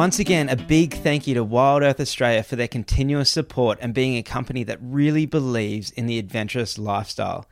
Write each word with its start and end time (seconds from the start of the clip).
Once 0.00 0.18
again, 0.18 0.48
a 0.48 0.56
big 0.56 0.94
thank 0.94 1.26
you 1.26 1.34
to 1.34 1.44
Wild 1.44 1.82
Earth 1.82 2.00
Australia 2.00 2.42
for 2.42 2.56
their 2.56 2.66
continuous 2.66 3.30
support 3.30 3.76
and 3.82 3.92
being 3.92 4.16
a 4.16 4.22
company 4.22 4.64
that 4.64 4.78
really 4.80 5.26
believes 5.26 5.90
in 5.90 6.06
the 6.06 6.18
adventurous 6.18 6.78
lifestyle. 6.78 7.46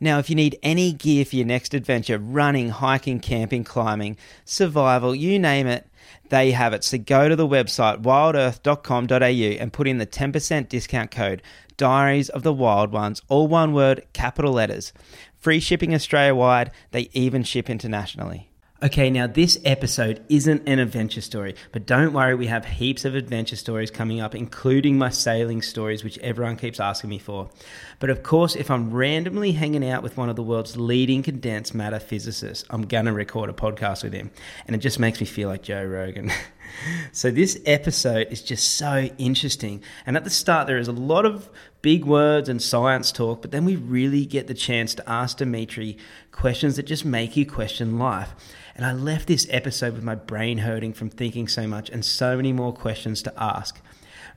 Now, 0.00 0.18
if 0.18 0.30
you 0.30 0.34
need 0.34 0.58
any 0.62 0.94
gear 0.94 1.26
for 1.26 1.36
your 1.36 1.44
next 1.44 1.74
adventure 1.74 2.16
running, 2.16 2.70
hiking, 2.70 3.20
camping, 3.20 3.64
climbing, 3.64 4.16
survival, 4.46 5.14
you 5.14 5.38
name 5.38 5.66
it 5.66 5.88
they 6.30 6.52
have 6.52 6.72
it. 6.72 6.84
So 6.84 6.96
go 6.96 7.28
to 7.28 7.36
the 7.36 7.46
website 7.46 8.00
wildearth.com.au 8.00 9.60
and 9.60 9.70
put 9.70 9.86
in 9.86 9.98
the 9.98 10.06
10% 10.06 10.70
discount 10.70 11.10
code 11.10 11.42
Diaries 11.76 12.30
of 12.30 12.42
the 12.42 12.54
Wild 12.54 12.92
Ones, 12.92 13.20
all 13.28 13.46
one 13.46 13.74
word, 13.74 14.06
capital 14.14 14.52
letters. 14.52 14.94
Free 15.36 15.60
shipping 15.60 15.94
Australia 15.94 16.34
wide, 16.34 16.70
they 16.92 17.10
even 17.12 17.42
ship 17.42 17.68
internationally. 17.68 18.49
Okay, 18.82 19.10
now 19.10 19.26
this 19.26 19.58
episode 19.62 20.24
isn't 20.30 20.66
an 20.66 20.78
adventure 20.78 21.20
story, 21.20 21.54
but 21.70 21.84
don't 21.84 22.14
worry, 22.14 22.34
we 22.34 22.46
have 22.46 22.64
heaps 22.64 23.04
of 23.04 23.14
adventure 23.14 23.56
stories 23.56 23.90
coming 23.90 24.22
up, 24.22 24.34
including 24.34 24.96
my 24.96 25.10
sailing 25.10 25.60
stories, 25.60 26.02
which 26.02 26.18
everyone 26.20 26.56
keeps 26.56 26.80
asking 26.80 27.10
me 27.10 27.18
for. 27.18 27.50
But 27.98 28.08
of 28.08 28.22
course, 28.22 28.56
if 28.56 28.70
I'm 28.70 28.90
randomly 28.90 29.52
hanging 29.52 29.86
out 29.86 30.02
with 30.02 30.16
one 30.16 30.30
of 30.30 30.36
the 30.36 30.42
world's 30.42 30.78
leading 30.78 31.22
condensed 31.22 31.74
matter 31.74 32.00
physicists, 32.00 32.64
I'm 32.70 32.86
gonna 32.86 33.12
record 33.12 33.50
a 33.50 33.52
podcast 33.52 34.02
with 34.02 34.14
him. 34.14 34.30
And 34.66 34.74
it 34.74 34.78
just 34.78 34.98
makes 34.98 35.20
me 35.20 35.26
feel 35.26 35.50
like 35.50 35.60
Joe 35.60 35.84
Rogan. 35.84 36.32
so 37.12 37.30
this 37.30 37.60
episode 37.66 38.28
is 38.30 38.40
just 38.40 38.76
so 38.76 39.10
interesting. 39.18 39.82
And 40.06 40.16
at 40.16 40.24
the 40.24 40.30
start, 40.30 40.66
there 40.66 40.78
is 40.78 40.88
a 40.88 40.92
lot 40.92 41.26
of 41.26 41.50
big 41.82 42.06
words 42.06 42.48
and 42.48 42.62
science 42.62 43.12
talk, 43.12 43.42
but 43.42 43.50
then 43.50 43.66
we 43.66 43.76
really 43.76 44.24
get 44.24 44.46
the 44.46 44.54
chance 44.54 44.94
to 44.94 45.06
ask 45.06 45.36
Dimitri 45.36 45.98
questions 46.32 46.76
that 46.76 46.84
just 46.84 47.04
make 47.04 47.36
you 47.36 47.44
question 47.44 47.98
life. 47.98 48.34
And 48.74 48.84
I 48.86 48.92
left 48.92 49.26
this 49.26 49.46
episode 49.50 49.94
with 49.94 50.04
my 50.04 50.14
brain 50.14 50.58
hurting 50.58 50.92
from 50.92 51.10
thinking 51.10 51.48
so 51.48 51.66
much 51.66 51.90
and 51.90 52.04
so 52.04 52.36
many 52.36 52.52
more 52.52 52.72
questions 52.72 53.22
to 53.22 53.42
ask. 53.42 53.80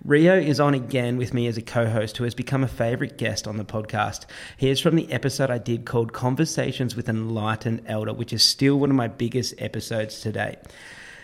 Rio 0.03 0.37
is 0.37 0.59
on 0.59 0.73
again 0.73 1.17
with 1.17 1.33
me 1.33 1.47
as 1.47 1.57
a 1.57 1.61
co 1.61 1.87
host 1.87 2.17
who 2.17 2.25
has 2.25 2.35
become 2.35 2.63
a 2.63 2.67
favourite 2.67 3.17
guest 3.17 3.47
on 3.47 3.55
the 3.57 3.63
podcast. 3.63 4.25
He 4.57 4.69
is 4.69 4.81
from 4.81 4.95
the 4.95 5.09
episode 5.11 5.49
I 5.49 5.59
did 5.59 5.85
called 5.85 6.11
Conversations 6.11 6.95
with 6.95 7.07
Enlightened 7.07 7.83
Elder, 7.85 8.13
which 8.13 8.33
is 8.33 8.43
still 8.43 8.77
one 8.79 8.89
of 8.89 8.97
my 8.97 9.07
biggest 9.07 9.53
episodes 9.59 10.19
to 10.21 10.31
date. 10.33 10.57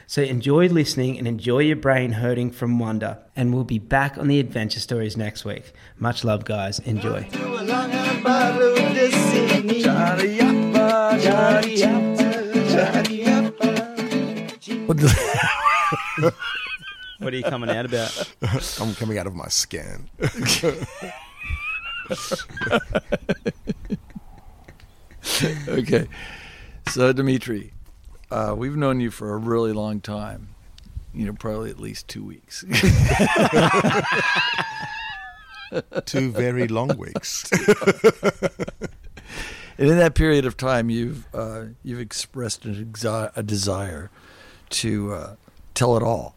So 0.08 0.24
enjoy 0.24 0.70
listening 0.70 1.20
and 1.20 1.28
enjoy 1.28 1.60
your 1.60 1.76
brain 1.76 2.14
hurting 2.14 2.50
from 2.52 2.80
wonder. 2.80 3.20
And 3.36 3.54
we'll 3.54 3.64
be 3.64 3.78
back 3.78 4.18
on 4.18 4.28
the 4.28 4.40
adventure 4.40 4.80
stories 4.80 5.16
next 5.16 5.46
week. 5.46 5.72
Much 5.98 6.24
love, 6.24 6.46
guys. 6.46 6.80
Enjoy. 6.80 7.28
What, 14.90 15.02
what 17.20 17.32
are 17.32 17.38
you 17.38 17.44
coming 17.44 17.70
out 17.70 17.86
about? 17.86 18.34
I'm 18.82 18.96
coming 18.96 19.20
out 19.20 19.28
of 19.28 19.36
my 19.36 19.48
skin. 19.48 20.10
okay. 25.68 26.08
So, 26.88 27.14
Dimitri, 27.14 27.72
uh, 28.32 28.56
we've 28.58 28.76
known 28.76 29.00
you 29.00 29.12
for 29.12 29.36
a 29.36 29.38
really 29.38 29.74
long 29.74 30.02
time. 30.02 30.56
You 31.14 31.28
know, 31.28 31.34
probably 31.34 31.70
at 31.70 31.80
least 31.80 32.08
two 32.08 32.24
weeks. 32.24 32.66
Two 36.06 36.32
very 36.32 36.68
long 36.68 36.98
weeks. 36.98 37.48
And 39.78 39.88
in 39.88 40.00
that 40.00 40.16
period 40.16 40.46
of 40.46 40.58
time, 40.58 40.90
you've 40.90 41.28
uh, 41.32 41.66
you've 41.84 42.00
expressed 42.00 42.66
an 42.66 42.92
exi- 42.92 43.32
a 43.36 43.44
desire 43.44 44.10
to 44.70 45.14
uh, 45.14 45.36
tell 45.74 45.98
it 45.98 46.04
all, 46.04 46.36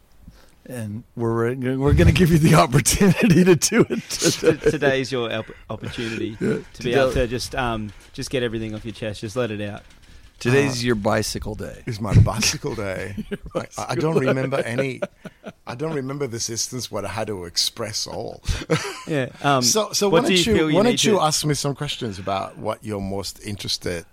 and 0.65 1.03
we're 1.15 1.53
we're 1.55 1.93
going 1.93 2.07
to 2.07 2.13
give 2.13 2.31
you 2.31 2.37
the 2.39 2.55
opportunity 2.63 3.43
to 3.43 3.55
do 3.55 3.85
it. 3.89 4.01
Today. 4.09 4.71
Today's 4.71 5.11
your 5.11 5.31
opportunity 5.69 6.37
Yeah, 6.39 6.57
to 6.73 6.83
be 6.83 6.91
to 6.91 6.99
able 7.01 7.13
to 7.13 7.27
just 7.27 7.55
um, 7.55 7.91
just 8.13 8.29
get 8.29 8.43
everything 8.43 8.73
off 8.75 8.85
your 8.85 8.93
chest. 8.93 9.21
Just 9.21 9.35
let 9.35 9.51
it 9.51 9.61
out. 9.61 9.81
Today's 10.39 10.83
your 10.83 10.95
bicycle 10.95 11.55
day. 11.55 11.83
It's 11.85 12.01
my 12.01 12.13
bicycle 12.19 12.75
day. 12.75 13.15
I, 13.55 13.65
I 13.89 13.95
don't 13.95 14.17
remember 14.19 14.57
any. 14.57 14.99
I 15.65 15.73
don't 15.75 15.93
remember 15.93 16.27
this 16.27 16.49
instance 16.49 16.91
where 16.91 17.05
I 17.05 17.07
had 17.07 17.27
to 17.27 17.45
express 17.45 18.07
all. 18.07 18.43
Yeah. 19.07 19.29
Um, 19.41 19.61
So, 19.61 19.91
so 19.91 20.07
what 20.09 20.23
why 20.23 20.29
do 20.29 20.35
don't 20.35 20.45
you 20.45 20.55
you, 20.55 20.67
you 20.69 20.75
why 20.75 20.81
need 20.83 20.89
don't 20.91 21.03
you 21.03 21.11
to- 21.13 21.21
ask 21.21 21.45
me 21.45 21.53
some 21.53 21.75
questions 21.75 22.19
about 22.19 22.57
what 22.57 22.83
you're 22.83 23.01
most 23.01 23.45
interested 23.45 24.05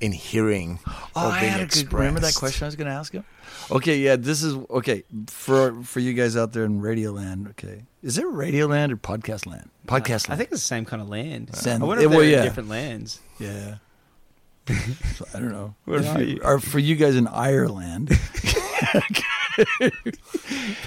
in 0.00 0.12
hearing 0.12 0.78
Oh, 0.86 1.26
or 1.28 1.32
I 1.32 1.40
being 1.40 1.52
had 1.52 1.60
a 1.62 1.66
good, 1.66 1.92
remember 1.92 2.20
that 2.20 2.34
question 2.34 2.64
I 2.64 2.68
was 2.68 2.76
going 2.76 2.88
to 2.88 2.94
ask 2.94 3.12
him? 3.12 3.24
Okay, 3.76 3.98
yeah, 3.98 4.16
this 4.16 4.42
is 4.42 4.54
okay 4.70 5.04
for 5.28 5.82
for 5.82 6.00
you 6.00 6.12
guys 6.12 6.36
out 6.36 6.52
there 6.52 6.64
in 6.64 6.80
Radioland. 6.80 7.50
Okay, 7.50 7.82
is 8.02 8.18
it 8.18 8.24
Radioland 8.24 8.92
or 8.92 8.96
Podcast 8.96 9.46
Land? 9.46 9.70
Podcast 9.86 10.28
Land. 10.28 10.28
I 10.28 10.30
Land. 10.32 10.38
think 10.38 10.52
it's 10.52 10.60
the 10.62 10.66
same 10.66 10.84
kind 10.84 11.00
of 11.02 11.08
land. 11.08 11.54
Sand- 11.56 11.82
I 11.82 11.86
wonder 11.86 12.04
if 12.04 12.10
they're 12.10 12.18
well, 12.18 12.26
yeah. 12.28 12.42
different 12.42 12.68
lands. 12.68 13.20
Yeah. 13.38 13.76
I 14.68 14.74
don't 15.34 15.50
know. 15.52 15.74
If 15.88 16.14
are 16.14 16.22
you-? 16.22 16.40
Or 16.44 16.60
for 16.60 16.78
you 16.78 16.94
guys 16.96 17.16
in 17.16 17.26
Ireland. 17.26 18.10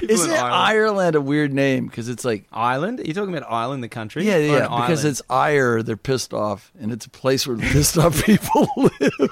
Isn't 0.02 0.32
Ireland. 0.32 0.54
Ireland 0.54 1.16
a 1.16 1.22
weird 1.22 1.54
name? 1.54 1.88
Because 1.88 2.10
it's 2.10 2.26
like, 2.26 2.46
Island? 2.52 3.00
Are 3.00 3.04
you 3.04 3.14
talking 3.14 3.36
about 3.36 3.52
Ireland, 3.52 3.84
the 3.84 3.90
country? 3.90 4.26
yeah, 4.26 4.36
Or 4.36 4.40
yeah, 4.40 4.56
an 4.58 4.62
because 4.82 5.00
island? 5.02 5.06
it's 5.12 5.22
ire, 5.30 5.84
they're 5.84 5.98
pissed 5.98 6.34
off, 6.34 6.72
and 6.80 6.92
it's 6.92 7.06
a 7.06 7.10
place 7.10 7.46
where 7.48 7.58
pissed 7.58 7.98
off 7.98 8.24
people 8.24 8.68
live. 8.78 9.30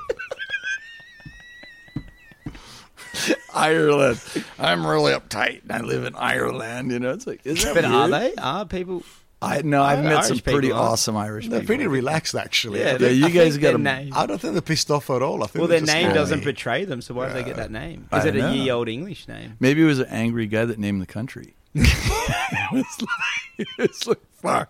Ireland. 3.53 4.19
I'm 4.59 4.85
really 4.85 5.13
uptight, 5.13 5.61
and 5.63 5.71
I 5.71 5.81
live 5.81 6.03
in 6.05 6.15
Ireland. 6.15 6.91
You 6.91 6.99
know, 6.99 7.11
it's 7.11 7.27
like, 7.27 7.45
is 7.45 7.63
that 7.63 7.75
But 7.75 7.85
are 7.85 8.07
they? 8.09 8.33
Are 8.35 8.65
people? 8.65 9.03
I 9.41 9.61
no, 9.61 9.83
I've 9.83 10.01
met 10.03 10.13
Irish 10.13 10.27
some 10.27 10.39
pretty 10.39 10.67
people, 10.69 10.81
huh? 10.81 10.91
awesome 10.91 11.17
Irish 11.17 11.49
They're 11.49 11.59
people. 11.59 11.75
pretty 11.75 11.87
relaxed, 11.87 12.33
actually. 12.33 12.79
Yeah, 12.79 12.85
I 12.85 12.91
Yeah, 12.93 12.97
they- 12.99 13.13
you 13.13 13.25
I 13.25 13.29
guys 13.29 13.51
think 13.53 13.61
got 13.61 13.67
their 13.69 13.75
a 13.75 13.79
name. 13.79 14.13
I 14.15 14.25
don't 14.25 14.39
think 14.39 14.53
they're 14.53 14.61
pissed 14.61 14.89
off 14.89 15.09
at 15.09 15.21
all. 15.21 15.43
I 15.43 15.47
think 15.47 15.55
Well, 15.61 15.67
they're 15.67 15.79
their 15.79 15.85
just 15.85 15.93
name 15.93 16.05
happy. 16.07 16.17
doesn't 16.17 16.43
betray 16.45 16.85
them, 16.85 17.01
so 17.01 17.13
why 17.13 17.27
did 17.27 17.35
they 17.35 17.43
get 17.43 17.57
that 17.57 17.69
name? 17.69 18.07
I 18.09 18.19
Is 18.19 18.25
it 18.25 18.35
a 18.37 18.39
know. 18.39 18.53
ye 18.53 18.71
old 18.71 18.87
English 18.87 19.27
name? 19.27 19.57
Maybe 19.59 19.81
it 19.81 19.85
was 19.85 19.99
an 19.99 20.07
angry 20.09 20.47
guy 20.47 20.63
that 20.63 20.79
named 20.79 21.01
the 21.01 21.05
country. 21.05 21.55
it's 21.75 23.01
like, 23.01 23.67
it's 23.77 24.07
like, 24.07 24.21
fuck, 24.41 24.69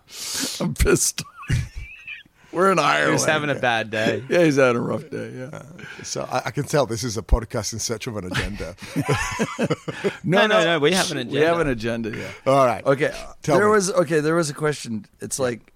I'm 0.60 0.74
pissed. 0.74 1.22
We're 2.54 2.72
in 2.72 2.78
He 2.78 2.84
Ireland. 2.84 3.12
was 3.14 3.24
having 3.24 3.50
a 3.50 3.54
bad 3.54 3.90
day. 3.90 4.22
yeah, 4.30 4.44
he's 4.44 4.56
having 4.56 4.76
a 4.76 4.84
rough 4.84 5.08
day. 5.10 5.30
Yeah. 5.34 5.62
So 6.02 6.26
I, 6.30 6.42
I 6.46 6.50
can 6.50 6.64
tell 6.64 6.86
this 6.86 7.02
is 7.04 7.16
a 7.16 7.22
podcast 7.22 7.72
in 7.72 7.78
search 7.78 8.06
of 8.06 8.16
an 8.16 8.26
agenda. 8.26 8.76
No, 10.24 10.46
no, 10.46 10.64
no. 10.64 10.78
We 10.78 10.92
have 10.92 11.10
an 11.10 11.18
agenda. 11.18 11.34
We 11.38 11.44
have 11.44 11.60
an 11.60 11.68
agenda. 11.68 12.10
Yeah. 12.16 12.30
all 12.46 12.66
right. 12.66 12.84
Okay. 12.84 13.12
Tell 13.42 13.56
there 13.56 13.66
me. 13.66 13.72
was 13.72 13.90
okay. 13.92 14.20
There 14.20 14.34
was 14.34 14.48
a 14.50 14.54
question. 14.54 15.04
It's 15.20 15.38
like 15.38 15.72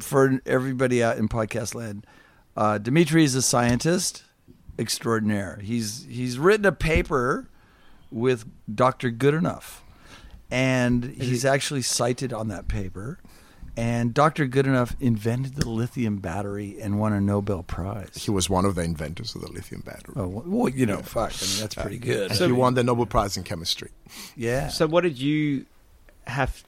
for 0.00 0.40
everybody 0.46 1.02
out 1.02 1.18
in 1.18 1.28
podcast 1.28 1.74
land. 1.74 2.06
Uh, 2.56 2.78
Dimitri 2.78 3.22
is 3.22 3.34
a 3.34 3.42
scientist 3.42 4.24
extraordinaire. 4.78 5.58
He's 5.62 6.06
he's 6.08 6.38
written 6.38 6.64
a 6.66 6.72
paper 6.72 7.48
with 8.10 8.46
Dr. 8.72 9.10
Goodenough, 9.10 9.80
and 10.50 11.04
he's 11.04 11.44
actually 11.44 11.82
cited 11.82 12.32
on 12.32 12.48
that 12.48 12.66
paper. 12.68 13.18
And 13.78 14.14
Dr. 14.14 14.48
Goodenough 14.48 14.94
invented 15.00 15.56
the 15.56 15.68
lithium 15.68 16.16
battery 16.16 16.78
and 16.80 16.98
won 16.98 17.12
a 17.12 17.20
Nobel 17.20 17.62
Prize. 17.62 18.10
He 18.14 18.30
was 18.30 18.48
one 18.48 18.64
of 18.64 18.74
the 18.74 18.80
inventors 18.82 19.34
of 19.34 19.42
the 19.42 19.52
lithium 19.52 19.82
battery. 19.84 20.14
Oh 20.16 20.42
well, 20.46 20.68
you 20.70 20.86
know, 20.86 21.02
fuck. 21.02 21.32
I 21.32 21.44
mean, 21.46 21.60
that's 21.60 21.76
uh, 21.76 21.82
pretty 21.82 21.98
good. 21.98 22.32
So, 22.32 22.46
he 22.46 22.52
won 22.52 22.72
the 22.74 22.82
Nobel 22.82 23.04
Prize 23.06 23.36
in 23.36 23.42
chemistry. 23.42 23.90
yeah. 24.34 24.68
So, 24.68 24.86
what 24.86 25.02
did 25.02 25.18
you 25.20 25.66
have? 26.26 26.64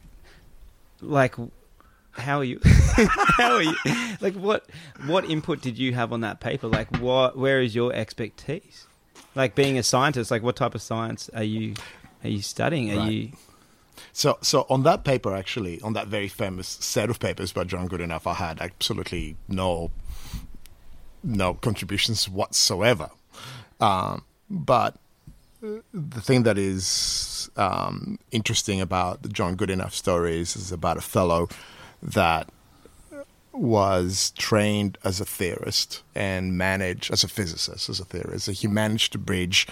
Like, 1.00 1.36
how 2.12 2.38
are 2.40 2.44
you? 2.44 2.60
how 2.64 3.54
are 3.54 3.62
you? 3.62 3.74
Like, 4.20 4.34
what 4.34 4.66
what 5.06 5.24
input 5.24 5.62
did 5.62 5.78
you 5.78 5.94
have 5.94 6.12
on 6.12 6.20
that 6.20 6.40
paper? 6.40 6.66
Like, 6.66 6.94
what? 6.98 7.38
Where 7.38 7.62
is 7.62 7.74
your 7.74 7.92
expertise? 7.94 8.86
Like, 9.34 9.54
being 9.54 9.78
a 9.78 9.82
scientist, 9.82 10.30
like, 10.30 10.42
what 10.42 10.56
type 10.56 10.74
of 10.74 10.82
science 10.82 11.30
are 11.34 11.42
you 11.44 11.74
are 12.22 12.28
you 12.28 12.42
studying? 12.42 12.92
Are 12.92 12.96
Right. 12.96 13.12
you? 13.12 13.32
So, 14.12 14.38
so 14.42 14.66
on 14.68 14.82
that 14.84 15.04
paper, 15.04 15.34
actually, 15.34 15.80
on 15.82 15.92
that 15.94 16.08
very 16.08 16.28
famous 16.28 16.68
set 16.68 17.10
of 17.10 17.20
papers 17.20 17.52
by 17.52 17.64
John 17.64 17.88
Goodenough, 17.88 18.26
I 18.26 18.34
had 18.34 18.60
absolutely 18.60 19.36
no, 19.48 19.90
no 21.22 21.54
contributions 21.54 22.28
whatsoever. 22.28 23.10
Um, 23.80 24.24
but 24.50 24.96
the 25.60 26.20
thing 26.20 26.44
that 26.44 26.58
is 26.58 27.50
um, 27.56 28.18
interesting 28.30 28.80
about 28.80 29.22
the 29.22 29.28
John 29.28 29.56
Goodenough 29.56 29.92
stories 29.92 30.56
is 30.56 30.72
about 30.72 30.96
a 30.96 31.02
fellow 31.02 31.48
that 32.02 32.48
was 33.52 34.32
trained 34.38 34.98
as 35.04 35.20
a 35.20 35.24
theorist 35.24 36.02
and 36.14 36.56
managed 36.56 37.12
as 37.12 37.24
a 37.24 37.28
physicist, 37.28 37.88
as 37.88 37.98
a 37.98 38.04
theorist. 38.04 38.48
He 38.48 38.68
managed 38.68 39.12
to 39.12 39.18
bridge 39.18 39.66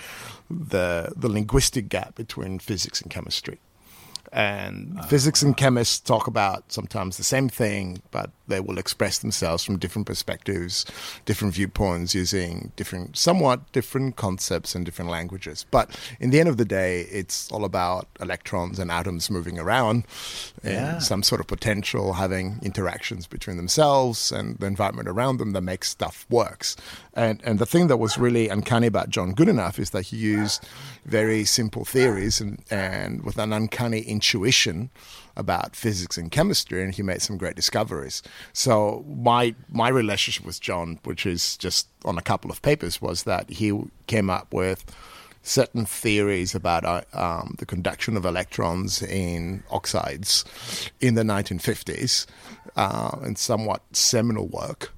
the 0.51 1.13
the 1.17 1.29
linguistic 1.29 1.89
gap 1.89 2.17
between 2.17 2.59
physics 2.59 3.01
and 3.01 3.11
chemistry. 3.11 3.59
And 4.37 5.03
physics 5.07 5.43
and 5.43 5.57
chemists 5.57 5.99
talk 5.99 6.27
about 6.27 6.71
sometimes 6.71 7.17
the 7.17 7.25
same 7.25 7.49
thing, 7.49 8.03
but 8.11 8.31
they 8.49 8.61
will 8.61 8.79
express 8.79 9.19
themselves 9.19 9.65
from 9.65 9.79
different 9.79 10.07
perspectives, 10.07 10.85
different 11.25 11.55
viewpoints, 11.55 12.15
using 12.15 12.73
different, 12.77 13.17
somewhat 13.17 13.71
different 13.73 14.17
concepts 14.17 14.75
and 14.75 14.85
different 14.85 15.11
languages. 15.11 15.67
But 15.71 15.91
in 16.21 16.31
the 16.31 16.41
end 16.41 16.49
of 16.49 16.57
the 16.57 16.65
day, 16.65 17.03
it's 17.11 17.51
all 17.53 17.65
about 17.65 18.07
electrons 18.21 18.79
and 18.79 18.91
atoms 18.91 19.31
moving 19.31 19.59
around 19.59 20.05
Yeah. 20.63 20.95
and 20.95 21.03
some 21.03 21.23
sort 21.23 21.41
of 21.41 21.47
potential 21.47 22.15
having 22.15 22.59
interactions 22.63 23.27
between 23.27 23.57
themselves 23.57 24.33
and 24.33 24.59
the 24.59 24.67
environment 24.67 25.09
around 25.09 25.39
them 25.39 25.53
that 25.53 25.63
makes 25.63 25.89
stuff 25.91 26.27
works. 26.29 26.77
And 27.15 27.41
and 27.45 27.59
the 27.59 27.67
thing 27.67 27.87
that 27.89 27.97
was 27.99 28.19
really 28.19 28.49
uncanny 28.49 28.87
about 28.87 29.11
John 29.11 29.35
Goodenough 29.35 29.79
is 29.79 29.91
that 29.91 30.07
he 30.07 30.17
used 30.17 30.65
very 31.05 31.45
simple 31.45 31.85
theories 31.85 32.41
and, 32.41 32.63
and 32.71 33.23
with 33.25 33.39
an 33.39 33.53
uncanny 33.53 34.01
intuition 34.01 34.91
about 35.37 35.77
physics 35.77 36.17
and 36.17 36.31
chemistry, 36.31 36.83
and 36.83 36.95
he 36.95 37.03
made 37.03 37.23
some 37.23 37.37
great 37.37 37.57
discoveries. 37.57 38.23
So 38.53 39.05
my 39.09 39.55
my 39.69 39.89
relationship 39.89 40.47
with 40.47 40.61
John, 40.61 40.99
which 41.05 41.27
is 41.27 41.57
just 41.57 41.89
on 42.05 42.19
a 42.19 42.23
couple 42.23 42.51
of 42.51 42.63
papers, 42.63 43.01
was 43.01 43.25
that 43.25 43.51
he 43.51 43.83
came 44.07 44.31
up 44.31 44.53
with 44.53 44.85
certain 45.43 45.87
theories 45.87 46.55
about 46.55 46.85
uh, 46.85 47.03
um, 47.13 47.55
the 47.59 47.67
conduction 47.67 48.17
of 48.17 48.25
electrons 48.25 49.01
in 49.03 49.63
oxides 49.71 50.45
in 51.01 51.15
the 51.15 51.23
1950s, 51.23 52.27
uh, 52.75 53.17
and 53.23 53.39
somewhat 53.39 53.83
seminal 53.93 54.49
work, 54.49 54.93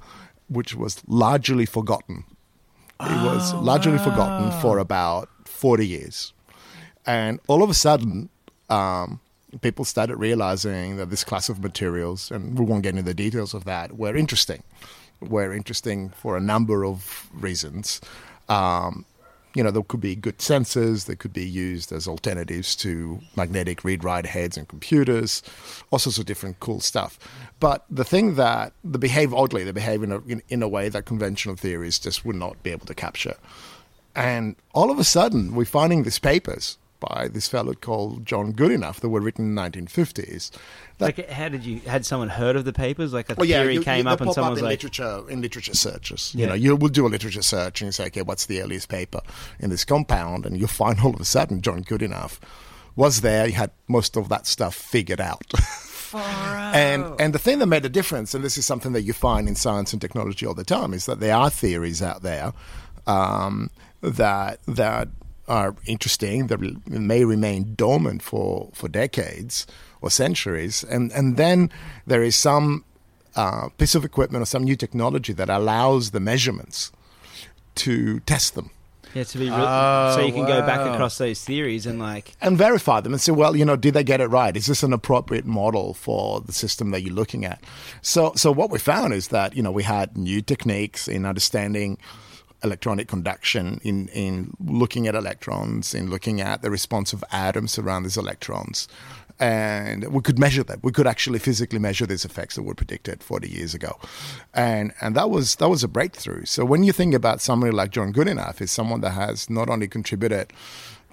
which 0.48 0.74
was 0.74 1.02
largely 1.06 1.66
forgotten. 1.66 2.24
It 3.00 3.24
was 3.24 3.54
largely 3.54 3.98
forgotten 3.98 4.50
for 4.60 4.78
about 4.78 5.28
40 5.44 5.86
years. 5.86 6.32
And 7.06 7.38
all 7.46 7.62
of 7.62 7.70
a 7.70 7.74
sudden, 7.74 8.28
um, 8.68 9.20
people 9.60 9.84
started 9.84 10.16
realizing 10.16 10.96
that 10.96 11.10
this 11.10 11.24
class 11.24 11.48
of 11.48 11.62
materials, 11.62 12.30
and 12.30 12.58
we 12.58 12.64
won't 12.64 12.82
get 12.82 12.90
into 12.90 13.02
the 13.02 13.14
details 13.14 13.54
of 13.54 13.64
that, 13.64 13.96
were 13.96 14.16
interesting. 14.16 14.62
Were 15.20 15.52
interesting 15.52 16.10
for 16.10 16.36
a 16.36 16.40
number 16.40 16.84
of 16.84 17.28
reasons. 17.32 18.00
Um, 18.48 19.04
you 19.54 19.64
know, 19.64 19.70
there 19.70 19.82
could 19.82 20.00
be 20.00 20.14
good 20.14 20.38
sensors, 20.38 21.06
they 21.06 21.16
could 21.16 21.32
be 21.32 21.44
used 21.44 21.90
as 21.90 22.06
alternatives 22.06 22.76
to 22.76 23.18
magnetic 23.34 23.82
read 23.82 24.04
write 24.04 24.26
heads 24.26 24.56
and 24.56 24.68
computers, 24.68 25.42
all 25.90 25.98
sorts 25.98 26.18
of 26.18 26.26
different 26.26 26.60
cool 26.60 26.80
stuff. 26.80 27.18
But 27.58 27.84
the 27.90 28.04
thing 28.04 28.36
that 28.36 28.72
they 28.84 28.98
behave 28.98 29.34
oddly, 29.34 29.64
they 29.64 29.72
behave 29.72 30.02
in 30.02 30.12
a, 30.12 30.20
in, 30.26 30.42
in 30.48 30.62
a 30.62 30.68
way 30.68 30.88
that 30.90 31.06
conventional 31.06 31.56
theories 31.56 31.98
just 31.98 32.24
would 32.24 32.36
not 32.36 32.62
be 32.62 32.70
able 32.70 32.86
to 32.86 32.94
capture. 32.94 33.36
And 34.14 34.54
all 34.74 34.90
of 34.90 34.98
a 34.98 35.04
sudden, 35.04 35.54
we're 35.54 35.64
finding 35.64 36.02
these 36.02 36.18
papers 36.18 36.76
by 37.00 37.28
this 37.32 37.48
fellow 37.48 37.74
called 37.74 38.26
John 38.26 38.52
Goodenough 38.52 38.96
that 39.00 39.08
were 39.08 39.20
written 39.20 39.46
in 39.46 39.54
the 39.54 39.62
1950s. 39.62 40.50
That, 40.98 41.16
Like, 41.18 41.30
how 41.30 41.48
did 41.48 41.64
you 41.64 41.80
had 41.80 42.04
someone 42.04 42.28
heard 42.28 42.56
of 42.56 42.64
the 42.64 42.72
papers? 42.72 43.12
Like 43.12 43.30
a 43.30 43.34
well, 43.36 43.46
yeah, 43.46 43.60
theory 43.62 43.74
you- 43.74 43.82
came 43.82 44.06
you- 44.06 44.12
up 44.12 44.20
and 44.20 44.26
pop 44.28 44.34
someone 44.34 44.48
up 44.48 44.52
was 44.52 44.58
in 44.60 44.64
like, 44.64 44.82
literature 44.82 45.22
in 45.28 45.40
literature 45.40 45.74
searches. 45.74 46.32
Yeah. 46.34 46.40
You 46.40 46.46
know, 46.48 46.54
you 46.54 46.76
will 46.76 46.88
do 46.88 47.06
a 47.06 47.08
literature 47.08 47.42
search 47.42 47.80
and 47.80 47.88
you 47.88 47.92
say, 47.92 48.06
okay, 48.06 48.22
what's 48.22 48.46
the 48.46 48.60
earliest 48.62 48.88
paper 48.88 49.20
in 49.60 49.70
this 49.70 49.84
compound? 49.84 50.44
And 50.46 50.58
you'll 50.58 50.68
find 50.68 51.00
all 51.04 51.14
of 51.14 51.20
a 51.20 51.24
sudden 51.24 51.62
John 51.62 51.84
Goodenough 51.84 52.38
was 52.96 53.20
there. 53.20 53.46
He 53.46 53.52
had 53.52 53.70
most 53.86 54.16
of 54.16 54.28
that 54.28 54.46
stuff 54.46 54.74
figured 54.74 55.20
out. 55.20 55.52
And 56.14 57.04
and 57.20 57.34
the 57.34 57.38
thing 57.38 57.58
that 57.58 57.66
made 57.66 57.84
a 57.84 57.88
difference, 57.90 58.34
and 58.34 58.42
this 58.42 58.56
is 58.56 58.64
something 58.64 58.92
that 58.92 59.02
you 59.02 59.12
find 59.12 59.46
in 59.46 59.54
science 59.54 59.92
and 59.92 60.00
technology 60.00 60.46
all 60.46 60.54
the 60.54 60.64
time, 60.64 60.94
is 60.94 61.04
that 61.04 61.20
there 61.20 61.34
are 61.34 61.50
theories 61.50 62.00
out 62.00 62.22
there 62.22 62.54
um, 63.06 63.68
that 64.00 64.60
that 64.66 65.08
are 65.48 65.74
interesting 65.86 66.48
that 66.48 66.60
may 66.86 67.24
remain 67.24 67.74
dormant 67.74 68.22
for, 68.22 68.70
for 68.74 68.88
decades 68.88 69.66
or 70.00 70.10
centuries, 70.10 70.84
and 70.84 71.10
and 71.12 71.36
then 71.36 71.70
there 72.06 72.22
is 72.22 72.36
some 72.36 72.84
uh, 73.34 73.68
piece 73.78 73.94
of 73.94 74.04
equipment 74.04 74.42
or 74.42 74.46
some 74.46 74.64
new 74.64 74.76
technology 74.76 75.32
that 75.32 75.48
allows 75.48 76.10
the 76.12 76.20
measurements 76.20 76.92
to 77.74 78.20
test 78.20 78.54
them 78.54 78.70
yeah, 79.14 79.24
to 79.24 79.38
be 79.38 79.48
re- 79.48 79.56
Oh, 79.56 80.14
so 80.16 80.24
you 80.24 80.32
can 80.32 80.46
go 80.46 80.60
back 80.62 80.80
across 80.80 81.18
those 81.18 81.42
theories 81.42 81.86
and 81.86 81.98
like, 81.98 82.34
and 82.40 82.58
verify 82.58 83.00
them 83.00 83.12
and 83.12 83.20
say, 83.20 83.32
well, 83.32 83.56
you 83.56 83.64
know, 83.64 83.76
did 83.76 83.94
they 83.94 84.04
get 84.04 84.20
it 84.20 84.26
right? 84.26 84.56
Is 84.56 84.66
this 84.66 84.82
an 84.82 84.92
appropriate 84.92 85.46
model 85.46 85.94
for 85.94 86.40
the 86.40 86.52
system 86.52 86.90
that 86.90 87.02
you're 87.02 87.14
looking 87.14 87.44
at? 87.44 87.62
So, 88.02 88.32
so 88.36 88.52
what 88.52 88.70
we 88.70 88.78
found 88.78 89.14
is 89.14 89.28
that 89.28 89.56
you 89.56 89.62
know 89.62 89.72
we 89.72 89.82
had 89.82 90.16
new 90.16 90.42
techniques 90.42 91.08
in 91.08 91.24
understanding 91.24 91.98
electronic 92.62 93.08
conduction, 93.08 93.80
in 93.82 94.08
in 94.08 94.54
looking 94.64 95.06
at 95.06 95.14
electrons, 95.14 95.94
in 95.94 96.10
looking 96.10 96.40
at 96.40 96.62
the 96.62 96.70
response 96.70 97.12
of 97.12 97.24
atoms 97.30 97.78
around 97.78 98.02
these 98.02 98.16
electrons. 98.16 98.88
And 99.40 100.12
we 100.12 100.20
could 100.20 100.38
measure 100.38 100.64
that. 100.64 100.82
We 100.82 100.90
could 100.90 101.06
actually 101.06 101.38
physically 101.38 101.78
measure 101.78 102.06
these 102.06 102.24
effects 102.24 102.56
that 102.56 102.64
were 102.64 102.74
predicted 102.74 103.22
40 103.22 103.48
years 103.48 103.72
ago, 103.74 103.98
and 104.52 104.92
and 105.00 105.14
that 105.14 105.30
was 105.30 105.56
that 105.56 105.68
was 105.68 105.84
a 105.84 105.88
breakthrough. 105.88 106.44
So 106.44 106.64
when 106.64 106.82
you 106.82 106.92
think 106.92 107.14
about 107.14 107.40
somebody 107.40 107.72
like 107.72 107.90
John 107.90 108.12
Goodenough, 108.12 108.60
is 108.60 108.72
someone 108.72 109.00
that 109.02 109.10
has 109.10 109.48
not 109.48 109.68
only 109.70 109.86
contributed 109.86 110.52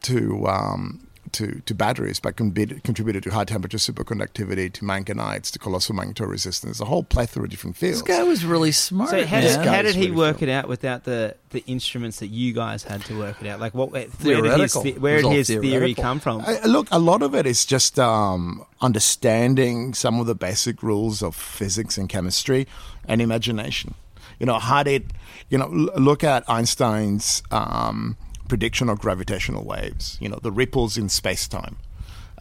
to 0.01 0.47
um, 0.47 1.07
to, 1.35 1.61
to 1.65 1.73
batteries, 1.73 2.19
but 2.19 2.35
contribut- 2.35 2.83
contributed 2.83 3.23
to 3.23 3.31
high 3.31 3.45
temperature 3.45 3.77
superconductivity, 3.77 4.71
to 4.73 4.83
manganites, 4.83 5.51
to 5.51 5.59
colossal 5.59 5.95
magnetoresistance, 5.95 6.81
a 6.81 6.85
whole 6.85 7.03
plethora 7.03 7.43
of 7.43 7.49
different 7.49 7.77
fields. 7.77 8.01
This 8.01 8.17
guy 8.17 8.23
was 8.23 8.43
really 8.43 8.71
smart. 8.71 9.09
so 9.09 9.25
how 9.25 9.39
man. 9.39 9.43
did, 9.43 9.63
guy 9.65 9.81
did 9.81 9.95
he 9.95 10.01
really 10.07 10.15
work 10.15 10.37
cool. 10.39 10.49
it 10.49 10.51
out 10.51 10.67
without 10.67 11.03
the 11.05 11.35
the 11.51 11.63
instruments 11.67 12.19
that 12.19 12.27
you 12.27 12.51
guys 12.51 12.83
had 12.83 13.01
to 13.05 13.17
work 13.17 13.41
it 13.41 13.47
out? 13.47 13.59
Like, 13.61 13.73
what 13.73 13.91
where 13.91 14.07
did 14.07 14.59
his 14.59 14.73
the- 14.73 14.93
where 14.99 15.21
did 15.21 15.31
his 15.31 15.47
theory 15.47 15.93
come 15.93 16.19
from? 16.19 16.41
I, 16.45 16.59
look, 16.65 16.87
a 16.91 16.99
lot 16.99 17.21
of 17.21 17.33
it 17.35 17.45
is 17.45 17.65
just 17.65 17.97
um, 17.99 18.65
understanding 18.81 19.93
some 19.93 20.19
of 20.19 20.25
the 20.25 20.35
basic 20.35 20.81
rules 20.83 21.21
of 21.21 21.35
physics 21.35 21.97
and 21.97 22.09
chemistry 22.09 22.67
and 23.07 23.21
imagination. 23.21 23.93
You 24.39 24.45
know, 24.45 24.59
how 24.59 24.83
did, 24.83 25.13
you 25.49 25.57
know, 25.57 25.65
l- 25.65 26.01
look 26.01 26.23
at 26.23 26.43
Einstein's 26.49 27.41
um, 27.51 28.17
prediction 28.47 28.89
of 28.89 28.99
gravitational 28.99 29.63
waves, 29.63 30.17
you 30.21 30.29
know, 30.29 30.39
the 30.41 30.51
ripples 30.51 30.97
in 30.97 31.09
space 31.09 31.47
time. 31.47 31.77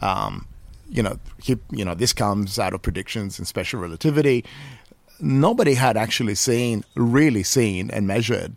Um, 0.01 0.47
you 0.89 1.01
know, 1.01 1.19
he, 1.41 1.57
you 1.71 1.83
know, 1.85 1.95
this 1.95 2.13
comes 2.13 2.59
out 2.59 2.73
of 2.73 2.81
predictions 2.81 3.39
in 3.39 3.45
special 3.45 3.79
relativity. 3.79 4.45
Nobody 5.19 5.73
had 5.75 5.97
actually 5.97 6.35
seen, 6.35 6.83
really 6.95 7.43
seen, 7.43 7.89
and 7.91 8.05
measured 8.05 8.55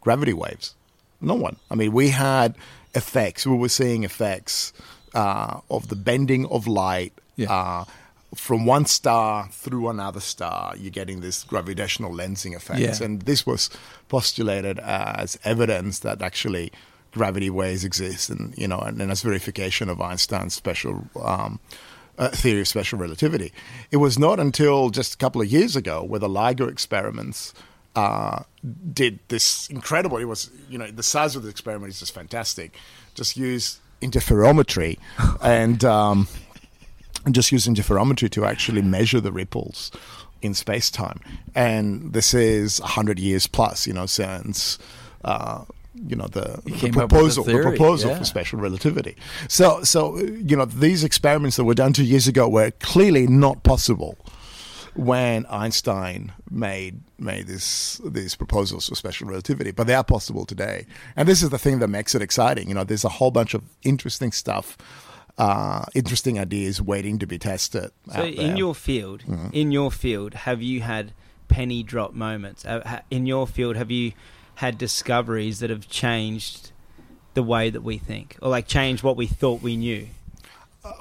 gravity 0.00 0.32
waves. 0.32 0.74
No 1.20 1.34
one. 1.34 1.56
I 1.70 1.74
mean, 1.74 1.92
we 1.92 2.08
had 2.08 2.54
effects. 2.94 3.46
We 3.46 3.56
were 3.56 3.68
seeing 3.68 4.04
effects 4.04 4.72
uh, 5.14 5.60
of 5.70 5.88
the 5.88 5.96
bending 5.96 6.46
of 6.46 6.66
light 6.66 7.12
Yeah. 7.36 7.52
uh, 7.52 7.84
from 8.34 8.64
one 8.66 8.86
star 8.86 9.48
through 9.50 9.88
another 9.88 10.20
star. 10.20 10.74
You're 10.76 10.90
getting 10.90 11.20
this 11.20 11.44
gravitational 11.44 12.12
lensing 12.12 12.54
effects, 12.54 13.00
Yeah. 13.00 13.06
and 13.06 13.22
this 13.22 13.44
was 13.46 13.70
postulated 14.08 14.78
as 14.80 15.38
evidence 15.44 16.00
that 16.00 16.22
actually 16.22 16.72
gravity 17.12 17.50
waves 17.50 17.84
exist, 17.84 18.30
and 18.30 18.56
you 18.56 18.68
know, 18.68 18.78
and, 18.78 19.00
and 19.00 19.10
as 19.10 19.22
verification 19.22 19.88
of 19.88 20.00
Einstein's 20.00 20.54
special. 20.54 21.04
Um, 21.20 21.60
uh, 22.18 22.28
theory 22.28 22.60
of 22.60 22.68
special 22.68 22.98
relativity. 22.98 23.50
It 23.90 23.96
was 23.96 24.18
not 24.18 24.38
until 24.38 24.90
just 24.90 25.14
a 25.14 25.16
couple 25.16 25.40
of 25.40 25.48
years 25.48 25.74
ago 25.74 26.04
where 26.04 26.20
the 26.20 26.28
LIGO 26.28 26.70
experiments 26.70 27.54
uh, 27.96 28.42
did 28.92 29.18
this 29.28 29.68
incredible. 29.70 30.18
It 30.18 30.26
was, 30.26 30.50
you 30.68 30.76
know, 30.76 30.90
the 30.90 31.02
size 31.02 31.34
of 31.34 31.42
the 31.42 31.48
experiment 31.48 31.92
is 31.92 32.00
just 32.00 32.14
fantastic. 32.14 32.76
Just 33.14 33.38
use 33.38 33.80
interferometry 34.02 34.98
and 35.42 35.84
um, 35.84 36.28
and 37.24 37.34
just 37.34 37.52
use 37.52 37.66
interferometry 37.66 38.30
to 38.30 38.44
actually 38.44 38.82
measure 38.82 39.20
the 39.20 39.32
ripples 39.32 39.90
in 40.42 40.54
space 40.54 40.90
time. 40.90 41.20
And 41.54 42.12
this 42.12 42.32
is 42.32 42.80
100 42.80 43.18
years 43.18 43.46
plus, 43.46 43.86
you 43.86 43.92
know, 43.92 44.06
since. 44.06 44.78
Uh, 45.24 45.64
you 45.94 46.16
know 46.16 46.26
the, 46.28 46.60
the 46.64 46.70
came 46.70 46.96
up 46.98 47.10
with 47.12 47.34
the 47.34 47.42
proposal, 47.42 47.44
the, 47.44 47.62
proposal 47.62 48.10
yeah. 48.10 48.18
for 48.18 48.24
special 48.24 48.58
relativity. 48.60 49.16
So, 49.48 49.82
so 49.82 50.18
you 50.18 50.56
know, 50.56 50.64
these 50.64 51.04
experiments 51.04 51.56
that 51.56 51.64
were 51.64 51.74
done 51.74 51.92
two 51.92 52.04
years 52.04 52.28
ago 52.28 52.48
were 52.48 52.70
clearly 52.72 53.26
not 53.26 53.62
possible 53.62 54.16
when 54.94 55.46
Einstein 55.46 56.32
made 56.50 57.00
made 57.18 57.46
this 57.46 58.00
these 58.04 58.34
proposals 58.34 58.88
for 58.88 58.94
special 58.94 59.28
relativity, 59.28 59.70
but 59.70 59.86
they 59.86 59.94
are 59.94 60.04
possible 60.04 60.44
today. 60.44 60.86
And 61.16 61.28
this 61.28 61.42
is 61.42 61.50
the 61.50 61.58
thing 61.58 61.78
that 61.80 61.88
makes 61.88 62.14
it 62.14 62.22
exciting. 62.22 62.68
You 62.68 62.74
know, 62.74 62.84
there's 62.84 63.04
a 63.04 63.08
whole 63.08 63.30
bunch 63.30 63.54
of 63.54 63.62
interesting 63.82 64.32
stuff, 64.32 64.76
uh, 65.38 65.84
interesting 65.94 66.38
ideas 66.38 66.80
waiting 66.82 67.18
to 67.18 67.26
be 67.26 67.38
tested. 67.38 67.90
So 68.12 68.20
out 68.22 68.28
in 68.28 68.36
there. 68.36 68.56
your 68.56 68.74
field, 68.74 69.24
Mm-hmm. 69.28 69.48
in 69.52 69.70
your 69.72 69.90
field, 69.90 70.34
have 70.34 70.62
you 70.62 70.80
had 70.80 71.12
penny 71.48 71.82
drop 71.82 72.12
moments? 72.14 72.64
Uh, 72.64 73.00
In 73.10 73.26
your 73.26 73.46
field, 73.46 73.76
have 73.76 73.90
you 73.90 74.12
had 74.56 74.78
discoveries 74.78 75.60
that 75.60 75.70
have 75.70 75.88
changed 75.88 76.72
the 77.34 77.42
way 77.42 77.70
that 77.70 77.82
we 77.82 77.98
think, 77.98 78.36
or 78.42 78.50
like 78.50 78.66
changed 78.66 79.02
what 79.02 79.16
we 79.16 79.26
thought 79.26 79.62
we 79.62 79.76
knew? 79.76 80.08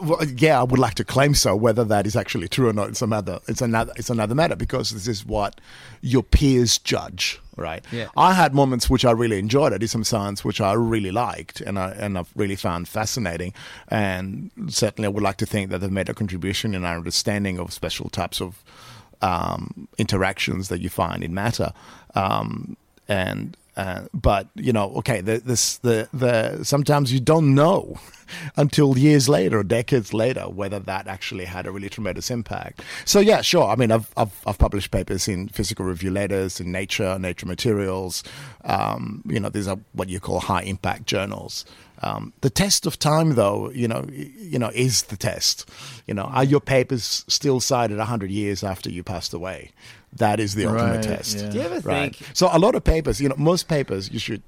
Well, 0.01 0.23
yeah, 0.25 0.59
I 0.59 0.63
would 0.63 0.79
like 0.79 0.95
to 0.95 1.05
claim 1.05 1.33
so. 1.33 1.55
Whether 1.55 1.85
that 1.85 2.05
is 2.05 2.15
actually 2.15 2.49
true 2.49 2.67
or 2.67 2.73
not, 2.73 2.89
it's 2.89 3.01
another. 3.01 3.39
It's 3.47 3.61
another. 3.61 3.93
It's 3.95 4.09
another 4.09 4.35
matter 4.35 4.57
because 4.57 4.89
this 4.89 5.07
is 5.07 5.25
what 5.25 5.61
your 6.01 6.21
peers 6.21 6.77
judge, 6.77 7.39
right? 7.55 7.83
Yeah. 7.89 8.09
I 8.17 8.33
had 8.33 8.53
moments 8.53 8.89
which 8.89 9.05
I 9.05 9.11
really 9.11 9.39
enjoyed. 9.39 9.71
I 9.71 9.77
did 9.77 9.89
some 9.89 10.03
science 10.03 10.43
which 10.43 10.59
I 10.59 10.73
really 10.73 11.11
liked, 11.11 11.61
and 11.61 11.79
I 11.79 11.91
and 11.91 12.17
I've 12.17 12.29
really 12.35 12.57
found 12.57 12.89
fascinating. 12.89 13.53
And 13.87 14.51
certainly, 14.67 15.05
I 15.05 15.09
would 15.09 15.23
like 15.23 15.37
to 15.37 15.45
think 15.45 15.71
that 15.71 15.79
they've 15.79 15.89
made 15.89 16.09
a 16.09 16.13
contribution 16.13 16.75
in 16.75 16.83
our 16.83 16.97
understanding 16.97 17.57
of 17.57 17.71
special 17.71 18.09
types 18.09 18.41
of 18.41 18.61
um, 19.21 19.87
interactions 19.97 20.67
that 20.67 20.81
you 20.81 20.89
find 20.89 21.23
in 21.23 21.33
matter. 21.33 21.71
Um, 22.15 22.75
and 23.09 23.57
uh, 23.75 24.07
but 24.13 24.47
you 24.55 24.73
know, 24.73 24.91
okay, 24.97 25.21
the, 25.21 25.37
this 25.37 25.77
the 25.77 26.09
the 26.13 26.63
sometimes 26.65 27.13
you 27.13 27.19
don't 27.19 27.55
know 27.55 27.97
until 28.57 28.97
years 28.97 29.29
later, 29.29 29.59
or 29.59 29.63
decades 29.63 30.13
later, 30.13 30.49
whether 30.49 30.79
that 30.79 31.07
actually 31.07 31.45
had 31.45 31.65
a 31.65 31.71
really 31.71 31.87
tremendous 31.87 32.29
impact. 32.29 32.81
So 33.05 33.21
yeah, 33.21 33.41
sure. 33.41 33.65
I 33.67 33.75
mean, 33.75 33.91
I've 33.91 34.11
I've, 34.17 34.33
I've 34.45 34.57
published 34.57 34.91
papers 34.91 35.27
in 35.27 35.47
physical 35.47 35.85
review 35.85 36.11
letters, 36.11 36.59
in 36.59 36.71
Nature, 36.71 37.17
Nature 37.19 37.45
Materials. 37.45 38.21
Um, 38.65 39.23
you 39.25 39.39
know, 39.39 39.49
these 39.49 39.67
are 39.67 39.79
what 39.93 40.09
you 40.09 40.19
call 40.19 40.41
high 40.41 40.63
impact 40.63 41.05
journals. 41.05 41.65
Um, 42.01 42.33
the 42.41 42.49
test 42.49 42.85
of 42.85 42.97
time, 42.97 43.35
though, 43.35 43.71
you 43.71 43.87
know, 43.87 44.05
you 44.09 44.59
know, 44.59 44.71
is 44.73 45.03
the 45.03 45.17
test. 45.17 45.69
You 46.05 46.13
know, 46.13 46.23
are 46.23 46.43
your 46.43 46.61
papers 46.61 47.25
still 47.27 47.59
cited 47.61 47.99
hundred 47.99 48.31
years 48.31 48.61
after 48.61 48.89
you 48.89 49.03
passed 49.03 49.33
away? 49.33 49.71
That 50.13 50.39
is 50.39 50.55
the 50.55 50.65
ultimate 50.65 50.95
Right, 50.95 51.03
test. 51.03 51.37
yeah. 51.37 51.49
Do 51.49 51.57
you 51.59 51.63
ever 51.65 51.79
Right. 51.81 52.15
think? 52.15 52.29
So 52.35 52.49
a 52.51 52.59
lot 52.59 52.75
of 52.75 52.83
papers, 52.83 53.21
you 53.21 53.29
know, 53.29 53.35
most 53.37 53.67
papers, 53.67 54.09
you 54.11 54.19
should 54.19 54.41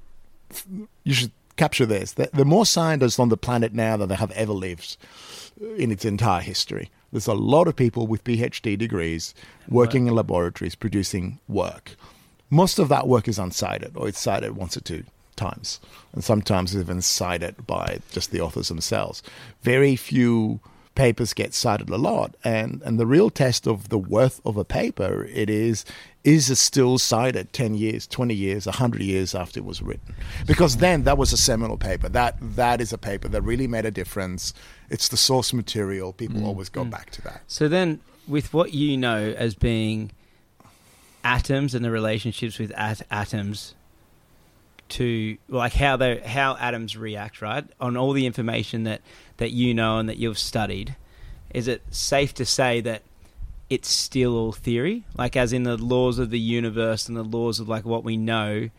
you 1.04 1.14
should 1.14 1.32
capture 1.56 1.86
this. 1.86 2.12
The, 2.12 2.28
the 2.32 2.44
more 2.44 2.66
scientists 2.66 3.18
on 3.18 3.28
the 3.28 3.36
planet 3.36 3.72
now 3.72 3.96
than 3.96 4.08
there 4.08 4.18
have 4.18 4.30
ever 4.32 4.52
lived 4.52 4.96
in 5.78 5.90
its 5.90 6.04
entire 6.04 6.40
history. 6.40 6.90
There's 7.12 7.26
a 7.26 7.34
lot 7.34 7.68
of 7.68 7.76
people 7.76 8.06
with 8.06 8.24
PhD 8.24 8.76
degrees 8.76 9.34
working 9.68 10.06
in 10.06 10.14
laboratories 10.14 10.74
producing 10.74 11.38
work. 11.48 11.96
Most 12.50 12.78
of 12.78 12.88
that 12.88 13.06
work 13.08 13.28
is 13.28 13.38
uncited, 13.38 13.92
or 13.96 14.08
it's 14.08 14.20
cited 14.20 14.56
once 14.56 14.76
or 14.76 14.80
two 14.80 15.04
times, 15.36 15.80
and 16.12 16.22
sometimes 16.24 16.76
even 16.76 17.00
cited 17.02 17.66
by 17.66 18.00
just 18.10 18.30
the 18.30 18.40
authors 18.40 18.68
themselves. 18.68 19.22
Very 19.62 19.96
few 19.96 20.60
papers 20.94 21.32
get 21.32 21.54
cited 21.54 21.88
a 21.90 21.96
lot, 21.96 22.36
and 22.44 22.82
and 22.84 22.98
the 22.98 23.06
real 23.06 23.30
test 23.30 23.66
of 23.66 23.88
the 23.88 23.98
worth 23.98 24.40
of 24.44 24.56
a 24.56 24.64
paper 24.64 25.24
it 25.32 25.48
is 25.48 25.84
is 26.24 26.50
it 26.50 26.56
still 26.56 26.98
cited 26.98 27.52
10 27.52 27.74
years 27.74 28.06
20 28.06 28.32
years 28.32 28.66
100 28.66 29.02
years 29.02 29.34
after 29.34 29.60
it 29.60 29.64
was 29.64 29.82
written? 29.82 30.14
Because 30.46 30.76
then 30.76 31.02
that 31.04 31.18
was 31.18 31.32
a 31.32 31.36
seminal 31.36 31.76
paper. 31.76 32.08
That 32.08 32.36
that 32.40 32.80
is 32.80 32.92
a 32.92 32.98
paper 32.98 33.28
that 33.28 33.42
really 33.42 33.66
made 33.66 33.84
a 33.84 33.90
difference. 33.90 34.54
It's 34.90 35.08
the 35.08 35.16
source 35.16 35.52
material. 35.52 36.12
People 36.12 36.40
mm. 36.40 36.46
always 36.46 36.68
go 36.68 36.84
mm. 36.84 36.90
back 36.90 37.10
to 37.10 37.22
that. 37.22 37.42
So 37.46 37.68
then, 37.68 38.00
with 38.28 38.52
what 38.54 38.72
you 38.72 38.96
know 38.96 39.34
as 39.36 39.54
being 39.54 40.12
atoms 41.24 41.74
and 41.74 41.84
the 41.84 41.90
relationships 41.90 42.58
with 42.58 42.72
at- 42.72 43.06
atoms 43.10 43.74
to 44.92 45.38
like 45.48 45.72
how 45.72 45.96
they 45.96 46.18
how 46.18 46.56
atoms 46.56 46.96
react, 46.96 47.40
right? 47.40 47.64
On 47.80 47.96
all 47.96 48.12
the 48.12 48.26
information 48.26 48.84
that 48.84 49.00
that 49.42 49.50
you 49.50 49.74
know 49.74 49.98
and 49.98 50.08
that 50.08 50.16
you've 50.18 50.38
studied, 50.38 50.94
is 51.52 51.66
it 51.66 51.82
safe 51.90 52.32
to 52.34 52.44
say 52.44 52.80
that 52.80 53.02
it's 53.68 53.88
still 53.88 54.36
all 54.36 54.52
theory? 54.52 55.02
Like, 55.16 55.36
as 55.36 55.52
in 55.52 55.64
the 55.64 55.76
laws 55.76 56.18
of 56.18 56.30
the 56.30 56.38
universe 56.38 57.08
and 57.08 57.16
the 57.16 57.24
laws 57.24 57.58
of 57.60 57.68
like 57.68 57.84
what 57.84 58.04
we 58.04 58.16
know 58.16 58.70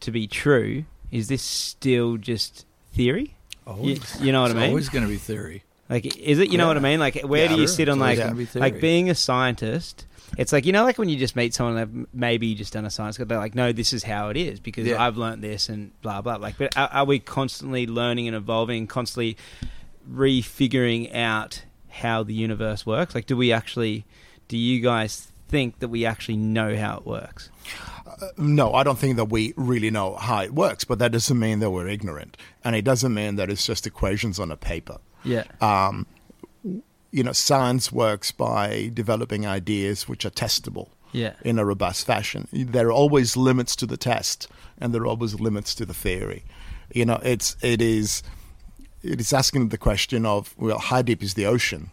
to 0.00 0.10
be 0.10 0.26
true. 0.26 0.84
Is 1.10 1.28
this 1.28 1.42
still 1.42 2.16
just 2.16 2.64
theory? 2.92 3.34
You, 3.66 3.98
you 4.20 4.32
know 4.32 4.42
what 4.42 4.50
it's 4.50 4.58
I 4.58 4.60
mean? 4.62 4.70
always 4.70 4.88
going 4.88 5.04
to 5.04 5.08
be 5.10 5.16
theory. 5.16 5.62
Like, 5.88 6.16
is 6.16 6.38
it? 6.38 6.50
You 6.50 6.58
know 6.58 6.64
Yeah. 6.64 6.68
what 6.68 6.76
I 6.78 6.80
mean? 6.80 7.00
Like, 7.00 7.20
where 7.22 7.42
Yeah, 7.42 7.48
do 7.54 7.60
you 7.60 7.66
sure. 7.66 7.76
sit 7.76 7.88
on 7.88 7.98
like, 7.98 8.18
be 8.36 8.46
like 8.58 8.80
being 8.80 9.10
a 9.10 9.14
scientist? 9.14 10.06
It's 10.38 10.52
like 10.52 10.64
you 10.64 10.72
know, 10.72 10.84
like 10.84 10.96
when 10.98 11.10
you 11.10 11.16
just 11.18 11.36
meet 11.36 11.52
someone 11.52 11.76
that 11.76 12.08
maybe 12.14 12.46
you 12.46 12.54
just 12.54 12.72
done 12.72 12.86
a 12.86 12.90
science, 12.90 13.18
they're 13.18 13.26
like, 13.38 13.54
no, 13.54 13.70
this 13.72 13.92
is 13.92 14.02
how 14.02 14.30
it 14.30 14.36
is 14.38 14.58
because 14.60 14.86
Yeah. 14.86 15.02
I've 15.04 15.18
learned 15.18 15.42
this 15.42 15.68
and 15.68 15.92
blah 16.00 16.22
blah. 16.22 16.36
Like, 16.36 16.56
but 16.56 16.74
are, 16.76 16.88
are 16.88 17.04
we 17.04 17.18
constantly 17.18 17.86
learning 17.86 18.26
and 18.28 18.36
evolving, 18.36 18.86
constantly 18.86 19.36
refiguring 20.10 21.14
out 21.14 21.64
how 21.88 22.22
the 22.22 22.34
universe 22.34 22.84
works? 22.86 23.14
Like, 23.14 23.26
do 23.26 23.36
we 23.36 23.52
actually? 23.52 24.04
Do 24.48 24.56
you 24.56 24.80
guys 24.80 25.32
think 25.48 25.78
that 25.80 25.88
we 25.88 26.04
actually 26.06 26.36
know 26.36 26.76
how 26.76 26.96
it 26.98 27.06
works? 27.06 27.50
no 28.36 28.72
i 28.74 28.82
don't 28.82 28.98
think 28.98 29.16
that 29.16 29.26
we 29.26 29.52
really 29.56 29.90
know 29.90 30.14
how 30.16 30.42
it 30.42 30.52
works 30.54 30.84
but 30.84 30.98
that 30.98 31.12
doesn't 31.12 31.38
mean 31.38 31.60
that 31.60 31.70
we're 31.70 31.88
ignorant 31.88 32.36
and 32.64 32.76
it 32.76 32.82
doesn't 32.82 33.14
mean 33.14 33.36
that 33.36 33.48
it's 33.50 33.66
just 33.66 33.86
equations 33.86 34.38
on 34.38 34.50
a 34.50 34.56
paper 34.56 34.98
Yeah. 35.24 35.44
um, 35.60 36.06
you 37.10 37.22
know 37.22 37.32
science 37.32 37.90
works 37.92 38.30
by 38.30 38.90
developing 38.92 39.46
ideas 39.46 40.08
which 40.08 40.24
are 40.24 40.30
testable 40.30 40.88
Yeah. 41.12 41.34
in 41.44 41.58
a 41.58 41.64
robust 41.64 42.06
fashion. 42.06 42.48
There 42.52 42.88
are 42.88 42.92
always 42.92 43.36
limits 43.36 43.76
to 43.76 43.86
the 43.86 43.96
test, 43.98 44.48
and 44.78 44.94
there 44.94 45.02
are 45.02 45.06
always 45.06 45.38
limits 45.40 45.74
to 45.76 45.84
the 45.86 45.94
theory. 45.94 46.44
You 46.94 47.04
know, 47.06 47.20
it's 47.22 47.56
it 47.62 47.80
is 47.82 48.22
it 49.02 49.20
is 49.20 49.32
asking 49.32 49.68
the 49.70 49.78
question 49.78 50.24
of 50.26 50.54
well, 50.58 50.78
how 50.78 51.02
deep 51.02 51.22
is 51.22 51.34
the 51.34 51.46
ocean? 51.46 51.90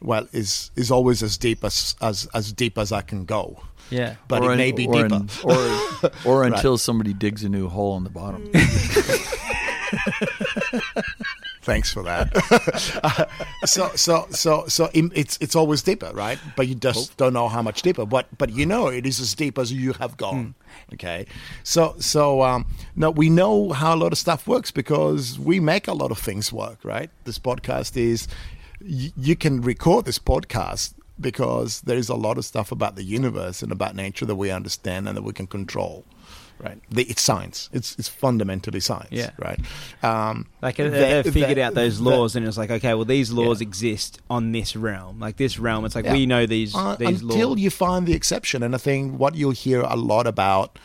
Well, 0.00 0.26
is 0.32 0.70
is 0.76 0.90
always 0.90 1.22
as 1.22 1.36
deep 1.38 1.64
as 1.64 1.94
as 2.00 2.28
as 2.34 2.52
deep 2.52 2.76
as 2.78 2.90
I 2.92 3.02
can 3.02 3.24
go, 3.24 3.60
Yeah. 3.90 4.16
but 4.28 4.42
Or 4.42 4.52
it 4.52 4.56
may 4.56 4.70
un- 4.70 4.76
be 4.76 4.86
or 4.86 5.02
deeper. 5.02 5.14
un- 5.14 5.28
or 5.44 6.10
or 6.24 6.40
Right. 6.40 6.52
until 6.52 6.76
somebody 6.78 7.12
digs 7.14 7.44
a 7.44 7.48
new 7.48 7.68
hole 7.68 7.96
in 7.96 8.04
the 8.04 8.10
bottom. 8.10 8.50
Thanks 11.62 11.92
for 11.92 12.02
that. 12.02 13.30
so 13.64 13.90
so 13.94 14.26
so 14.30 14.66
so 14.66 14.90
it's 14.92 15.38
it's 15.40 15.54
always 15.54 15.82
deeper, 15.82 16.10
right? 16.12 16.38
But 16.56 16.66
you 16.68 16.74
just 16.74 17.16
don't 17.16 17.32
know 17.32 17.48
how 17.48 17.62
much 17.62 17.82
deeper. 17.82 18.04
But 18.04 18.26
but 18.36 18.50
you 18.50 18.66
know 18.66 18.88
it 18.88 19.06
is 19.06 19.20
as 19.20 19.34
deep 19.34 19.58
as 19.58 19.72
you 19.72 19.92
have 19.94 20.16
gone. 20.16 20.54
Okay. 20.92 21.26
So 21.62 21.94
so 21.98 22.42
um, 22.42 22.66
no, 22.96 23.10
we 23.10 23.30
know 23.30 23.72
how 23.72 23.94
a 23.94 23.96
lot 23.96 24.12
of 24.12 24.18
stuff 24.18 24.46
works 24.46 24.70
because 24.70 25.38
we 25.38 25.60
make 25.60 25.86
a 25.86 25.94
lot 25.94 26.10
of 26.10 26.18
things 26.18 26.52
work, 26.52 26.78
right? 26.84 27.10
This 27.24 27.38
podcast 27.38 27.96
is 27.96 28.26
y- 28.80 29.12
you 29.16 29.36
can 29.36 29.60
record 29.60 30.04
this 30.04 30.18
podcast 30.18 30.94
because 31.20 31.82
there 31.82 31.96
is 31.96 32.08
a 32.08 32.16
lot 32.16 32.38
of 32.38 32.44
stuff 32.44 32.72
about 32.72 32.96
the 32.96 33.04
universe 33.04 33.62
and 33.62 33.70
about 33.70 33.94
nature 33.94 34.26
that 34.26 34.34
we 34.34 34.50
understand 34.50 35.06
and 35.06 35.16
that 35.16 35.22
we 35.22 35.32
can 35.32 35.46
control. 35.46 36.04
Right, 36.62 36.80
the, 36.90 37.02
it's 37.04 37.20
science. 37.22 37.68
It's 37.72 37.96
it's 37.98 38.06
fundamentally 38.08 38.78
science. 38.78 39.08
Yeah. 39.10 39.30
right. 39.38 39.58
Um, 40.02 40.46
Like 40.62 40.76
they, 40.76 40.84
the- 40.84 40.90
they've 41.24 41.32
figured 41.32 41.56
the- 41.58 41.62
out 41.62 41.74
those 41.74 41.98
the- 41.98 42.04
laws, 42.08 42.36
and 42.36 42.46
it's 42.46 42.56
like, 42.56 42.70
okay, 42.70 42.94
well, 42.94 43.04
these 43.04 43.32
laws 43.32 43.60
Yeah. 43.60 43.66
exist 43.68 44.20
on 44.30 44.52
this 44.52 44.76
realm. 44.76 45.18
Like 45.18 45.36
this 45.38 45.58
realm, 45.58 45.84
it's 45.84 45.96
like 45.96 46.04
Yeah. 46.04 46.12
we 46.12 46.24
know 46.26 46.46
these 46.46 46.72
Uh, 46.74 46.94
these 46.96 47.20
until 47.22 47.48
laws. 47.50 47.58
you 47.58 47.70
find 47.70 48.06
the 48.06 48.12
exception. 48.14 48.62
And 48.62 48.74
I 48.76 48.78
think 48.78 49.18
what 49.18 49.34
you'll 49.34 49.50
hear 49.50 49.80
a 49.80 49.96
lot 49.96 50.28
about, 50.28 50.78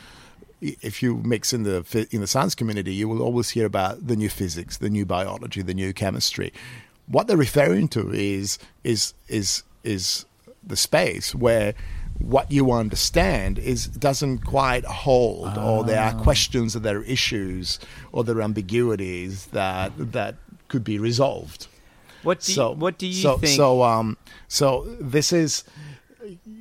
if 0.60 1.00
you 1.02 1.18
mix 1.24 1.52
in 1.52 1.62
the 1.62 1.84
in 2.10 2.20
the 2.20 2.26
science 2.26 2.56
community, 2.56 2.92
you 2.92 3.06
will 3.08 3.22
always 3.22 3.50
hear 3.50 3.64
about 3.66 4.08
the 4.08 4.16
new 4.16 4.28
physics, 4.28 4.78
the 4.78 4.90
new 4.90 5.06
biology, 5.06 5.62
the 5.62 5.74
new 5.74 5.92
chemistry. 5.92 6.52
What 7.06 7.28
they're 7.28 7.36
referring 7.36 7.86
to 7.90 8.10
is 8.12 8.58
is 8.82 9.14
is 9.28 9.62
is 9.84 10.26
the 10.66 10.76
space 10.76 11.34
where 11.36 11.74
what 12.18 12.50
you 12.50 12.72
understand 12.72 13.58
is 13.58 13.86
doesn't 13.86 14.38
quite 14.38 14.84
hold, 14.84 15.56
or 15.56 15.84
there 15.84 16.00
Ah. 16.00 16.08
are 16.12 16.22
questions, 16.22 16.74
or 16.76 16.80
there 16.80 16.98
are 16.98 17.04
issues, 17.04 17.78
or 18.12 18.24
there 18.24 18.36
are 18.38 18.42
ambiguities 18.42 19.46
that 19.46 19.92
that 20.12 20.34
could 20.68 20.84
be 20.84 20.98
resolved 20.98 21.66
what 22.24 22.40
do 22.40 22.52
you, 22.52 22.56
so 22.56 22.72
what 22.72 22.98
do 22.98 23.06
you 23.06 23.12
so, 23.22 23.38
think? 23.38 23.54
So 23.56 23.82
um, 23.82 24.16
so 24.48 24.84
this 25.00 25.32
is 25.32 25.64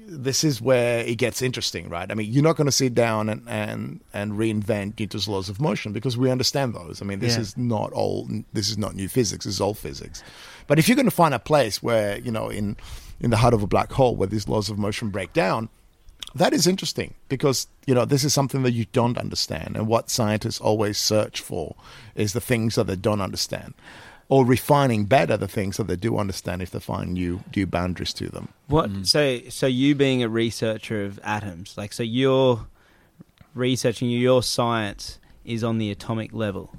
this 0.09 0.43
is 0.43 0.61
where 0.61 0.99
it 0.99 1.15
gets 1.17 1.41
interesting, 1.41 1.89
right? 1.89 2.09
I 2.09 2.13
mean, 2.13 2.31
you're 2.31 2.43
not 2.43 2.55
going 2.55 2.67
to 2.67 2.71
sit 2.71 2.93
down 2.93 3.27
and, 3.27 3.41
and 3.47 3.99
and 4.13 4.33
reinvent 4.33 4.99
Newton's 4.99 5.27
laws 5.27 5.49
of 5.49 5.59
motion 5.59 5.91
because 5.93 6.17
we 6.17 6.29
understand 6.31 6.73
those. 6.73 7.01
I 7.01 7.05
mean, 7.05 7.19
this 7.19 7.33
Yeah. 7.35 7.41
is 7.41 7.57
not 7.57 7.91
all. 7.91 8.29
This 8.53 8.69
is 8.69 8.77
not 8.77 8.95
new 8.95 9.09
physics. 9.09 9.45
This 9.45 9.55
is 9.55 9.61
old 9.61 9.77
physics. 9.77 10.23
But 10.67 10.79
if 10.79 10.87
you're 10.87 10.95
going 10.95 11.09
to 11.09 11.11
find 11.15 11.33
a 11.33 11.39
place 11.39 11.81
where 11.83 12.19
you 12.19 12.31
know 12.31 12.49
in 12.49 12.77
in 13.19 13.29
the 13.29 13.37
heart 13.37 13.53
of 13.53 13.63
a 13.63 13.67
black 13.67 13.91
hole 13.93 14.15
where 14.15 14.27
these 14.27 14.47
laws 14.47 14.69
of 14.69 14.77
motion 14.77 15.09
break 15.09 15.33
down, 15.33 15.69
that 16.35 16.53
is 16.53 16.67
interesting 16.67 17.13
because 17.29 17.67
you 17.85 17.95
know 17.95 18.05
this 18.05 18.23
is 18.23 18.33
something 18.33 18.63
that 18.63 18.73
you 18.73 18.85
don't 18.91 19.17
understand, 19.17 19.75
and 19.75 19.87
what 19.87 20.09
scientists 20.09 20.59
always 20.59 20.97
search 20.97 21.41
for 21.41 21.75
is 22.15 22.33
the 22.33 22.41
things 22.41 22.75
that 22.75 22.85
they 22.87 22.95
don't 22.95 23.21
understand, 23.21 23.73
or 24.29 24.45
refining 24.45 25.05
better 25.05 25.37
the 25.37 25.47
things 25.47 25.77
that 25.77 25.87
they 25.87 25.95
do 25.95 26.17
understand 26.17 26.61
if 26.61 26.71
they 26.71 26.79
find 26.79 27.13
new 27.13 27.43
new 27.55 27.65
boundaries 27.65 28.13
to 28.13 28.29
them. 28.29 28.49
What 28.67 28.89
mm-hmm. 28.89 29.03
so 29.03 29.39
so 29.49 29.67
you 29.67 29.95
being 29.95 30.21
a 30.21 30.29
researcher 30.29 31.05
of 31.05 31.19
atoms, 31.23 31.75
like 31.77 31.93
so 31.93 32.03
you're 32.03 32.67
researching 33.55 34.09
your 34.09 34.43
science 34.43 35.19
is 35.45 35.63
on 35.63 35.77
the 35.77 35.89
atomic 35.89 36.33
level. 36.33 36.75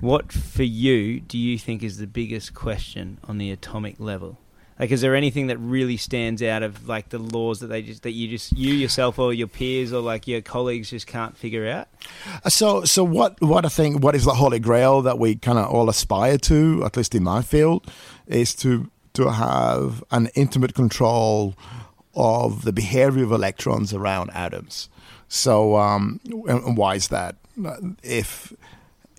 What 0.00 0.32
for 0.32 0.62
you 0.62 1.20
do 1.20 1.36
you 1.36 1.58
think 1.58 1.82
is 1.82 1.98
the 1.98 2.06
biggest 2.06 2.54
question 2.54 3.18
on 3.24 3.38
the 3.38 3.50
atomic 3.50 3.98
level? 3.98 4.38
Like, 4.80 4.92
is 4.92 5.02
there 5.02 5.14
anything 5.14 5.48
that 5.48 5.58
really 5.58 5.98
stands 5.98 6.42
out 6.42 6.62
of 6.62 6.88
like 6.88 7.10
the 7.10 7.18
laws 7.18 7.60
that 7.60 7.66
they 7.66 7.82
just 7.82 8.02
that 8.04 8.12
you 8.12 8.28
just 8.28 8.56
you 8.56 8.72
yourself 8.72 9.18
or 9.18 9.34
your 9.34 9.46
peers 9.46 9.92
or 9.92 10.00
like 10.00 10.26
your 10.26 10.40
colleagues 10.40 10.88
just 10.88 11.06
can't 11.06 11.36
figure 11.36 11.68
out? 11.68 11.88
So, 12.50 12.84
so 12.84 13.04
what? 13.04 13.38
What 13.42 13.66
I 13.66 13.68
think, 13.68 14.02
what 14.02 14.14
is 14.14 14.24
the 14.24 14.32
holy 14.32 14.58
grail 14.58 15.02
that 15.02 15.18
we 15.18 15.36
kind 15.36 15.58
of 15.58 15.66
all 15.66 15.90
aspire 15.90 16.38
to, 16.38 16.82
at 16.86 16.96
least 16.96 17.14
in 17.14 17.22
my 17.22 17.42
field, 17.42 17.92
is 18.26 18.54
to 18.56 18.90
to 19.12 19.30
have 19.30 20.02
an 20.12 20.30
intimate 20.34 20.72
control 20.72 21.54
of 22.14 22.64
the 22.64 22.72
behavior 22.72 23.24
of 23.24 23.32
electrons 23.32 23.92
around 23.92 24.30
atoms. 24.30 24.88
So, 25.28 25.76
um, 25.76 26.20
and 26.24 26.64
and 26.64 26.76
why 26.78 26.94
is 26.94 27.08
that? 27.08 27.36
If 28.02 28.54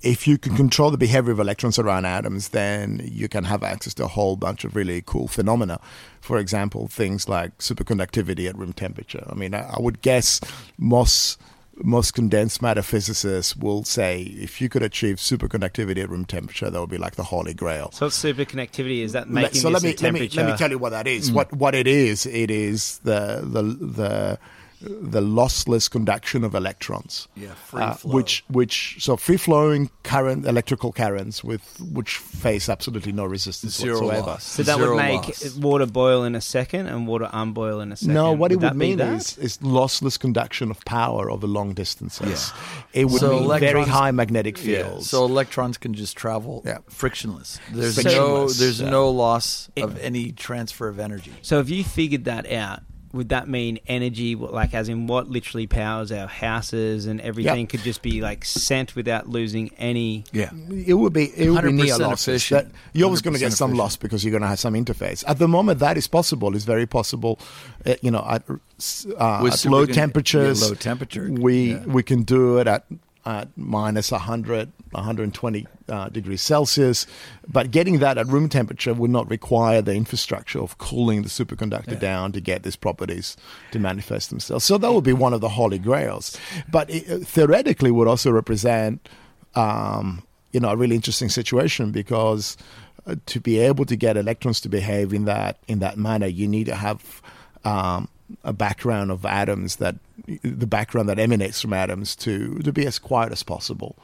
if 0.01 0.27
you 0.27 0.37
can 0.37 0.55
control 0.55 0.91
the 0.91 0.97
behavior 0.97 1.31
of 1.31 1.39
electrons 1.39 1.77
around 1.77 2.05
atoms, 2.05 2.49
then 2.49 3.01
you 3.03 3.27
can 3.27 3.43
have 3.43 3.63
access 3.63 3.93
to 3.95 4.05
a 4.05 4.07
whole 4.07 4.35
bunch 4.35 4.63
of 4.63 4.75
really 4.75 5.03
cool 5.05 5.27
phenomena. 5.27 5.79
For 6.21 6.37
example, 6.37 6.87
things 6.87 7.29
like 7.29 7.57
superconductivity 7.59 8.49
at 8.49 8.57
room 8.57 8.73
temperature. 8.73 9.25
I 9.29 9.35
mean, 9.35 9.53
I, 9.53 9.69
I 9.69 9.79
would 9.79 10.01
guess 10.01 10.41
most 10.77 11.39
most 11.83 12.13
condensed 12.13 12.61
matter 12.61 12.81
physicists 12.81 13.55
will 13.55 13.83
say 13.83 14.21
if 14.21 14.61
you 14.61 14.69
could 14.69 14.83
achieve 14.83 15.15
superconductivity 15.17 16.03
at 16.03 16.09
room 16.09 16.25
temperature, 16.25 16.69
that 16.69 16.79
would 16.79 16.89
be 16.89 16.97
like 16.97 17.15
the 17.15 17.23
holy 17.23 17.53
grail. 17.53 17.91
So 17.91 18.07
superconductivity? 18.07 19.01
Is 19.01 19.13
that 19.13 19.31
Let- 19.31 19.43
making 19.43 19.61
so 19.61 19.69
let 19.69 19.81
me 19.83 19.95
let 19.99 20.13
me 20.13 20.29
let 20.29 20.45
me 20.45 20.57
tell 20.57 20.69
you 20.69 20.77
what 20.77 20.91
that 20.91 21.07
is. 21.07 21.31
Mm. 21.31 21.35
What 21.35 21.53
what 21.53 21.75
it 21.75 21.87
is? 21.87 22.25
It 22.25 22.51
is 22.51 22.99
the 22.99 23.41
the 23.43 23.61
the 23.63 24.39
the 24.81 25.21
lossless 25.21 25.89
conduction 25.89 26.43
of 26.43 26.55
electrons. 26.55 27.27
Yeah, 27.35 27.53
free 27.53 27.81
Uh, 27.83 27.95
which 28.03 28.43
which 28.49 28.97
so 28.99 29.15
free 29.15 29.37
flowing 29.37 29.89
current 30.03 30.45
electrical 30.45 30.91
currents 30.91 31.43
with 31.43 31.61
which 31.79 32.17
face 32.17 32.67
absolutely 32.67 33.11
no 33.11 33.25
resistance 33.25 33.75
Zero 33.77 34.01
whatsoever. 34.01 34.27
loss. 34.27 34.43
So 34.43 34.63
that 34.63 34.77
Zero 34.77 34.95
would 34.95 34.97
make 35.03 35.27
loss. 35.27 35.55
water 35.55 35.85
boil 35.85 36.23
in 36.23 36.35
a 36.35 36.41
second 36.41 36.87
and 36.87 37.05
water 37.07 37.29
unboil 37.31 37.79
in 37.81 37.91
a 37.91 37.95
second. 37.95 38.13
No, 38.13 38.31
what 38.31 38.51
it 38.51 38.59
would 38.59 38.75
mean 38.75 38.97
that? 38.97 39.13
is, 39.21 39.37
is 39.37 39.57
lossless 39.59 40.19
conduction 40.19 40.71
of 40.71 40.83
power 40.85 41.29
over 41.29 41.45
long 41.47 41.73
distances. 41.73 42.51
It 42.93 43.05
would 43.05 43.19
So 43.21 43.39
mean 43.39 43.59
very 43.59 43.83
high 43.83 44.11
magnetic 44.11 44.57
Yeah, 44.57 44.83
fields. 44.83 45.09
so 45.09 45.25
electrons 45.25 45.77
can 45.77 45.93
just 45.93 46.17
travel 46.17 46.63
Yeah. 46.65 46.79
frictionless. 46.89 47.59
There's 47.71 48.03
no 48.03 48.49
there's 48.49 48.81
yeah. 48.81 48.89
no 48.89 49.09
loss 49.11 49.69
of 49.77 49.97
any 49.99 50.31
transfer 50.31 50.87
of 50.87 50.99
energy. 50.99 51.31
So 51.41 51.59
if 51.59 51.69
you 51.69 51.83
figured 51.83 52.25
that 52.25 52.51
out, 52.51 52.79
would 53.13 53.29
that 53.29 53.47
mean 53.49 53.79
energy, 53.87 54.35
like 54.35 54.73
as 54.73 54.87
in 54.89 55.05
what 55.07 55.29
literally 55.29 55.67
powers 55.67 56.11
our 56.11 56.27
houses 56.27 57.05
and 57.07 57.19
everything, 57.21 57.61
Yeah. 57.61 57.65
could 57.65 57.81
just 57.81 58.01
be 58.01 58.21
like 58.21 58.45
sent 58.45 58.95
without 58.95 59.27
losing 59.27 59.71
any? 59.77 60.23
Yeah. 60.31 60.51
it 60.69 60.93
would 60.93 61.13
be 61.13 61.25
it 61.35 61.49
would 61.49 61.63
be 61.63 61.71
near 61.73 61.95
100% 61.95 61.99
losses. 61.99 62.27
efficient. 62.27 62.69
That- 62.69 62.75
you're 62.93 63.05
always 63.05 63.21
going 63.21 63.33
to 63.33 63.39
get 63.39 63.51
100% 63.51 63.57
some 63.57 63.73
loss 63.73 63.95
because 63.97 64.23
you're 64.23 64.31
going 64.31 64.41
to 64.43 64.47
have 64.47 64.59
some 64.59 64.73
interface. 64.75 65.23
At 65.27 65.39
the 65.39 65.47
moment, 65.47 65.79
that 65.79 65.97
is 65.97 66.07
possible. 66.07 66.55
It's 66.55 66.65
very 66.65 66.85
possible. 66.85 67.39
Uh, 67.85 67.95
you 68.01 68.11
know, 68.11 68.25
at, 68.29 68.43
uh, 68.49 69.39
With 69.43 69.53
at 69.53 69.59
super- 69.59 69.75
low 69.75 69.83
yeah, 69.83 69.93
temperatures, 69.93 70.61
low 70.69 70.75
temperature, 70.75 71.29
we 71.31 71.73
yeah. 71.73 71.85
we 71.85 72.03
can 72.03 72.23
do 72.23 72.57
it 72.59 72.67
at 72.67 72.85
at 73.25 73.49
minus 73.55 74.11
100, 74.11 74.71
120 74.91 75.67
uh, 75.89 76.09
degrees 76.09 76.41
Celsius. 76.41 77.05
But 77.47 77.71
getting 77.71 77.99
that 77.99 78.17
at 78.17 78.27
room 78.27 78.49
temperature 78.49 78.93
would 78.93 79.11
not 79.11 79.29
require 79.29 79.81
the 79.81 79.93
infrastructure 79.93 80.59
of 80.59 80.77
cooling 80.77 81.21
the 81.21 81.29
superconductor 81.29 81.99
down 81.99 82.31
to 82.31 82.41
get 82.41 82.63
these 82.63 82.75
properties 82.75 83.37
to 83.71 83.79
manifest 83.79 84.29
themselves. 84.29 84.65
So 84.65 84.77
that 84.77 84.91
would 84.91 85.03
be 85.03 85.13
one 85.13 85.33
of 85.33 85.41
the 85.41 85.49
holy 85.49 85.79
grails. 85.79 86.37
But 86.69 86.89
it, 86.89 87.09
uh, 87.09 87.23
theoretically, 87.23 87.91
would 87.91 88.07
also 88.07 88.31
represent 88.31 89.07
um, 89.55 90.23
you 90.51 90.59
know 90.59 90.69
a 90.69 90.75
really 90.75 90.95
interesting 90.95 91.29
situation 91.29 91.91
because 91.91 92.57
uh, 93.05 93.15
to 93.25 93.39
be 93.39 93.59
able 93.59 93.85
to 93.85 93.95
get 93.95 94.17
electrons 94.17 94.61
to 94.61 94.69
behave 94.69 95.13
in 95.13 95.25
that 95.25 95.57
in 95.67 95.79
that 95.79 95.97
manner, 95.97 96.27
you 96.27 96.47
need 96.47 96.65
to 96.65 96.75
have 96.75 97.21
um, 97.63 98.07
a 98.43 98.53
background 98.53 99.11
of 99.11 99.25
atoms 99.25 99.77
that 99.77 99.95
the 100.43 100.67
background 100.67 101.09
that 101.09 101.19
emanates 101.19 101.61
from 101.61 101.73
atoms 101.73 102.15
to 102.17 102.59
to 102.59 102.71
be 102.71 102.85
as 102.85 102.99
quiet 102.99 103.31
as 103.31 103.43
possible. 103.43 103.95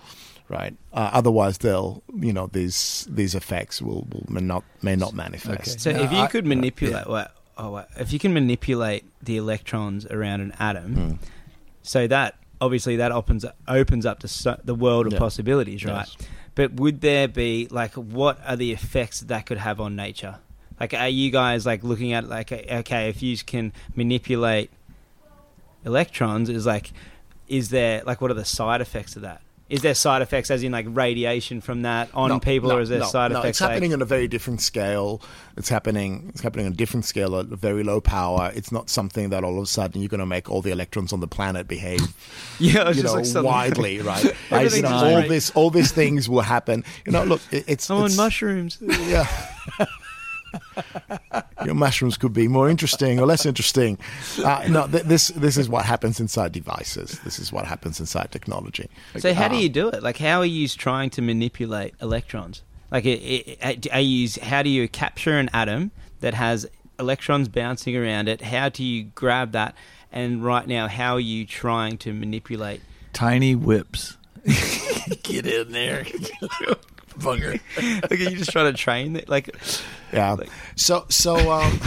Right. 0.49 0.75
Uh, 0.93 1.09
otherwise, 1.13 1.57
they'll 1.57 2.03
you 2.15 2.31
know 2.31 2.47
these 2.47 3.05
these 3.09 3.35
effects 3.35 3.81
will, 3.81 4.07
will 4.11 4.25
may 4.29 4.41
not 4.41 4.63
may 4.81 4.95
not 4.95 5.13
manifest. 5.13 5.81
So 5.81 5.91
No, 5.91 6.03
if 6.03 6.11
you 6.11 6.19
I- 6.19 6.27
could 6.27 6.45
manipulate, 6.45 7.05
yeah. 7.05 7.11
well, 7.11 7.27
oh, 7.57 7.71
wait, 7.71 7.85
if 7.97 8.13
you 8.13 8.19
can 8.19 8.33
manipulate 8.33 9.03
the 9.21 9.35
electrons 9.37 10.05
around 10.05 10.39
an 10.41 10.53
atom, 10.59 10.95
Hmm. 10.95 11.13
so 11.81 12.07
that 12.07 12.35
obviously 12.61 12.95
that 12.95 13.11
opens 13.11 13.45
opens 13.67 14.05
up 14.05 14.19
to 14.19 14.27
so, 14.29 14.57
the 14.63 14.73
world 14.75 15.05
of 15.07 15.13
Yeah. 15.13 15.19
possibilities, 15.19 15.83
right? 15.83 16.07
Yes. 16.07 16.27
But 16.55 16.73
would 16.75 17.01
there 17.01 17.27
be 17.27 17.67
like 17.69 17.93
what 17.95 18.39
are 18.47 18.55
the 18.55 18.71
effects 18.71 19.19
that, 19.19 19.27
that 19.27 19.45
could 19.47 19.57
have 19.59 19.81
on 19.81 19.95
nature? 19.97 20.37
Like, 20.79 20.93
are 20.93 21.09
you 21.09 21.31
guys 21.31 21.65
like 21.65 21.83
looking 21.83 22.13
at 22.13 22.27
like 22.27 22.51
okay, 22.51 23.09
if 23.09 23.21
you 23.21 23.37
can 23.37 23.73
manipulate 23.95 24.69
electrons, 25.85 26.49
is 26.49 26.65
like, 26.65 26.91
is 27.47 27.69
there 27.69 28.03
like 28.05 28.21
what 28.21 28.31
are 28.31 28.35
the 28.35 28.45
side 28.45 28.81
effects 28.81 29.15
of 29.15 29.23
that? 29.23 29.41
Is 29.69 29.81
there 29.81 29.95
side 29.95 30.21
effects 30.21 30.49
as 30.49 30.63
in 30.63 30.71
like 30.71 30.85
radiation 30.87 31.59
from 31.59 31.81
that 31.81 32.09
on 32.13 32.29
No, 32.29 32.39
people, 32.39 32.69
no, 32.69 32.77
or 32.77 32.81
is 32.81 32.87
there 32.87 32.99
no, 32.99 33.05
side 33.05 33.31
no, 33.33 33.39
effects? 33.39 33.57
It's 33.57 33.59
happening 33.59 33.91
like, 33.91 33.97
on 33.97 34.01
a 34.01 34.05
very 34.05 34.29
different 34.29 34.61
scale. 34.61 35.21
It's 35.57 35.67
happening. 35.67 36.27
It's 36.29 36.39
happening 36.39 36.67
on 36.67 36.71
a 36.71 36.75
different 36.75 37.03
scale 37.03 37.35
at 37.37 37.51
a 37.51 37.55
very 37.57 37.83
low 37.83 37.99
power. 37.99 38.49
It's 38.55 38.71
not 38.71 38.89
something 38.89 39.29
that 39.31 39.43
all 39.43 39.57
of 39.57 39.63
a 39.63 39.67
sudden 39.67 40.01
you're 40.01 40.07
going 40.07 40.21
to 40.21 40.25
make 40.25 40.49
all 40.49 40.61
the 40.61 40.71
electrons 40.71 41.11
on 41.11 41.19
the 41.19 41.27
planet 41.27 41.67
behave, 41.67 41.99
yeah, 42.59 42.87
it's 42.87 42.97
you 42.97 43.03
just 43.03 43.35
know, 43.35 43.41
like 43.41 43.45
widely, 43.45 43.99
right? 44.01 44.33
Right, 44.49 44.73
you 44.73 44.83
know, 44.83 44.89
all 44.89 45.15
great. 45.15 45.29
this, 45.29 45.49
all 45.51 45.69
these 45.69 45.91
things 45.91 46.29
will 46.29 46.41
happen. 46.41 46.85
You 47.05 47.11
know, 47.11 47.25
look, 47.25 47.41
it, 47.51 47.65
it's 47.67 47.89
I'm 47.89 48.03
on 48.03 48.15
mushrooms. 48.15 48.77
Yeah. 48.81 49.27
Your 51.65 51.75
mushrooms 51.75 52.17
could 52.17 52.33
be 52.33 52.47
more 52.47 52.69
interesting 52.69 53.19
or 53.19 53.25
less 53.25 53.45
interesting. 53.45 53.97
Uh, 54.43 54.65
no, 54.69 54.87
th- 54.87 55.03
this 55.03 55.27
this 55.29 55.57
is 55.57 55.67
what 55.69 55.85
happens 55.85 56.19
inside 56.19 56.51
devices. 56.51 57.19
This 57.23 57.39
is 57.39 57.51
what 57.51 57.65
happens 57.65 57.99
inside 57.99 58.31
technology. 58.31 58.89
So 59.17 59.33
how 59.33 59.47
do 59.47 59.55
Uh, 59.55 59.59
you 59.59 59.69
do 59.69 59.87
it? 59.89 60.03
Like, 60.03 60.17
how 60.17 60.39
are 60.39 60.45
you 60.45 60.67
trying 60.67 61.09
to 61.11 61.21
manipulate 61.21 61.93
electrons? 62.01 62.61
Like, 62.91 63.05
it, 63.05 63.57
it, 63.61 63.87
are 63.93 63.99
you 63.99 64.29
how 64.41 64.61
do 64.63 64.69
you 64.69 64.87
capture 64.87 65.37
an 65.37 65.49
atom 65.53 65.91
that 66.21 66.33
has 66.35 66.65
electrons 66.99 67.47
bouncing 67.49 67.95
around 67.97 68.27
it? 68.29 68.41
How 68.41 68.69
do 68.69 68.83
you 68.83 69.03
grab 69.15 69.51
that? 69.51 69.75
And 70.11 70.43
right 70.43 70.65
now, 70.67 70.87
how 70.87 71.13
are 71.15 71.19
you 71.19 71.45
trying 71.45 71.97
to 71.99 72.13
manipulate? 72.13 72.81
Tiny 73.13 73.55
whips. 73.55 74.15
Get 75.23 75.45
in 75.45 75.71
there. 75.73 76.05
Bugger. 77.19 77.59
Like, 78.09 78.11
are 78.11 78.15
you 78.29 78.37
just 78.37 78.51
trying 78.51 78.71
to 78.71 78.77
train 78.77 79.15
it? 79.15 79.27
Like, 79.27 79.49
Yeah. 80.13 80.31
Like- 80.33 80.49
so 80.75 81.05
so 81.09 81.51
um, 81.51 81.79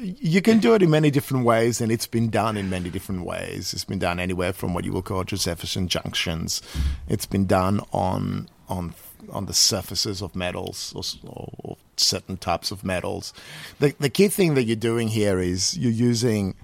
you 0.00 0.40
can 0.40 0.58
do 0.60 0.74
it 0.74 0.82
in 0.82 0.90
many 0.90 1.10
different 1.10 1.44
ways, 1.44 1.80
and 1.80 1.90
it's 1.90 2.06
been 2.06 2.30
done 2.30 2.56
in 2.56 2.70
many 2.70 2.88
different 2.90 3.24
ways. 3.24 3.72
It's 3.74 3.84
been 3.84 3.98
done 3.98 4.20
anywhere 4.20 4.52
from 4.52 4.72
what 4.74 4.84
you 4.84 4.92
will 4.92 5.02
call 5.02 5.24
Josephson 5.24 5.88
junctions. 5.88 6.62
It's 7.08 7.26
been 7.26 7.46
done 7.46 7.80
on 7.92 8.48
on 8.68 8.94
on 9.32 9.46
the 9.46 9.52
surfaces 9.54 10.22
of 10.22 10.34
metals 10.36 10.92
or, 10.94 11.02
or, 11.30 11.52
or 11.58 11.76
certain 11.96 12.36
types 12.36 12.70
of 12.70 12.84
metals. 12.84 13.32
The 13.80 13.94
the 13.98 14.08
key 14.08 14.28
thing 14.28 14.54
that 14.54 14.64
you're 14.64 14.76
doing 14.76 15.08
here 15.08 15.40
is 15.40 15.76
you're 15.76 15.90
using. 15.92 16.54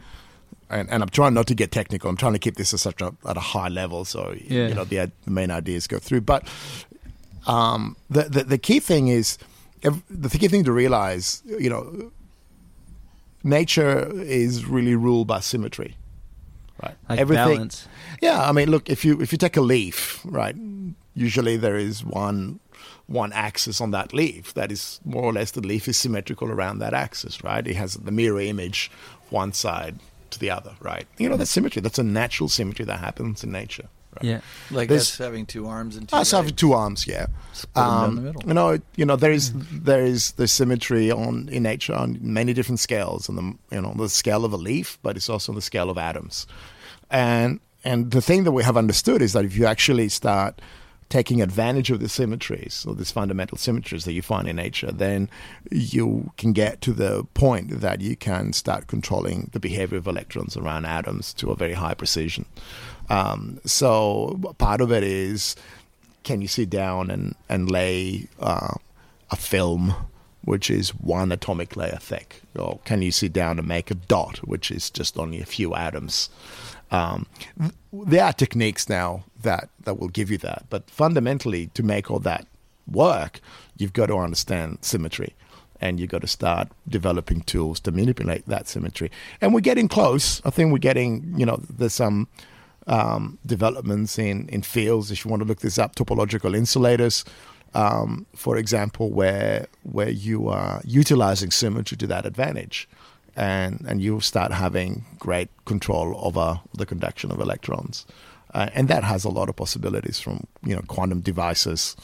And, 0.70 0.90
and 0.90 1.02
I'm 1.02 1.10
trying 1.10 1.34
not 1.34 1.46
to 1.48 1.54
get 1.54 1.70
technical. 1.70 2.08
I'm 2.08 2.16
trying 2.16 2.32
to 2.32 2.38
keep 2.38 2.56
this 2.56 2.72
at 2.72 2.80
such 2.80 3.02
a, 3.02 3.14
at 3.28 3.36
a 3.36 3.40
high 3.40 3.68
level, 3.68 4.04
so 4.06 4.34
Yeah. 4.46 4.68
you 4.68 4.74
know 4.74 4.84
the, 4.84 5.12
the 5.24 5.30
main 5.30 5.50
ideas 5.50 5.86
go 5.86 5.98
through. 5.98 6.22
But 6.22 6.48
um, 7.46 7.96
the, 8.10 8.22
the 8.22 8.44
the 8.44 8.58
key 8.58 8.80
thing 8.80 9.08
is 9.08 9.38
the 9.82 10.38
key 10.38 10.48
thing 10.48 10.64
to 10.64 10.72
realize. 10.72 11.42
You 11.46 11.70
know, 11.70 12.12
nature 13.42 14.10
is 14.22 14.64
really 14.64 14.94
ruled 14.94 15.26
by 15.26 15.40
symmetry, 15.40 15.96
right? 16.82 16.96
like 17.08 17.20
balance. 17.36 17.88
Yeah, 18.20 18.48
I 18.48 18.52
mean, 18.52 18.70
look 18.70 18.88
if 18.88 19.04
you 19.04 19.20
if 19.20 19.32
you 19.32 19.38
take 19.38 19.56
a 19.56 19.60
leaf, 19.60 20.20
right? 20.24 20.56
Usually 21.14 21.56
there 21.56 21.76
is 21.76 22.04
one 22.04 22.60
one 23.06 23.32
axis 23.32 23.80
on 23.80 23.90
that 23.90 24.12
leaf 24.12 24.54
that 24.54 24.72
is 24.72 25.00
more 25.04 25.22
or 25.22 25.32
less 25.32 25.50
the 25.50 25.60
leaf 25.60 25.86
is 25.88 25.96
symmetrical 25.96 26.50
around 26.50 26.78
that 26.78 26.94
axis, 26.94 27.44
right? 27.44 27.66
It 27.66 27.76
has 27.76 27.94
the 27.94 28.10
mirror 28.10 28.40
image 28.40 28.90
one 29.30 29.52
side 29.52 29.98
to 30.30 30.38
the 30.38 30.50
other, 30.50 30.74
right? 30.80 31.06
You 31.18 31.28
know, 31.28 31.36
that's 31.36 31.50
symmetry. 31.50 31.82
That's 31.82 31.98
a 31.98 32.02
natural 32.02 32.48
symmetry 32.48 32.84
that 32.86 33.00
happens 33.00 33.44
in 33.44 33.52
nature. 33.52 33.88
Right? 34.16 34.24
Yeah. 34.24 34.40
Like 34.70 34.88
There's- 34.88 35.12
us 35.12 35.18
having 35.18 35.46
two 35.46 35.66
arms 35.66 35.96
and 35.96 36.08
two 36.08 36.16
Us 36.16 36.30
having 36.30 36.54
two 36.54 36.72
arms, 36.72 37.06
yeah. 37.06 37.26
Split 37.52 37.74
them 37.74 37.84
down 37.84 38.04
Um, 38.04 38.14
the 38.16 38.22
middle. 38.22 38.42
You 38.46 38.54
know, 38.54 38.78
you 38.96 39.04
know, 39.04 39.16
there 39.16 39.32
is 39.32 39.52
there 39.72 40.04
is 40.04 40.32
the 40.32 40.46
symmetry 40.48 41.10
on 41.10 41.48
in 41.50 41.62
nature 41.62 41.94
on 41.94 42.18
many 42.20 42.52
different 42.52 42.80
scales, 42.80 43.28
on 43.28 43.36
the 43.36 43.74
you 43.74 43.82
know 43.82 43.94
the 43.96 44.08
scale 44.08 44.44
of 44.44 44.52
a 44.52 44.56
leaf, 44.58 44.98
but 45.02 45.16
it's 45.16 45.28
also 45.28 45.52
on 45.52 45.56
the 45.56 45.62
scale 45.62 45.90
of 45.90 45.98
atoms. 45.98 46.46
And 47.10 47.60
and 47.84 48.10
the 48.10 48.22
thing 48.22 48.44
that 48.44 48.52
we 48.52 48.62
have 48.64 48.76
understood 48.76 49.20
is 49.22 49.32
that 49.34 49.44
if 49.44 49.56
you 49.56 49.66
actually 49.66 50.08
start 50.08 50.60
taking 51.10 51.42
advantage 51.42 51.90
of 51.90 52.00
the 52.00 52.08
symmetries 52.08 52.84
or 52.88 52.94
these 52.94 53.10
fundamental 53.12 53.58
symmetries 53.58 54.04
that 54.04 54.14
you 54.14 54.22
find 54.22 54.48
in 54.48 54.56
nature, 54.56 54.90
then 54.90 55.28
you 55.70 56.32
can 56.38 56.52
get 56.54 56.80
to 56.80 56.92
the 56.94 57.22
point 57.34 57.80
that 57.82 58.00
you 58.00 58.16
can 58.16 58.52
start 58.54 58.86
controlling 58.86 59.50
the 59.52 59.60
behavior 59.60 59.98
of 59.98 60.06
electrons 60.06 60.56
around 60.56 60.86
atoms 60.86 61.34
to 61.34 61.50
a 61.50 61.56
very 61.56 61.74
high 61.74 61.92
precision. 61.94 62.46
Um, 63.08 63.60
so 63.64 64.38
part 64.58 64.80
of 64.80 64.92
it 64.92 65.02
is 65.02 65.56
can 66.22 66.40
you 66.40 66.48
sit 66.48 66.70
down 66.70 67.10
and 67.10 67.34
and 67.48 67.70
lay 67.70 68.28
uh, 68.40 68.74
a 69.30 69.36
film 69.36 69.94
which 70.44 70.70
is 70.70 70.90
one 70.90 71.32
atomic 71.32 71.74
layer 71.74 71.98
thick, 72.00 72.42
or 72.58 72.78
can 72.84 73.00
you 73.00 73.10
sit 73.10 73.32
down 73.32 73.58
and 73.58 73.66
make 73.66 73.90
a 73.90 73.94
dot 73.94 74.38
which 74.38 74.70
is 74.70 74.90
just 74.90 75.18
only 75.18 75.40
a 75.40 75.46
few 75.46 75.74
atoms? 75.74 76.28
Um, 76.90 77.26
there 77.92 78.24
are 78.24 78.32
techniques 78.32 78.88
now 78.88 79.24
that 79.42 79.68
that 79.84 79.98
will 79.98 80.08
give 80.08 80.30
you 80.30 80.38
that, 80.38 80.64
but 80.70 80.90
fundamentally, 80.90 81.68
to 81.74 81.82
make 81.82 82.10
all 82.10 82.20
that 82.20 82.46
work, 82.90 83.40
you've 83.76 83.92
got 83.92 84.06
to 84.06 84.16
understand 84.16 84.78
symmetry. 84.80 85.34
And 85.80 86.00
you've 86.00 86.08
got 86.08 86.22
to 86.22 86.28
start 86.28 86.68
developing 86.88 87.42
tools 87.42 87.78
to 87.80 87.90
manipulate 87.90 88.46
that 88.46 88.68
symmetry. 88.68 89.10
And 89.40 89.52
we're 89.52 89.60
getting 89.60 89.88
close. 89.88 90.40
I 90.44 90.50
think 90.50 90.72
we're 90.72 90.78
getting, 90.78 91.34
you 91.36 91.44
know, 91.44 91.60
there's 91.68 91.92
some 91.92 92.06
um, 92.06 92.28
developments 93.46 94.18
in, 94.18 94.48
in 94.48 94.62
fields. 94.62 95.10
If 95.10 95.24
you 95.24 95.30
want 95.30 95.42
to 95.42 95.48
look 95.48 95.60
this 95.60 95.78
up, 95.78 95.94
topological 95.94 96.56
insulators, 96.56 97.24
um, 97.74 98.26
for 98.34 98.56
example, 98.56 99.10
where 99.10 99.66
where 99.82 100.10
you 100.10 100.48
are 100.48 100.80
utilizing 100.84 101.50
symmetry 101.50 101.96
to 101.98 102.06
that 102.06 102.24
advantage, 102.24 102.88
and 103.36 103.84
and 103.88 104.00
you 104.00 104.20
start 104.20 104.52
having 104.52 105.04
great 105.18 105.48
control 105.64 106.14
over 106.18 106.60
the 106.72 106.86
conduction 106.86 107.32
of 107.32 107.40
electrons, 107.40 108.06
uh, 108.54 108.68
and 108.74 108.88
that 108.88 109.02
has 109.02 109.24
a 109.24 109.30
lot 109.30 109.48
of 109.48 109.56
possibilities 109.56 110.20
from 110.20 110.46
you 110.64 110.74
know 110.74 110.82
quantum 110.86 111.20
devices 111.20 111.96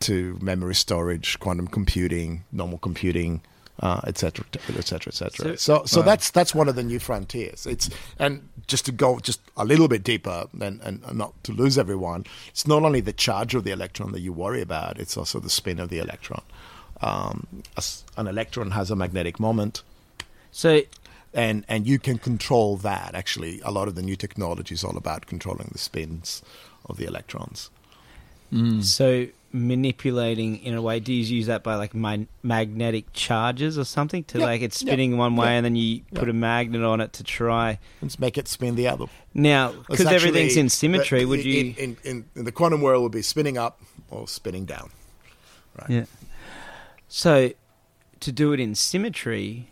to 0.00 0.38
memory 0.40 0.74
storage, 0.74 1.38
quantum 1.40 1.66
computing, 1.66 2.44
normal 2.52 2.78
computing, 2.78 3.42
uh, 3.80 4.00
et 4.06 4.18
cetera, 4.18 4.44
et 4.54 4.86
cetera, 4.86 5.10
et 5.10 5.14
cetera. 5.14 5.58
So, 5.58 5.84
so 5.84 6.02
that's 6.02 6.30
that's 6.30 6.54
one 6.54 6.68
of 6.68 6.76
the 6.76 6.82
new 6.82 6.98
frontiers. 6.98 7.66
It's 7.66 7.90
and 8.18 8.48
just 8.66 8.86
to 8.86 8.92
go 8.92 9.18
just 9.18 9.40
a 9.56 9.64
little 9.64 9.88
bit 9.88 10.02
deeper 10.02 10.46
and, 10.60 10.80
and 10.82 11.14
not 11.14 11.32
to 11.44 11.52
lose 11.52 11.78
everyone, 11.78 12.24
it's 12.48 12.66
not 12.66 12.82
only 12.82 13.00
the 13.00 13.12
charge 13.12 13.54
of 13.54 13.64
the 13.64 13.70
electron 13.70 14.12
that 14.12 14.20
you 14.20 14.32
worry 14.32 14.62
about; 14.62 14.98
it's 14.98 15.16
also 15.16 15.40
the 15.40 15.50
spin 15.50 15.78
of 15.78 15.88
the 15.88 15.98
electron. 15.98 16.42
Um, 17.02 17.62
an 18.16 18.26
electron 18.26 18.70
has 18.70 18.90
a 18.90 18.96
magnetic 18.96 19.38
moment, 19.38 19.82
So 20.50 20.80
and 21.34 21.64
and 21.68 21.86
you 21.86 21.98
can 21.98 22.18
control 22.18 22.78
that. 22.78 23.14
Actually, 23.14 23.60
a 23.60 23.70
lot 23.70 23.88
of 23.88 23.94
the 23.94 24.02
new 24.02 24.16
technology 24.16 24.74
is 24.74 24.82
all 24.82 24.96
about 24.96 25.26
controlling 25.26 25.68
the 25.72 25.78
spins 25.78 26.42
of 26.86 26.96
the 26.96 27.04
electrons. 27.04 27.70
Mm. 28.52 28.82
So 28.82 29.26
manipulating 29.52 30.62
in 30.62 30.74
a 30.74 30.82
way, 30.82 31.00
do 31.00 31.12
you 31.12 31.22
use 31.22 31.46
that 31.46 31.62
by 31.62 31.76
like 31.76 31.94
my 31.94 32.26
magnetic 32.42 33.12
charges 33.12 33.78
or 33.78 33.84
something 33.84 34.24
to 34.24 34.38
Yeah, 34.38 34.44
like 34.44 34.62
it's 34.62 34.82
yeah, 34.82 34.88
spinning 34.88 35.16
one 35.16 35.36
way 35.36 35.46
yeah, 35.46 35.52
and 35.52 35.64
then 35.64 35.76
you 35.76 36.02
put 36.14 36.28
a 36.28 36.32
magnet 36.32 36.82
on 36.82 37.00
it 37.00 37.12
to 37.14 37.24
try. 37.24 37.78
Let's 38.02 38.18
make 38.18 38.36
it 38.38 38.48
spin 38.48 38.74
the 38.74 38.88
other. 38.88 39.06
Now, 39.34 39.72
because 39.88 40.06
everything's 40.06 40.56
in 40.56 40.68
symmetry, 40.68 41.20
but 41.20 41.28
would 41.28 41.44
you? 41.44 41.74
In, 41.76 41.96
in, 42.04 42.24
in 42.34 42.44
the 42.44 42.52
quantum 42.52 42.80
world, 42.80 43.02
would 43.02 43.12
be 43.12 43.22
spinning 43.22 43.58
up 43.58 43.80
or 44.10 44.28
spinning 44.28 44.64
down. 44.64 44.90
Right. 45.78 45.90
Yeah. 45.90 46.04
So, 47.08 47.52
to 48.20 48.32
do 48.32 48.52
it 48.52 48.60
in 48.60 48.74
symmetry, 48.74 49.68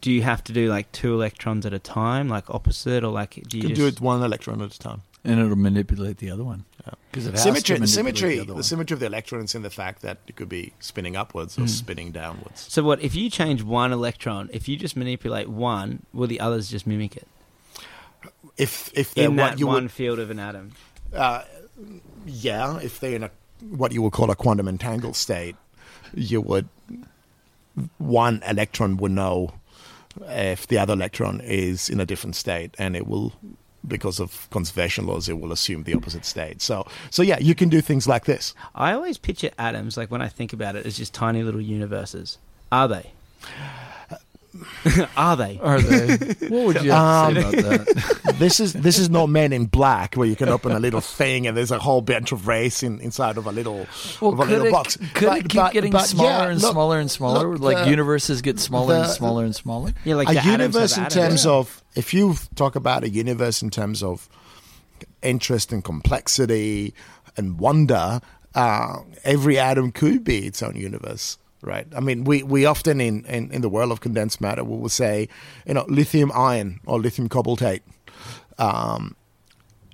do 0.00 0.10
you 0.10 0.22
have 0.22 0.42
to 0.44 0.52
do 0.52 0.68
like 0.68 0.90
two 0.92 1.14
electrons 1.14 1.64
at 1.64 1.72
a 1.72 1.78
time, 1.78 2.28
like 2.28 2.50
opposite, 2.50 3.04
or 3.04 3.12
like 3.12 3.40
do 3.48 3.56
you, 3.56 3.68
You 3.68 3.74
just 3.74 3.80
do 3.80 3.86
it 3.86 4.00
one 4.00 4.22
electron 4.22 4.60
at 4.60 4.74
a 4.74 4.78
time. 4.78 5.02
And 5.24 5.38
it'll 5.38 5.56
manipulate 5.56 6.18
the 6.18 6.30
other 6.30 6.44
one. 6.44 6.64
Because 7.10 7.26
it 7.26 7.32
has 7.32 7.42
Symmetry, 7.42 7.78
the 7.78 7.86
symmetry, 7.86 8.38
the, 8.38 8.54
the, 8.54 8.62
symmetry 8.62 8.94
of 8.94 9.00
the 9.00 9.06
electron 9.06 9.44
is 9.44 9.54
in 9.54 9.62
the 9.62 9.70
fact 9.70 10.02
that 10.02 10.18
it 10.26 10.34
could 10.34 10.48
be 10.48 10.72
spinning 10.80 11.14
upwards 11.14 11.58
or 11.58 11.68
spinning 11.68 12.10
downwards. 12.10 12.66
So 12.68 12.82
what 12.82 13.00
if 13.02 13.14
you 13.14 13.30
change 13.30 13.62
one 13.62 13.92
electron? 13.92 14.48
If 14.52 14.68
you 14.68 14.76
just 14.76 14.96
manipulate 14.96 15.48
one, 15.48 16.06
will 16.12 16.26
the 16.26 16.40
others 16.40 16.70
just 16.70 16.86
mimic 16.86 17.16
it 17.16 17.28
If 18.56 18.90
if 18.94 19.14
they're 19.14 19.26
in 19.26 19.36
what 19.36 19.50
that 19.50 19.58
you 19.60 19.66
one 19.66 19.84
would, 19.84 19.92
field 19.92 20.18
of 20.18 20.30
an 20.30 20.38
atom? 20.38 20.72
uh, 21.14 21.44
yeah, 22.26 22.78
if 22.78 22.98
they're 22.98 23.16
in 23.16 23.22
a 23.24 23.30
what 23.70 23.92
you 23.92 24.02
would 24.02 24.12
call 24.12 24.30
a 24.30 24.36
quantum 24.36 24.66
entangled 24.66 25.16
state, 25.16 25.54
you 26.14 26.40
would 26.40 26.68
one 27.98 28.42
electron 28.46 28.96
would 28.96 29.12
know 29.12 29.54
if 30.28 30.66
the 30.66 30.78
other 30.78 30.92
electron 30.92 31.40
is 31.40 31.88
in 31.88 32.00
a 32.00 32.06
different 32.06 32.36
state, 32.36 32.74
and 32.78 32.96
it 32.96 33.06
will. 33.06 33.32
Because 33.86 34.20
of 34.20 34.48
conservation 34.50 35.06
laws, 35.06 35.28
it 35.28 35.40
will 35.40 35.52
assume 35.52 35.82
the 35.82 35.94
opposite 35.94 36.24
state. 36.24 36.62
So, 36.62 36.86
so 37.10 37.22
yeah, 37.22 37.38
you 37.40 37.54
can 37.54 37.68
do 37.68 37.80
things 37.80 38.06
like 38.06 38.26
this. 38.26 38.54
I 38.74 38.92
always 38.92 39.18
picture 39.18 39.50
atoms, 39.58 39.96
like 39.96 40.10
when 40.10 40.22
I 40.22 40.28
think 40.28 40.52
about 40.52 40.76
it, 40.76 40.86
as 40.86 40.96
just 40.96 41.12
tiny 41.12 41.42
little 41.42 41.60
universes. 41.60 42.38
Are 42.70 42.86
they? 42.86 43.10
Are 45.16 45.36
they? 45.36 45.58
Are 45.62 45.80
they? 45.80 46.16
what 46.48 46.66
would 46.66 46.82
you 46.82 46.90
have 46.92 47.34
to 47.34 47.40
say 47.42 47.46
Um, 47.46 47.54
about 47.54 47.86
that? 47.86 48.34
this 48.38 48.60
is 48.60 48.72
this 48.74 48.98
is 48.98 49.08
not 49.08 49.28
Men 49.28 49.52
in 49.52 49.66
Black 49.66 50.14
where 50.14 50.26
you 50.28 50.36
can 50.36 50.48
open 50.50 50.72
a 50.72 50.78
little 50.78 51.00
thing 51.00 51.46
and 51.46 51.56
there's 51.56 51.70
a 51.70 51.78
whole 51.78 52.00
bunch 52.02 52.32
of 52.32 52.46
race 52.46 52.82
in, 52.82 53.00
inside 53.00 53.38
of 53.38 53.46
a 53.46 53.52
little 53.52 53.86
Well, 54.20 54.32
of 54.34 54.40
a 54.40 54.42
could 54.42 54.50
little 54.50 54.66
it, 54.66 54.70
box. 54.72 54.96
could 55.14 55.26
But- 55.28 55.38
it 55.38 55.48
keep 55.48 55.60
but- 55.60 55.72
getting 55.72 55.92
but 55.92 56.02
smaller 56.06 56.28
yeah, 56.30 56.48
and 56.50 56.60
look- 56.60 56.72
smaller 56.72 56.98
and 56.98 57.10
smaller? 57.10 57.48
look, 57.52 57.60
like 57.62 57.84
the- 57.84 57.90
universes 57.90 58.42
get 58.42 58.60
smaller 58.60 58.94
and 58.96 59.10
smaller 59.10 59.44
and 59.44 59.54
smaller? 59.56 59.92
Yeah, 60.04 60.16
like 60.16 60.28
a 60.28 60.34
the 60.34 60.42
universe 60.50 60.94
have 60.96 61.12
in 61.12 61.18
atoms. 61.18 61.28
terms 61.42 61.46
of 61.46 61.82
if 61.94 62.12
you 62.12 62.34
talk 62.54 62.76
about 62.76 63.04
a 63.04 63.08
universe 63.08 63.62
in 63.62 63.70
terms 63.70 64.02
of 64.02 64.28
interest 65.22 65.72
and 65.72 65.82
complexity 65.84 66.94
and 67.36 67.58
wonder, 67.58 68.20
uh, 68.54 68.96
every 69.24 69.58
atom 69.58 69.92
could 69.92 70.24
be 70.24 70.46
its 70.46 70.62
own 70.62 70.76
universe. 70.76 71.38
Right. 71.64 71.86
I 71.94 72.00
mean, 72.00 72.24
we, 72.24 72.42
we 72.42 72.66
often 72.66 73.00
in, 73.00 73.24
in, 73.26 73.52
in 73.52 73.62
the 73.62 73.68
world 73.68 73.92
of 73.92 74.00
condensed 74.00 74.40
matter 74.40 74.64
we 74.64 74.76
will 74.76 74.88
say, 74.88 75.28
you 75.64 75.74
know, 75.74 75.84
lithium 75.88 76.32
ion 76.34 76.80
or 76.86 76.98
lithium 76.98 77.28
cobaltate. 77.28 77.82
Um, 78.58 79.14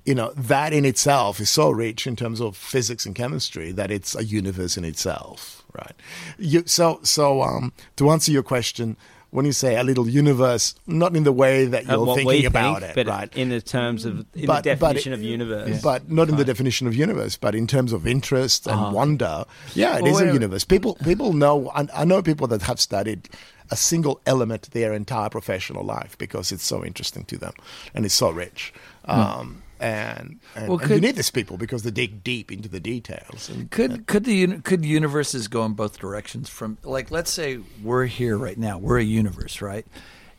you 0.05 0.15
know 0.15 0.33
that 0.35 0.73
in 0.73 0.85
itself 0.85 1.39
is 1.39 1.51
so 1.51 1.69
rich 1.69 2.07
in 2.07 2.15
terms 2.15 2.41
of 2.41 2.57
physics 2.57 3.05
and 3.05 3.13
chemistry 3.13 3.71
that 3.71 3.91
it's 3.91 4.15
a 4.15 4.23
universe 4.23 4.75
in 4.75 4.83
itself 4.83 5.63
right 5.73 5.93
you, 6.39 6.63
so 6.65 6.99
so 7.03 7.43
um, 7.43 7.71
to 7.95 8.09
answer 8.09 8.31
your 8.31 8.41
question 8.41 8.97
when 9.31 9.45
you 9.45 9.51
say 9.51 9.75
a 9.77 9.83
little 9.83 10.07
universe 10.09 10.73
not 10.87 11.15
in 11.15 11.23
the 11.23 11.31
way 11.31 11.65
that 11.65 11.85
you're 11.85 12.15
thinking 12.15 12.45
about 12.45 12.79
think, 12.81 12.91
it 12.91 12.95
but 12.95 13.07
right 13.07 13.37
in 13.37 13.49
the 13.49 13.61
terms 13.61 14.05
of 14.05 14.25
in 14.33 14.45
But- 14.47 14.63
the 14.63 14.75
definition 14.75 15.13
it- 15.13 15.15
of 15.17 15.23
universe. 15.23 15.81
but 15.81 16.09
not 16.09 16.29
in 16.29 16.35
the 16.35 16.45
definition 16.45 16.87
of 16.87 16.95
universe, 16.95 17.37
but 17.37 17.53
in 17.55 17.67
terms 17.67 17.93
of 17.93 18.07
interest 18.07 18.65
and 18.67 18.75
Uh-huh. 18.79 18.91
wonder. 18.91 19.45
Yeah, 19.75 19.97
it 19.97 20.03
Well, 20.03 20.15
is 20.15 20.21
a 20.21 20.33
universe. 20.33 20.63
People 20.63 20.95
people 21.03 21.33
know. 21.33 21.69
I, 21.75 21.87
I 21.93 22.05
know 22.05 22.21
people 22.21 22.47
that 22.47 22.61
have 22.63 22.79
studied 22.79 23.29
a 23.71 23.75
single 23.75 24.19
element 24.25 24.69
their 24.71 24.93
entire 24.93 25.29
professional 25.29 25.83
life 25.83 26.17
because 26.17 26.51
it's 26.51 26.65
so 26.65 26.83
interesting 26.83 27.23
to 27.25 27.37
them 27.37 27.53
and 27.93 28.05
it's 28.05 28.15
so 28.15 28.29
rich. 28.31 28.73
Um, 29.05 29.61
and 29.79 30.39
and, 30.55 30.67
Well, 30.67 30.79
and 30.79 30.89
you 30.89 30.99
need 30.99 31.15
these 31.15 31.31
people 31.31 31.57
because 31.57 31.83
they 31.83 31.91
dig 31.91 32.23
deep 32.23 32.51
into 32.51 32.69
the 32.69 32.79
details. 32.79 33.49
And, 33.49 33.71
Could 33.71 34.07
could 34.07 34.25
the 34.25 34.59
could 34.59 34.85
universes 34.85 35.47
go 35.47 35.65
in 35.65 35.73
both 35.73 35.99
directions? 35.99 36.49
From 36.49 36.77
like, 36.83 37.11
let's 37.11 37.31
say 37.31 37.59
we're 37.83 38.05
here 38.05 38.37
right 38.37 38.57
now, 38.57 38.77
we're 38.77 38.99
a 38.99 39.03
universe, 39.03 39.61
right? 39.61 39.85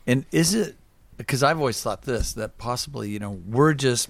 And 0.05 0.25
is 0.31 0.53
it 0.53 0.75
because 1.17 1.43
I've 1.43 1.59
always 1.59 1.81
thought 1.81 2.03
this 2.03 2.33
that 2.33 2.57
possibly 2.57 3.09
you 3.09 3.19
know 3.19 3.39
we're 3.47 3.73
just 3.73 4.09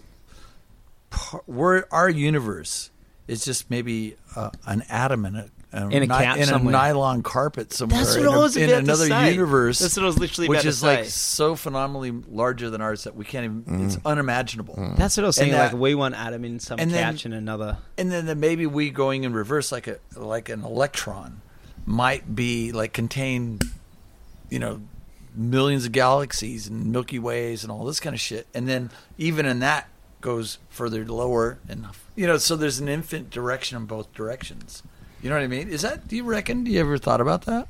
we're 1.45 1.85
our 1.91 2.09
universe 2.09 2.89
is 3.27 3.45
just 3.45 3.69
maybe 3.69 4.15
uh, 4.35 4.51
an 4.65 4.83
atom 4.89 5.25
in 5.25 5.35
a. 5.35 5.49
a 5.73 5.87
In 5.87 5.93
a 5.93 5.99
ni- 6.01 6.07
couch 6.07 6.37
in 6.39 6.53
a 6.53 6.59
nylon 6.59 7.23
carpet 7.23 7.71
somewhere. 7.73 7.99
That's 8.03 8.15
what 8.17 8.25
in, 8.25 8.27
I 8.31 8.35
a- 8.35 8.39
was 8.39 8.57
in 8.57 8.63
about 8.69 8.75
to 8.77 8.83
another 8.83 9.07
say. 9.07 9.31
universe. 9.31 9.79
That's 9.79 9.95
what 9.95 10.03
I 10.03 10.05
was 10.07 10.19
literally 10.19 10.49
which 10.49 10.57
about 10.57 10.63
to 10.63 10.67
is 10.69 10.83
like 10.83 11.05
so 11.05 11.55
phenomenally 11.55 12.11
larger 12.11 12.69
than 12.69 12.81
ours 12.81 13.05
that 13.05 13.15
we 13.15 13.23
can't 13.25 13.45
even. 13.45 13.63
Mm. 13.63 13.85
It's 13.85 13.97
unimaginable. 14.05 14.75
Mm. 14.75 14.97
That's 14.97 15.15
what 15.17 15.23
I 15.23 15.27
was 15.27 15.35
saying. 15.37 15.51
that- 15.53 15.73
like 15.73 15.81
we 15.81 15.95
want 15.95 16.15
atom 16.15 16.43
in 16.45 16.59
some 16.59 16.79
and 16.79 16.91
then- 16.91 17.13
couch 17.13 17.25
and 17.25 17.33
another. 17.33 17.77
and 17.97 18.11
then, 18.11 18.25
then 18.25 18.39
maybe 18.39 18.65
we 18.65 18.89
going 18.89 19.23
in 19.23 19.33
reverse 19.33 19.71
like 19.71 19.87
a 19.87 19.97
like 20.15 20.49
an 20.49 20.63
electron 20.63 21.41
might 21.85 22.35
be 22.35 22.71
like 22.71 22.93
contain 22.93 23.59
you 24.49 24.59
know 24.59 24.81
millions 25.33 25.85
of 25.85 25.91
galaxies 25.93 26.67
and 26.67 26.91
milky 26.91 27.17
ways 27.17 27.63
and 27.63 27.71
all 27.71 27.85
this 27.85 27.99
kind 28.01 28.13
of 28.13 28.19
shit 28.19 28.45
and 28.53 28.67
then 28.67 28.89
even 29.17 29.45
in 29.45 29.59
that 29.59 29.87
goes 30.19 30.57
further 30.69 31.05
lower 31.05 31.57
and 31.69 31.87
you 32.15 32.27
know 32.27 32.37
so 32.37 32.55
there's 32.57 32.79
an 32.79 32.89
infinite 32.89 33.29
direction 33.29 33.77
in 33.77 33.85
both 33.85 34.13
directions 34.13 34.83
you 35.21 35.29
know 35.29 35.35
what 35.35 35.43
i 35.43 35.47
mean 35.47 35.67
is 35.69 35.81
that 35.81 36.07
do 36.07 36.15
you 36.15 36.23
reckon 36.23 36.63
do 36.63 36.71
you 36.71 36.79
ever 36.79 36.97
thought 36.97 37.21
about 37.21 37.43
that 37.45 37.67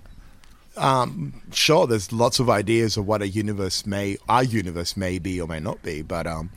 um, 0.78 1.42
sure, 1.52 1.86
there's 1.86 2.14
lots 2.14 2.40
of 2.40 2.50
ideas 2.50 2.96
of 2.96 3.06
what 3.06 3.22
a 3.22 3.28
universe 3.28 3.86
may, 3.86 4.16
our 4.30 4.42
universe 4.42 4.96
may 4.96 5.20
be 5.20 5.42
or 5.42 5.46
may 5.46 5.60
not 5.60 5.84
be, 5.84 6.02
but 6.02 6.26
um, 6.26 6.50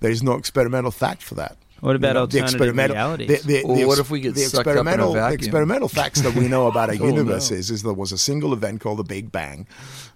there 0.00 0.10
is 0.10 0.24
no 0.24 0.32
experimental 0.34 0.90
fact 0.90 1.22
for 1.22 1.36
that. 1.36 1.56
What 1.78 1.94
about 1.94 2.14
the 2.14 2.18
alternative 2.20 2.54
experimental, 2.56 2.94
realities? 2.96 3.42
The, 3.44 3.60
the, 3.62 3.64
Well, 3.64 3.76
the 3.76 3.84
what 3.84 3.98
if 4.00 4.10
we 4.10 4.18
get 4.22 4.34
the 4.34 4.40
sucked 4.40 4.66
up 4.66 4.72
in 4.72 4.76
a 4.76 4.80
experimental, 4.80 5.12
the 5.12 5.20
vacuum? 5.20 5.34
experimental 5.38 5.88
facts 5.88 6.20
that 6.22 6.34
we 6.34 6.48
know 6.48 6.66
about 6.66 6.90
a 6.90 6.94
Oh, 7.00 7.06
universe 7.06 7.52
no. 7.52 7.58
is, 7.58 7.70
is 7.70 7.84
there 7.84 7.92
was 7.92 8.10
a 8.10 8.18
single 8.18 8.52
event 8.52 8.80
called 8.80 8.98
the 8.98 9.04
Big 9.04 9.30
Bang, 9.30 9.68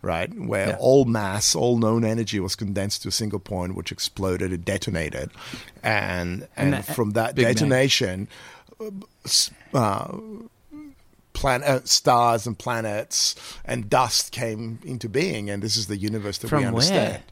right, 0.03 0.35
where 0.35 0.71
Yeah. 0.71 0.77
all 0.81 1.05
mass, 1.05 1.55
all 1.55 1.79
known 1.79 2.05
energy 2.05 2.41
was 2.41 2.57
condensed 2.57 3.03
to 3.03 3.09
a 3.09 3.13
single 3.13 3.39
point, 3.39 3.77
which 3.77 3.93
exploded, 3.93 4.53
it 4.53 4.65
detonated, 4.65 5.31
and 5.85 6.49
and, 6.57 6.73
that- 6.73 6.87
from 6.87 7.13
that 7.13 7.37
Big 7.37 7.45
Bang. 7.45 8.27
Uh, 9.75 10.17
planet, 11.33 11.69
uh, 11.69 11.81
stars 11.85 12.47
and 12.47 12.59
planets 12.59 13.35
and 13.65 13.91
dust 13.91 14.33
came 14.33 14.79
into 14.85 15.09
being, 15.09 15.51
and 15.51 15.63
this 15.63 15.77
is 15.77 15.87
the 15.89 15.97
universe 15.97 16.39
that 16.39 16.49
From 16.49 16.59
we 16.59 16.65
where? 16.65 16.69
understand. 16.69 17.23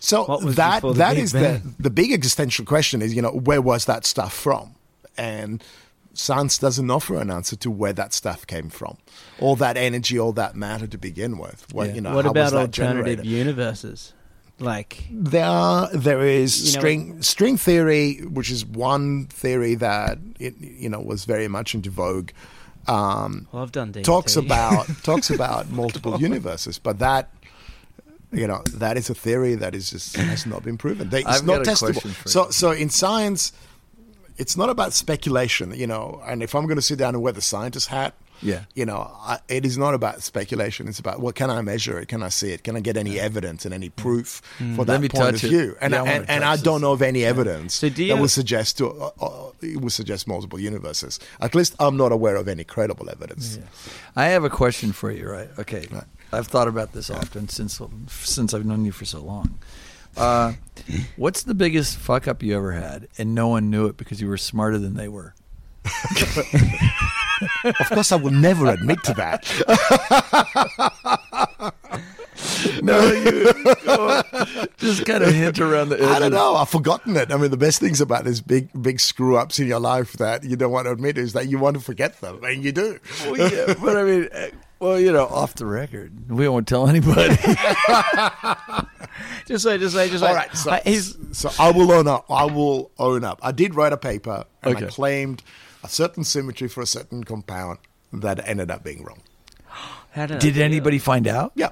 So 0.00 0.24
What 0.24 0.56
that 0.56 0.76
before 0.76 0.94
the 0.94 0.98
Bang? 0.98 1.14
the 1.26 1.62
the 1.78 1.90
big 1.90 2.12
existential 2.12 2.64
question 2.64 3.02
is 3.02 3.14
you 3.14 3.22
know 3.22 3.30
where 3.32 3.60
was 3.62 3.84
that 3.84 4.04
stuff 4.06 4.32
from, 4.32 4.74
and 5.16 5.62
science 6.14 6.58
doesn't 6.58 6.90
offer 6.90 7.16
an 7.20 7.30
answer 7.30 7.54
to 7.56 7.70
where 7.70 7.92
that 7.92 8.12
stuff 8.14 8.46
came 8.46 8.70
from, 8.70 8.96
all 9.38 9.56
that 9.56 9.76
energy, 9.76 10.18
all 10.18 10.32
that 10.32 10.56
matter 10.56 10.86
to 10.86 10.98
begin 10.98 11.36
with. 11.38 11.66
What 11.72 11.88
Yeah. 11.88 11.94
you 11.94 12.00
know, 12.00 12.14
what 12.14 12.26
about 12.26 12.50
that 12.52 12.58
alternative 12.58 12.72
generated? 12.72 13.26
universes? 13.26 14.12
Like 14.60 15.04
There 15.10 15.44
are, 15.46 15.88
there 15.92 16.22
is 16.22 16.58
You 16.60 16.72
know- 16.74 16.78
string 16.80 17.22
string 17.22 17.56
theory, 17.56 18.20
which 18.20 18.50
is 18.50 18.64
one 18.64 19.26
theory 19.26 19.74
that 19.76 20.18
it, 20.38 20.54
you 20.60 20.88
know 20.88 21.00
was 21.00 21.24
very 21.24 21.48
much 21.48 21.74
into 21.74 21.90
vogue. 21.90 22.30
Um, 22.86 23.46
well, 23.52 23.62
I've 23.62 23.72
done 23.72 23.92
DMT. 23.92 24.04
talks 24.04 24.36
about 24.36 24.86
talks 25.02 25.30
about 25.30 25.70
multiple 25.70 26.20
universes, 26.20 26.78
but 26.78 26.98
that 26.98 27.30
You 28.32 28.46
know, 28.46 28.62
that 28.74 28.96
is 28.96 29.10
a 29.10 29.14
theory 29.14 29.56
that 29.56 29.74
is 29.74 29.90
just 29.90 30.16
has 30.16 30.46
not 30.46 30.62
been 30.62 30.78
proven. 30.78 31.08
They, 31.10 31.20
it's 31.20 31.28
I've 31.40 31.46
not 31.46 31.64
got 31.64 31.66
a 31.66 31.70
testable. 31.70 31.92
question 31.92 32.10
for 32.12 32.28
So, 32.28 32.46
you. 32.46 32.52
so 32.52 32.70
in 32.70 32.88
science, 32.90 33.52
it's 34.38 34.56
not 34.56 34.70
about 34.70 34.92
speculation. 34.92 35.72
You 35.74 35.86
know, 35.88 36.22
and 36.28 36.42
if 36.42 36.54
I'm 36.54 36.66
going 36.66 36.76
to 36.78 36.82
sit 36.90 36.98
down 36.98 37.14
and 37.14 37.22
wear 37.24 37.32
the 37.32 37.40
scientist 37.42 37.88
hat, 37.88 38.14
Yeah. 38.42 38.64
you 38.74 38.86
know, 38.86 39.10
I, 39.20 39.38
it 39.48 39.66
is 39.66 39.76
not 39.76 39.94
about 39.94 40.22
speculation. 40.22 40.88
It's 40.88 40.98
about 40.98 41.20
what 41.20 41.34
can 41.34 41.50
I 41.50 41.60
measure 41.62 41.98
it? 41.98 42.08
Can 42.08 42.22
I 42.22 42.28
see 42.28 42.52
it? 42.52 42.64
Can 42.64 42.76
I 42.76 42.80
get 42.80 42.96
any 42.96 43.18
evidence 43.20 43.64
and 43.64 43.74
any 43.74 43.90
proof 43.90 44.42
for 44.76 44.84
that 44.84 45.00
point 45.10 45.36
of 45.36 45.44
it. 45.44 45.48
view? 45.48 45.76
And 45.80 45.92
Yeah, 45.92 46.02
I 46.02 46.08
and, 46.08 46.30
and 46.30 46.44
I 46.44 46.56
don't 46.56 46.80
know 46.80 46.92
of 46.92 47.02
any 47.02 47.24
evidence 47.24 47.74
So 47.74 47.88
do 47.88 48.06
that 48.08 48.18
would 48.18 48.30
suggest 48.30 48.78
to 48.78 48.90
uh, 48.90 49.10
uh, 49.20 49.50
it 49.60 49.80
would 49.80 49.92
suggest 49.92 50.26
multiple 50.26 50.58
universes. 50.58 51.18
At 51.40 51.54
least 51.54 51.74
I'm 51.78 51.96
not 51.96 52.12
aware 52.12 52.36
of 52.36 52.48
any 52.48 52.64
credible 52.64 53.10
evidence. 53.10 53.58
I 54.16 54.26
have 54.26 54.44
a 54.44 54.50
question 54.50 54.92
for 54.92 55.10
you, 55.10 55.28
right? 55.28 55.48
Okay, 55.58 55.86
I've 56.32 56.46
thought 56.46 56.68
about 56.68 56.92
this 56.92 57.10
often 57.10 57.48
since 57.48 57.80
since 58.08 58.54
I've 58.54 58.64
known 58.64 58.84
you 58.84 58.92
for 58.92 59.04
so 59.04 59.20
long. 59.20 59.58
Uh, 60.16 60.54
what's 61.16 61.42
the 61.42 61.54
biggest 61.54 61.96
fuck 61.96 62.26
up 62.26 62.42
you 62.42 62.56
ever 62.56 62.72
had, 62.72 63.08
and 63.18 63.34
no 63.34 63.48
one 63.48 63.70
knew 63.70 63.86
it 63.86 63.96
because 63.96 64.20
you 64.20 64.28
were 64.28 64.36
smarter 64.36 64.78
than 64.78 64.94
they 64.94 65.08
were? 65.08 65.34
Of 67.64 67.88
course, 67.90 68.12
I 68.12 68.16
will 68.16 68.30
never 68.30 68.66
admit 68.66 69.02
to 69.04 69.14
that. 69.14 69.46
No, 72.82 72.98
you 73.12 73.52
just 74.78 75.04
kind 75.04 75.22
of 75.22 75.32
hint 75.34 75.58
around 75.60 75.90
the 75.90 75.96
edges. 75.96 76.08
I 76.08 76.18
don't 76.18 76.32
know. 76.32 76.54
I've 76.56 76.68
forgotten 76.70 77.14
it. 77.16 77.30
I 77.32 77.36
mean, 77.36 77.50
the 77.50 77.56
best 77.56 77.80
things 77.80 78.00
about 78.00 78.24
these 78.24 78.40
big, 78.40 78.70
big 78.82 78.98
screw 79.00 79.36
ups 79.36 79.58
in 79.58 79.66
your 79.66 79.80
life 79.80 80.14
that 80.14 80.44
you 80.44 80.56
don't 80.56 80.72
want 80.72 80.86
to 80.86 80.90
admit 80.92 81.18
is 81.18 81.34
that 81.34 81.48
you 81.48 81.58
want 81.58 81.76
to 81.76 81.82
forget 81.82 82.20
them, 82.20 82.42
and 82.44 82.64
you 82.64 82.72
do. 82.72 82.98
Well, 83.26 83.36
yeah, 83.52 83.74
but 83.82 83.96
I 83.96 84.04
mean, 84.04 84.28
eh, 84.32 84.50
well, 84.78 84.98
you 84.98 85.12
know, 85.12 85.26
off 85.26 85.54
the 85.54 85.66
record, 85.66 86.30
we 86.30 86.48
won't 86.48 86.66
tell 86.66 86.88
anybody. 86.88 87.36
Just 89.46 89.66
like, 89.66 89.80
just 89.80 89.94
like, 89.96 90.10
just 90.10 90.22
All 90.24 90.32
like. 90.32 90.48
right, 90.48 90.56
so, 90.56 90.70
I- 90.70 90.80
he's, 90.84 91.16
so 91.32 91.50
I 91.58 91.70
will 91.72 91.90
own 91.92 92.06
up. 92.08 92.24
I 92.30 92.44
will 92.44 92.90
own 92.98 93.22
up. 93.24 93.40
I 93.42 93.52
did 93.52 93.74
write 93.74 93.92
a 93.92 93.96
paper, 93.98 94.44
and 94.62 94.78
I 94.78 94.82
claimed 94.82 95.42
a 95.82 95.88
certain 95.88 96.24
symmetry 96.24 96.68
for 96.68 96.80
a 96.82 96.86
certain 96.86 97.24
compound 97.24 97.78
that 98.12 98.46
ended 98.48 98.70
up 98.70 98.82
being 98.84 99.02
wrong. 99.04 99.22
did, 100.14 100.38
Did 100.38 100.54
do 100.54 100.62
anybody 100.62 100.98
find 100.98 101.26
out? 101.28 101.52
Yeah, 101.54 101.70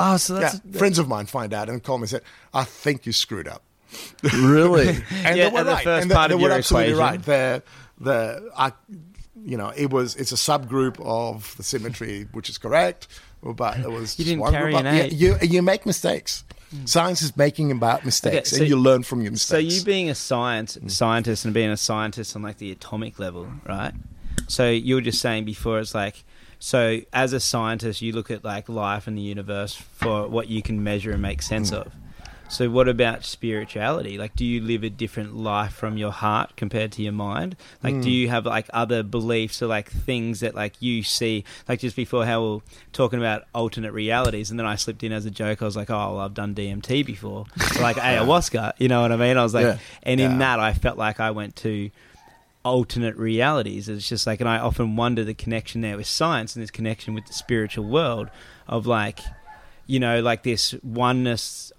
Oh, 0.00 0.16
so 0.16 0.34
yeah. 0.34 0.52
that's 0.52 0.78
Friends 0.78 0.98
of 0.98 1.08
mine 1.08 1.26
find 1.26 1.52
out 1.52 1.68
and 1.68 1.82
call 1.82 1.98
me 1.98 2.02
and 2.02 2.10
said, 2.10 2.22
"I 2.54 2.62
think 2.64 3.04
you 3.06 3.12
screwed 3.12 3.48
up." 3.48 3.62
really. 4.34 4.88
and 5.24 5.36
Yeah, 5.36 5.48
they 5.48 5.50
were 5.50 5.58
and 5.60 5.68
the 5.68 5.72
right. 5.72 5.84
first 5.84 6.02
and 6.02 6.10
they, 6.10 6.14
part 6.14 6.28
they 6.28 6.34
of 6.34 6.40
were 6.40 6.48
your 6.48 6.58
absolutely 6.58 6.92
equation. 6.92 7.06
right. 7.06 7.22
The 7.24 7.62
the 8.00 8.50
I, 8.56 8.72
you 9.44 9.56
know, 9.56 9.72
it 9.74 9.90
was 9.90 10.14
it's 10.16 10.30
a 10.30 10.36
subgroup 10.36 11.00
of 11.04 11.56
the 11.56 11.62
symmetry, 11.64 12.26
which 12.32 12.48
is 12.48 12.58
correct, 12.58 13.08
but 13.42 13.78
it 13.78 13.90
was 13.90 14.16
You 14.18 14.24
didn't 14.24 14.48
carry 14.52 14.72
group. 14.72 14.84
an 14.84 14.94
Yeah, 14.96 15.04
you 15.04 15.36
you 15.42 15.62
make 15.62 15.84
mistakes. 15.84 16.44
Science 16.84 17.22
is 17.22 17.36
making 17.36 17.72
about 17.72 18.04
mistakes, 18.04 18.50
so- 18.50 18.58
and 18.58 18.68
you 18.68 18.76
learn 18.76 19.02
from 19.02 19.22
your 19.22 19.32
mistakes. 19.32 19.48
So 19.48 19.78
you 19.78 19.84
being 19.84 20.10
a 20.10 20.14
science 20.14 20.76
mm. 20.76 20.90
scientist 20.90 21.44
and 21.44 21.54
being 21.54 21.70
a 21.70 21.76
scientist 21.76 22.36
on 22.36 22.42
like 22.42 22.58
the 22.58 22.70
atomic 22.70 23.18
level, 23.18 23.48
right? 23.66 23.92
So 24.48 24.68
you 24.68 24.94
were 24.96 25.00
just 25.00 25.20
saying 25.20 25.44
before, 25.44 25.78
it's 25.78 25.94
like, 25.94 26.24
so 26.58 27.00
as 27.12 27.32
a 27.32 27.40
scientist, 27.40 28.02
you 28.02 28.12
look 28.12 28.30
at 28.30 28.44
like 28.44 28.68
life 28.68 29.06
and 29.06 29.16
the 29.16 29.22
universe 29.22 29.74
for 29.74 30.28
what 30.28 30.48
you 30.48 30.62
can 30.62 30.82
measure 30.82 31.12
and 31.12 31.22
make 31.22 31.42
sense 31.42 31.70
mm. 31.70 31.78
of. 31.78 31.92
So 32.48 32.70
what 32.70 32.88
about 32.88 33.24
spirituality? 33.24 34.16
Like, 34.16 34.34
do 34.34 34.44
you 34.44 34.62
live 34.62 34.82
a 34.82 34.88
different 34.88 35.36
life 35.36 35.74
from 35.74 35.98
your 35.98 36.10
heart 36.10 36.56
compared 36.56 36.92
to 36.92 37.02
your 37.02 37.12
mind? 37.12 37.56
Like, 37.82 37.94
do 37.94 38.00
hmm. 38.00 38.08
you 38.08 38.28
have 38.30 38.46
like 38.46 38.66
other 38.72 39.02
beliefs 39.02 39.62
or 39.62 39.66
like 39.66 39.90
things 39.90 40.40
that 40.40 40.54
like 40.54 40.80
you 40.80 41.02
see? 41.02 41.44
Like 41.68 41.80
just 41.80 41.94
before, 41.94 42.24
how 42.24 42.40
we 42.42 42.48
we're 42.48 42.60
talking 42.92 43.18
about 43.18 43.44
alternate 43.54 43.92
realities, 43.92 44.50
and 44.50 44.58
then 44.58 44.66
I 44.66 44.76
slipped 44.76 45.02
in 45.02 45.12
as 45.12 45.26
a 45.26 45.30
joke. 45.30 45.60
I 45.60 45.66
was 45.66 45.76
like, 45.76 45.90
oh, 45.90 46.14
well, 46.14 46.20
I've 46.20 46.34
done 46.34 46.54
DMT 46.54 47.04
before, 47.04 47.44
or 47.76 47.80
like 47.82 47.96
ayahuasca. 47.96 48.72
You 48.78 48.88
know 48.88 49.02
what 49.02 49.12
I 49.12 49.16
mean? 49.16 49.36
I 49.36 49.42
was 49.42 49.52
like, 49.52 49.66
Yeah. 49.66 49.78
and 50.02 50.18
in 50.18 50.32
Yeah. 50.32 50.38
that, 50.38 50.60
I 50.60 50.72
felt 50.72 50.96
like 50.96 51.20
I 51.20 51.30
went 51.32 51.54
to 51.56 51.90
alternate 52.64 53.16
realities. 53.16 53.88
It's 53.88 54.08
just 54.08 54.26
like, 54.26 54.40
and 54.40 54.48
I 54.48 54.58
often 54.58 54.96
wonder 54.96 55.22
the 55.22 55.34
connection 55.34 55.82
there 55.82 55.96
with 55.96 56.06
science 56.06 56.56
and 56.56 56.62
this 56.62 56.70
connection 56.70 57.14
with 57.14 57.26
the 57.26 57.32
spiritual 57.32 57.84
world 57.84 58.30
of 58.66 58.86
like, 58.86 59.20
you 59.86 60.00
know, 60.00 60.20
like 60.20 60.42
this 60.42 60.74
oneness 60.82 61.72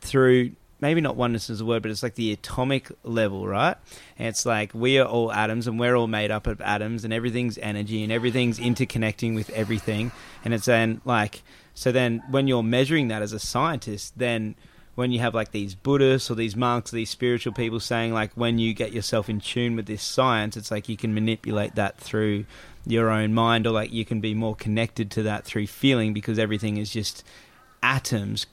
through 0.00 0.52
maybe 0.80 1.00
not 1.00 1.16
oneness 1.16 1.48
is 1.48 1.60
a 1.60 1.64
word, 1.64 1.82
but 1.82 1.90
it's 1.90 2.02
like 2.02 2.14
the 2.14 2.32
atomic 2.32 2.90
level, 3.02 3.46
right? 3.46 3.76
And 4.18 4.28
it's 4.28 4.44
like 4.44 4.72
we 4.74 4.98
are 4.98 5.06
all 5.06 5.32
atoms 5.32 5.66
and 5.66 5.80
we're 5.80 5.94
all 5.96 6.06
made 6.06 6.30
up 6.30 6.46
of 6.46 6.60
atoms 6.60 7.04
and 7.04 7.12
everything's 7.12 7.58
energy 7.58 8.02
and 8.02 8.12
everything's 8.12 8.58
interconnecting 8.58 9.34
with 9.34 9.50
everything. 9.50 10.12
And 10.44 10.52
it's 10.52 10.66
then 10.66 11.00
like, 11.04 11.42
so 11.74 11.92
then 11.92 12.22
when 12.30 12.46
you're 12.46 12.62
measuring 12.62 13.08
that 13.08 13.22
as 13.22 13.32
a 13.32 13.38
scientist, 13.38 14.14
then 14.16 14.54
when 14.94 15.12
you 15.12 15.18
have 15.20 15.34
like 15.34 15.52
these 15.52 15.74
Buddhists 15.74 16.30
or 16.30 16.34
these 16.34 16.56
monks, 16.56 16.92
or 16.92 16.96
these 16.96 17.10
spiritual 17.10 17.52
people 17.52 17.80
saying 17.80 18.12
like 18.12 18.32
when 18.34 18.58
you 18.58 18.72
get 18.74 18.92
yourself 18.92 19.28
in 19.28 19.40
tune 19.40 19.76
with 19.76 19.86
this 19.86 20.02
science, 20.02 20.56
it's 20.56 20.70
like 20.70 20.88
you 20.88 20.96
can 20.96 21.14
manipulate 21.14 21.74
that 21.74 21.98
through 21.98 22.44
your 22.86 23.10
own 23.10 23.34
mind 23.34 23.66
or 23.66 23.70
like 23.70 23.92
you 23.92 24.04
can 24.04 24.20
be 24.20 24.34
more 24.34 24.54
connected 24.54 25.10
to 25.10 25.22
that 25.24 25.44
through 25.44 25.66
feeling 25.66 26.14
because 26.14 26.38
everything 26.38 26.76
is 26.76 26.90
just 26.90 27.24
atoms 27.82 28.46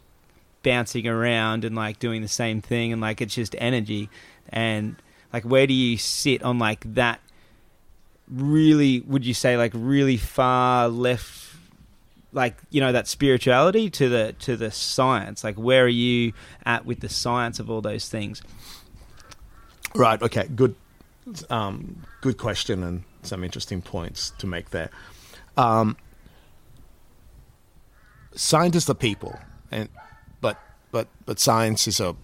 bouncing 0.63 1.07
around 1.07 1.65
and 1.65 1.75
like 1.75 1.99
doing 1.99 2.21
the 2.21 2.27
same 2.27 2.61
thing 2.61 2.91
and 2.91 3.01
like 3.01 3.21
it's 3.21 3.35
just 3.35 3.55
energy 3.59 4.09
and 4.49 4.95
like 5.31 5.43
where 5.43 5.67
do 5.67 5.73
you 5.73 5.97
sit 5.97 6.41
on 6.43 6.57
like 6.57 6.93
that 6.93 7.19
really 8.29 9.01
would 9.01 9.25
you 9.25 9.33
say 9.33 9.57
like 9.57 9.71
really 9.75 10.17
far 10.17 10.87
left 10.87 11.55
like 12.31 12.57
you 12.71 12.81
know 12.81 12.91
that 12.91 13.07
spirituality 13.07 13.89
to 13.89 14.09
the 14.09 14.33
to 14.39 14.55
the 14.55 14.71
science 14.71 15.43
like 15.43 15.55
where 15.55 15.83
are 15.83 15.87
you 15.87 16.33
at 16.65 16.85
with 16.85 17.01
the 17.01 17.09
science 17.09 17.59
of 17.59 17.69
all 17.69 17.81
those 17.81 18.09
things 18.09 18.41
Right. 19.95 20.21
Okay. 20.21 20.47
Good. 20.47 20.75
Um, 21.49 22.03
good 22.21 22.37
question 22.37 22.83
and 22.83 23.03
some 23.21 23.43
interesting 23.43 23.81
points 23.81 24.31
to 24.39 24.47
make 24.47 24.71
there. 24.71 24.89
Um, 25.55 25.95
scientists 28.35 28.89
are 28.89 28.95
people, 28.95 29.39
and 29.71 29.87
but 30.93 31.07
but 31.25 31.39
science 31.39 31.87
is 31.87 31.99
a, 31.99 32.15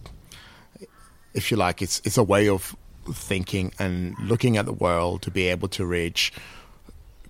if 1.33 1.51
you 1.51 1.57
like, 1.57 1.81
it's 1.81 2.01
it's 2.05 2.17
a 2.17 2.23
way 2.23 2.47
of 2.47 2.75
thinking 3.11 3.73
and 3.79 4.15
looking 4.19 4.57
at 4.57 4.65
the 4.67 4.73
world 4.73 5.23
to 5.23 5.31
be 5.31 5.47
able 5.47 5.67
to 5.69 5.85
reach 5.85 6.31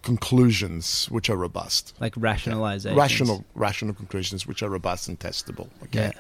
conclusions 0.03 1.07
which 1.09 1.29
are 1.29 1.37
robust, 1.37 1.95
like 1.99 2.13
rationalization 2.17 2.97
rational 2.97 3.45
rational 3.55 3.95
conclusions 3.95 4.45
which 4.45 4.61
are 4.61 4.69
robust 4.69 5.07
and 5.07 5.17
testable. 5.19 5.69
Okay? 5.83 6.11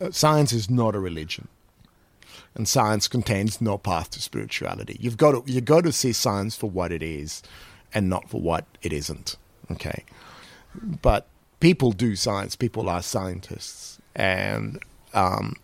Yeah. 0.00 0.06
Uh, 0.06 0.10
science 0.10 0.52
is 0.52 0.68
not 0.68 0.96
a 0.96 0.98
religion. 0.98 1.46
And 2.54 2.66
science 2.66 3.08
contains 3.08 3.60
no 3.60 3.78
path 3.78 4.10
to 4.10 4.20
spirituality. 4.20 4.96
You've 4.98 5.18
got 5.18 5.32
to 5.32 5.52
you've 5.52 5.66
got 5.66 5.84
to 5.84 5.92
see 5.92 6.12
science 6.14 6.56
for 6.56 6.70
what 6.70 6.90
it 6.90 7.02
is 7.02 7.42
and 7.92 8.08
not 8.08 8.30
for 8.30 8.40
what 8.40 8.64
it 8.80 8.94
isn't. 8.94 9.36
Okay? 9.70 10.04
But 11.02 11.26
people 11.60 11.92
do 11.92 12.16
science. 12.16 12.56
People 12.56 12.88
are 12.88 13.02
scientists 13.02 13.92
and 14.14 14.78
um, 15.14 15.56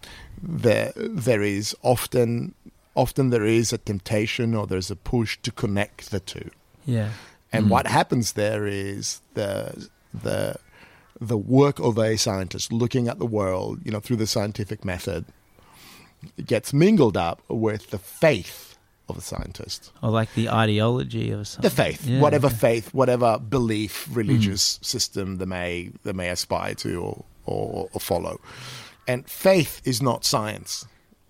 there 0.43 0.93
there 0.97 1.43
is 1.43 1.75
often 1.83 2.55
often 2.95 3.31
there 3.31 3.45
is 3.45 3.73
a 3.73 3.79
temptation 3.79 4.55
or 4.55 4.67
there's 4.67 4.91
a 4.91 4.97
push 4.97 5.39
to 5.43 5.51
connect 5.53 6.11
the 6.11 6.21
two 6.21 6.51
yeah 6.85 7.11
and 7.53 7.71
what 7.71 7.87
happens 7.87 8.33
there 8.33 8.67
is 8.67 9.21
the 9.35 9.89
the 10.13 10.57
the 11.21 11.37
work 11.39 11.79
of 11.81 11.99
a 11.99 12.17
scientist 12.17 12.73
looking 12.73 13.09
at 13.09 13.19
the 13.19 13.27
world, 13.27 13.81
you 13.85 13.91
know, 13.91 13.99
through 13.99 14.17
the 14.17 14.27
scientific 14.27 14.85
method, 14.85 15.25
gets 16.45 16.73
mingled 16.73 17.17
up 17.17 17.43
with 17.49 17.91
the 17.91 17.99
faith 17.99 18.77
of 19.09 19.17
a 19.17 19.21
scientist. 19.21 19.91
or 20.03 20.11
like 20.11 20.33
the 20.35 20.49
ideology 20.49 21.31
of 21.31 21.49
something 21.49 21.69
The 21.69 21.75
faith, 21.75 22.07
Yeah, 22.07 22.21
whatever 22.21 22.49
okay. 22.49 22.57
faith, 22.57 22.93
whatever 22.95 23.39
belief, 23.39 24.07
religious 24.13 24.79
system 24.83 25.39
they 25.39 25.47
may 25.47 25.91
they 26.05 26.13
may 26.13 26.29
aspire 26.29 26.75
to 26.77 27.01
or, 27.01 27.25
or, 27.49 27.89
or 27.93 28.01
follow. 28.01 28.41
And 29.07 29.29
faith 29.29 29.81
is 29.85 30.03
not 30.03 30.25
science. 30.25 30.87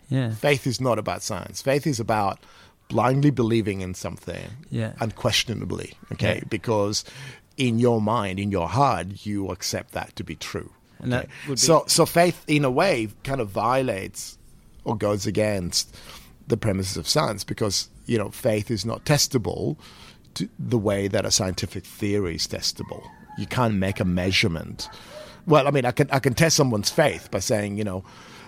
yeah 0.09 0.31
Faith 0.33 0.67
is 0.67 0.81
not 0.81 0.99
about 0.99 1.23
science. 1.23 1.63
Faith 1.63 1.87
is 1.87 2.01
about 2.01 2.39
blindly 2.89 3.31
believing 3.31 3.81
in 3.83 3.95
something 3.95 4.51
Yeah. 4.71 4.93
unquestionably, 5.01 5.93
okay? 6.13 6.37
Yeah. 6.37 6.45
Because 6.49 7.05
in 7.57 7.79
your 7.79 8.01
mind, 8.01 8.39
in 8.41 8.51
your 8.51 8.69
heart, 8.69 9.27
you 9.27 9.49
accept 9.51 9.93
that 9.93 10.15
to 10.17 10.25
be 10.25 10.35
true. 10.37 10.71
And 11.01 11.13
that 11.13 11.25
okay? 11.25 11.33
would 11.49 11.55
be- 11.57 11.61
so, 11.61 11.85
so 11.87 12.07
faith, 12.07 12.43
in 12.47 12.65
a 12.65 12.71
way, 12.71 13.09
kind 13.25 13.41
of 13.41 13.49
violates 13.51 14.39
or 14.85 14.97
goes 14.97 15.27
against 15.27 15.95
the 16.47 16.57
premises 16.57 16.97
of 16.97 17.07
science 17.07 17.45
because 17.45 17.91
you 18.07 18.17
know 18.17 18.31
faith 18.31 18.71
is 18.71 18.87
not 18.87 19.05
testable 19.05 19.77
to 20.33 20.49
the 20.59 20.79
way 20.79 21.07
that 21.09 21.27
a 21.27 21.31
scientific 21.31 21.85
theory 21.85 22.37
is 22.37 22.47
testable. 22.47 23.03
You 23.37 23.47
can't 23.47 23.75
make 23.75 24.01
a 24.01 24.05
measurement. 24.07 24.89
Well, 25.49 25.67
I 25.67 25.71
mean, 25.71 25.85
I 25.85 25.91
can 25.93 26.09
I 26.11 26.19
can 26.19 26.35
test 26.35 26.57
someone's 26.57 26.91
faith 26.91 27.31
by 27.31 27.41
saying, 27.41 27.79
you 27.79 27.85
know, 27.85 28.05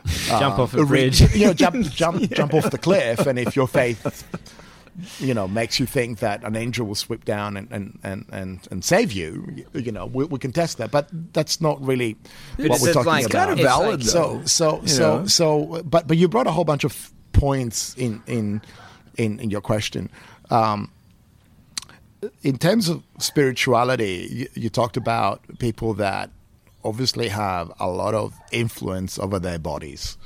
jump 0.07 0.59
uh, 0.59 0.63
off 0.63 0.75
a 0.75 0.79
re- 0.79 0.85
bridge 0.87 1.21
you 1.35 1.47
know, 1.47 1.55
jump 1.55 1.85
jump 1.91 2.31
jump 2.31 2.55
off 2.55 2.71
the 2.71 2.79
cliff, 2.79 3.27
and 3.27 3.39
if 3.39 3.57
your 3.57 3.67
faith 3.67 4.25
you 5.19 5.33
know 5.33 5.49
makes 5.49 5.81
you 5.81 5.87
think 5.87 6.19
that 6.19 6.45
an 6.45 6.57
angel 6.57 6.87
will 6.87 6.95
swoop 6.95 7.25
down 7.25 7.57
and 7.57 7.69
and 7.73 7.99
and 8.03 8.27
and, 8.33 8.69
and 8.71 8.85
save 8.85 9.13
you. 9.13 9.65
You 9.73 9.93
know, 9.93 10.07
we, 10.07 10.25
we 10.27 10.39
can 10.39 10.53
test 10.53 10.79
that, 10.79 10.91
but 10.91 11.09
that's 11.33 11.61
not 11.61 11.81
really 11.81 12.17
But 12.59 12.69
what 12.71 12.81
we're 12.83 12.93
talking 12.93 13.07
like- 13.07 13.27
about. 13.27 13.49
kind 13.49 13.51
of 13.53 13.65
valid 13.65 14.01
like- 14.01 14.09
So 14.09 14.43
so 14.45 14.83
so 14.85 15.21
know? 15.21 15.27
so, 15.27 15.83
but 15.85 16.07
but 16.07 16.17
you 16.17 16.29
brought 16.29 16.47
a 16.47 16.53
whole 16.53 16.65
bunch 16.65 16.85
of 16.85 17.11
points 17.33 17.95
in 17.97 18.23
in 18.27 18.61
in, 19.17 19.41
in 19.41 19.51
your 19.51 19.61
question. 19.63 20.11
Um, 20.51 20.91
in 22.43 22.59
terms 22.59 22.89
of 22.91 23.03
spirituality, 23.19 24.29
you, 24.31 24.49
you 24.55 24.69
talked 24.69 24.97
about 24.99 25.41
people 25.59 25.95
that 25.95 26.31
obviously 26.85 27.29
have 27.29 27.73
a 27.79 27.89
lot 27.89 28.15
of 28.15 28.35
influence 28.53 29.19
over 29.19 29.39
their 29.39 29.59
bodies, 29.59 30.17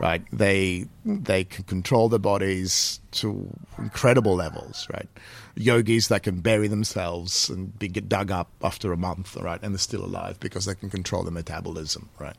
right? 0.00 0.22
They 0.32 0.86
they 1.04 1.44
can 1.44 1.64
control 1.64 2.08
their 2.08 2.18
bodies 2.18 3.00
to 3.12 3.48
incredible 3.78 4.34
levels, 4.34 4.86
right? 4.92 5.08
Yogis 5.54 6.08
that 6.08 6.22
can 6.22 6.40
bury 6.40 6.68
themselves 6.68 7.48
and 7.48 7.78
be 7.78 7.88
get 7.88 8.08
dug 8.08 8.30
up 8.30 8.50
after 8.62 8.92
a 8.92 8.96
month, 8.96 9.36
right, 9.36 9.60
and 9.62 9.74
they're 9.74 9.78
still 9.78 10.04
alive 10.04 10.38
because 10.40 10.64
they 10.64 10.74
can 10.74 10.90
control 10.90 11.22
their 11.22 11.32
metabolism, 11.32 12.08
right? 12.18 12.36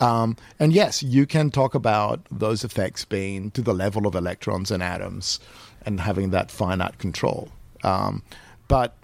Um, 0.00 0.36
and 0.60 0.72
yes, 0.72 1.02
you 1.02 1.26
can 1.26 1.50
talk 1.50 1.74
about 1.74 2.20
those 2.30 2.62
effects 2.64 3.04
being 3.04 3.50
to 3.52 3.62
the 3.62 3.74
level 3.74 4.06
of 4.06 4.14
electrons 4.14 4.70
and 4.70 4.82
atoms 4.82 5.40
and 5.84 6.00
having 6.00 6.30
that 6.30 6.50
finite 6.50 6.98
control. 6.98 7.48
Um, 7.82 8.22
but 8.68 8.96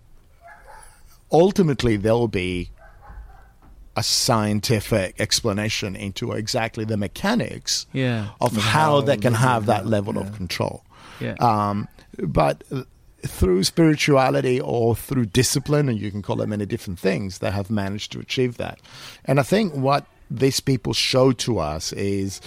ultimately, 1.32 1.96
there 1.96 2.12
will 2.12 2.28
be 2.28 2.70
a 3.96 4.02
scientific 4.02 5.20
explanation 5.20 5.94
into 5.96 6.32
exactly 6.32 6.84
the 6.84 6.96
mechanics 6.96 7.86
Yeah. 7.92 8.28
of 8.40 8.56
how 8.56 9.00
they 9.00 9.16
can 9.16 9.34
have 9.34 9.66
that 9.66 9.86
level 9.86 10.18
of 10.18 10.34
control. 10.34 10.84
Yeah. 11.20 11.34
Um, 11.40 11.88
but 12.18 12.64
uh, 12.72 12.82
through 13.26 13.64
spirituality 13.64 14.60
or 14.60 14.96
through 14.96 15.26
discipline, 15.26 15.88
and 15.88 15.98
you 15.98 16.10
can 16.10 16.22
call 16.22 16.42
it 16.42 16.48
many 16.48 16.66
different 16.66 16.98
things, 16.98 17.38
they 17.38 17.50
have 17.50 17.70
managed 17.70 18.12
to 18.12 18.20
achieve 18.20 18.56
that. 18.58 18.78
And 19.24 19.38
I 19.40 19.42
think 19.44 19.72
what 19.74 20.06
these 20.30 20.60
people 20.60 20.92
show 20.92 21.32
to 21.32 21.58
us 21.58 21.92
is 21.92 22.40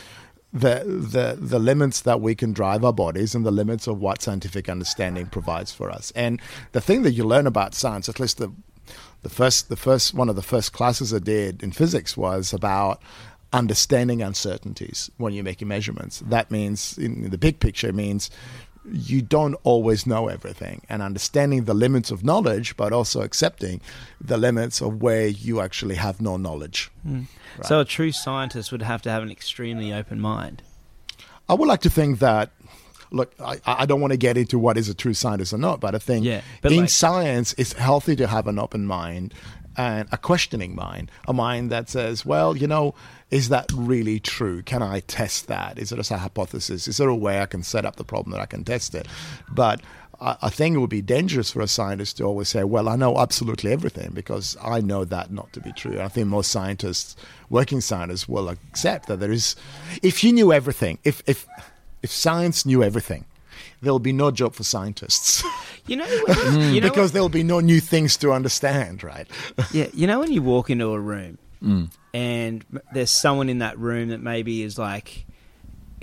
the 0.54 0.84
the 0.86 1.38
the 1.40 1.60
limits 1.60 2.02
that 2.02 2.22
we 2.22 2.34
can 2.34 2.54
drive 2.54 2.84
our 2.86 2.94
bodies 2.94 3.36
and 3.36 3.46
the 3.46 3.52
limits 3.52 3.86
of 3.88 4.00
what 4.00 4.22
scientific 4.22 4.70
understanding 4.70 5.28
provides 5.28 5.72
for 5.74 5.90
us. 5.92 6.12
And 6.16 6.42
the 6.72 6.82
thing 6.82 7.04
that 7.04 7.12
you 7.12 7.24
learn 7.26 7.48
about 7.48 7.76
science, 7.76 8.08
at 8.10 8.20
least 8.20 8.38
the 8.38 8.52
the 9.28 9.34
first 9.34 9.68
the 9.68 9.76
first 9.76 10.14
one 10.14 10.30
of 10.30 10.38
the 10.38 10.42
first 10.42 10.72
classes 10.72 11.14
I 11.14 11.20
did 11.20 11.62
in 11.62 11.72
physics 11.72 12.16
was 12.16 12.54
about 12.54 13.02
understanding 13.52 14.22
uncertainties 14.22 15.12
when 15.18 15.34
you're 15.34 15.44
making 15.44 15.68
measurements. 15.68 16.24
That 16.26 16.50
means 16.50 16.98
in 16.98 17.30
the 17.30 17.38
big 17.38 17.60
picture 17.60 17.92
means 17.92 18.30
you 18.90 19.22
don't 19.22 19.56
always 19.66 20.08
know 20.08 20.30
everything 20.30 20.82
and 20.88 21.02
understanding 21.02 21.66
the 21.66 21.74
limits 21.74 22.10
of 22.10 22.24
knowledge 22.24 22.78
but 22.78 22.94
also 22.94 23.22
accepting 23.22 23.82
the 24.22 24.38
limits 24.38 24.80
of 24.80 25.02
where 25.02 25.28
you 25.28 25.60
actually 25.60 25.96
have 25.96 26.22
no 26.22 26.38
knowledge. 26.38 26.90
Hmm. 27.04 27.24
So 27.64 27.82
a 27.82 27.86
true 27.86 28.14
scientist 28.14 28.72
would 28.72 28.82
have 28.82 29.02
to 29.02 29.10
have 29.10 29.24
an 29.24 29.32
extremely 29.32 29.92
open 29.92 30.22
mind. 30.22 30.62
I 31.50 31.54
would 31.54 31.68
like 31.68 31.82
to 31.82 31.90
think 31.90 32.20
that. 32.20 32.52
Look, 33.12 33.34
I, 33.40 33.60
I 33.66 33.86
don't 33.86 34.02
want 34.02 34.12
to 34.12 34.18
get 34.18 34.38
into 34.38 34.60
what 34.60 34.78
is 34.78 34.90
a 34.90 34.94
true 34.94 35.14
scientist 35.14 35.54
or 35.54 35.58
not, 35.58 35.80
but 35.80 35.96
I 35.96 36.00
think 36.00 36.26
Yeah, 36.26 36.42
but 36.62 36.72
in 36.72 36.82
like- 36.82 36.90
science, 36.90 37.54
it's 37.58 37.74
healthy 37.74 38.16
to 38.18 38.28
have 38.28 38.48
an 38.48 38.60
open 38.60 38.86
mind 38.86 39.34
and 39.78 40.10
a 40.12 40.18
questioning 40.18 40.76
mind, 40.76 41.12
a 41.28 41.34
mind 41.34 41.70
that 41.72 41.88
says, 41.88 42.26
well, 42.26 42.58
you 42.58 42.66
know, 42.66 42.96
is 43.30 43.50
that 43.50 43.72
really 43.74 44.20
true? 44.20 44.64
Can 44.64 44.82
I 44.82 45.02
test 45.02 45.48
that? 45.48 45.78
Is 45.78 45.92
it 45.92 45.98
just 45.98 46.10
a 46.12 46.18
hypothesis? 46.18 46.88
Is 46.88 46.98
there 46.98 47.10
a 47.10 47.16
way 47.16 47.40
I 47.42 47.46
can 47.46 47.62
set 47.62 47.86
up 47.86 47.96
the 47.96 48.04
problem 48.04 48.32
that 48.32 48.42
I 48.42 48.48
can 48.48 48.64
test 48.64 48.96
it? 48.96 49.08
But 49.52 49.82
I, 50.20 50.36
I 50.42 50.50
think 50.50 50.76
it 50.76 50.80
would 50.80 50.90
be 50.90 51.04
dangerous 51.04 51.52
for 51.52 51.62
a 51.62 51.68
scientist 51.68 52.18
to 52.18 52.24
always 52.24 52.50
say, 52.50 52.64
well, 52.64 52.90
I 52.90 52.96
know 52.96 53.18
absolutely 53.20 53.72
everything 53.72 54.12
because 54.14 54.58
I 54.64 54.82
know 54.82 55.06
that 55.06 55.32
not 55.32 55.54
to 55.54 55.60
be 55.62 55.72
true. 55.74 55.92
And 55.92 56.02
I 56.02 56.08
think 56.08 56.28
most 56.28 56.50
scientists, 56.52 57.16
working 57.52 57.80
scientists, 57.80 58.28
will 58.28 58.50
accept 58.50 59.08
that 59.10 59.20
there 59.20 59.32
is, 59.32 59.56
if 60.02 60.24
you 60.24 60.34
knew 60.34 60.52
everything, 60.52 60.98
if, 61.04 61.22
if, 61.28 61.46
if 62.04 62.12
science 62.12 62.66
knew 62.66 62.84
everything, 62.84 63.26
there'll 63.82 64.00
be 64.00 64.14
no 64.14 64.32
job 64.32 64.54
for 64.54 64.64
scientists 64.64 65.44
You 65.88 65.96
know, 65.98 66.06
when- 66.28 66.74
you 66.74 66.82
know 66.82 66.90
because 66.90 67.12
there'll 67.12 67.30
be 67.30 67.44
no 67.44 67.60
new 67.60 67.80
things 67.80 68.18
to 68.18 68.32
understand, 68.32 69.04
right? 69.04 69.28
Yeah, 69.72 69.88
you 69.94 70.08
know 70.08 70.20
when 70.20 70.32
you 70.32 70.42
walk 70.42 70.70
into 70.70 70.88
a 70.94 71.00
room 71.00 71.38
Mm. 71.64 71.90
and 72.14 72.64
there's 72.94 73.10
someone 73.10 73.50
in 73.50 73.60
that 73.60 73.80
room 73.80 74.10
that 74.10 74.22
maybe 74.22 74.62
is 74.62 74.78
like 74.78 75.26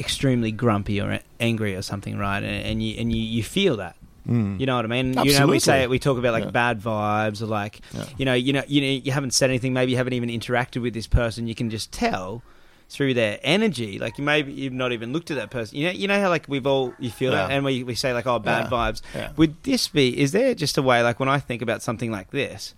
extremely 0.00 0.50
grumpy 0.50 1.00
or 1.00 1.20
angry 1.38 1.76
or 1.76 1.82
something, 1.82 2.18
right? 2.18 2.42
And, 2.42 2.66
and 2.66 2.82
you 2.82 2.96
and 2.98 3.14
you, 3.14 3.22
you 3.22 3.42
feel 3.44 3.76
that. 3.76 3.94
You 4.26 4.64
know 4.64 4.76
what 4.76 4.86
I 4.86 4.88
mean? 4.88 5.08
Absolutely. 5.10 5.32
You 5.34 5.38
know, 5.40 5.46
we 5.48 5.58
say 5.60 5.82
it. 5.82 5.90
We 5.90 5.98
talk 5.98 6.16
about 6.16 6.32
like 6.32 6.44
Yeah. 6.44 6.50
bad 6.50 6.80
vibes, 6.80 7.42
or 7.42 7.46
like, 7.46 7.82
Yeah. 7.92 8.06
you 8.16 8.24
know, 8.24 8.32
you 8.32 8.52
know, 8.54 8.62
you 8.66 8.80
know, 8.80 8.86
you 9.04 9.12
haven't 9.12 9.34
said 9.34 9.50
anything. 9.50 9.74
Maybe 9.74 9.92
you 9.92 9.98
haven't 9.98 10.14
even 10.14 10.30
interacted 10.30 10.80
with 10.80 10.94
this 10.94 11.06
person. 11.06 11.46
You 11.46 11.54
can 11.54 11.68
just 11.68 11.92
tell 11.92 12.42
through 12.88 13.14
their 13.14 13.38
energy. 13.42 13.98
Like 13.98 14.18
you 14.18 14.24
maybe 14.24 14.52
you've 14.52 14.72
not 14.72 14.92
even 14.92 15.12
looked 15.12 15.30
at 15.30 15.36
that 15.36 15.50
person. 15.50 15.78
You 15.78 15.86
know, 15.86 15.92
you 15.92 16.06
know 16.08 16.20
how 16.20 16.28
like 16.28 16.46
we've 16.48 16.66
all 16.66 16.94
you 16.98 17.10
feel 17.10 17.32
that, 17.32 17.48
Yeah. 17.50 17.56
and 17.56 17.64
we 17.64 17.82
we 17.82 17.94
say 17.94 18.12
like, 18.12 18.26
oh, 18.26 18.38
bad 18.38 18.64
Yeah. 18.64 18.70
vibes. 18.70 19.02
Yeah. 19.14 19.30
Would 19.36 19.62
this 19.64 19.88
be? 19.88 20.18
Is 20.20 20.32
there 20.32 20.54
just 20.54 20.78
a 20.78 20.82
way? 20.82 21.02
Like 21.02 21.18
when 21.18 21.28
I 21.28 21.38
think 21.38 21.62
about 21.62 21.82
something 21.82 22.10
like 22.12 22.30
this, 22.30 22.74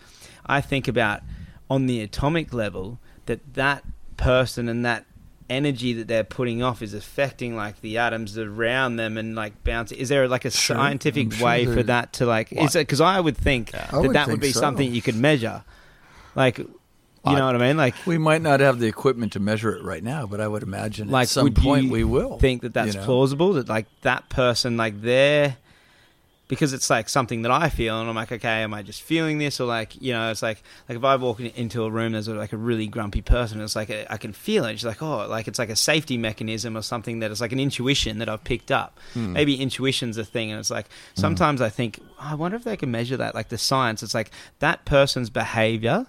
I 0.46 0.60
think 0.60 0.88
about 0.88 1.20
on 1.68 1.86
the 1.86 2.00
atomic 2.00 2.52
level 2.54 2.98
that 3.26 3.40
that 3.54 3.84
person 4.16 4.68
and 4.68 4.84
that 4.84 5.04
energy 5.50 5.92
that 5.92 6.08
they're 6.08 6.24
putting 6.24 6.60
off 6.62 6.82
is 6.82 6.92
affecting 6.94 7.54
like 7.54 7.80
the 7.80 7.98
atoms 7.98 8.36
around 8.38 8.96
them 8.96 9.16
and 9.16 9.34
like 9.36 9.62
bouncing. 9.64 9.98
Is 9.98 10.08
there 10.08 10.26
like 10.28 10.44
a 10.44 10.50
Sure. 10.50 10.76
scientific 10.76 11.32
sure 11.32 11.46
way 11.46 11.66
for 11.66 11.82
that 11.84 12.12
to 12.14 12.26
like? 12.26 12.50
Is 12.52 12.58
What? 12.58 12.74
it 12.76 12.78
because 12.80 13.00
I 13.00 13.20
would 13.20 13.36
think 13.36 13.70
that 13.72 13.92
would 13.92 14.12
that 14.14 14.28
would 14.28 14.40
be 14.40 14.52
so. 14.52 14.60
something 14.60 14.92
you 14.92 15.02
could 15.02 15.16
measure, 15.16 15.62
like. 16.34 16.60
You 17.30 17.36
know 17.36 17.46
what 17.46 17.56
I 17.56 17.58
mean? 17.58 17.76
Like, 17.76 17.94
We 18.06 18.18
might 18.18 18.42
not 18.42 18.60
have 18.60 18.78
the 18.78 18.86
equipment 18.86 19.32
to 19.32 19.40
measure 19.40 19.74
it 19.74 19.82
right 19.82 20.02
now, 20.02 20.26
but 20.26 20.40
I 20.40 20.48
would 20.48 20.62
imagine 20.62 21.10
like 21.10 21.24
at 21.24 21.28
some 21.30 21.52
point 21.52 21.90
we 21.90 22.04
will. 22.04 22.38
think 22.38 22.62
that 22.62 22.74
that's 22.74 22.94
you 22.94 23.00
know? 23.00 23.06
plausible 23.06 23.54
that 23.54 23.68
like 23.68 23.86
that 24.02 24.28
person 24.28 24.76
like 24.76 25.00
they're 25.00 25.56
because 26.48 26.72
it's 26.72 26.88
like 26.88 27.08
something 27.08 27.42
that 27.42 27.50
I 27.50 27.68
feel 27.68 28.00
and 28.00 28.08
I'm 28.08 28.14
like 28.14 28.30
okay 28.30 28.62
am 28.62 28.74
I 28.74 28.82
just 28.82 29.02
feeling 29.02 29.38
this 29.38 29.60
or 29.60 29.66
like 29.66 30.00
you 30.00 30.12
know 30.12 30.30
it's 30.30 30.42
like 30.42 30.62
like 30.88 30.96
if 30.96 31.04
I 31.04 31.16
walk 31.16 31.40
in- 31.40 31.46
into 31.56 31.84
a 31.84 31.90
room 31.90 32.12
there's 32.12 32.28
like 32.28 32.52
a 32.52 32.56
really 32.56 32.86
grumpy 32.86 33.22
person 33.22 33.60
it's 33.60 33.76
like 33.76 33.90
I 33.90 34.16
can 34.16 34.32
feel 34.32 34.64
it 34.64 34.72
it's 34.72 34.84
like 34.84 35.02
oh 35.02 35.26
like 35.26 35.48
it's 35.48 35.58
like 35.58 35.70
a 35.70 35.76
safety 35.76 36.16
mechanism 36.16 36.76
or 36.76 36.82
something 36.82 37.20
that 37.20 37.30
is 37.30 37.40
like 37.40 37.52
an 37.52 37.60
intuition 37.60 38.18
that 38.18 38.28
I've 38.28 38.44
picked 38.44 38.70
up 38.70 38.98
hmm. 39.14 39.32
maybe 39.32 39.60
intuition's 39.60 40.18
a 40.18 40.24
thing 40.24 40.50
and 40.50 40.60
it's 40.60 40.70
like 40.70 40.86
hmm. 40.86 41.20
sometimes 41.20 41.60
I 41.60 41.68
think 41.68 42.00
"Oh, 42.20 42.28
I 42.30 42.34
wonder 42.34 42.56
if 42.56 42.64
they 42.64 42.76
can 42.76 42.90
measure 42.90 43.16
that 43.16 43.34
like 43.34 43.48
the 43.48 43.58
science 43.58 44.02
it's 44.02 44.14
like 44.14 44.30
that 44.60 44.84
person's 44.84 45.30
behavior 45.30 46.06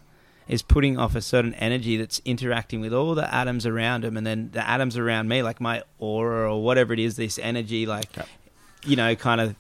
is 0.48 0.62
putting 0.62 0.98
off 0.98 1.16
a 1.16 1.22
certain 1.22 1.54
energy 1.56 1.98
that's 1.98 2.22
interacting 2.26 2.80
with 2.82 2.94
all 2.94 3.16
the 3.16 3.34
atoms 3.34 3.66
around 3.66 4.06
him, 4.06 4.16
and 4.18 4.26
then 4.26 4.50
the 4.54 4.68
atoms 4.68 4.98
around 4.98 5.28
me, 5.28 5.44
like 5.44 5.60
my 5.62 5.84
aura 6.00 6.54
or 6.54 6.64
whatever 6.64 6.94
it 6.94 7.00
is, 7.00 7.16
this 7.18 7.38
energy, 7.40 7.86
like 7.86 8.16
Yeah. 8.16 8.24
you 8.86 8.96
know, 8.96 9.16
kind 9.16 9.42
of. 9.42 9.56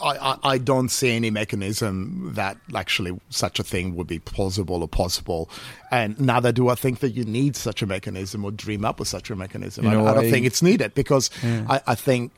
I, 0.00 0.16
I, 0.16 0.38
I 0.54 0.58
don't 0.58 0.90
see 0.90 1.10
any 1.16 1.28
mechanism 1.30 2.30
that 2.34 2.56
actually 2.72 3.18
such 3.30 3.58
a 3.58 3.64
thing 3.64 3.96
would 3.96 4.06
be 4.06 4.20
plausible 4.20 4.82
or 4.82 4.86
possible. 4.88 5.50
And 5.90 6.20
neither 6.20 6.52
do 6.52 6.68
I 6.68 6.76
think 6.76 7.00
that 7.00 7.10
you 7.16 7.24
need 7.24 7.56
such 7.56 7.82
a 7.82 7.86
mechanism 7.86 8.44
or 8.44 8.52
dream 8.52 8.84
up 8.84 9.00
with 9.00 9.08
such 9.08 9.28
a 9.28 9.34
mechanism. 9.34 9.86
You 9.86 9.90
know, 9.90 10.06
I, 10.06 10.12
I 10.12 10.14
don't 10.14 10.26
I- 10.26 10.30
think 10.30 10.46
it's 10.46 10.62
needed 10.62 10.94
because 10.94 11.30
I, 11.42 11.80
I 11.88 11.94
think 11.96 12.30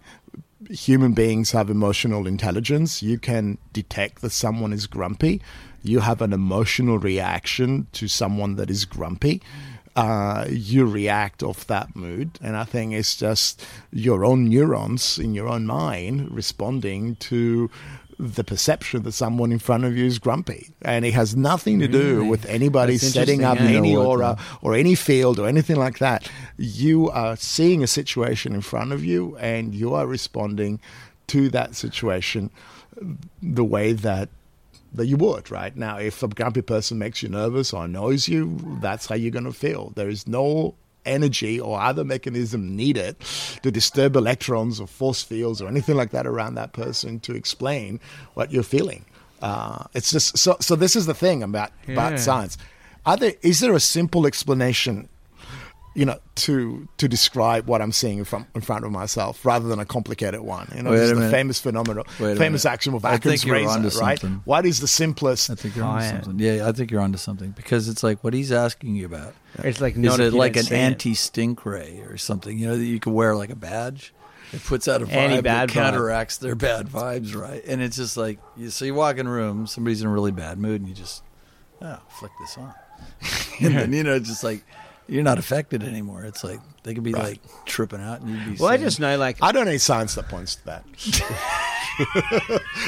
human 0.70 1.12
beings 1.12 1.50
have 1.53 1.68
emotional 1.70 2.26
intelligence. 2.26 3.03
You 3.03 3.18
can 3.18 3.59
detect 3.74 4.22
that 4.22 4.31
someone 4.31 4.72
is 4.72 4.87
grumpy. 4.87 5.42
You 5.83 6.01
have 6.01 6.21
an 6.23 6.33
emotional 6.33 6.99
reaction 6.99 7.87
to 7.93 8.09
someone 8.09 8.57
that 8.57 8.71
is 8.71 8.85
grumpy. 8.85 9.40
Uh, 9.97 10.47
you 10.49 10.87
react 10.87 11.43
off 11.43 11.66
that 11.66 11.97
mood, 11.97 12.38
and 12.40 12.57
I 12.57 12.64
think 12.64 12.93
it's 12.93 13.16
just 13.16 13.64
your 13.93 14.24
own 14.24 14.49
neurons 14.49 15.18
in 15.18 15.35
your 15.35 15.49
own 15.49 15.66
mind 15.66 16.31
responding 16.31 17.16
to 17.16 17.70
the 18.18 18.45
perception 18.45 19.03
that 19.03 19.12
someone 19.12 19.51
in 19.51 19.59
front 19.59 19.85
of 19.85 19.97
you 19.97 20.05
is 20.05 20.18
grumpy, 20.18 20.68
and 20.83 21.05
it 21.05 21.14
has 21.14 21.35
nothing 21.35 21.81
to 21.81 21.89
do 21.89 22.16
Really? 22.18 22.28
with 22.28 22.47
anybody 22.47 22.99
That's 22.99 23.12
setting 23.12 23.43
up 23.45 23.59
any 23.59 23.89
You 23.91 23.95
know 23.95 24.01
what, 24.01 24.07
aura 24.09 24.39
or 24.62 24.74
any 24.74 24.95
field 24.95 25.39
or 25.41 25.49
anything 25.49 25.76
like 25.76 25.99
that. 25.99 26.31
You 26.57 27.11
are 27.11 27.35
seeing 27.37 27.83
a 27.83 27.87
situation 27.87 28.55
in 28.55 28.61
front 28.61 28.93
of 28.93 29.03
you 29.05 29.37
and 29.39 29.74
you 29.74 29.95
are 29.95 30.07
responding 30.07 30.81
to 31.28 31.49
that 31.51 31.74
situation 31.74 32.51
the 33.43 33.64
way 33.64 33.93
that 33.95 34.28
that 34.95 35.07
you 35.07 35.16
would, 35.16 35.51
right? 35.51 35.74
Now, 35.76 35.99
if 35.99 36.22
a 36.22 36.28
grumpy 36.28 36.62
person 36.62 36.99
makes 36.99 37.22
you 37.22 37.28
nervous 37.28 37.72
or 37.72 37.84
annoys 37.84 38.28
you, 38.28 38.57
that's 38.80 39.07
how 39.07 39.14
you're 39.14 39.30
going 39.30 39.45
to 39.45 39.53
feel. 39.53 39.93
There 39.95 40.09
is 40.09 40.26
no 40.26 40.74
energy 41.07 41.59
or 41.59 41.80
other 41.80 42.05
mechanism 42.05 42.76
needed 42.76 43.16
to 43.62 43.70
disturb 43.70 44.16
electrons 44.16 44.80
or 44.80 44.86
force 44.86 45.22
fields 45.22 45.62
or 45.62 45.68
anything 45.68 45.97
like 45.97 46.11
that 46.11 46.26
around 46.26 46.55
that 46.57 46.72
person 46.72 47.20
to 47.20 47.34
explain 47.34 47.99
what 48.34 48.53
you're 48.53 48.62
feeling. 48.62 49.05
Uh, 49.41 49.84
it's 49.95 50.11
just 50.11 50.36
so. 50.36 50.57
So 50.61 50.76
this 50.76 50.95
is 50.97 51.07
the 51.07 51.14
thing 51.14 51.43
about 51.43 51.70
Yeah. 51.86 51.93
about 51.95 52.20
science. 52.20 52.59
Are 53.07 53.16
there, 53.16 53.32
is 53.41 53.61
there 53.61 53.72
a 53.74 53.80
simple 53.80 54.26
explanation 54.26 55.09
you 55.95 56.05
know, 56.05 56.18
to 56.36 56.88
to 56.99 57.09
describe 57.09 57.66
what 57.66 57.82
I'm 57.82 57.91
seeing 57.93 58.18
in 58.18 58.24
front 58.24 58.47
in 58.55 58.61
front 58.61 58.84
of 58.84 58.93
myself, 58.93 59.45
rather 59.45 59.68
than 59.68 59.78
a 59.80 59.84
complicated 59.84 60.41
one. 60.41 60.70
You 60.74 60.82
know, 60.82 60.91
Wait 60.91 60.99
this 60.99 61.11
a 61.11 61.14
is 61.14 61.20
the 61.20 61.30
famous 61.30 61.61
phenomenon, 61.61 62.05
Wait 62.20 62.38
famous 62.38 62.64
action 62.64 62.95
of 62.95 63.05
I 63.05 63.14
Occam's 63.14 63.43
think 63.43 63.45
you're 63.47 63.57
razor, 63.57 63.70
onto 63.70 63.99
right? 63.99 64.18
something. 64.20 64.43
What 64.45 64.66
is 64.66 64.80
the 64.80 64.86
simplest? 64.88 65.51
I 65.51 65.57
think 65.57 65.74
you're 65.74 65.84
onto 65.84 66.07
something. 66.09 66.38
Yeah, 66.38 66.68
I 66.68 66.72
think 66.72 66.91
you're 66.91 67.01
onto 67.01 67.18
something 67.18 67.51
because 67.51 67.88
it's 67.88 68.03
like 68.03 68.22
what 68.22 68.34
he's 68.34 68.53
asking 68.53 68.95
you 68.95 69.07
about. 69.07 69.34
It's 69.64 69.80
like 69.80 69.95
Is 69.95 70.01
not 70.01 70.20
it 70.20 70.32
like 70.32 70.57
an 70.57 70.72
anti 70.72 71.14
stink 71.14 71.66
ray 71.66 72.01
or 72.07 72.16
something? 72.16 72.57
You 72.57 72.68
know 72.68 72.76
that 72.76 72.84
you 72.84 73.01
can 73.01 73.12
wear 73.12 73.34
like 73.34 73.51
a 73.51 73.57
badge. 73.57 74.14
It 74.53 74.64
puts 74.64 74.88
out 74.88 75.01
a 75.01 75.07
vibe 75.07 75.12
Anti-bad 75.12 75.68
that 75.68 75.72
vibe. 75.72 75.72
counteracts 75.72 76.38
their 76.38 76.57
bad 76.57 76.88
vibes, 76.88 77.36
right? 77.36 77.62
And 77.66 77.80
it's 77.80 77.97
just 77.97 78.16
like 78.16 78.38
you, 78.57 78.70
so 78.70 78.84
you 78.84 78.95
walk 78.95 79.18
in 79.18 79.26
a 79.28 79.30
room, 79.30 79.66
somebody's 79.68 80.03
in 80.03 80.09
a 80.09 80.11
really 80.12 80.32
bad 80.32 80.59
mood, 80.59 80.80
and 80.80 80.88
you 80.88 80.95
just 80.95 81.22
oh 81.82 81.99
flick 82.18 82.32
this 82.41 82.59
on, 82.59 82.74
and 83.61 83.74
then 83.76 83.93
you 83.93 84.03
know 84.03 84.18
just 84.18 84.43
like 84.45 84.64
you're 85.11 85.23
not 85.23 85.39
affected 85.39 85.83
anymore. 85.83 86.25
It's 86.25 86.43
like 86.45 86.61
they 86.85 86.95
could 86.95 87.03
be 87.05 87.13
Right. 87.13 87.25
like 87.25 87.41
tripping 87.67 88.01
out, 88.01 88.21
and 88.21 88.31
you'd 88.31 88.57
be. 88.57 88.63
Well, 88.63 88.71
I 88.71 88.77
just 88.79 89.01
know 89.01 89.17
like 89.19 89.37
I 89.43 89.53
don't 89.53 89.67
need 89.67 89.81
science 89.81 90.15
that 90.15 90.29
points 90.29 90.55
to 90.57 90.65
that. 90.67 90.85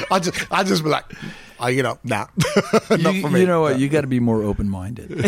I 0.09 0.19
just, 0.19 0.51
I 0.51 0.63
just 0.63 0.83
be 0.83 0.89
like, 0.89 1.05
I 1.59 1.69
you 1.69 1.83
know, 1.83 1.99
nah, 2.03 2.27
not 2.89 3.13
you, 3.15 3.21
for 3.21 3.29
me. 3.29 3.41
you 3.41 3.45
know 3.47 3.61
what? 3.61 3.77
You 3.77 3.89
got 3.89 4.01
to 4.01 4.07
be 4.07 4.19
more 4.19 4.41
open 4.41 4.67
minded. 4.69 5.11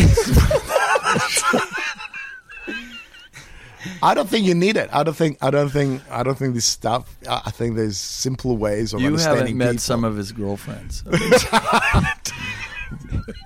I 4.02 4.16
don't 4.16 4.28
think 4.28 4.48
you 4.48 4.56
need 4.56 4.78
it. 4.78 4.89
I 4.91 5.04
don't 5.04 5.14
think. 5.16 5.38
I 5.43 5.52
don't 5.52 5.70
think. 5.70 6.02
I 6.10 6.24
don't 6.24 6.36
think 6.38 6.56
this 6.56 6.66
stuff. 6.66 7.16
I 7.30 7.43
I 7.46 7.52
think 7.52 7.76
there's 7.76 7.98
simpler 8.00 8.56
ways 8.56 8.93
of 8.93 9.02
you 9.02 9.08
understanding 9.08 9.39
haven't 9.41 9.58
met 9.58 9.66
people. 9.74 9.82
some 9.82 10.04
of 10.04 10.18
his 10.18 10.32
girlfriends. 10.32 11.04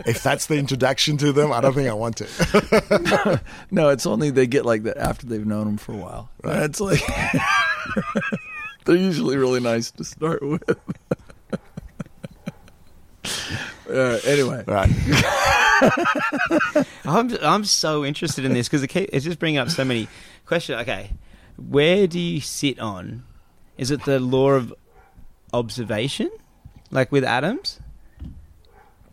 If 0.06 0.24
that's 0.24 0.46
the 0.48 0.58
introduction 0.58 1.18
to 1.18 1.32
them, 1.32 1.52
I 1.52 1.62
don't 1.62 1.74
think 1.74 1.90
I 1.90 1.94
want 1.94 2.18
to. 2.18 3.42
No, 3.72 3.90
it's 3.90 4.06
only 4.06 4.30
they 4.32 4.48
get 4.48 4.66
like 4.66 4.84
that 4.84 4.98
after 4.98 5.26
they've 5.28 5.46
known 5.46 5.66
them 5.66 5.78
for 5.78 5.94
a 5.94 5.98
while. 5.98 6.30
Right. 6.44 6.64
It's 6.64 6.80
like 6.82 7.02
they're 8.86 8.96
usually 8.96 9.38
really 9.38 9.60
nice 9.60 9.92
to 9.92 10.04
start 10.04 10.42
with. 10.42 10.64
uh, 13.90 14.20
anyway, 14.26 14.64
right. 14.68 14.90
I'm 17.06 17.36
I'm 17.44 17.64
so 17.64 18.04
interested 18.04 18.46
in 18.46 18.54
this 18.54 18.68
because 18.68 18.84
it 18.84 18.88
keep, 18.88 19.10
it's 19.14 19.26
just 19.26 19.40
bringing 19.40 19.60
up 19.60 19.70
so 19.70 19.86
many 19.86 20.08
questions. 20.46 20.82
Okay, 20.82 21.12
where 21.58 22.08
do 22.08 22.20
you 22.20 22.42
sit 22.42 22.80
on? 22.80 23.24
Is 23.78 23.92
it 23.92 24.04
the 24.06 24.20
law 24.20 24.52
of 24.52 24.74
observation, 25.54 26.32
like 26.92 27.12
with 27.12 27.24
atoms? 27.24 27.80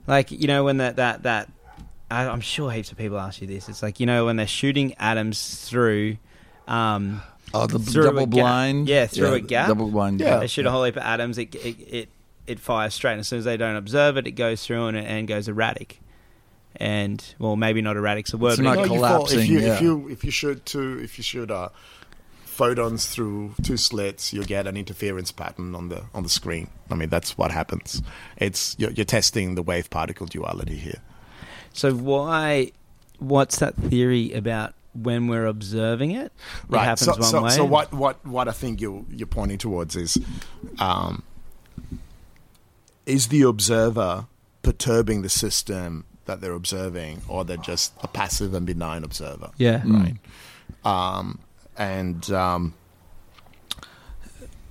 Like 0.06 0.30
you 0.30 0.46
know 0.46 0.64
when 0.64 0.76
that 0.78 0.96
that 0.96 1.22
that 1.24 1.50
I, 2.10 2.26
I'm 2.28 2.40
sure 2.40 2.70
heaps 2.70 2.92
of 2.92 2.98
people 2.98 3.18
ask 3.18 3.40
you 3.40 3.46
this. 3.46 3.68
It's 3.68 3.82
like 3.82 3.98
you 4.00 4.06
know 4.06 4.26
when 4.26 4.36
they're 4.36 4.46
shooting 4.46 4.94
atoms 4.94 5.68
through. 5.68 6.16
Um, 6.68 7.22
oh, 7.54 7.66
the 7.66 7.78
Through 7.78 8.02
a 8.02 8.06
double 8.06 8.26
gap. 8.26 8.30
blind, 8.30 8.88
Yeah, 8.88 9.06
through 9.06 9.34
a 9.34 9.40
gap. 9.40 9.68
double 9.68 9.88
blind. 9.90 10.20
Yeah. 10.20 10.30
gap. 10.30 10.40
they 10.40 10.46
shoot 10.48 10.66
a 10.66 10.70
whole 10.70 10.84
heap 10.84 10.96
of 10.96 11.02
atoms. 11.02 11.38
It 11.38 11.54
it, 11.54 11.76
it 11.92 12.08
it 12.46 12.60
fires 12.60 12.94
straight. 12.94 13.12
And 13.12 13.20
as 13.20 13.28
soon 13.28 13.38
as 13.40 13.44
they 13.44 13.56
don't 13.56 13.76
observe 13.76 14.16
it, 14.16 14.26
it 14.26 14.32
goes 14.32 14.64
through 14.66 14.86
and, 14.86 14.96
it 14.96 15.04
and 15.04 15.26
goes 15.28 15.48
erratic. 15.48 16.00
And 16.76 17.24
well, 17.38 17.56
maybe 17.56 17.80
not 17.82 17.96
erratic's 17.96 18.32
a 18.32 18.36
word. 18.36 18.50
It's 18.54 18.58
but 18.58 18.62
not 18.64 18.78
it- 18.78 18.88
No, 18.88 18.94
collapsing, 18.94 19.38
If 19.40 19.48
you, 19.48 19.58
yeah. 19.60 19.74
if 19.76 19.80
you 19.80 20.08
if 20.08 20.24
you 20.24 20.30
shoot 20.30 20.64
two 20.66 21.00
if 21.02 21.18
you 21.18 21.24
shoot 21.24 21.50
uh, 21.50 21.68
photons 22.56 23.06
through 23.06 23.54
two 23.62 23.76
slits, 23.76 24.32
you 24.32 24.42
get 24.42 24.66
an 24.66 24.76
interference 24.76 25.30
pattern 25.30 25.74
on 25.74 25.90
the 25.90 26.04
on 26.14 26.22
the 26.22 26.28
screen. 26.28 26.68
I 26.90 26.94
mean, 26.94 27.10
that's 27.10 27.36
what 27.36 27.50
happens. 27.50 28.02
It's 28.38 28.74
you're, 28.78 28.90
you're 28.92 29.04
testing 29.04 29.54
the 29.54 29.62
wave 29.62 29.90
particle 29.90 30.26
duality 30.26 30.76
here. 30.76 31.00
So 31.72 31.92
why? 31.94 32.72
What's 33.18 33.58
that 33.58 33.74
theory 33.76 34.32
about 34.32 34.74
when 34.94 35.28
we're 35.28 35.46
observing 35.46 36.12
it? 36.12 36.32
It 36.70 36.78
happens 36.78 37.00
so, 37.00 37.12
one 37.12 37.22
so, 37.22 37.42
way. 37.42 37.50
so 37.50 37.64
what 37.64 37.92
what 37.92 38.24
what 38.26 38.48
I 38.48 38.52
think 38.52 38.80
you 38.80 39.06
you're 39.10 39.26
pointing 39.26 39.58
towards 39.58 39.94
is, 39.94 40.18
um, 40.78 41.22
is 43.04 43.28
the 43.28 43.42
observer 43.42 44.26
perturbing 44.62 45.22
the 45.22 45.28
system 45.28 46.04
that 46.24 46.40
they're 46.40 46.52
observing, 46.52 47.22
or 47.28 47.44
they're 47.44 47.56
just 47.58 47.92
a 48.02 48.08
passive 48.08 48.54
and 48.54 48.66
benign 48.66 49.04
observer? 49.04 49.50
Yeah. 49.58 49.82
right. 49.84 50.16
Um, 50.84 51.38
and 51.78 52.30
um, 52.30 52.74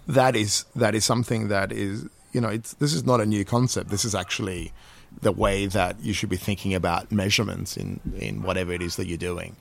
that 0.07 0.35
is 0.35 0.65
that 0.75 0.95
is 0.95 1.05
something 1.05 1.47
that 1.49 1.71
is 1.71 2.05
you 2.31 2.41
know 2.41 2.55
this 2.57 2.93
is 2.93 3.05
not 3.05 3.21
a 3.21 3.25
new 3.25 3.45
concept. 3.45 3.89
This 3.89 4.05
is 4.05 4.15
actually 4.15 4.73
the 5.21 5.31
way 5.31 5.65
that 5.65 5.99
you 6.01 6.13
should 6.13 6.29
be 6.29 6.35
thinking 6.35 6.73
about 6.73 7.11
measurements 7.11 7.77
in 7.77 7.99
in 8.17 8.41
whatever 8.41 8.73
it 8.73 8.81
is 8.81 8.95
that 8.97 9.07
you're 9.07 9.17
doing. 9.17 9.55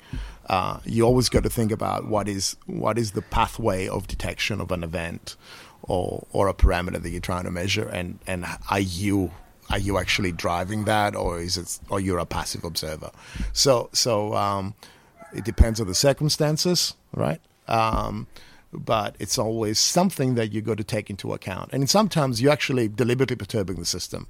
Uh, 0.49 0.79
you 0.85 1.05
always 1.05 1.29
got 1.29 1.43
to 1.43 1.51
think 1.51 1.73
about 1.73 2.07
what 2.07 2.29
is 2.29 2.57
what 2.67 2.99
is 2.99 3.13
the 3.13 3.23
pathway 3.23 3.89
of 3.89 4.07
detection 4.07 4.61
of 4.61 4.71
an 4.73 4.83
event 4.85 5.37
or 5.83 6.27
or 6.33 6.49
a 6.49 6.55
parameter 6.55 7.01
that 7.01 7.11
you're 7.11 7.21
trying 7.21 7.45
to 7.45 7.51
measure, 7.51 7.89
and 7.89 8.19
and 8.27 8.45
are 8.71 8.81
you 8.81 9.33
are 9.71 9.79
you 9.79 9.99
actually 9.99 10.33
driving 10.33 10.85
that, 10.85 11.15
or 11.15 11.41
is 11.41 11.57
it 11.57 11.79
or 11.89 12.01
you're 12.01 12.19
a 12.19 12.27
passive 12.27 12.65
observer? 12.65 13.11
So 13.53 13.91
so. 13.93 14.35
Um, 14.35 14.75
it 15.35 15.45
depends 15.45 15.81
on 15.81 15.87
the 15.87 15.95
circumstances, 15.95 16.95
right? 17.13 17.41
Um, 17.69 18.27
but 18.73 19.15
it's 19.19 19.39
always 19.39 19.79
something 19.79 20.35
that 20.35 20.53
you 20.53 20.61
got 20.61 20.79
to 20.79 20.85
take 20.85 21.09
into 21.09 21.33
account. 21.33 21.71
And 21.73 21.89
sometimes 21.89 22.43
you're 22.43 22.53
actually 22.53 22.89
deliberately 22.89 23.37
perturbing 23.37 23.77
the 23.77 23.85
system, 23.85 24.27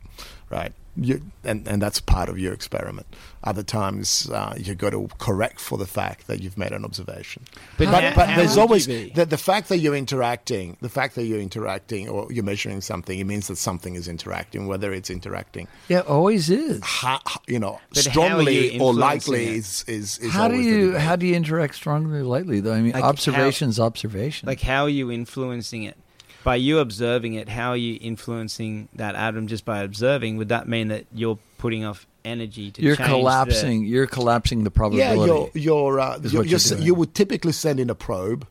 right? 0.51 0.73
You, 0.97 1.23
and, 1.43 1.67
and 1.67 1.83
that's 1.83 1.99
part 2.01 2.29
of 2.29 2.39
your 2.39 2.53
experiment. 2.53 3.09
Other 3.43 3.65
times 3.65 4.31
uh, 4.31 4.55
you 4.57 4.77
got 4.77 4.91
to 4.91 5.09
correct 5.19 5.59
for 5.59 5.77
the 5.77 5.89
fact 5.89 6.29
that 6.29 6.41
you've 6.41 6.57
made 6.57 6.71
an 6.71 6.85
observation. 6.85 7.43
But 7.79 7.87
But, 7.91 8.05
how- 8.05 8.15
but 8.15 8.29
how 8.29 8.37
there's 8.37 8.57
always 8.57 8.87
be? 8.87 9.11
the, 9.11 9.27
the 9.27 9.37
fact 9.37 9.71
that 9.71 9.79
you're 9.79 9.97
interacting, 9.97 10.77
the 10.81 10.89
fact 10.89 11.17
that 11.17 11.25
you're 11.25 11.41
interacting 11.41 12.09
or 12.09 12.33
you're 12.33 12.45
measuring 12.45 12.81
something, 12.81 13.19
it 13.19 13.25
means 13.25 13.49
that 13.49 13.57
something 13.57 13.97
is 13.97 14.07
interacting, 14.07 14.69
whether 14.69 14.93
it's 14.93 15.11
interacting 15.11 15.67
Yeah, 15.89 16.01
always 16.01 16.49
is. 16.49 16.81
ha, 16.85 17.21
you 17.49 17.59
know, 17.59 17.81
But 17.89 18.05
strongly 18.05 18.55
you 18.55 18.81
or 18.81 18.91
influencing 18.91 19.01
likely 19.01 19.47
it? 19.47 19.55
is, 19.57 19.85
is, 19.89 20.19
is 20.19 20.31
How 20.33 20.47
do 20.47 20.55
always 20.55 20.67
the 20.71 20.73
you 20.79 20.87
debate. 20.87 21.01
how 21.01 21.17
do 21.17 21.27
you 21.27 21.35
interact 21.35 21.75
strongly 21.75 22.21
or 22.21 22.23
lightly 22.23 22.61
though? 22.61 22.73
I 22.73 22.81
mean, 22.81 22.93
Like, 22.93 23.03
observation's 23.03 23.81
observation. 23.81 24.47
Like, 24.47 24.61
how 24.61 24.85
are 24.85 24.89
you 24.89 25.11
influencing 25.11 25.83
it? 25.83 25.97
By 26.45 26.57
you 26.57 26.79
observing 26.79 27.35
it, 27.35 27.49
how 27.49 27.71
are 27.71 27.77
you 27.77 27.99
influencing 28.01 28.89
that 28.95 29.15
atom 29.17 29.47
just 29.49 29.65
by 29.65 29.81
observing? 29.83 30.37
Would 30.37 30.51
that 30.51 30.69
mean 30.69 30.89
that 30.89 31.07
you're 31.13 31.39
putting 31.59 31.85
off 31.85 32.07
energy 32.25 32.71
to 32.71 32.83
you're 32.83 32.97
change 32.97 33.09
the- 33.09 33.15
collapsing. 33.17 33.85
You're 33.85 34.07
collapsing 34.07 34.65
the 34.65 34.71
yeah, 34.71 34.75
probability. 34.77 35.27
you're, 35.27 35.51
you're, 35.55 36.01
uh, 36.01 36.19
you're, 36.23 36.31
you're 36.33 36.45
you're 36.45 36.57
s- 36.57 36.79
you 36.81 36.95
would 36.95 37.15
typically 37.15 37.53
send 37.53 37.81
in 37.81 37.91
a 37.91 37.95
probe. 37.95 38.47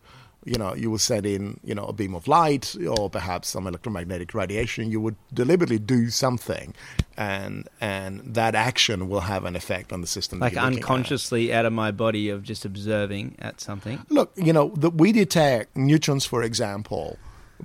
You 0.46 0.58
know, 0.58 0.76
you 0.76 0.92
would 0.92 1.00
send 1.00 1.26
in, 1.26 1.58
you 1.64 1.74
know, 1.74 1.86
a 1.86 1.94
beam 1.94 2.14
of 2.14 2.28
light 2.28 2.76
or 2.98 3.10
perhaps 3.10 3.48
some 3.48 3.66
electromagnetic 3.66 4.34
radiation. 4.34 4.92
You 4.92 5.00
would 5.00 5.16
deliberately 5.34 5.80
do 5.80 6.10
something, 6.10 6.74
and 7.16 7.68
and 7.80 8.22
that 8.36 8.54
action 8.54 9.08
will 9.08 9.22
have 9.22 9.46
an 9.46 9.56
effect 9.56 9.94
on 9.94 10.02
the 10.02 10.08
system. 10.08 10.40
that 10.40 10.46
like 10.48 10.54
you're 10.54 10.64
looking 10.64 10.80
at. 10.80 10.84
unconsciously 10.84 11.54
out 11.54 11.66
of 11.66 11.72
my 11.72 11.92
body 11.92 12.28
of 12.30 12.44
just 12.44 12.66
observing 12.66 13.36
at 13.40 13.62
something. 13.62 14.06
Look, 14.10 14.34
you 14.36 14.52
know, 14.52 14.74
the, 14.76 14.90
we 14.90 15.14
detect 15.14 15.78
neutrons, 15.78 16.26
for 16.26 16.44
example, 16.44 17.18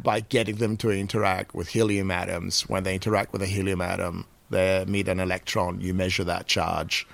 by 0.02 0.20
getting 0.20 0.56
them 0.56 0.76
to 0.78 0.90
interact 0.90 1.54
with 1.54 1.68
helium 1.68 2.10
atoms. 2.10 2.62
When 2.68 2.84
they 2.84 2.94
interact 2.94 3.32
with 3.32 3.42
a 3.42 3.46
helium 3.46 3.80
atom, 3.80 4.26
they 4.50 4.84
meet 4.86 5.08
an 5.08 5.20
electron. 5.20 5.80
You 5.80 5.94
measure 5.94 6.24
that 6.24 6.46
charge, 6.46 7.06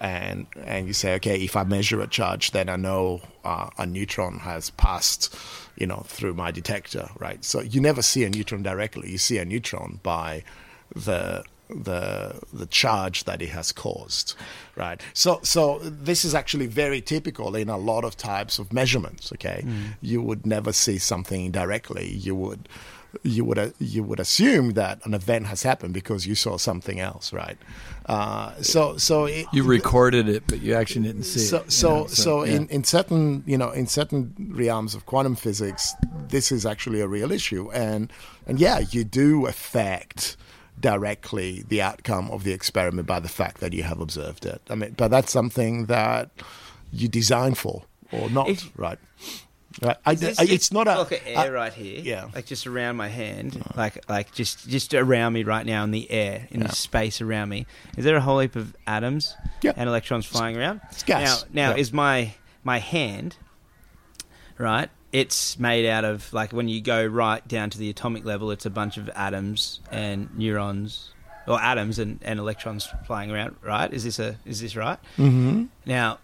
and 0.00 0.46
and 0.64 0.86
you 0.86 0.92
say, 0.92 1.14
okay, 1.14 1.42
if 1.42 1.56
I 1.56 1.64
measure 1.64 2.00
a 2.00 2.06
charge, 2.06 2.50
then 2.50 2.68
I 2.68 2.76
know 2.76 3.20
uh, 3.44 3.70
a 3.78 3.86
neutron 3.86 4.40
has 4.40 4.70
passed, 4.70 5.34
you 5.76 5.86
know, 5.86 6.04
through 6.06 6.34
my 6.34 6.50
detector, 6.50 7.08
right? 7.18 7.44
So 7.44 7.60
you 7.60 7.80
never 7.80 8.02
see 8.02 8.24
a 8.24 8.30
neutron 8.30 8.62
directly. 8.62 9.10
You 9.10 9.18
see 9.18 9.38
a 9.38 9.44
neutron 9.44 10.00
by 10.02 10.44
the 10.94 11.44
the 11.74 12.40
the 12.52 12.66
charge 12.66 13.24
that 13.24 13.42
it 13.42 13.50
has 13.50 13.72
caused 13.72 14.34
right? 14.76 15.00
So 15.12 15.40
so 15.42 15.78
this 15.82 16.24
is 16.24 16.34
actually 16.34 16.66
very 16.66 17.00
typical 17.00 17.54
in 17.54 17.68
a 17.68 17.76
lot 17.76 18.04
of 18.04 18.16
types 18.16 18.58
of 18.58 18.72
measurements 18.72 19.32
okay? 19.32 19.64
You 20.00 20.22
would 20.22 20.46
never 20.46 20.72
see 20.72 20.98
something 20.98 21.50
directly. 21.50 22.08
You 22.08 22.34
would 22.36 22.68
you 23.22 23.44
would 23.44 23.74
you 23.78 24.02
would 24.02 24.20
assume 24.20 24.70
that 24.72 25.04
an 25.04 25.14
event 25.14 25.46
has 25.46 25.62
happened 25.62 25.92
because 25.92 26.26
you 26.26 26.34
saw 26.34 26.56
something 26.56 27.00
else 27.00 27.32
right? 27.32 27.58
Uh, 28.06 28.54
so 28.62 28.96
so 28.96 29.26
it, 29.26 29.46
you 29.52 29.62
recorded 29.62 30.28
it, 30.28 30.44
but 30.46 30.60
you 30.60 30.74
actually 30.74 31.06
didn't 31.06 31.24
see 31.24 31.40
so 31.40 31.58
it. 31.58 31.72
so 31.72 31.98
know, 31.98 32.06
so, 32.06 32.44
yeah. 32.44 32.54
in, 32.54 32.68
in 32.68 32.84
certain 32.84 33.42
you 33.46 33.58
know 33.58 33.70
in 33.70 33.86
certain 33.86 34.34
realms 34.52 34.94
of 34.94 35.06
quantum 35.06 35.36
physics 35.36 35.94
this 36.28 36.50
is 36.50 36.64
actually 36.64 37.00
a 37.00 37.08
real 37.08 37.30
issue. 37.30 37.70
And 37.72 38.10
and 38.46 38.58
yeah 38.58 38.80
you 38.90 39.04
do 39.04 39.46
affect 39.46 40.36
directly 40.80 41.64
the 41.68 41.80
outcome 41.80 42.30
of 42.30 42.44
the 42.44 42.52
experiment 42.52 43.06
by 43.06 43.20
the 43.20 43.28
fact 43.28 43.60
that 43.60 43.72
you 43.72 43.82
have 43.84 44.00
observed 44.00 44.44
it 44.44 44.60
i 44.70 44.74
mean 44.74 44.92
but 44.96 45.08
that's 45.08 45.30
something 45.30 45.86
that 45.86 46.30
you 46.92 47.06
design 47.08 47.54
for 47.54 47.84
or 48.10 48.28
not 48.30 48.48
If- 48.48 48.70
right 48.76 48.98
right 49.82 49.96
I, 50.04 50.14
This- 50.14 50.38
I- 50.38 50.44
it's 50.44 50.70
not 50.72 50.86
a 50.88 50.96
look 50.98 51.12
at 51.12 51.22
air 51.24 51.38
I- 51.38 51.48
right 51.48 51.72
here. 51.72 52.00
yeah. 52.02 52.28
like 52.34 52.44
just 52.44 52.66
around 52.66 52.96
my 52.96 53.08
hand, 53.08 53.62
like 53.74 54.06
like 54.06 54.30
just 54.34 54.68
just 54.68 54.92
around 54.92 55.32
me 55.32 55.44
right 55.44 55.64
now 55.64 55.82
in 55.84 55.92
the 55.92 56.10
air 56.10 56.46
in 56.50 56.60
Yeah. 56.60 56.66
the 56.66 56.76
space 56.76 57.22
around 57.22 57.48
me. 57.48 57.64
Is 57.96 58.04
there 58.04 58.16
a 58.16 58.20
whole 58.20 58.38
heap 58.40 58.54
of 58.54 58.76
atoms 58.86 59.34
Yeah. 59.62 59.72
and 59.74 59.88
electrons 59.88 60.26
flying 60.26 60.58
around? 60.58 60.82
It's 60.90 61.02
gas. 61.02 61.46
Now, 61.54 61.68
now 61.70 61.74
Yeah. 61.74 61.80
is 61.80 61.90
my 61.90 62.34
my 62.62 62.80
hand, 62.80 63.36
right? 64.58 64.90
It's 65.12 65.58
made 65.58 65.86
out 65.86 66.04
of 66.04 66.32
like 66.32 66.52
when 66.52 66.68
you 66.68 66.80
go 66.80 67.04
right 67.06 67.46
down 67.46 67.68
to 67.70 67.78
the 67.78 67.90
atomic 67.90 68.24
level, 68.24 68.50
it's 68.50 68.64
a 68.66 68.70
bunch 68.70 68.96
of 68.96 69.08
atoms 69.10 69.80
and 69.90 70.28
neurons, 70.36 71.10
or 71.46 71.60
atoms 71.60 71.98
and, 71.98 72.18
and 72.22 72.38
electrons 72.38 72.88
flying 73.06 73.30
around. 73.30 73.56
Right? 73.62 73.92
Is 73.92 74.04
this 74.04 74.18
a 74.18 74.36
is 74.46 74.60
this 74.62 74.74
right? 74.74 74.98
Mm-hmm. 75.18 75.64
Now, 75.84 76.18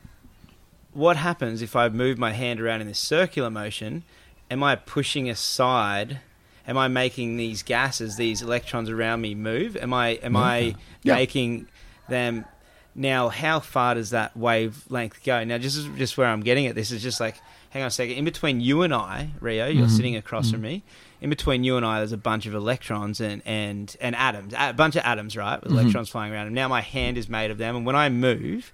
what 0.94 1.16
happens 1.18 1.60
if 1.60 1.76
I 1.76 1.88
move 1.90 2.18
my 2.18 2.32
hand 2.32 2.60
around 2.60 2.80
in 2.80 2.86
this 2.86 2.98
circular 2.98 3.50
motion? 3.50 4.04
Am 4.50 4.62
I 4.62 4.76
pushing 4.76 5.28
aside? 5.28 6.20
Am 6.66 6.78
I 6.78 6.88
making 6.88 7.36
these 7.36 7.62
gases, 7.62 8.16
these 8.16 8.40
electrons 8.42 8.88
around 8.90 9.20
me 9.20 9.34
move? 9.34 9.76
Am 9.76 9.92
I 9.92 10.12
am 10.22 10.34
I 10.36 10.74
Yeah. 11.02 11.14
making 11.14 11.66
them? 12.08 12.46
Now, 12.94 13.28
how 13.28 13.60
far 13.60 13.94
does 13.94 14.10
that 14.10 14.34
wavelength 14.36 15.22
go? 15.24 15.44
Now, 15.44 15.58
just 15.58 15.94
just 15.96 16.16
where 16.16 16.26
I'm 16.26 16.40
getting 16.40 16.66
at 16.66 16.74
this 16.74 16.90
is 16.90 17.02
just 17.02 17.20
like, 17.20 17.36
hang 17.70 17.82
on 17.82 17.88
a 17.88 17.90
second. 17.90 18.16
In 18.16 18.24
between 18.24 18.60
you 18.60 18.82
and 18.82 18.94
I, 18.94 19.30
Rio, 19.40 19.66
you're 19.66 19.86
mm-hmm. 19.86 19.96
sitting 19.96 20.16
across 20.16 20.50
from 20.50 20.60
mm-hmm. 20.60 20.68
me. 20.68 20.82
In 21.20 21.30
between 21.30 21.64
you 21.64 21.76
and 21.76 21.84
I, 21.84 21.98
there's 21.98 22.12
a 22.12 22.16
bunch 22.16 22.46
of 22.46 22.54
electrons 22.54 23.20
and 23.20 23.42
and 23.44 23.94
and 24.00 24.14
atoms, 24.14 24.54
a 24.56 24.72
bunch 24.72 24.96
of 24.96 25.02
atoms, 25.04 25.36
right, 25.36 25.60
with 25.60 25.70
mm-hmm. 25.70 25.80
electrons 25.80 26.08
flying 26.08 26.32
around. 26.32 26.46
And 26.46 26.54
now 26.54 26.68
my 26.68 26.80
hand 26.80 27.18
is 27.18 27.28
made 27.28 27.50
of 27.50 27.58
them, 27.58 27.76
and 27.76 27.86
when 27.86 27.96
I 27.96 28.08
move, 28.08 28.72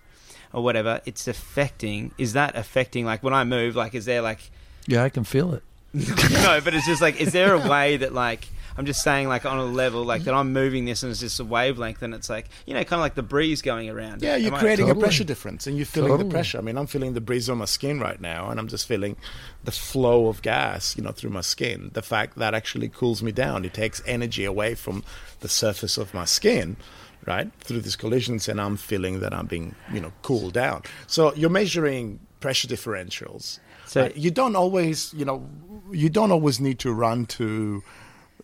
or 0.52 0.62
whatever, 0.62 1.00
it's 1.04 1.26
affecting. 1.28 2.12
Is 2.16 2.32
that 2.34 2.56
affecting? 2.56 3.04
Like 3.04 3.22
when 3.22 3.34
I 3.34 3.44
move, 3.44 3.76
like 3.76 3.94
is 3.94 4.04
there 4.04 4.22
like 4.22 4.50
Yeah, 4.86 5.02
I 5.02 5.08
can 5.08 5.24
feel 5.24 5.52
it. 5.52 5.62
no? 5.94 6.60
But 6.62 6.74
it's 6.74 6.86
just 6.86 7.02
like, 7.02 7.20
is 7.20 7.32
there 7.32 7.54
a 7.54 7.68
way 7.68 7.98
that 7.98 8.14
like 8.14 8.46
I'm 8.76 8.86
just 8.86 9.02
saying 9.02 9.28
like 9.28 9.46
on 9.46 9.58
a 9.58 9.64
level 9.64 10.04
like 10.04 10.22
mm-hmm. 10.22 10.26
that 10.26 10.34
I'm 10.34 10.52
moving 10.52 10.84
this 10.84 11.02
and 11.02 11.10
it's 11.10 11.20
just 11.20 11.38
a 11.38 11.44
wavelength 11.44 12.02
and 12.02 12.14
it's 12.14 12.28
like 12.28 12.48
you 12.66 12.74
know 12.74 12.80
kind 12.84 12.94
of 12.94 13.00
like 13.00 13.14
the 13.14 13.22
breeze 13.22 13.62
going 13.62 13.88
around. 13.88 14.22
Yeah, 14.22 14.36
you're 14.36 14.48
Am 14.48 14.54
I- 14.54 14.60
creating 14.60 14.86
Totally. 14.86 15.00
a 15.00 15.04
pressure 15.04 15.24
difference, 15.24 15.66
and 15.66 15.76
you're 15.76 15.86
feeling 15.86 16.10
Totally. 16.10 16.28
the 16.28 16.32
pressure. 16.32 16.58
I 16.58 16.60
mean, 16.60 16.76
I'm 16.76 16.86
feeling 16.86 17.14
the 17.14 17.20
breeze 17.20 17.48
on 17.48 17.58
my 17.58 17.64
skin 17.64 18.00
right 18.00 18.20
now, 18.20 18.50
and 18.50 18.58
I'm 18.58 18.68
just 18.68 18.86
feeling 18.86 19.16
the 19.62 19.72
flow 19.72 20.28
of 20.28 20.42
gas, 20.42 20.96
you 20.96 21.02
know, 21.02 21.12
through 21.12 21.30
my 21.30 21.40
skin. 21.40 21.90
The 21.94 22.02
fact 22.02 22.36
that 22.38 22.54
actually 22.54 22.88
cools 22.88 23.22
me 23.22 23.32
down. 23.32 23.64
It 23.64 23.74
takes 23.74 24.02
energy 24.06 24.44
away 24.44 24.74
from 24.74 25.04
the 25.40 25.48
surface 25.48 25.96
of 25.98 26.12
my 26.14 26.24
skin, 26.24 26.76
right, 27.26 27.50
through 27.60 27.80
these 27.80 27.96
collisions, 27.96 28.48
and 28.48 28.60
I'm 28.60 28.76
feeling 28.76 29.20
that 29.20 29.32
I'm 29.32 29.46
being, 29.46 29.74
you 29.92 30.00
know, 30.00 30.12
cooled 30.22 30.52
down. 30.52 30.82
So 31.06 31.34
you're 31.34 31.50
measuring 31.50 32.20
pressure 32.40 32.68
differentials. 32.68 33.58
So- 33.86 34.02
right? 34.02 34.16
you 34.16 34.30
don't 34.30 34.56
always, 34.56 35.12
you 35.14 35.24
know, 35.24 35.48
you 35.92 36.08
don't 36.08 36.32
always 36.32 36.60
need 36.60 36.78
to 36.80 36.92
run 36.92 37.26
to 37.26 37.82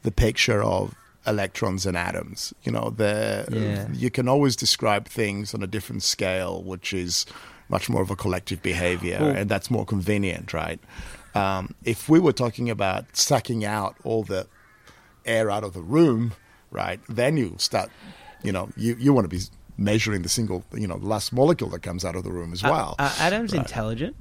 the 0.02 0.10
picture 0.10 0.62
of 0.62 0.94
electrons 1.26 1.84
and 1.86 1.96
atoms. 1.96 2.54
You 2.62 2.72
know, 2.72 2.90
the 2.90 3.46
Yeah. 3.50 3.88
you 3.92 4.10
can 4.10 4.28
always 4.28 4.56
describe 4.56 5.06
things 5.06 5.54
on 5.54 5.62
a 5.62 5.66
different 5.66 6.02
scale, 6.02 6.62
which 6.62 6.92
is 6.92 7.26
much 7.68 7.88
more 7.88 8.02
of 8.02 8.10
a 8.10 8.16
collective 8.16 8.62
behavior, 8.62 9.18
and 9.36 9.48
that's 9.48 9.70
more 9.70 9.84
convenient, 9.84 10.52
right? 10.52 10.80
Um, 11.34 11.74
if 11.84 12.08
we 12.08 12.18
were 12.18 12.32
talking 12.32 12.68
about 12.70 13.16
sucking 13.16 13.64
out 13.64 13.94
all 14.02 14.24
the 14.24 14.48
air 15.24 15.50
out 15.50 15.62
of 15.62 15.72
the 15.74 15.82
room, 15.82 16.32
right, 16.72 16.98
then 17.08 17.36
you 17.36 17.54
start, 17.58 17.90
you 18.42 18.50
know, 18.50 18.70
you, 18.76 18.96
you 18.98 19.12
want 19.12 19.24
to 19.24 19.28
be 19.28 19.42
measuring 19.76 20.22
the 20.22 20.28
single, 20.28 20.64
you 20.74 20.88
know, 20.88 20.96
last 20.96 21.32
molecule 21.32 21.70
that 21.70 21.82
comes 21.82 22.04
out 22.04 22.16
of 22.16 22.24
the 22.24 22.32
room 22.32 22.52
as 22.52 22.62
well. 22.62 22.96
Are, 22.98 23.12
atoms 23.20 23.52
Right. 23.52 23.60
intelligent? 23.60 24.16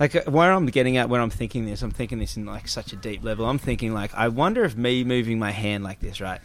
Like 0.00 0.16
uh, 0.16 0.22
where 0.30 0.50
I'm 0.50 0.66
getting 0.66 0.96
at 0.96 1.08
when 1.08 1.20
I'm 1.20 1.30
thinking 1.30 1.66
this, 1.66 1.82
I'm 1.82 1.90
thinking 1.90 2.18
this 2.18 2.36
in 2.36 2.46
like 2.46 2.66
such 2.66 2.92
a 2.92 2.96
deep 2.96 3.22
level. 3.22 3.46
I'm 3.46 3.58
thinking 3.58 3.92
like, 3.92 4.12
I 4.14 4.28
wonder 4.28 4.64
if 4.64 4.76
me 4.76 5.04
moving 5.04 5.38
my 5.38 5.50
hand 5.50 5.84
like 5.84 6.00
this, 6.00 6.20
right? 6.20 6.40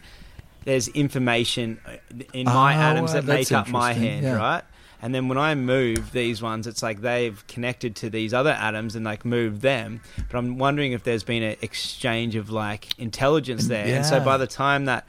There's 0.65 0.89
information 0.89 1.79
uh, 1.87 1.97
in 2.33 2.45
my 2.45 2.75
Oh, 2.75 2.79
atoms 2.81 3.13
that 3.13 3.23
make 3.25 3.51
up 3.51 3.69
my 3.69 3.93
hand, 3.93 4.23
yeah. 4.23 4.35
right? 4.35 4.63
And 5.01 5.13
then 5.13 5.27
when 5.27 5.37
I 5.37 5.53
move 5.55 6.11
these 6.11 6.41
ones, 6.41 6.67
it's 6.67 6.81
like 6.81 7.01
they've 7.01 7.45
connected 7.47 7.95
to 7.97 8.09
these 8.09 8.33
other 8.33 8.49
atoms 8.49 8.95
and 8.95 9.05
like 9.05 9.23
moved 9.23 9.61
them. 9.61 10.01
But 10.29 10.37
I'm 10.37 10.57
wondering 10.57 10.93
if 10.93 11.03
there's 11.03 11.23
been 11.23 11.43
an 11.43 11.57
exchange 11.61 12.35
of 12.35 12.49
like 12.49 12.97
intelligence 12.99 13.67
there. 13.67 13.85
And 13.85 14.05
so 14.05 14.19
by 14.19 14.37
the 14.37 14.47
time 14.47 14.85
that 14.85 15.05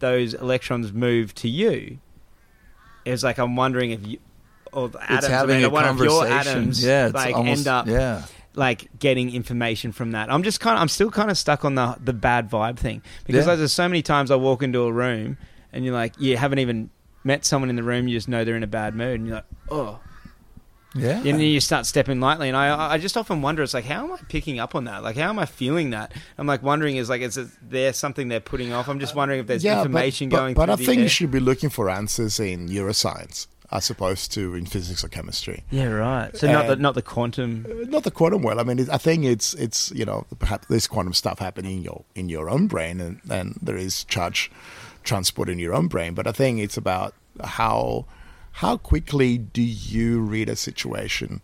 those 0.00 0.34
electrons 0.34 0.92
move 0.92 1.34
to 1.36 1.48
you, 1.48 1.98
it's 3.04 3.22
like 3.22 3.38
I'm 3.38 3.54
wondering 3.54 3.92
if 3.92 4.06
you, 4.06 4.18
or 4.72 4.88
the 4.88 5.02
atoms, 5.02 5.18
it's 5.18 5.26
I 5.26 5.30
having 5.30 5.56
mean, 5.56 5.64
a 5.64 5.70
one 5.70 5.84
of 5.84 5.98
your 5.98 6.26
atoms, 6.26 6.84
yeah, 6.84 7.10
like 7.12 7.34
almost, 7.34 7.58
end 7.60 7.68
up 7.68 7.86
Yeah, 7.86 8.24
like 8.54 8.88
getting 8.98 9.32
information 9.34 9.92
from 9.92 10.12
that. 10.12 10.30
I'm 10.32 10.42
just 10.42 10.60
kind 10.60 10.76
of, 10.76 10.82
I'm 10.82 10.88
still 10.88 11.10
kind 11.10 11.30
of 11.30 11.38
stuck 11.38 11.64
on 11.64 11.74
the 11.74 11.96
the 12.02 12.12
bad 12.12 12.50
vibe 12.50 12.78
thing 12.78 13.02
because 13.26 13.44
Yeah. 13.44 13.52
like, 13.52 13.58
there's 13.58 13.72
so 13.72 13.88
many 13.88 14.02
times 14.02 14.30
I 14.30 14.36
walk 14.36 14.62
into 14.62 14.82
a 14.82 14.92
room 14.92 15.38
and 15.72 15.84
you're 15.84 15.94
like, 15.94 16.14
you 16.20 16.36
haven't 16.36 16.58
even 16.60 16.90
met 17.24 17.44
someone 17.44 17.70
in 17.70 17.76
the 17.76 17.82
room, 17.82 18.08
you 18.08 18.16
just 18.16 18.28
know 18.28 18.44
they're 18.44 18.56
in 18.56 18.62
a 18.62 18.66
bad 18.66 18.94
mood, 18.94 19.20
and 19.20 19.26
you're 19.26 19.36
like, 19.36 19.44
oh, 19.70 20.00
yeah. 20.94 21.18
and 21.18 21.26
then 21.26 21.40
you 21.40 21.60
start 21.60 21.84
stepping 21.84 22.20
lightly, 22.20 22.48
and 22.48 22.56
I 22.56 22.94
I 22.94 22.98
just 22.98 23.16
often 23.16 23.42
wonder, 23.42 23.62
it's 23.62 23.74
like, 23.74 23.84
how 23.84 24.04
am 24.04 24.12
I 24.12 24.16
picking 24.28 24.58
up 24.58 24.74
on 24.74 24.84
that? 24.84 25.02
Like, 25.02 25.16
how 25.16 25.28
am 25.28 25.38
I 25.38 25.44
feeling 25.44 25.90
that? 25.90 26.12
I'm 26.38 26.46
like 26.46 26.62
wondering, 26.62 26.96
is 26.96 27.10
like, 27.10 27.20
is 27.20 27.36
it 27.36 27.48
there 27.62 27.92
something 27.92 28.28
they're 28.28 28.40
putting 28.40 28.72
off? 28.72 28.88
I'm 28.88 28.98
just 28.98 29.14
wondering 29.14 29.40
if 29.40 29.46
there's 29.46 29.64
information 29.64 30.30
but, 30.30 30.36
going. 30.38 30.54
But, 30.54 30.70
I 30.70 30.76
think 30.76 30.98
air. 30.98 31.02
you 31.02 31.08
should 31.08 31.30
be 31.30 31.40
looking 31.40 31.68
for 31.68 31.90
answers 31.90 32.40
in 32.40 32.68
neuroscience 32.68 33.46
as 33.70 33.90
opposed 33.90 34.32
to 34.32 34.54
in 34.54 34.64
physics 34.66 35.04
or 35.04 35.08
chemistry. 35.08 35.64
Yeah, 35.70 35.86
right. 35.86 36.36
So 36.36 36.50
not 36.50 36.66
the 36.66 36.76
not 36.76 36.94
the 36.94 37.02
quantum. 37.02 37.66
Uh, 37.68 37.84
Not 37.88 38.04
the 38.04 38.10
quantum 38.10 38.42
world. 38.42 38.58
I 38.58 38.64
mean, 38.64 38.78
it, 38.78 38.88
I 38.90 38.98
think 38.98 39.24
it's 39.24 39.54
it's 39.54 39.90
you 39.92 40.04
know 40.04 40.26
perhaps 40.38 40.66
there's 40.68 40.86
quantum 40.86 41.12
stuff 41.12 41.38
happening 41.38 41.78
in 41.78 41.82
your 41.82 42.04
in 42.14 42.28
your 42.28 42.48
own 42.48 42.66
brain, 42.66 43.00
and, 43.00 43.20
and 43.30 43.58
there 43.62 43.76
is 43.76 44.04
charge 44.04 44.50
transport 45.04 45.48
in 45.48 45.58
your 45.58 45.74
own 45.74 45.88
brain. 45.88 46.14
But 46.14 46.26
I 46.26 46.32
think 46.32 46.60
it's 46.60 46.76
about 46.76 47.14
how 47.44 48.06
how 48.52 48.76
quickly 48.76 49.38
do 49.38 49.62
you 49.62 50.20
read 50.20 50.48
a 50.48 50.56
situation 50.56 51.40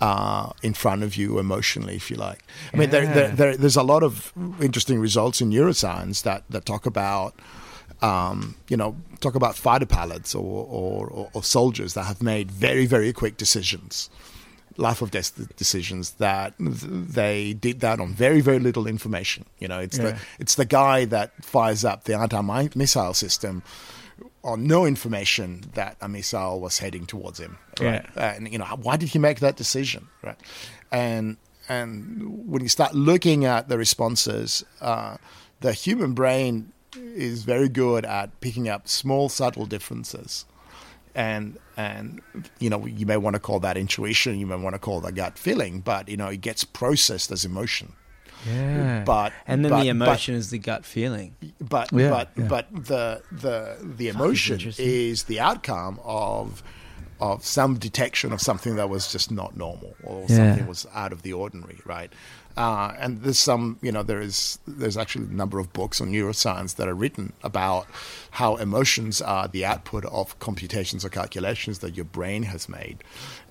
uh, 0.00 0.50
in 0.62 0.74
front 0.74 1.02
of 1.02 1.16
you 1.16 1.38
emotionally, 1.38 1.96
if 1.96 2.10
you 2.10 2.16
like. 2.16 2.42
I 2.72 2.76
mean, 2.76 2.90
there, 2.90 3.06
there, 3.06 3.28
there, 3.28 3.56
there's 3.56 3.76
a 3.76 3.82
lot 3.82 4.02
of 4.02 4.32
interesting 4.60 4.98
results 4.98 5.40
in 5.40 5.50
neuroscience 5.50 6.22
that 6.22 6.44
that 6.50 6.64
talk 6.66 6.86
about. 6.86 7.34
Um, 8.02 8.56
you 8.68 8.78
know, 8.78 8.96
talk 9.20 9.34
about 9.34 9.56
fighter 9.56 9.84
pilots 9.84 10.34
or, 10.34 10.66
or, 10.70 11.30
or, 11.34 11.42
soldiers 11.42 11.92
that 11.92 12.04
have 12.04 12.22
made 12.22 12.50
very, 12.50 12.86
very 12.86 13.12
quick 13.12 13.36
decisions 13.36 14.08
life 14.76 15.02
or 15.02 15.06
death 15.06 15.32
decisions 15.56 16.12
that 16.12 16.54
they 16.58 17.52
did 17.52 17.80
that 17.80 18.00
on 18.00 18.14
very 18.14 18.40
very 18.40 18.58
little 18.58 18.86
information. 18.86 19.44
You 19.58 19.68
know 19.68 19.78
it's 19.78 19.98
Yeah. 19.98 20.12
the 20.12 20.18
it's 20.38 20.54
the 20.54 20.64
guy 20.64 21.04
that 21.06 21.32
fires 21.44 21.84
up 21.84 22.04
the 22.04 22.14
anti-missile 22.16 23.14
system 23.14 23.62
on 24.42 24.66
no 24.66 24.86
information 24.86 25.64
that 25.74 25.96
a 26.00 26.08
missile 26.08 26.60
was 26.60 26.78
heading 26.78 27.04
towards 27.04 27.38
him 27.38 27.58
right? 27.80 28.06
And 28.16 28.50
you 28.50 28.58
know 28.58 28.64
why 28.80 28.96
did 28.96 29.10
he 29.10 29.18
make 29.18 29.40
that 29.40 29.56
decision 29.56 30.08
right? 30.22 30.38
And 30.90 31.36
and 31.68 32.48
when 32.50 32.62
you 32.62 32.68
start 32.68 32.94
looking 32.94 33.44
at 33.44 33.68
the 33.68 33.76
responses 33.76 34.64
uh, 34.80 35.16
the 35.60 35.72
human 35.72 36.14
brain 36.14 36.72
is 36.96 37.44
very 37.44 37.68
good 37.68 38.04
at 38.04 38.40
picking 38.40 38.68
up 38.68 38.88
small 38.88 39.28
subtle 39.28 39.66
differences 39.66 40.44
and 41.14 41.58
and 41.76 42.20
you 42.60 42.70
know 42.70 42.86
you 42.86 43.04
may 43.06 43.16
want 43.16 43.34
to 43.34 43.40
call 43.40 43.58
that 43.60 43.76
intuition 43.76 44.38
you 44.38 44.46
may 44.46 44.56
want 44.56 44.74
to 44.74 44.78
call 44.78 45.00
that 45.00 45.14
gut 45.14 45.36
feeling 45.38 45.80
but 45.80 46.08
you 46.08 46.16
know 46.16 46.28
it 46.28 46.40
gets 46.40 46.62
processed 46.64 47.30
as 47.32 47.44
emotion 47.44 47.92
Yeah. 48.46 49.02
but 49.04 49.32
and 49.46 49.64
then 49.64 49.70
but- 49.72 49.82
the 49.82 49.88
emotion 49.88 50.34
is 50.36 50.50
the 50.50 50.58
gut 50.58 50.84
feeling. 50.86 51.34
but 51.60 51.92
Yeah, 51.92 52.10
but 52.10 52.28
yeah. 52.36 52.46
but 52.46 52.66
the 52.72 53.22
the 53.32 53.76
the 53.82 54.08
emotion 54.08 54.60
is 54.78 55.24
the 55.24 55.40
outcome 55.40 55.98
of 56.04 56.62
of 57.20 57.44
some 57.44 57.74
detection 57.78 58.32
of 58.32 58.40
something 58.40 58.76
that 58.76 58.88
was 58.88 59.12
just 59.12 59.30
not 59.30 59.54
normal 59.56 59.94
or 60.04 60.20
Yeah. 60.28 60.36
something 60.36 60.66
was 60.66 60.86
out 60.94 61.12
of 61.12 61.20
the 61.22 61.32
ordinary 61.34 61.78
right 61.84 62.10
uh, 62.56 62.92
and 62.98 63.22
there's 63.22 63.38
some 63.38 63.78
you 63.82 63.92
know 63.92 64.02
there 64.02 64.20
is 64.20 64.58
there's 64.66 64.96
actually 64.96 65.24
a 65.26 65.28
number 65.28 65.58
of 65.58 65.72
books 65.72 66.00
on 66.00 66.10
neuroscience 66.12 66.76
that 66.76 66.88
are 66.88 66.94
written 66.94 67.32
about 67.42 67.86
how 68.32 68.56
emotions 68.56 69.22
are 69.22 69.48
the 69.48 69.64
output 69.64 70.04
of 70.06 70.38
computations 70.40 71.04
or 71.04 71.08
calculations 71.08 71.78
that 71.78 71.94
your 71.96 72.04
brain 72.04 72.42
has 72.44 72.68
made 72.68 73.02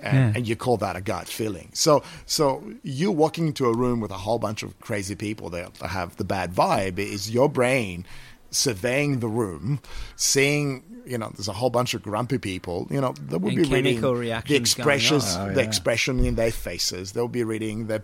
and, 0.02 0.16
Yeah. 0.18 0.34
and 0.36 0.47
you 0.47 0.56
call 0.56 0.78
that 0.78 0.95
a 0.95 1.02
gut 1.02 1.28
feeling 1.28 1.70
so 1.74 2.04
so 2.26 2.64
you 2.84 3.12
walking 3.12 3.47
into 3.47 3.66
a 3.68 3.74
room 3.76 4.00
with 4.00 4.12
a 4.12 4.18
whole 4.18 4.39
bunch 4.39 4.64
of 4.64 4.78
crazy 4.80 5.16
people 5.16 5.50
that 5.52 5.78
have 5.78 6.16
the 6.18 6.24
bad 6.26 6.54
vibe 6.54 7.00
is 7.00 7.30
your 7.32 7.50
brain 7.50 8.06
surveying 8.52 9.20
the 9.20 9.28
room 9.28 9.80
seeing 10.16 10.84
you 11.06 11.18
know 11.18 11.32
there's 11.36 11.47
a 11.47 11.54
whole 11.54 11.70
bunch 11.70 11.93
of 11.93 12.02
grumpy 12.02 12.38
people 12.38 12.88
you 12.89 13.00
know 13.00 13.14
they 13.28 13.38
will 13.38 13.50
And 13.50 13.58
be 13.58 13.64
reading 13.70 14.02
the 14.02 14.56
expressions 14.56 15.36
on. 15.36 15.52
Oh, 15.52 15.54
the 15.54 15.62
expression 15.62 16.24
in 16.26 16.36
their 16.36 16.52
faces 16.52 17.12
they'll 17.12 17.28
be 17.28 17.43
reading 17.43 17.88
their 17.88 18.04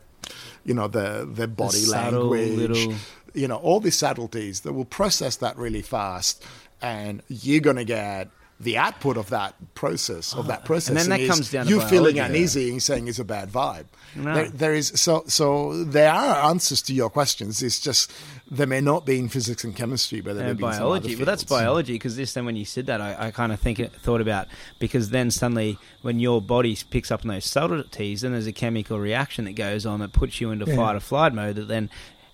you 0.66 0.74
know 0.74 0.88
the 0.88 1.28
their 1.32 1.48
body 1.48 1.78
subtle 1.78 2.28
language 2.30 2.70
little- 2.86 2.94
you 3.34 3.48
know 3.48 3.58
all 3.58 3.80
these 3.80 3.96
subtleties 3.96 4.62
that 4.62 4.74
will 4.74 4.86
process 4.86 5.38
that 5.38 5.58
really 5.58 5.82
fast. 5.82 6.44
And 6.82 7.22
you're 7.30 7.62
going 7.62 7.78
to 7.78 7.86
get 7.86 8.30
the 8.58 8.78
output 8.78 9.18
of 9.18 9.30
that 9.30 9.54
process 9.76 10.34
of 10.34 10.48
that 10.48 10.64
process. 10.64 10.88
And 10.90 10.98
then 10.98 11.10
that 11.10 11.28
comes 11.28 11.52
down 11.52 11.66
to 11.66 11.70
you 11.72 11.82
feeling 11.82 12.20
uneasy 12.20 12.70
and 12.70 12.82
saying 12.82 13.08
it's 13.10 13.20
a 13.20 13.26
bad 13.26 13.50
vibe. 13.52 13.86
No. 14.16 14.34
There, 14.34 14.50
there 14.50 14.74
is 14.74 14.94
so 14.96 15.24
so 15.28 15.84
there 15.84 16.10
are 16.12 16.50
answers 16.50 16.82
to 16.84 16.94
your 16.94 17.10
questions. 17.10 17.62
It's 17.62 17.82
just 17.82 18.14
they 18.50 18.66
may 18.66 18.80
not 18.80 19.06
be 19.06 19.20
in 19.20 19.28
physics 19.28 19.66
and 19.66 19.76
chemistry, 19.76 20.22
but 20.22 20.36
they 20.36 20.44
may 20.44 20.50
and 20.52 20.58
be 20.58 20.64
in 20.66 20.72
some 20.72 20.80
biology. 20.84 21.16
But 21.16 21.26
that's 21.26 21.44
biology 21.44 21.94
because 21.94 22.16
this 22.16 22.34
then 22.34 22.46
when 22.46 22.56
you 22.56 22.64
said 22.64 22.86
that, 22.86 23.02
I, 23.02 23.28
I 23.28 23.32
kind 23.32 23.52
of 23.52 23.60
think 23.60 23.78
it, 23.80 23.92
thought 23.92 24.22
about 24.22 24.48
because 24.80 25.10
then 25.10 25.32
suddenly 25.32 25.78
when 26.02 26.22
your 26.22 26.42
body 26.42 26.78
picks 26.90 27.12
up 27.12 27.22
on 27.24 27.28
those 27.28 27.46
subtleties, 27.46 28.22
then 28.22 28.32
there's 28.32 28.48
a 28.48 28.54
chemical 28.54 29.00
reaction 29.00 29.44
that 29.46 29.56
goes 29.58 29.86
on 29.86 30.00
that 30.00 30.14
puts 30.14 30.40
you 30.40 30.52
into 30.52 30.66
Yeah. 30.66 30.78
fight 30.78 30.96
or 30.96 31.02
flight 31.02 31.34
mode 31.34 31.58
that 31.58 31.68
then 31.68 31.90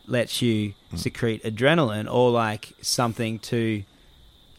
lets 0.05 0.41
you 0.41 0.73
Hmm. 0.91 0.97
secrete 0.97 1.41
adrenaline 1.43 2.11
or 2.11 2.29
like 2.31 2.73
something 2.81 3.39
to, 3.39 3.83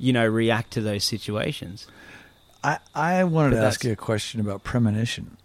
you 0.02 0.12
know, 0.12 0.26
react 0.26 0.72
to 0.72 0.80
those 0.80 1.04
situations. 1.04 1.86
I, 2.64 2.78
I 2.92 3.22
wanted 3.22 3.50
But 3.50 3.60
to 3.60 3.66
ask 3.66 3.84
you 3.84 3.92
a 3.92 3.96
question 3.96 4.40
about 4.40 4.64
premonition, 4.64 5.36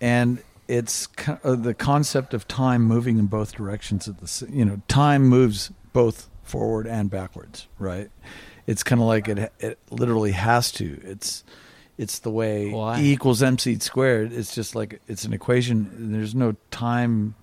and 0.00 0.42
it's 0.66 1.06
co- 1.06 1.38
uh, 1.44 1.54
the 1.54 1.74
concept 1.74 2.32
of 2.32 2.48
time 2.48 2.82
moving 2.82 3.18
in 3.18 3.26
both 3.26 3.54
directions. 3.54 4.08
At 4.08 4.18
the 4.18 4.48
you 4.50 4.64
know, 4.64 4.80
time 4.88 5.28
moves 5.28 5.70
both 5.92 6.30
forward 6.42 6.86
and 6.86 7.10
backwards, 7.10 7.68
right? 7.78 8.10
It's 8.66 8.82
kind 8.82 9.02
of 9.02 9.06
like 9.06 9.28
it 9.28 9.52
it 9.60 9.78
literally 9.90 10.32
has 10.32 10.72
to. 10.72 10.98
It's 11.04 11.44
it's 11.98 12.20
the 12.20 12.30
way 12.30 12.70
Why? 12.70 13.00
E 13.00 13.12
equals 13.12 13.42
mc 13.42 13.78
squared. 13.80 14.32
It's 14.32 14.54
just 14.54 14.74
like 14.74 15.02
it's 15.08 15.24
an 15.24 15.34
equation. 15.34 16.12
There's 16.12 16.34
no 16.34 16.56
time 16.70 17.34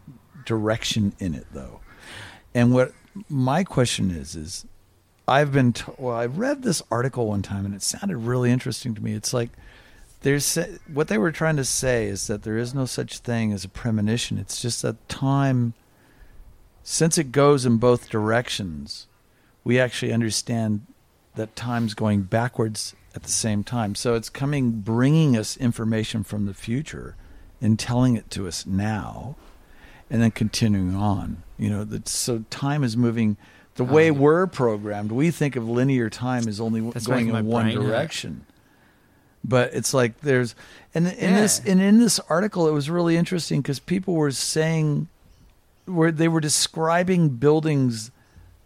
direction 0.45 1.13
in 1.19 1.35
it 1.35 1.45
though. 1.53 1.81
And 2.55 2.73
what 2.73 2.93
my 3.29 3.63
question 3.63 4.09
is 4.09 4.35
is 4.35 4.65
I've 5.27 5.51
been 5.51 5.73
t- 5.73 5.91
well. 5.97 6.15
I 6.15 6.25
read 6.25 6.63
this 6.63 6.81
article 6.89 7.27
one 7.27 7.41
time, 7.41 7.65
and 7.65 7.75
it 7.75 7.81
sounded 7.81 8.17
really 8.17 8.51
interesting 8.51 8.95
to 8.95 9.03
me. 9.03 9.13
It's 9.13 9.33
like 9.33 9.49
there's 10.21 10.57
what 10.91 11.09
they 11.09 11.17
were 11.17 11.31
trying 11.31 11.57
to 11.57 11.65
say 11.65 12.07
is 12.07 12.27
that 12.27 12.43
there 12.43 12.57
is 12.57 12.73
no 12.73 12.85
such 12.85 13.19
thing 13.19 13.51
as 13.51 13.65
a 13.65 13.69
premonition. 13.69 14.37
It's 14.37 14.61
just 14.61 14.81
that 14.81 15.07
time, 15.09 15.73
since 16.83 17.17
it 17.17 17.31
goes 17.31 17.65
in 17.65 17.77
both 17.77 18.09
directions, 18.09 19.07
we 19.63 19.79
actually 19.79 20.13
understand 20.13 20.85
that 21.35 21.55
time's 21.55 21.93
going 21.93 22.23
backwards 22.23 22.95
at 23.13 23.23
the 23.23 23.29
same 23.29 23.63
time. 23.63 23.95
So 23.95 24.15
it's 24.15 24.29
coming, 24.29 24.71
bringing 24.81 25.35
us 25.35 25.57
information 25.57 26.23
from 26.23 26.45
the 26.45 26.53
future, 26.53 27.15
and 27.61 27.77
telling 27.77 28.15
it 28.15 28.29
to 28.31 28.47
us 28.47 28.65
now, 28.65 29.35
and 30.09 30.21
then 30.21 30.31
continuing 30.31 30.95
on. 30.95 31.43
You 31.57 31.69
know, 31.69 31.83
that 31.83 32.07
so 32.07 32.45
time 32.49 32.83
is 32.83 32.95
moving. 32.95 33.35
The 33.77 33.83
way 33.85 34.09
Oh. 34.11 34.13
we're 34.13 34.47
programmed, 34.47 35.11
we 35.11 35.31
think 35.31 35.55
of 35.55 35.67
linear 35.69 36.09
time 36.09 36.47
as 36.47 36.59
only 36.59 36.81
going 37.05 37.29
in 37.29 37.45
one 37.45 37.65
brain 37.67 37.77
hurt. 37.77 37.85
direction. 37.87 38.45
But 39.43 39.73
it's 39.73 39.93
like 39.93 40.19
there's, 40.21 40.55
and 40.93 41.07
in 41.07 41.31
Yeah. 41.31 41.41
this 41.41 41.61
and 41.65 41.79
in 41.81 41.99
this 41.99 42.19
article, 42.29 42.67
it 42.67 42.71
was 42.71 42.89
really 42.89 43.15
interesting 43.15 43.61
because 43.61 43.79
people 43.79 44.13
were 44.15 44.31
saying, 44.31 45.07
where 45.85 46.11
they 46.11 46.27
were 46.27 46.41
describing 46.41 47.29
buildings 47.29 48.11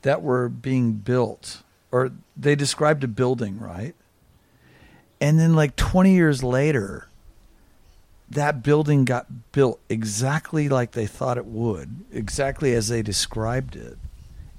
that 0.02 0.24
were 0.24 0.50
being 0.50 0.94
built, 0.94 1.62
or 1.92 2.12
they 2.36 2.56
described 2.56 3.04
a 3.04 3.08
building, 3.08 3.60
right? 3.60 3.94
And 5.20 5.38
then, 5.40 5.54
like 5.56 5.76
20 5.76 6.14
years 6.16 6.42
later, 6.42 7.08
that 8.30 8.64
building 8.64 9.06
got 9.06 9.52
built 9.52 9.80
exactly 9.90 10.68
like 10.70 10.94
they 10.94 11.06
thought 11.06 11.38
it 11.38 11.46
would, 11.46 12.06
exactly 12.12 12.74
as 12.74 12.88
they 12.88 13.04
described 13.04 13.76
it, 13.76 14.00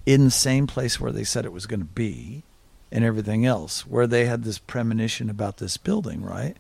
in 0.06 0.24
the 0.24 0.30
same 0.30 0.66
place 0.66 1.00
where 1.00 1.12
they 1.12 1.24
said 1.24 1.44
it 1.44 1.52
was 1.52 1.66
going 1.66 1.80
to 1.80 1.86
be, 1.86 2.42
and 2.90 3.04
everything 3.04 3.46
else, 3.46 3.86
where 3.86 4.06
they 4.06 4.26
had 4.26 4.44
this 4.44 4.58
premonition 4.58 5.30
about 5.30 5.56
this 5.58 5.76
building, 5.76 6.22
right? 6.22 6.56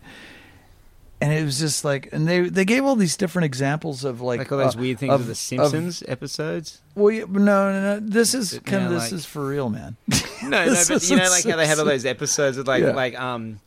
And 1.20 1.32
it 1.32 1.44
was 1.44 1.60
just 1.60 1.84
like, 1.84 2.08
and 2.12 2.26
they 2.26 2.40
they 2.48 2.64
gave 2.64 2.84
all 2.84 2.96
these 2.96 3.16
different 3.16 3.44
examples 3.44 4.02
of 4.02 4.20
like, 4.20 4.38
Like, 4.40 4.50
all 4.52 4.58
those 4.58 4.74
uh, 4.76 4.80
weird 4.80 4.98
things 4.98 5.12
of, 5.12 5.26
the 5.28 5.36
Simpsons 5.36 6.02
episodes. 6.08 6.80
well, 6.96 7.12
yeah, 7.12 7.24
no, 7.28 7.38
no, 7.72 7.80
no. 7.80 8.00
This 8.00 8.34
is 8.34 8.58
kind 8.64 8.84
of 8.86 8.90
this 8.90 9.04
like- 9.04 9.12
is 9.12 9.24
for 9.24 9.46
real, 9.46 9.70
man. 9.70 9.96
No, 10.42 10.64
no, 10.66 10.74
but 10.88 11.08
you 11.08 11.14
know, 11.14 11.30
like 11.30 11.44
how 11.44 11.56
they 11.56 11.68
had 11.68 11.78
all 11.78 11.84
those 11.94 12.04
episodes 12.04 12.56
of 12.56 12.66
like, 12.66 12.82
Yeah. 12.82 12.90
like 12.90 13.16
um, 13.20 13.60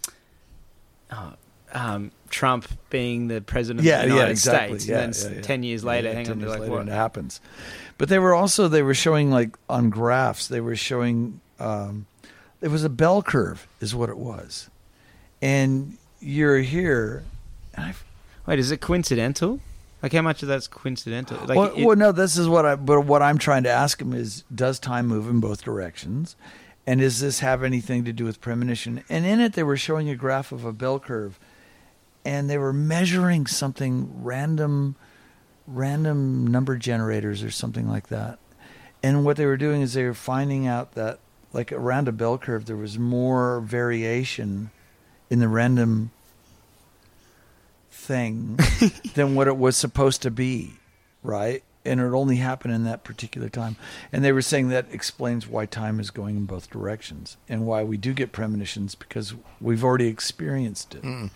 oh, 1.10 1.34
um, 1.72 2.12
Trump 2.30 2.68
being 2.90 3.30
the 3.30 3.40
president 3.40 3.86
yeah, 3.86 4.02
of 4.02 4.02
the 4.02 4.08
yeah, 4.08 4.14
United 4.16 4.32
exactly. 4.32 4.80
States, 4.80 4.90
yeah, 4.90 5.00
and 5.00 5.14
then 5.14 5.32
yeah, 5.32 5.38
yeah. 5.38 5.42
ten 5.42 5.64
years 5.64 5.84
later, 5.86 6.10
yeah, 6.10 6.14
hang 6.16 6.26
10 6.26 6.34
on, 6.34 6.40
years 6.42 6.52
like, 6.52 6.60
later 6.60 6.72
what? 6.74 6.88
it 6.90 6.92
happens. 6.92 7.40
But 7.98 8.10
they 8.10 8.20
were 8.20 8.34
also 8.34 8.68
they 8.68 8.82
were 8.84 8.94
showing 8.94 9.32
like 9.32 9.56
on 9.70 9.90
graphs. 9.90 10.48
They 10.48 10.60
were 10.62 10.76
showing 10.76 11.40
um, 11.60 12.06
it 12.62 12.68
was 12.70 12.84
a 12.84 12.90
bell 12.90 13.22
curve, 13.22 13.68
is 13.80 13.96
what 13.96 14.10
it 14.10 14.18
was, 14.18 14.70
and 15.42 15.98
you're 16.20 16.60
here. 16.60 17.24
And 17.74 17.86
I, 17.88 17.94
Wait, 18.46 18.60
is 18.60 18.72
it 18.72 18.82
coincidental? 18.82 19.60
Like, 20.04 20.14
how 20.14 20.22
much 20.22 20.44
of 20.44 20.50
that's 20.50 20.68
coincidental? 20.68 21.38
Like, 21.48 21.58
well, 21.58 21.74
it- 21.76 21.84
well, 21.86 21.96
no, 21.96 22.12
this 22.12 22.38
is 22.38 22.48
what 22.48 22.66
I. 22.66 22.76
But 22.76 23.02
what 23.02 23.22
I'm 23.22 23.38
trying 23.38 23.64
to 23.64 23.72
ask 23.72 24.00
him 24.02 24.14
is, 24.14 24.44
does 24.54 24.78
time 24.78 25.08
move 25.08 25.28
in 25.30 25.40
both 25.40 25.64
directions, 25.64 26.36
and 26.86 27.00
does 27.00 27.22
this 27.22 27.40
have 27.40 27.64
anything 27.64 28.04
to 28.06 28.14
do 28.14 28.26
with 28.26 28.42
premonition? 28.42 29.04
And 29.10 29.26
in 29.26 29.40
it, 29.40 29.54
they 29.54 29.64
were 29.64 29.78
showing 29.78 30.10
a 30.10 30.16
graph 30.16 30.52
of 30.52 30.64
a 30.66 30.74
bell 30.74 31.00
curve, 31.00 31.40
and 32.26 32.50
they 32.50 32.58
were 32.58 32.74
measuring 32.74 33.48
something 33.48 34.12
random, 34.24 34.96
random 35.68 36.48
number 36.48 36.78
generators 36.78 37.44
or 37.44 37.52
something 37.52 37.88
like 37.88 38.08
that. 38.08 38.40
And 39.04 39.24
what 39.24 39.38
they 39.38 39.46
were 39.46 39.58
doing 39.58 39.82
is 39.82 39.94
they 39.94 40.04
were 40.04 40.14
finding 40.14 40.68
out 40.68 40.94
that, 40.94 41.20
like 41.54 41.72
around 41.72 42.08
a 42.08 42.12
bell 42.12 42.38
curve, 42.38 42.66
there 42.66 42.76
was 42.76 42.98
more 42.98 43.62
variation 43.62 44.72
in 45.30 45.40
the 45.40 45.48
random 45.48 46.12
thing 47.92 48.60
than 49.16 49.36
what 49.36 49.48
it 49.48 49.58
was 49.58 49.76
supposed 49.76 50.22
to 50.24 50.32
be, 50.32 50.74
right? 51.24 51.64
And 51.84 52.00
it 52.00 52.04
only 52.04 52.38
happened 52.38 52.74
in 52.74 52.84
that 52.86 53.04
particular 53.04 53.48
time. 53.48 53.76
And 54.12 54.24
they 54.24 54.32
were 54.32 54.42
saying 54.42 54.70
that 54.70 54.88
explains 54.92 55.48
why 55.48 55.66
time 55.66 56.00
is 56.00 56.10
going 56.10 56.36
in 56.36 56.46
both 56.46 56.70
directions 56.70 57.38
and 57.48 57.66
why 57.66 57.84
we 57.84 57.98
do 57.98 58.14
get 58.14 58.32
premonitions 58.32 58.96
because 58.96 59.36
we've 59.62 59.84
already 59.84 60.08
experienced 60.08 60.96
it. 60.96 61.04
Mm. 61.04 61.30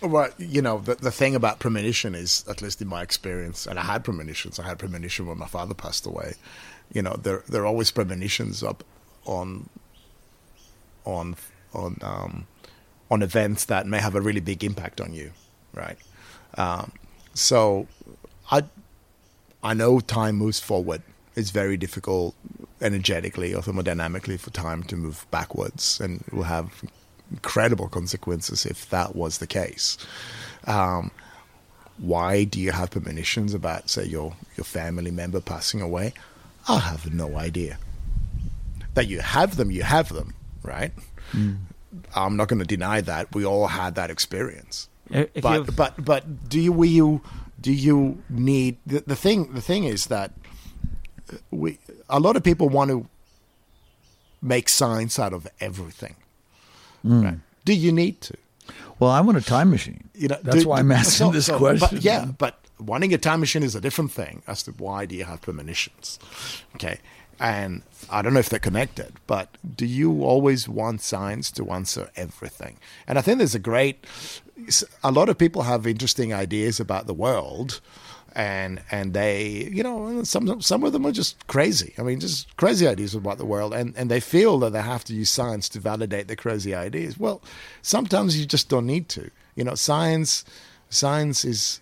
Well, 0.00 0.30
you 0.38 0.62
know, 0.62 0.78
the, 0.78 0.94
the 0.94 1.10
thing 1.10 1.34
about 1.34 1.58
premonition 1.58 2.14
is, 2.14 2.44
at 2.48 2.62
least 2.62 2.80
in 2.80 2.88
my 2.88 3.02
experience, 3.02 3.66
and 3.66 3.78
I 3.78 3.82
had 3.82 4.04
premonitions. 4.04 4.58
I 4.58 4.64
had 4.64 4.78
premonition 4.78 5.26
when 5.26 5.38
my 5.38 5.46
father 5.46 5.74
passed 5.74 6.06
away. 6.06 6.34
You 6.92 7.02
know, 7.02 7.14
there 7.14 7.42
there 7.48 7.62
are 7.62 7.66
always 7.66 7.90
premonitions 7.90 8.62
up 8.62 8.84
on 9.24 9.68
on 11.04 11.36
on 11.74 11.98
um, 12.02 12.46
on 13.10 13.22
events 13.22 13.64
that 13.66 13.86
may 13.86 13.98
have 13.98 14.14
a 14.14 14.20
really 14.20 14.40
big 14.40 14.62
impact 14.62 15.00
on 15.00 15.12
you, 15.12 15.32
right? 15.74 15.98
Um, 16.56 16.92
so, 17.34 17.88
I 18.50 18.62
I 19.64 19.74
know 19.74 19.98
time 19.98 20.36
moves 20.36 20.60
forward. 20.60 21.02
It's 21.34 21.50
very 21.50 21.76
difficult 21.76 22.34
energetically 22.80 23.52
or 23.52 23.62
thermodynamically 23.62 24.38
for 24.38 24.50
time 24.50 24.84
to 24.84 24.96
move 24.96 25.26
backwards, 25.32 26.00
and 26.00 26.20
it 26.20 26.32
will 26.32 26.44
have 26.44 26.84
incredible 27.30 27.88
consequences 27.88 28.66
if 28.66 28.88
that 28.90 29.14
was 29.14 29.38
the 29.38 29.46
case. 29.46 29.98
Um, 30.66 31.10
why 31.98 32.44
do 32.44 32.60
you 32.60 32.70
have 32.72 32.90
premonitions 32.90 33.54
about, 33.54 33.90
say, 33.90 34.04
your 34.04 34.34
your 34.56 34.64
family 34.64 35.10
member 35.10 35.40
passing 35.40 35.80
away? 35.80 36.14
I 36.68 36.78
have 36.78 37.12
no 37.12 37.36
idea. 37.36 37.78
That 38.94 39.08
you 39.08 39.20
have 39.20 39.56
them, 39.56 39.70
you 39.70 39.82
have 39.82 40.08
them, 40.10 40.34
right? 40.62 40.92
Hmm. 41.32 41.54
I'm 42.14 42.36
not 42.36 42.48
going 42.48 42.58
to 42.58 42.66
deny 42.66 43.00
that. 43.00 43.34
We 43.34 43.44
all 43.44 43.66
had 43.66 43.94
that 43.94 44.10
experience 44.10 44.88
uh, 45.14 45.24
if 45.34 45.36
you 45.36 45.40
but 45.40 45.76
but 45.76 46.04
but 46.04 46.48
do 46.48 46.60
you 46.60 47.22
do 47.60 47.72
you 47.72 48.22
need 48.28 48.76
the, 48.86 49.02
the 49.06 49.16
thing 49.16 49.52
the 49.54 49.60
thing 49.60 49.84
is 49.84 50.06
that 50.06 50.32
uh, 51.32 51.36
we 51.50 51.78
a 52.08 52.20
lot 52.20 52.36
of 52.36 52.42
people 52.42 52.68
want 52.68 52.90
to 52.90 53.06
make 54.40 54.68
science 54.68 55.18
out 55.18 55.32
of 55.32 55.46
everything 55.60 56.16
Mm. 57.04 57.24
right. 57.24 57.38
Do 57.64 57.72
you 57.74 57.92
need 57.92 58.20
to? 58.22 58.34
Well, 58.98 59.10
I 59.10 59.20
want 59.20 59.38
a 59.38 59.42
time 59.42 59.70
machine. 59.70 60.08
you 60.14 60.28
know 60.28 60.38
That's 60.42 60.62
do- 60.62 60.68
why 60.68 60.80
I'm 60.80 60.90
asking 61.02 61.26
so- 61.26 61.32
this 61.32 61.46
so- 61.46 61.58
question. 61.58 61.88
but 61.96 62.02
yeah 62.04 62.24
but 62.44 62.58
wanting 62.80 63.12
a 63.14 63.18
time 63.18 63.40
machine 63.40 63.62
is 63.64 63.74
a 63.74 63.80
different 63.80 64.12
thing 64.12 64.42
as 64.46 64.62
to 64.64 64.70
why 64.72 65.04
do 65.06 65.14
you 65.16 65.24
have 65.24 65.40
premonitions 65.40 66.18
okay? 66.76 66.98
And 67.40 67.82
i 68.10 68.20
don't 68.22 68.34
know 68.34 68.40
if 68.40 68.48
they're 68.48 68.58
connected 68.70 69.12
but 69.26 69.48
do 69.76 69.86
you 69.86 70.22
always 70.24 70.68
want 70.68 71.00
science 71.02 71.50
to 71.52 71.70
answer 71.70 72.10
everything? 72.16 72.76
And 73.06 73.18
i 73.18 73.22
think 73.22 73.38
there's 73.38 73.54
a 73.54 73.60
great 73.72 74.04
a 75.04 75.10
lot 75.12 75.28
of 75.28 75.36
people 75.38 75.62
have 75.62 75.86
interesting 75.86 76.32
ideas 76.34 76.80
about 76.80 77.06
the 77.06 77.14
world 77.14 77.80
and 78.34 78.80
and 78.90 79.14
they 79.14 79.68
you 79.72 79.82
know 79.82 80.22
some 80.24 80.60
some 80.60 80.84
of 80.84 80.92
them 80.92 81.06
are 81.06 81.12
just 81.12 81.46
crazy. 81.46 81.94
I 81.98 82.02
mean 82.02 82.20
just 82.20 82.56
crazy 82.56 82.86
ideas 82.86 83.14
about 83.14 83.38
the 83.38 83.46
world. 83.46 83.74
And 83.74 83.94
and 83.96 84.10
they 84.10 84.20
feel 84.20 84.58
that 84.60 84.72
they 84.72 84.82
have 84.82 85.04
to 85.04 85.14
use 85.14 85.30
science 85.30 85.68
to 85.70 85.80
validate 85.80 86.26
their 86.28 86.36
crazy 86.36 86.74
ideas. 86.74 87.18
Well 87.18 87.42
sometimes 87.82 88.38
you 88.38 88.46
just 88.46 88.68
don't 88.68 88.86
need 88.86 89.08
to. 89.10 89.30
You 89.54 89.64
know 89.64 89.74
science 89.74 90.44
science 90.90 91.44
is 91.44 91.80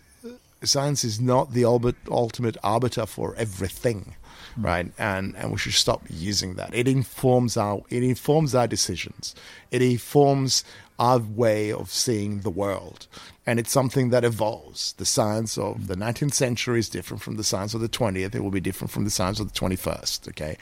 science 0.65 1.05
is 1.05 1.21
not 1.21 1.53
the 1.53 1.65
ultimate 1.65 2.57
arbiter 2.63 3.07
for 3.07 3.35
everything, 3.37 4.17
Mm. 4.59 4.65
right? 4.65 4.93
And 4.99 5.35
and 5.37 5.53
we 5.53 5.59
should 5.59 5.75
stop 5.75 6.03
using 6.09 6.55
that. 6.55 6.75
It 6.75 6.89
informs 6.89 7.57
our 7.57 7.83
it 7.91 8.03
informs 8.03 8.55
our 8.55 8.67
decisions. 8.67 9.35
It 9.71 9.83
informs 9.83 10.65
our 10.99 11.19
way 11.19 11.73
of 11.73 11.91
seeing 11.91 12.41
the 12.41 12.51
world. 12.51 13.07
And 13.47 13.59
it's 13.59 13.71
something 13.71 14.11
that 14.11 14.25
evolves. 14.25 14.95
The 14.95 15.05
science 15.05 15.59
of 15.59 15.87
the 15.89 15.95
19th 15.95 16.33
century 16.33 16.79
is 16.79 16.89
different 16.89 17.23
from 17.23 17.37
the 17.37 17.45
science 17.45 17.75
of 17.75 17.81
the 17.81 17.89
20th. 17.89 18.35
It 18.35 18.41
will 18.41 18.51
be 18.51 18.61
different 18.61 18.91
from 18.91 19.05
the 19.05 19.11
science 19.11 19.39
of 19.39 19.53
the 19.53 19.59
21st. 19.59 20.29
Okay, 20.31 20.57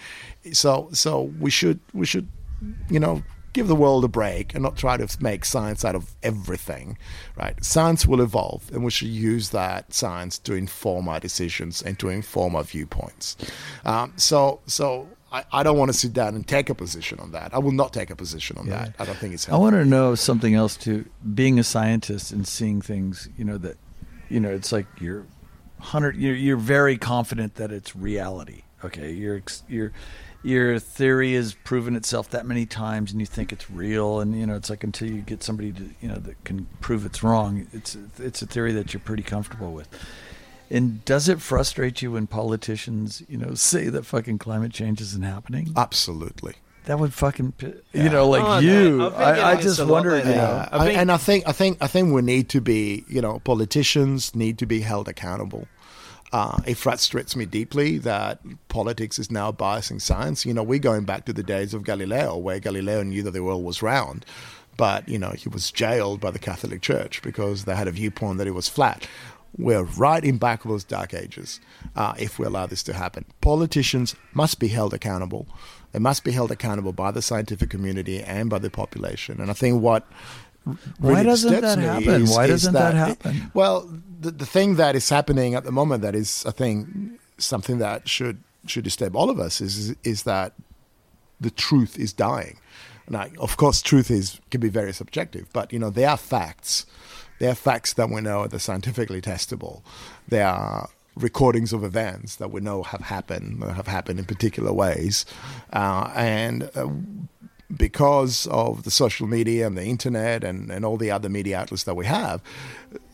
so 0.53 0.89
so 0.93 1.23
we 1.41 1.51
should 1.51 1.81
we 1.93 2.07
should 2.07 2.29
you 2.91 3.01
know 3.01 3.23
give 3.55 3.69
the 3.69 3.75
world 3.75 4.05
a 4.05 4.09
break 4.09 4.53
and 4.53 4.63
not 4.63 4.77
try 4.77 4.99
to 4.99 5.23
make 5.23 5.45
science 5.45 5.85
out 5.85 5.95
of 5.95 6.15
everything, 6.23 6.99
right? 7.37 7.63
Science 7.65 8.07
will 8.07 8.21
evolve, 8.21 8.71
and 8.73 8.85
we 8.85 8.91
should 8.91 9.09
use 9.09 9.51
that 9.51 9.95
science 9.95 10.39
to 10.41 10.53
inform 10.53 11.09
our 11.09 11.21
decisions 11.21 11.81
and 11.81 11.99
to 12.01 12.11
inform 12.11 12.55
our 12.55 12.65
viewpoints. 12.65 13.37
Um, 13.87 14.13
so, 14.17 14.61
so 14.67 15.09
I, 15.33 15.45
I, 15.53 15.63
don't 15.63 15.79
want 15.79 15.91
to 15.91 15.97
sit 15.97 16.13
down 16.13 16.35
and 16.35 16.47
take 16.47 16.69
a 16.69 16.75
position 16.75 17.19
on 17.21 17.33
that. 17.33 17.55
I 17.55 17.59
will 17.59 17.73
not 17.73 17.93
take 17.93 18.11
a 18.11 18.17
position 18.17 18.59
on 18.59 18.67
yeah. 18.67 18.85
that. 18.85 18.95
I 18.99 19.05
don't 19.05 19.17
think 19.17 19.35
it's. 19.35 19.47
Helpful. 19.47 19.67
I 19.67 19.71
want 19.71 19.83
to 19.83 19.89
know 19.89 20.15
something 20.15 20.55
else 20.55 20.77
too. 20.77 21.07
Being 21.35 21.59
a 21.59 21.65
scientist 21.65 22.33
and 22.33 22.47
seeing 22.47 22.83
things, 22.83 23.29
you 23.39 23.45
know 23.45 23.59
that, 23.59 23.77
you 24.29 24.41
know, 24.41 24.51
it's 24.51 24.73
like 24.73 24.87
you're 25.01 25.27
hundred. 25.79 26.17
You're, 26.17 26.35
you're 26.35 26.57
very 26.57 26.99
confident 26.99 27.55
that 27.55 27.71
it's 27.71 27.95
reality. 27.95 28.63
Okay, 28.85 29.13
you're 29.13 29.43
you're 29.69 29.93
your 30.45 30.79
theory 30.79 31.33
has 31.35 31.55
proven 31.55 31.97
itself 31.97 32.31
that 32.31 32.45
many 32.45 32.67
times 32.67 33.11
and 33.13 33.21
you 33.21 33.27
think 33.27 33.51
it's 33.51 33.71
real 33.71 34.21
and 34.21 34.39
you 34.39 34.47
know 34.47 34.55
it's 34.55 34.69
like 34.69 34.85
until 34.85 35.11
you 35.11 35.23
get 35.23 35.43
somebody 35.43 35.73
to 35.73 35.91
you 36.01 36.09
know 36.09 36.17
that 36.17 36.43
can 36.45 36.67
prove 36.81 37.07
it's 37.07 37.23
wrong 37.23 37.67
it's 37.73 37.97
it's 38.19 38.43
a 38.43 38.47
theory 38.47 38.73
that 38.73 38.93
you're 38.93 39.01
pretty 39.01 39.23
comfortable 39.23 39.73
with. 39.73 39.89
And 40.71 41.05
does 41.05 41.29
it 41.29 41.41
frustrate 41.41 42.03
you 42.03 42.13
when 42.13 42.27
politicians 42.27 43.23
you 43.29 43.39
know 43.39 43.55
say 43.55 43.89
that 43.89 44.05
fucking 44.05 44.39
climate 44.39 44.73
change 44.73 45.01
isn't 45.01 45.25
happening? 45.25 45.73
Absolutely. 45.77 46.55
That 46.85 46.99
would 46.99 47.15
fucking 47.15 47.55
you 47.95 48.11
know 48.11 48.29
like 48.29 48.43
oh, 48.45 48.59
you. 48.59 48.99
No, 48.99 49.09
I, 49.09 49.53
I 49.53 49.61
just 49.61 49.83
wonder 49.83 50.19
you 50.19 50.25
know. 50.25 50.69
I 50.71 50.91
and 50.91 51.11
I 51.11 51.17
think 51.17 51.49
I 51.49 51.53
think 51.53 51.79
I 51.81 51.87
think 51.87 52.13
we 52.13 52.21
need 52.21 52.51
to 52.51 52.61
be 52.61 53.05
you 53.09 53.23
know 53.23 53.39
politicians 53.39 54.35
need 54.35 54.59
to 54.59 54.67
be 54.67 54.81
held 54.81 55.09
accountable 55.09 55.67
uh, 56.33 56.59
it 56.67 56.77
frustrates 56.77 57.37
me 57.37 57.47
deeply 57.47 57.99
that 57.99 58.41
politics 58.69 59.19
is 59.19 59.31
now 59.31 59.53
biasing 59.53 60.01
science. 60.01 60.45
You 60.45 60.55
know, 60.55 60.63
we're 60.63 60.79
going 60.79 61.05
back 61.05 61.27
to 61.27 61.33
the 61.33 61.43
days 61.43 61.75
of 61.75 61.85
Galileo, 61.85 62.37
where 62.37 62.59
Galileo 62.59 63.03
knew 63.03 63.23
that 63.23 63.31
the 63.31 63.43
world 63.43 63.65
was 63.65 63.83
round, 63.83 64.27
but, 64.77 65.09
you 65.09 65.19
know, 65.19 65.31
he 65.31 65.49
was 65.49 65.71
jailed 65.71 66.21
by 66.21 66.31
the 66.31 66.39
Catholic 66.39 66.83
Church 66.83 67.23
because 67.23 67.65
they 67.65 67.77
had 67.77 67.89
a 67.89 67.93
viewpoint 67.93 68.39
that 68.39 68.47
it 68.49 68.53
was 68.55 68.69
flat. 68.69 69.07
We're 69.57 69.85
right 69.85 70.25
in 70.25 70.39
back 70.39 70.65
of 70.65 70.71
those 70.73 70.83
dark 70.83 71.15
ages 71.15 71.61
uh, 71.95 72.15
if 72.19 72.41
we 72.41 72.47
allow 72.47 72.67
this 72.67 72.83
to 72.85 72.93
happen. 72.93 73.25
Politicians 73.41 74.17
must 74.33 74.59
be 74.59 74.67
held 74.67 74.93
accountable. 74.93 75.47
They 75.93 76.01
must 76.01 76.25
be 76.25 76.33
held 76.33 76.51
accountable 76.51 76.93
by 76.93 77.13
the 77.13 77.23
scientific 77.23 77.71
community 77.71 78.21
and 78.21 78.51
by 78.51 78.59
the 78.59 78.69
population. 78.69 79.41
And 79.41 79.49
I 79.49 79.55
think 79.55 79.81
what 79.81 80.09
Why 80.99 81.23
doesn't 81.23 81.61
that 81.61 81.79
happen? 81.79 82.23
Is, 82.23 82.31
Why 82.31 82.47
doesn't 82.47 82.73
that, 82.73 82.93
that, 82.93 83.23
happen? 83.23 83.51
well, 83.55 83.89
the, 84.21 84.31
the 84.31 84.47
thing 84.47 84.77
that 84.77 84.97
is 84.97 85.09
happening 85.09 85.55
at 85.55 85.65
the 85.65 85.73
moment 85.73 86.03
that 86.03 86.15
is, 86.15 86.45
I 86.47 86.51
think, 86.51 86.89
something 87.39 87.79
that 87.79 88.09
should 88.09 88.43
should 88.67 88.85
disturb 88.85 89.15
all 89.15 89.31
of 89.31 89.39
us 89.39 89.61
is 89.61 89.95
is 90.05 90.23
that 90.23 90.55
the 91.41 91.51
truth 91.51 91.99
is 91.99 92.13
dying. 92.13 92.59
Now, 93.09 93.27
of 93.39 93.57
course, 93.57 93.83
truth 93.83 94.11
is 94.11 94.41
can 94.51 94.61
be 94.61 94.71
very 94.71 94.93
subjective, 94.93 95.49
but 95.53 95.73
you 95.73 95.79
know 95.79 95.91
there 95.91 96.09
are 96.09 96.17
facts. 96.17 96.87
There 97.41 97.51
are 97.51 97.57
facts 97.57 97.95
that 97.95 98.09
we 98.09 98.21
know 98.21 98.45
are 98.45 98.59
scientifically 98.59 99.21
testable. 99.21 99.83
There 100.29 100.47
are 100.47 100.89
recordings 101.17 101.73
of 101.73 101.85
events 101.85 102.37
that 102.37 102.51
we 102.51 102.61
know 102.61 102.83
have 102.83 103.03
happened, 103.03 103.63
have 103.63 103.87
happened 103.87 104.19
in 104.19 104.25
particular 104.25 104.73
ways, 104.73 105.27
uh, 105.73 106.11
and 106.15 106.71
uh, 106.75 106.89
because 107.75 108.47
of 108.49 108.83
the 108.83 108.91
social 108.91 109.27
media 109.27 109.67
and 109.67 109.77
the 109.77 109.85
internet 109.85 110.45
and, 110.45 110.71
and 110.71 110.85
all 110.85 110.97
the 110.97 111.11
other 111.11 111.29
media 111.29 111.59
outlets 111.59 111.85
that 111.85 111.95
we 111.95 112.07
have, 112.07 112.43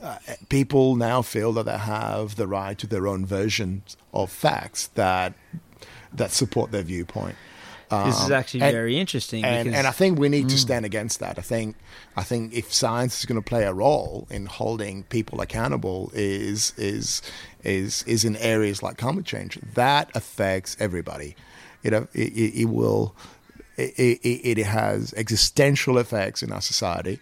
uh, 0.02 0.18
people 0.48 0.96
now 0.96 1.22
feel 1.22 1.52
that 1.52 1.64
they 1.64 1.78
have 1.78 2.36
the 2.36 2.46
right 2.46 2.78
to 2.78 2.86
their 2.86 3.06
own 3.06 3.24
version 3.24 3.82
of 4.12 4.30
facts 4.30 4.88
that 4.88 5.34
that 6.12 6.32
support 6.32 6.72
their 6.72 6.82
viewpoint. 6.82 7.36
Um, 7.92 8.08
this 8.08 8.20
is 8.20 8.26
um, 8.26 8.32
actually 8.32 8.62
and, 8.62 8.72
very 8.72 8.98
interesting. 8.98 9.44
And, 9.44 9.64
because, 9.64 9.78
and, 9.78 9.86
I 9.86 9.90
think 9.90 10.18
we 10.18 10.28
need 10.28 10.46
mm. 10.46 10.50
to 10.50 10.58
stand 10.58 10.84
against 10.84 11.18
that. 11.20 11.38
I 11.38 11.42
think 11.42 11.76
I 12.16 12.22
think 12.22 12.52
if 12.52 12.72
science 12.72 13.18
is 13.18 13.24
going 13.26 13.40
to 13.40 13.44
play 13.44 13.64
a 13.64 13.72
role 13.72 14.28
in 14.30 14.46
holding 14.46 15.02
people 15.04 15.40
accountable, 15.40 16.10
is 16.14 16.72
is 16.76 17.20
is 17.64 18.04
is 18.04 18.24
in 18.24 18.36
areas 18.36 18.82
like 18.82 18.96
climate 18.96 19.24
change 19.24 19.58
that 19.74 20.10
affects 20.14 20.76
everybody. 20.78 21.34
You 21.82 21.90
know, 21.90 22.08
it, 22.12 22.32
it, 22.32 22.60
it 22.60 22.64
will 22.66 23.16
it, 23.96 24.20
it, 24.22 24.58
it 24.58 24.66
has 24.66 25.14
existential 25.14 25.98
effects 25.98 26.42
in 26.42 26.52
our 26.52 26.60
society. 26.60 27.18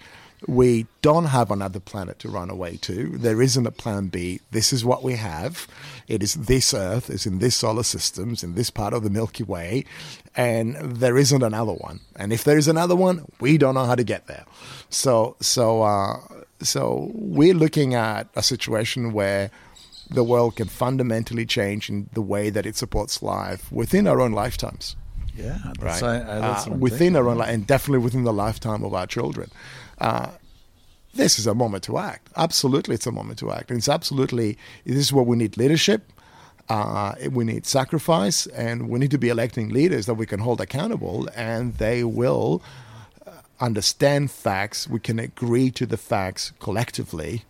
We 0.47 0.87
don't 1.03 1.25
have 1.25 1.51
another 1.51 1.81
planet 1.81 2.21
to 2.21 2.29
run 2.29 2.49
away 2.49 2.77
to. 2.83 3.19
There 3.19 3.43
isn't 3.43 3.67
a 3.67 3.73
plan 3.73 4.07
B. 4.07 4.41
This 4.53 4.73
is 4.73 4.85
what 4.85 5.03
we 5.03 5.15
have. 5.17 5.67
It 6.07 6.23
is 6.23 6.35
this 6.35 6.73
Earth, 6.73 7.11
it's 7.11 7.27
in 7.27 7.41
this 7.41 7.57
solar 7.57 7.83
system, 7.83 8.33
it's 8.33 8.45
in 8.45 8.55
this 8.55 8.71
part 8.71 8.95
of 8.95 9.03
the 9.03 9.11
Milky 9.11 9.43
Way, 9.43 9.85
and 10.37 10.77
there 10.77 11.19
isn't 11.19 11.43
another 11.43 11.73
one. 11.73 12.01
And 12.15 12.33
if 12.33 12.45
there 12.45 12.57
is 12.57 12.69
another 12.69 12.95
one, 12.95 13.27
we 13.41 13.59
don't 13.59 13.75
know 13.75 13.85
how 13.85 13.97
to 13.97 14.05
get 14.05 14.29
there. 14.29 14.45
So, 14.91 15.37
so, 15.41 15.83
uh, 15.83 16.19
so 16.61 17.11
we're 17.15 17.55
looking 17.55 17.95
at 17.95 18.29
a 18.37 18.43
situation 18.43 19.13
where 19.13 19.51
the 20.09 20.25
world 20.25 20.57
can 20.57 20.69
fundamentally 20.69 21.47
change 21.47 21.91
in 21.91 22.09
the 22.13 22.23
way 22.23 22.49
that 22.49 22.65
it 22.65 22.77
supports 22.77 23.23
life 23.23 23.71
within 23.73 24.07
our 24.07 24.21
own 24.21 24.33
lifetimes. 24.33 24.97
Yeah, 25.39 25.59
right. 25.81 26.03
I, 26.03 26.17
I, 26.17 26.39
uh, 26.39 26.71
within 26.71 27.15
our 27.17 27.29
own, 27.29 27.41
and 27.41 27.67
definitely 27.67 28.01
within 28.01 28.25
the 28.25 28.33
lifetime 28.33 28.83
of 28.85 28.93
our 28.93 29.07
children. 29.07 29.51
Uh, 29.99 30.31
this 31.15 31.39
is 31.39 31.47
a 31.47 31.55
moment 31.55 31.85
to 31.85 31.99
act. 31.99 32.29
Absolutely, 32.37 32.95
it's 32.95 33.07
a 33.07 33.13
moment 33.13 33.39
to 33.39 33.51
act. 33.51 33.71
And 33.71 33.79
it's 33.79 33.89
absolutely 33.89 34.59
this 34.85 34.97
is 34.97 35.13
where 35.13 35.25
we 35.25 35.37
need 35.37 35.57
leadership. 35.57 36.13
Uh, 36.69 37.15
we 37.31 37.45
need 37.45 37.65
sacrifice, 37.65 38.47
and 38.49 38.91
we 38.91 38.99
need 38.99 39.11
to 39.11 39.19
be 39.19 39.31
electing 39.31 39.71
leaders 39.71 40.05
that 40.07 40.15
we 40.15 40.27
can 40.27 40.41
hold 40.41 40.61
accountable, 40.61 41.29
and 41.35 41.75
they 41.77 42.05
will 42.05 42.63
uh, 43.27 43.31
understand 43.59 44.31
facts. 44.31 44.87
We 44.87 45.01
can 45.01 45.19
agree 45.19 45.71
to 45.71 45.87
the 45.87 45.97
facts 45.97 46.53
collectively, 46.61 47.45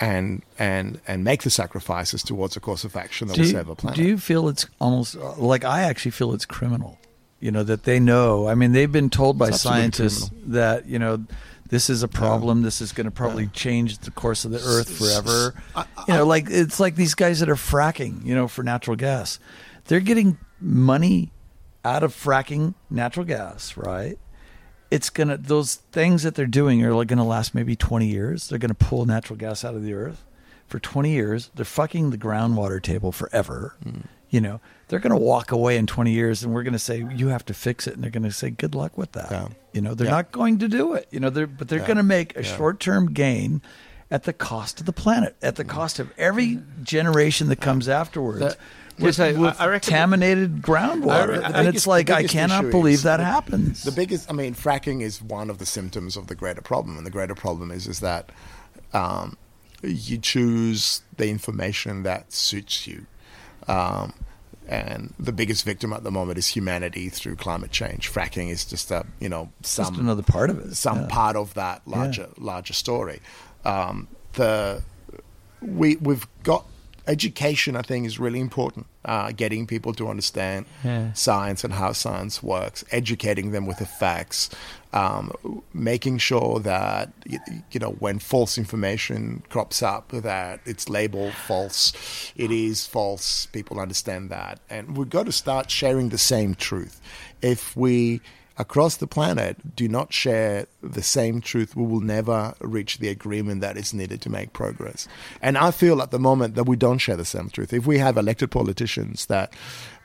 and 0.00 0.42
and 0.58 1.00
and 1.06 1.22
make 1.22 1.42
the 1.42 1.50
sacrifices 1.50 2.22
towards 2.22 2.56
a 2.56 2.60
course 2.60 2.84
of 2.84 2.96
action 2.96 3.28
that 3.28 3.34
do 3.34 3.42
will 3.42 3.48
you, 3.48 3.52
save 3.52 3.68
a 3.68 3.74
planet. 3.74 3.96
Do 3.96 4.04
you 4.04 4.18
feel 4.18 4.48
it's 4.48 4.66
almost 4.80 5.14
like 5.14 5.64
I 5.64 5.82
actually 5.82 6.12
feel 6.12 6.32
it's 6.32 6.46
criminal? 6.46 6.98
You 7.38 7.50
know 7.50 7.62
that 7.62 7.84
they 7.84 8.00
know. 8.00 8.48
I 8.48 8.54
mean, 8.54 8.72
they've 8.72 8.90
been 8.90 9.10
told 9.10 9.38
by 9.38 9.50
scientists 9.50 10.28
criminal. 10.28 10.52
that 10.52 10.86
you 10.86 10.98
know 10.98 11.24
this 11.68 11.88
is 11.88 12.02
a 12.02 12.08
problem. 12.08 12.58
Yeah. 12.58 12.64
This 12.64 12.80
is 12.80 12.92
going 12.92 13.04
to 13.04 13.10
probably 13.10 13.44
yeah. 13.44 13.50
change 13.52 13.98
the 13.98 14.10
course 14.10 14.44
of 14.44 14.50
the 14.50 14.58
Earth 14.58 14.98
forever. 14.98 15.54
I, 15.74 15.84
I, 15.96 16.04
you 16.08 16.14
know, 16.14 16.26
like 16.26 16.46
it's 16.48 16.80
like 16.80 16.96
these 16.96 17.14
guys 17.14 17.40
that 17.40 17.48
are 17.48 17.54
fracking. 17.54 18.24
You 18.24 18.34
know, 18.34 18.48
for 18.48 18.62
natural 18.62 18.96
gas, 18.96 19.38
they're 19.86 20.00
getting 20.00 20.38
money 20.60 21.32
out 21.84 22.02
of 22.02 22.14
fracking 22.14 22.74
natural 22.90 23.24
gas, 23.24 23.76
right? 23.76 24.18
It's 24.90 25.10
gonna 25.10 25.36
those 25.36 25.76
things 25.92 26.22
that 26.22 26.34
they're 26.34 26.46
doing 26.46 26.84
are 26.84 26.94
like 26.94 27.08
gonna 27.08 27.26
last 27.26 27.54
maybe 27.54 27.76
20 27.76 28.06
years 28.06 28.48
they're 28.48 28.58
gonna 28.58 28.74
pull 28.74 29.06
natural 29.06 29.36
gas 29.36 29.64
out 29.64 29.74
of 29.74 29.82
the 29.82 29.94
earth 29.94 30.24
for 30.66 30.78
20 30.78 31.10
years 31.10 31.50
they're 31.54 31.64
fucking 31.64 32.10
the 32.10 32.18
groundwater 32.18 32.82
table 32.82 33.12
forever 33.12 33.74
mm. 33.84 34.02
you 34.28 34.40
know 34.40 34.60
they're 34.88 34.98
gonna 34.98 35.16
walk 35.16 35.52
away 35.52 35.76
in 35.76 35.86
20 35.86 36.10
years 36.10 36.42
and 36.42 36.52
we're 36.52 36.62
gonna 36.62 36.78
say 36.78 37.04
you 37.14 37.28
have 37.28 37.44
to 37.44 37.54
fix 37.54 37.86
it 37.86 37.94
and 37.94 38.02
they're 38.02 38.10
gonna 38.10 38.30
say 38.32 38.50
good 38.50 38.74
luck 38.74 38.98
with 38.98 39.12
that 39.12 39.30
yeah. 39.30 39.48
you 39.72 39.80
know 39.80 39.94
they're 39.94 40.06
yeah. 40.06 40.12
not 40.12 40.32
going 40.32 40.58
to 40.58 40.68
do 40.68 40.94
it 40.94 41.06
you 41.10 41.20
know 41.20 41.30
they're 41.30 41.46
but 41.46 41.68
they're 41.68 41.80
yeah. 41.80 41.86
gonna 41.86 42.02
make 42.02 42.36
a 42.36 42.42
short-term 42.42 43.12
gain 43.12 43.62
at 44.10 44.24
the 44.24 44.32
cost 44.32 44.80
of 44.80 44.86
the 44.86 44.92
planet 44.92 45.36
at 45.40 45.56
the 45.56 45.64
cost 45.64 46.00
of 46.00 46.12
every 46.18 46.60
generation 46.82 47.48
that 47.48 47.60
comes 47.60 47.88
afterwards 47.88 48.40
that, 48.40 48.56
with, 49.00 49.20
I, 49.20 49.32
with 49.32 49.60
I 49.60 49.78
contaminated 49.78 50.62
groundwater, 50.62 51.42
I, 51.42 51.60
and 51.60 51.68
it's 51.68 51.86
like 51.86 52.10
I 52.10 52.24
cannot 52.24 52.70
believe 52.70 53.02
that 53.02 53.20
happens. 53.20 53.82
The 53.82 53.92
biggest, 53.92 54.30
I 54.30 54.34
mean, 54.34 54.54
fracking 54.54 55.02
is 55.02 55.22
one 55.22 55.50
of 55.50 55.58
the 55.58 55.66
symptoms 55.66 56.16
of 56.16 56.26
the 56.26 56.34
greater 56.34 56.62
problem, 56.62 56.96
and 56.96 57.06
the 57.06 57.10
greater 57.10 57.34
problem 57.34 57.70
is 57.70 57.86
is 57.86 58.00
that 58.00 58.30
um, 58.92 59.36
you 59.82 60.18
choose 60.18 61.02
the 61.16 61.28
information 61.28 62.02
that 62.02 62.32
suits 62.32 62.86
you. 62.86 63.06
Um, 63.68 64.14
and 64.70 65.12
the 65.18 65.32
biggest 65.32 65.64
victim 65.64 65.92
at 65.92 66.04
the 66.04 66.12
moment 66.12 66.38
is 66.38 66.46
humanity 66.46 67.08
through 67.08 67.34
climate 67.36 67.72
change. 67.72 68.10
Fracking 68.10 68.50
is 68.50 68.64
just 68.64 68.90
a 68.90 69.04
you 69.18 69.28
know 69.28 69.50
some 69.62 69.86
just 69.86 70.00
another 70.00 70.22
part 70.22 70.48
of 70.48 70.60
it, 70.60 70.76
some 70.76 71.00
yeah. 71.00 71.08
part 71.08 71.36
of 71.36 71.54
that 71.54 71.82
larger 71.86 72.28
yeah. 72.28 72.44
larger 72.44 72.72
story. 72.72 73.20
Um, 73.64 74.06
the 74.34 74.82
we 75.60 75.96
we've 75.96 76.26
got 76.44 76.64
education, 77.10 77.76
I 77.76 77.82
think, 77.82 78.06
is 78.06 78.18
really 78.18 78.40
important. 78.40 78.86
Uh, 79.04 79.32
getting 79.32 79.66
people 79.66 79.92
to 79.94 80.08
understand 80.08 80.66
yeah. 80.84 81.12
science 81.14 81.64
and 81.64 81.72
how 81.72 81.92
science 81.92 82.42
works, 82.42 82.84
educating 82.92 83.50
them 83.50 83.66
with 83.66 83.78
the 83.78 83.86
facts, 83.86 84.50
um, 84.92 85.32
making 85.72 86.18
sure 86.18 86.60
that 86.60 87.12
you, 87.26 87.38
you 87.70 87.80
know 87.80 87.92
when 87.98 88.18
false 88.18 88.58
information 88.58 89.42
crops 89.48 89.82
up 89.82 90.08
that 90.10 90.60
it's 90.64 90.88
labeled 90.88 91.32
false 91.32 91.92
it 92.34 92.50
is 92.50 92.86
false 92.86 93.46
people 93.46 93.78
understand 93.78 94.30
that 94.30 94.58
and 94.68 94.96
we've 94.96 95.08
got 95.08 95.26
to 95.26 95.32
start 95.32 95.70
sharing 95.70 96.08
the 96.08 96.18
same 96.18 96.56
truth 96.56 97.00
if 97.40 97.76
we 97.76 98.20
across 98.60 98.96
the 98.96 99.06
planet 99.06 99.74
do 99.74 99.88
not 99.88 100.12
share 100.12 100.66
the 100.82 101.02
same 101.02 101.40
truth 101.40 101.74
we 101.74 101.86
will 101.86 102.00
never 102.00 102.54
reach 102.60 102.98
the 102.98 103.08
agreement 103.08 103.62
that 103.62 103.78
is 103.78 103.94
needed 103.94 104.20
to 104.20 104.28
make 104.28 104.52
progress. 104.52 105.08
And 105.40 105.56
i 105.56 105.70
feel 105.70 106.02
at 106.02 106.10
the 106.10 106.18
moment 106.18 106.54
that 106.56 106.64
we 106.64 106.76
don't 106.76 106.98
share 106.98 107.16
the 107.16 107.24
same 107.24 107.48
truth. 107.48 107.72
If 107.72 107.86
we 107.86 107.98
have 107.98 108.18
elected 108.18 108.50
politicians 108.50 109.26
that 109.26 109.54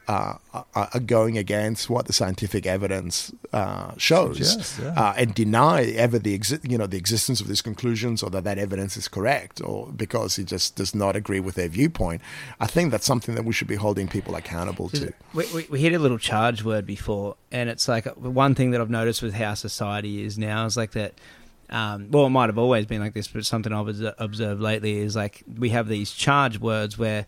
uh, 0.07 0.35
are 0.75 0.99
going 0.99 1.37
against 1.37 1.89
what 1.89 2.05
the 2.05 2.13
scientific 2.13 2.65
evidence 2.65 3.33
uh, 3.53 3.91
shows 3.97 4.37
Suggests, 4.37 4.79
yeah. 4.79 4.89
uh, 4.89 5.13
and 5.17 5.33
deny 5.33 5.83
ever 5.83 6.19
the 6.19 6.37
exi- 6.37 6.69
you 6.69 6.77
know 6.77 6.85
the 6.85 6.97
existence 6.97 7.41
of 7.41 7.47
these 7.47 7.61
conclusions 7.61 8.21
or 8.21 8.29
that 8.29 8.43
that 8.43 8.57
evidence 8.57 8.97
is 8.97 9.07
correct 9.07 9.61
or 9.61 9.87
because 9.87 10.37
it 10.37 10.45
just 10.45 10.75
does 10.75 10.93
not 10.93 11.15
agree 11.15 11.39
with 11.39 11.55
their 11.55 11.67
viewpoint. 11.67 12.21
I 12.59 12.67
think 12.67 12.91
that's 12.91 13.05
something 13.05 13.35
that 13.35 13.45
we 13.45 13.53
should 13.53 13.67
be 13.67 13.75
holding 13.75 14.07
people 14.07 14.35
accountable 14.35 14.89
to. 14.89 15.11
We, 15.33 15.45
we, 15.53 15.67
we 15.71 15.79
hit 15.79 15.93
a 15.93 15.99
little 15.99 16.19
charge 16.19 16.63
word 16.63 16.85
before, 16.85 17.35
and 17.51 17.69
it's 17.69 17.87
like 17.87 18.05
one 18.15 18.53
thing 18.53 18.71
that 18.71 18.81
I've 18.81 18.89
noticed 18.89 19.21
with 19.21 19.33
how 19.33 19.55
society 19.55 20.23
is 20.23 20.37
now 20.37 20.65
is 20.65 20.77
like 20.77 20.91
that. 20.91 21.13
Um, 21.67 22.11
well, 22.11 22.27
it 22.27 22.29
might 22.29 22.49
have 22.49 22.59
always 22.59 22.85
been 22.85 23.01
like 23.01 23.15
this, 23.15 23.27
but 23.27 23.43
something 23.43 23.73
I've 23.73 23.87
observed 24.19 24.61
lately 24.61 24.99
is 24.99 25.15
like 25.15 25.43
we 25.57 25.69
have 25.69 25.87
these 25.87 26.11
charge 26.11 26.59
words 26.59 26.95
where 26.95 27.25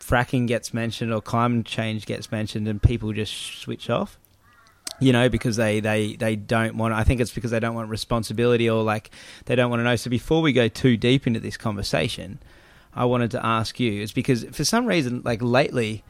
fracking 0.00 0.46
gets 0.46 0.72
mentioned 0.74 1.12
or 1.12 1.20
climate 1.20 1.66
change 1.66 2.06
gets 2.06 2.30
mentioned, 2.30 2.68
and 2.68 2.82
people 2.82 3.12
just 3.12 3.60
switch 3.60 3.90
off. 3.90 4.18
You 5.00 5.12
know, 5.12 5.28
because 5.28 5.56
they, 5.56 5.80
they, 5.80 6.14
they 6.14 6.36
don't 6.36 6.76
want. 6.76 6.94
I 6.94 7.02
think 7.02 7.20
it's 7.20 7.32
because 7.32 7.50
they 7.50 7.58
don't 7.58 7.74
want 7.74 7.88
responsibility 7.88 8.70
or 8.70 8.84
like 8.84 9.10
they 9.46 9.56
don't 9.56 9.68
want 9.68 9.80
to 9.80 9.84
know. 9.84 9.96
So 9.96 10.10
before 10.10 10.42
we 10.42 10.52
go 10.52 10.68
too 10.68 10.96
deep 10.96 11.26
into 11.26 11.40
this 11.40 11.56
conversation, 11.56 12.38
I 12.94 13.06
wanted 13.06 13.30
to 13.32 13.44
ask 13.44 13.80
you 13.80 14.02
is 14.02 14.12
because 14.12 14.44
for 14.52 14.64
some 14.64 14.86
reason, 14.86 15.22
like 15.24 15.42
lately, 15.42 16.04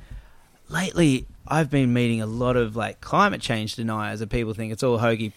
lately 0.68 1.26
I've 1.47 1.70
been 1.70 1.93
meeting 1.93 2.20
a 2.20 2.26
lot 2.26 2.57
of 2.57 2.76
like 2.76 3.01
climate 3.01 3.40
change 3.40 3.76
deniers 3.76 4.20
that 4.20 4.30
people 4.30 4.53
think 4.55 4.72
it's 4.72 4.82
all 4.82 4.99
hokey, 4.99 5.32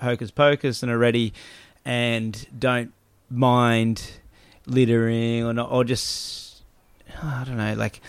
hocus 0.00 0.30
pocus 0.30 0.82
and 0.82 0.90
already, 0.90 1.32
and 1.84 2.46
don't 2.58 2.92
mind 3.30 4.02
littering 4.66 5.44
or 5.44 5.52
not, 5.52 5.70
or 5.70 5.84
just 5.84 6.47
I 7.22 7.44
don't 7.44 7.56
know, 7.56 7.74
like 7.74 8.00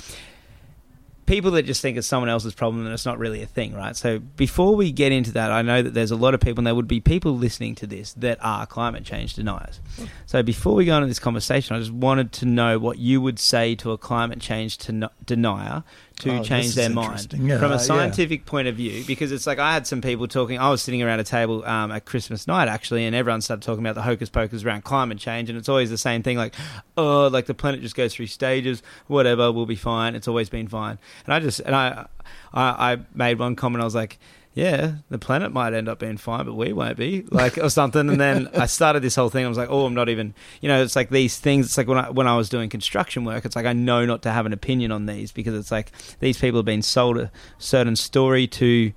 people 1.30 1.52
that 1.52 1.64
just 1.64 1.82
think 1.82 1.96
it's 1.96 2.08
someone 2.08 2.28
else's 2.28 2.54
problem 2.56 2.84
and 2.86 2.94
it's 2.94 3.06
not 3.06 3.20
really 3.20 3.42
a 3.44 3.46
thing, 3.46 3.74
right? 3.76 3.96
So 3.96 4.18
before 4.20 4.76
we 4.76 4.92
get 4.92 5.12
into 5.12 5.32
that, 5.34 5.52
I 5.52 5.62
know 5.62 5.82
that 5.84 5.94
there's 5.94 6.12
a 6.12 6.16
lot 6.16 6.34
of 6.34 6.40
people, 6.40 6.60
and 6.60 6.68
there 6.68 6.74
would 6.76 6.88
be 6.88 7.00
people 7.00 7.38
listening 7.38 7.76
to 7.76 7.88
this 7.88 8.14
that 8.14 8.40
are 8.42 8.66
climate 8.66 9.04
change 9.06 9.36
deniers. 9.36 9.80
So 10.26 10.42
before 10.44 10.74
we 10.74 10.86
go 10.86 10.96
into 10.98 11.08
this 11.08 11.20
conversation, 11.20 11.76
I 11.76 11.80
just 11.80 11.92
wanted 11.92 12.32
to 12.34 12.46
know 12.46 12.80
what 12.80 12.98
you 12.98 13.22
would 13.22 13.40
say 13.40 13.76
to 13.76 13.92
a 13.92 13.98
climate 13.98 14.40
change 14.42 14.78
denier 15.26 15.84
to 16.20 16.40
Oh, 16.40 16.44
change 16.44 16.76
their 16.76 16.90
mind. 16.90 17.34
Yeah. 17.34 17.60
from 17.60 17.68
Uh, 17.72 17.76
a 17.76 17.78
yeah. 17.78 17.84
scientific 17.84 18.46
point 18.46 18.68
of 18.68 18.76
view. 18.76 19.06
Because 19.08 19.32
it's 19.32 19.48
like 19.48 19.58
I 19.58 19.72
had 19.72 19.88
some 19.88 20.02
people 20.02 20.28
talking. 20.28 20.60
I 20.60 20.70
was 20.70 20.82
sitting 20.82 21.02
around 21.02 21.22
a 21.22 21.24
table 21.24 21.64
um, 21.66 21.92
at 21.94 22.04
Christmas 22.04 22.46
night 22.46 22.68
actually, 22.68 23.06
and 23.06 23.16
everyone 23.16 23.40
started 23.42 23.64
talking 23.64 23.86
about 23.86 23.96
the 23.96 24.02
hocus 24.02 24.28
pocus 24.30 24.64
around 24.66 24.84
climate 24.84 25.18
change, 25.18 25.50
and 25.50 25.58
it's 25.58 25.70
always 25.70 25.90
the 25.90 25.98
same 25.98 26.22
thing, 26.22 26.36
like 26.38 26.56
oh, 26.98 27.28
like 27.28 27.46
the 27.46 27.54
planet 27.54 27.82
just 27.82 27.96
goes 27.96 28.14
through 28.14 28.28
stages. 28.28 28.84
Whatever, 29.08 29.50
we'll 29.52 29.66
be 29.66 29.76
fine. 29.78 30.14
It's 30.16 30.28
always 30.28 30.50
been 30.50 30.68
fine. 30.68 31.00
And 31.26 31.34
I 31.34 31.40
just 31.40 31.60
and 31.62 31.76
I 31.76 32.08
I, 32.54 32.94
I 32.94 32.98
made 33.14 33.40
one 33.40 33.56
comment. 33.56 33.82
I 33.82 33.86
was 33.86 33.96
like. 33.96 34.20
Yeah, 34.56 34.94
the 35.10 35.20
planet 35.20 35.54
might 35.54 35.74
end 35.76 35.88
up 35.88 36.00
being 36.00 36.18
fine, 36.18 36.44
but 36.46 36.56
we 36.56 36.74
won't 36.74 36.98
be, 36.98 37.24
like, 37.30 37.58
or 37.60 37.70
something. 37.70 38.10
And 38.10 38.20
then 38.20 38.50
I 38.56 38.66
started 38.66 39.02
this 39.04 39.16
whole 39.16 39.30
thing. 39.30 39.46
I 39.46 39.48
was 39.48 39.60
like, 39.60 39.70
"Oh, 39.70 39.86
I'm 39.86 39.94
not 39.94 40.10
even." 40.10 40.34
You 40.60 40.68
know, 40.68 40.82
it's 40.82 40.96
like 40.96 41.12
these 41.12 41.38
things. 41.38 41.68
It's 41.68 41.78
like 41.78 41.88
when 41.88 42.00
I 42.00 42.10
when 42.10 42.28
I 42.28 42.36
was 42.36 42.50
doing 42.50 42.68
construction 42.68 43.24
work. 43.26 43.46
It's 43.46 43.56
like 43.56 43.68
I 43.68 43.74
know 43.74 44.06
not 44.06 44.24
to 44.24 44.32
have 44.32 44.48
an 44.48 44.52
opinion 44.52 44.92
on 44.92 45.06
these 45.06 45.32
because 45.32 45.54
it's 45.54 45.72
like 45.72 45.92
these 46.20 46.40
people 46.40 46.58
have 46.58 46.66
been 46.66 46.82
sold 46.82 47.20
a 47.20 47.32
certain 47.60 47.96
story 47.96 48.48
to 48.48 48.92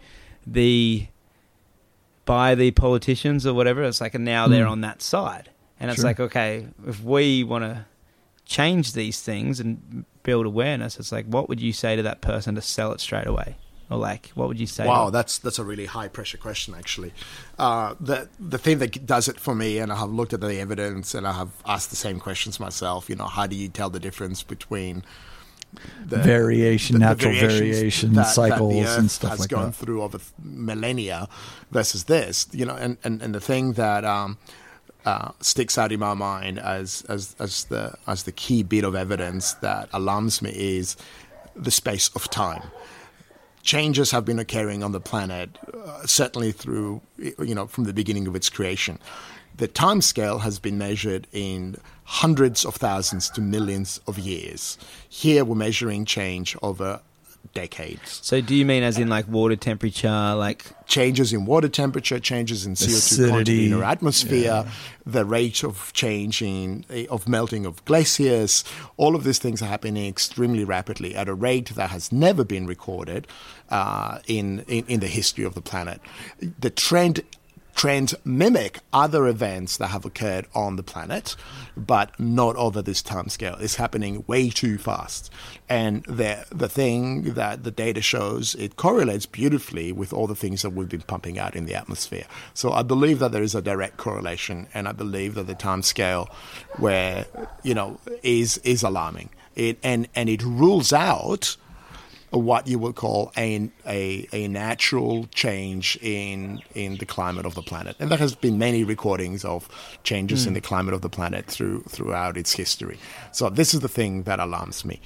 the 0.46 1.06
by 2.24 2.54
the 2.54 2.70
politicians 2.72 3.46
or 3.46 3.54
whatever. 3.54 3.82
It's 3.82 4.00
like, 4.00 4.14
and 4.14 4.24
now 4.24 4.48
they're 4.48 4.66
Mm. 4.66 4.70
on 4.72 4.80
that 4.80 5.02
side, 5.02 5.50
and 5.78 5.90
it's 5.90 6.00
Sure. 6.00 6.08
like, 6.08 6.18
okay, 6.18 6.66
if 6.88 7.04
we 7.04 7.44
want 7.44 7.62
to 7.64 7.84
change 8.46 8.94
these 8.94 9.20
things 9.20 9.60
and 9.60 10.04
build 10.22 10.46
awareness, 10.46 10.98
it's 10.98 11.12
like, 11.12 11.26
what 11.26 11.48
would 11.48 11.60
you 11.60 11.72
say 11.72 11.96
to 11.96 12.02
that 12.02 12.20
person 12.20 12.54
to 12.54 12.62
sell 12.62 12.92
it 12.92 13.00
straight 13.00 13.26
away, 13.26 13.56
or 13.90 13.98
like, 13.98 14.28
what 14.34 14.48
would 14.48 14.60
you 14.60 14.66
say? 14.66 14.86
Wow, 14.86 15.06
to 15.06 15.10
that's 15.12 15.38
that's 15.38 15.58
a 15.58 15.64
really 15.64 15.86
high 15.86 16.08
pressure 16.08 16.38
question, 16.38 16.74
actually. 16.74 17.12
Uh, 17.58 17.94
the 18.00 18.28
the 18.38 18.58
thing 18.58 18.78
that 18.78 19.06
does 19.06 19.28
it 19.28 19.38
for 19.40 19.54
me, 19.54 19.78
and 19.78 19.92
I 19.92 19.96
have 19.96 20.10
looked 20.10 20.32
at 20.32 20.40
the 20.40 20.58
evidence, 20.58 21.14
and 21.14 21.26
I 21.26 21.32
have 21.32 21.50
asked 21.66 21.90
the 21.90 21.96
same 21.96 22.20
questions 22.20 22.58
myself. 22.60 23.08
You 23.10 23.16
know, 23.16 23.26
how 23.26 23.46
do 23.46 23.56
you 23.56 23.68
tell 23.68 23.90
the 23.90 24.00
difference 24.00 24.42
between 24.42 25.04
the 26.06 26.18
Variation, 26.18 26.98
natural 26.98 27.32
variations 27.32 27.76
variation, 27.76 28.12
that- 28.12 28.24
that 28.24 28.34
cycles 28.34 28.74
the 28.84 28.98
and 28.98 29.10
stuff 29.10 29.30
has 29.30 29.40
like 29.40 29.48
gone 29.50 29.66
that. 29.66 29.74
through 29.74 30.02
over 30.02 30.18
th- 30.18 30.30
millennia 30.42 31.28
versus 31.70 32.04
this? 32.04 32.46
You 32.52 32.66
know, 32.66 32.74
and 32.76 32.98
and, 33.04 33.22
and 33.22 33.34
the 33.34 33.40
thing 33.40 33.72
that. 33.74 34.04
Um, 34.04 34.38
uh, 35.04 35.32
sticks 35.40 35.78
out 35.78 35.92
in 35.92 36.00
my 36.00 36.14
mind 36.14 36.58
as, 36.58 37.04
as 37.08 37.34
as 37.38 37.64
the 37.64 37.94
as 38.06 38.22
the 38.22 38.32
key 38.32 38.62
bit 38.62 38.84
of 38.84 38.94
evidence 38.94 39.54
that 39.54 39.88
alarms 39.92 40.42
me 40.42 40.52
is 40.54 40.96
the 41.56 41.70
space 41.70 42.08
of 42.14 42.30
time 42.30 42.62
changes 43.62 44.10
have 44.10 44.24
been 44.24 44.38
occurring 44.38 44.82
on 44.82 44.92
the 44.92 45.00
planet, 45.00 45.56
uh, 45.72 46.06
certainly 46.06 46.52
through, 46.52 47.00
you 47.16 47.54
know, 47.54 47.66
from 47.66 47.84
the 47.84 47.92
beginning 47.92 48.26
of 48.26 48.34
its 48.34 48.50
creation. 48.50 48.98
The 49.56 49.68
time 49.68 50.00
scale 50.00 50.40
has 50.40 50.58
been 50.58 50.78
measured 50.78 51.26
in 51.32 51.76
hundreds 52.04 52.64
of 52.64 52.74
thousands 52.76 53.30
to 53.30 53.40
millions 53.40 54.00
of 54.06 54.18
years. 54.18 54.78
Here 55.08 55.44
we're 55.44 55.54
measuring 55.54 56.04
change 56.04 56.56
over 56.62 57.00
decades. 57.54 58.20
So, 58.22 58.40
do 58.40 58.54
you 58.54 58.64
mean 58.64 58.82
as 58.82 58.98
in 58.98 59.08
like 59.08 59.28
water 59.28 59.56
temperature, 59.56 60.34
like 60.34 60.64
Changes 60.92 61.32
in 61.32 61.46
water 61.46 61.70
temperature, 61.70 62.20
changes 62.20 62.66
in 62.66 62.74
CO2 62.74 63.30
content 63.30 63.48
in 63.48 63.72
our 63.72 63.82
atmosphere, 63.82 64.66
the 65.06 65.24
rate 65.24 65.64
of 65.64 65.90
change 65.94 66.42
in, 66.42 66.84
of 67.08 67.26
melting 67.26 67.64
of 67.64 67.82
glaciers, 67.86 68.62
all 68.98 69.16
of 69.16 69.24
these 69.24 69.38
things 69.38 69.62
are 69.62 69.66
happening 69.68 70.06
extremely 70.06 70.64
rapidly 70.64 71.14
at 71.14 71.30
a 71.30 71.34
rate 71.34 71.70
that 71.76 71.88
has 71.88 72.12
never 72.12 72.44
been 72.44 72.66
recorded 72.66 73.26
uh, 73.70 74.18
in, 74.26 74.60
in, 74.68 74.84
in 74.86 75.00
the 75.00 75.06
history 75.06 75.44
of 75.44 75.54
the 75.54 75.62
planet. 75.62 75.98
The 76.60 76.68
trend 76.68 77.22
trends 77.74 78.14
mimic 78.24 78.80
other 78.92 79.26
events 79.26 79.76
that 79.78 79.88
have 79.88 80.04
occurred 80.04 80.46
on 80.54 80.76
the 80.76 80.82
planet, 80.82 81.36
but 81.76 82.18
not 82.20 82.56
over 82.56 82.82
this 82.82 83.02
time 83.02 83.28
scale. 83.28 83.56
It's 83.60 83.76
happening 83.76 84.24
way 84.26 84.50
too 84.50 84.78
fast. 84.78 85.30
And 85.68 86.04
the 86.04 86.44
the 86.50 86.68
thing 86.68 87.34
that 87.34 87.64
the 87.64 87.70
data 87.70 88.02
shows, 88.02 88.54
it 88.56 88.76
correlates 88.76 89.26
beautifully 89.26 89.92
with 89.92 90.12
all 90.12 90.26
the 90.26 90.36
things 90.36 90.62
that 90.62 90.70
we've 90.70 90.88
been 90.88 91.02
pumping 91.02 91.38
out 91.38 91.56
in 91.56 91.66
the 91.66 91.74
atmosphere. 91.74 92.24
So 92.54 92.72
I 92.72 92.82
believe 92.82 93.18
that 93.20 93.32
there 93.32 93.42
is 93.42 93.54
a 93.54 93.62
direct 93.62 93.96
correlation, 93.96 94.68
and 94.74 94.86
I 94.86 94.92
believe 94.92 95.34
that 95.34 95.46
the 95.46 95.54
time 95.54 95.82
scale 95.82 96.28
where 96.78 97.26
you 97.62 97.74
know 97.74 97.98
is 98.22 98.58
is 98.58 98.82
alarming. 98.82 99.30
It 99.54 99.78
and 99.82 100.08
and 100.14 100.28
it 100.28 100.42
rules 100.42 100.92
out 100.92 101.56
what 102.38 102.66
you 102.66 102.78
would 102.78 102.94
call 102.94 103.30
a, 103.36 103.68
a, 103.86 104.26
a 104.32 104.48
natural 104.48 105.26
change 105.26 105.98
in 106.00 106.62
in 106.74 106.96
the 106.96 107.06
climate 107.06 107.46
of 107.46 107.54
the 107.54 107.62
planet. 107.62 107.96
And 107.98 108.10
there 108.10 108.18
has 108.18 108.34
been 108.34 108.58
many 108.58 108.84
recordings 108.84 109.44
of 109.44 109.68
changes 110.02 110.46
in 110.46 110.52
hmm. 110.52 110.54
the 110.54 110.60
climate 110.60 110.94
of 110.94 111.02
the 111.02 111.10
planet 111.10 111.46
through 111.46 111.82
throughout 111.88 112.36
its 112.36 112.52
history. 112.52 112.98
So 113.32 113.50
this 113.50 113.74
is 113.74 113.80
the 113.80 113.88
thing 113.88 114.22
that 114.22 114.40
alarms 114.40 114.84
me. 114.84 115.00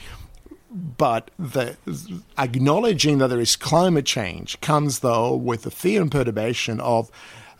But 0.70 1.30
the 1.38 1.76
acknowledging 2.38 3.18
that 3.18 3.28
there 3.28 3.40
is 3.40 3.56
climate 3.56 4.06
change 4.06 4.60
comes 4.60 5.00
though 5.00 5.34
with 5.34 5.62
the 5.62 5.70
fear 5.70 6.02
and 6.02 6.10
perturbation 6.10 6.80
of 6.80 7.10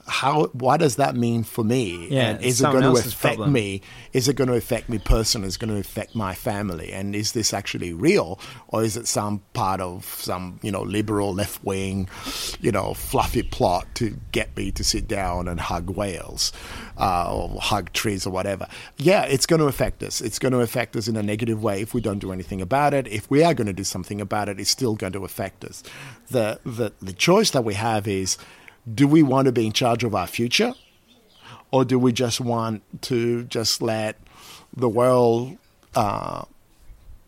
how 0.09 0.46
what 0.48 0.78
does 0.78 0.96
that 0.96 1.16
mean 1.16 1.42
for 1.42 1.64
me? 1.64 2.09
Yeah, 2.09 2.30
and 2.30 2.44
is 2.44 2.61
it 2.61 2.64
going 2.64 2.82
to 2.82 2.90
affect 2.90 3.36
problem. 3.36 3.52
me? 3.52 3.82
Is 4.12 4.28
it 4.28 4.36
going 4.36 4.48
to 4.48 4.54
affect 4.54 4.88
me 4.88 4.98
personally? 4.98 5.48
Is 5.48 5.57
it 5.57 5.59
going 5.59 5.74
to 5.74 5.80
affect 5.80 6.14
my 6.14 6.34
family? 6.34 6.92
And 6.92 7.14
is 7.14 7.32
this 7.32 7.52
actually 7.52 7.92
real, 7.92 8.38
or 8.68 8.84
is 8.84 8.96
it 8.96 9.09
some 9.09 9.42
part 9.52 9.80
of 9.80 10.04
some 10.04 10.61
you 10.62 10.70
know 10.70 10.82
liberal 10.82 11.34
left 11.34 11.64
wing, 11.64 12.09
you 12.61 12.70
know, 12.70 12.94
fluffy 12.94 13.42
plot 13.42 13.86
to 13.96 14.16
get 14.32 14.57
me 14.57 14.70
to 14.72 14.84
sit 14.84 15.09
down 15.09 15.48
and 15.48 15.59
hug 15.59 15.90
whales, 15.90 16.52
uh, 16.98 17.34
or 17.34 17.61
hug 17.61 17.92
trees 17.92 18.26
or 18.26 18.30
whatever? 18.30 18.68
Yeah, 18.96 19.24
it's 19.24 19.46
going 19.46 19.61
to 19.61 19.66
affect 19.66 20.02
us. 20.02 20.20
It's 20.20 20.38
going 20.38 20.52
to 20.52 20.61
affect 20.61 20.94
us 20.94 21.09
in 21.09 21.16
a 21.16 21.22
negative 21.22 21.62
way 21.62 21.82
if 21.82 21.94
we 21.94 22.00
don't 22.00 22.20
do 22.20 22.32
anything 22.32 22.61
about 22.61 22.94
it. 22.94 23.09
If 23.09 23.28
we 23.28 23.42
are 23.42 23.54
going 23.54 23.66
to 23.66 23.72
do 23.72 23.84
something 23.84 24.20
about 24.20 24.48
it, 24.48 24.61
it's 24.61 24.70
still 24.70 24.94
going 24.94 25.14
to 25.14 25.24
affect 25.24 25.64
us. 25.64 25.82
The 26.30 26.61
the 26.64 26.92
the 27.02 27.12
choice 27.12 27.50
that 27.50 27.64
we 27.64 27.74
have 27.74 28.07
is. 28.07 28.38
Do 28.93 29.09
we 29.09 29.22
want 29.22 29.47
to 29.47 29.53
be 29.53 29.66
in 29.66 29.72
charge 29.72 30.05
of 30.05 30.14
our 30.14 30.26
future? 30.26 30.72
or 31.72 31.84
do 31.84 31.99
we 31.99 32.12
just 32.12 32.41
want 32.41 32.80
to 33.03 33.43
just 33.45 33.82
let 33.82 34.16
the 34.76 34.89
world 34.89 35.57
uh, 35.97 36.45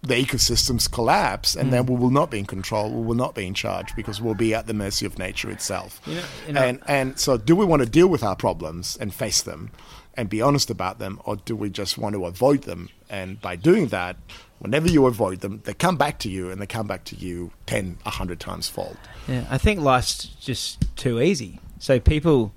the 0.03 0.15
ecosystems 0.15 0.91
collapse, 0.91 1.57
and 1.57 1.73
then 1.73 1.87
we 1.87 1.97
will 1.97 2.11
not 2.11 2.31
be 2.31 2.39
in 2.39 2.47
control. 2.47 2.89
We 2.89 3.05
will 3.05 3.17
not 3.17 3.35
be 3.35 3.45
in 3.47 3.53
charge 3.55 3.95
because 3.97 4.21
we'll 4.21 4.35
be 4.37 4.55
at 4.55 4.69
the 4.69 4.75
mercy 4.75 5.05
of 5.07 5.19
nature 5.19 5.51
itself. 5.51 6.01
You 6.07 6.15
know- 6.15 6.23
you 6.47 6.53
know- 6.53 6.63
and 6.63 6.81
and 6.87 7.19
so, 7.19 7.37
do 7.37 7.57
we 7.57 7.65
want 7.65 7.83
to 7.83 7.89
deal 7.89 8.07
with 8.07 8.23
our 8.23 8.37
problems 8.37 8.97
and 9.01 9.13
face 9.13 9.43
them, 9.43 9.71
and 10.19 10.29
be 10.29 10.43
honest 10.43 10.69
about 10.69 10.99
them, 10.99 11.21
or 11.25 11.37
do 11.37 11.55
we 11.55 11.71
just 11.71 11.97
want 11.97 12.15
to 12.17 12.27
avoid 12.27 12.63
them? 12.63 12.89
And 13.09 13.41
by 13.41 13.55
doing 13.55 13.87
that, 13.89 14.17
whenever 14.59 14.89
you 14.89 15.07
avoid 15.07 15.41
them, 15.41 15.61
they 15.65 15.73
come 15.73 15.97
back 15.97 16.19
to 16.21 16.29
you, 16.29 16.51
and 16.51 16.61
they 16.61 16.67
come 16.67 16.89
back 16.89 17.05
to 17.05 17.17
you 17.17 17.53
10, 17.67 17.99
100 18.03 18.41
times 18.41 18.69
fold. 18.69 18.97
Yeah, 19.29 19.47
I 19.49 19.59
think 19.59 19.81
life's 19.81 20.25
just 20.25 20.85
too 20.97 21.21
easy. 21.23 21.61
So 21.79 22.01
people, 22.01 22.53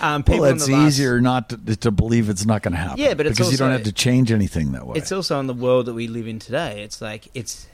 um, 0.00 0.22
people 0.22 0.40
well, 0.40 0.54
it's 0.54 0.64
the 0.66 0.72
last- 0.72 0.94
easier 0.94 1.20
not 1.20 1.50
to, 1.50 1.76
to 1.76 1.90
believe 1.90 2.30
it's 2.30 2.46
not 2.46 2.62
going 2.62 2.72
to 2.72 2.78
happen. 2.78 2.96
Yeah, 2.98 3.12
but 3.12 3.26
it's 3.26 3.36
because 3.38 3.52
you 3.52 3.58
don't 3.58 3.70
have 3.72 3.82
to 3.84 3.92
change 3.92 4.32
anything 4.32 4.72
that 4.72 4.86
way. 4.86 4.96
It's 4.96 5.12
also 5.12 5.38
in 5.40 5.46
the 5.46 5.52
world 5.54 5.84
that 5.86 5.94
we 5.94 6.08
live 6.08 6.26
in 6.26 6.38
today. 6.38 6.82
It's 6.82 7.02
like 7.02 7.28
it's 7.34 7.66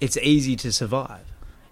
it's 0.00 0.16
easy 0.16 0.56
to 0.56 0.72
survive. 0.72 1.20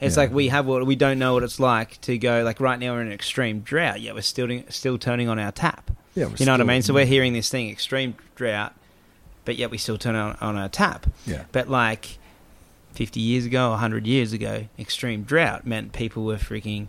It's 0.01 0.15
Yeah. 0.17 0.23
like 0.23 0.33
we 0.33 0.49
have 0.49 0.67
what 0.67 0.87
we 0.87 0.95
don't 0.95 1.19
know 1.19 1.35
what 1.35 1.43
it's 1.43 1.59
like 1.59 2.01
to 2.03 2.17
go 2.17 2.45
like 2.45 2.61
right 2.61 2.79
now 2.79 2.93
we're 2.93 3.01
in 3.01 3.09
an 3.09 3.13
extreme 3.13 3.61
drought. 3.61 4.01
Yet 4.01 4.15
we're 4.15 4.23
still 4.23 4.63
still 4.69 4.97
turning 4.99 5.29
on 5.29 5.41
our 5.41 5.51
tap. 5.51 5.91
Yeah, 6.15 6.29
you 6.37 6.47
know 6.47 6.53
what 6.53 6.61
I 6.61 6.65
mean. 6.65 6.83
So 6.83 6.93
we're 6.95 7.05
hearing 7.07 7.33
this 7.33 7.49
thing 7.49 7.71
extreme 7.71 8.15
drought, 8.35 8.75
but 9.45 9.57
yet 9.57 9.71
we 9.71 9.79
still 9.79 9.99
turn 9.99 10.15
on 10.17 10.37
on 10.41 10.57
our 10.57 10.69
tap. 10.69 11.07
Yeah. 11.27 11.45
But 11.53 11.69
like 11.69 12.19
fifty 12.95 13.21
years 13.21 13.47
ago, 13.47 13.75
hundred 13.77 14.07
years 14.07 14.33
ago, 14.33 14.67
extreme 14.79 15.23
drought 15.23 15.67
meant 15.67 15.93
people 15.93 16.25
were 16.25 16.37
freaking. 16.37 16.89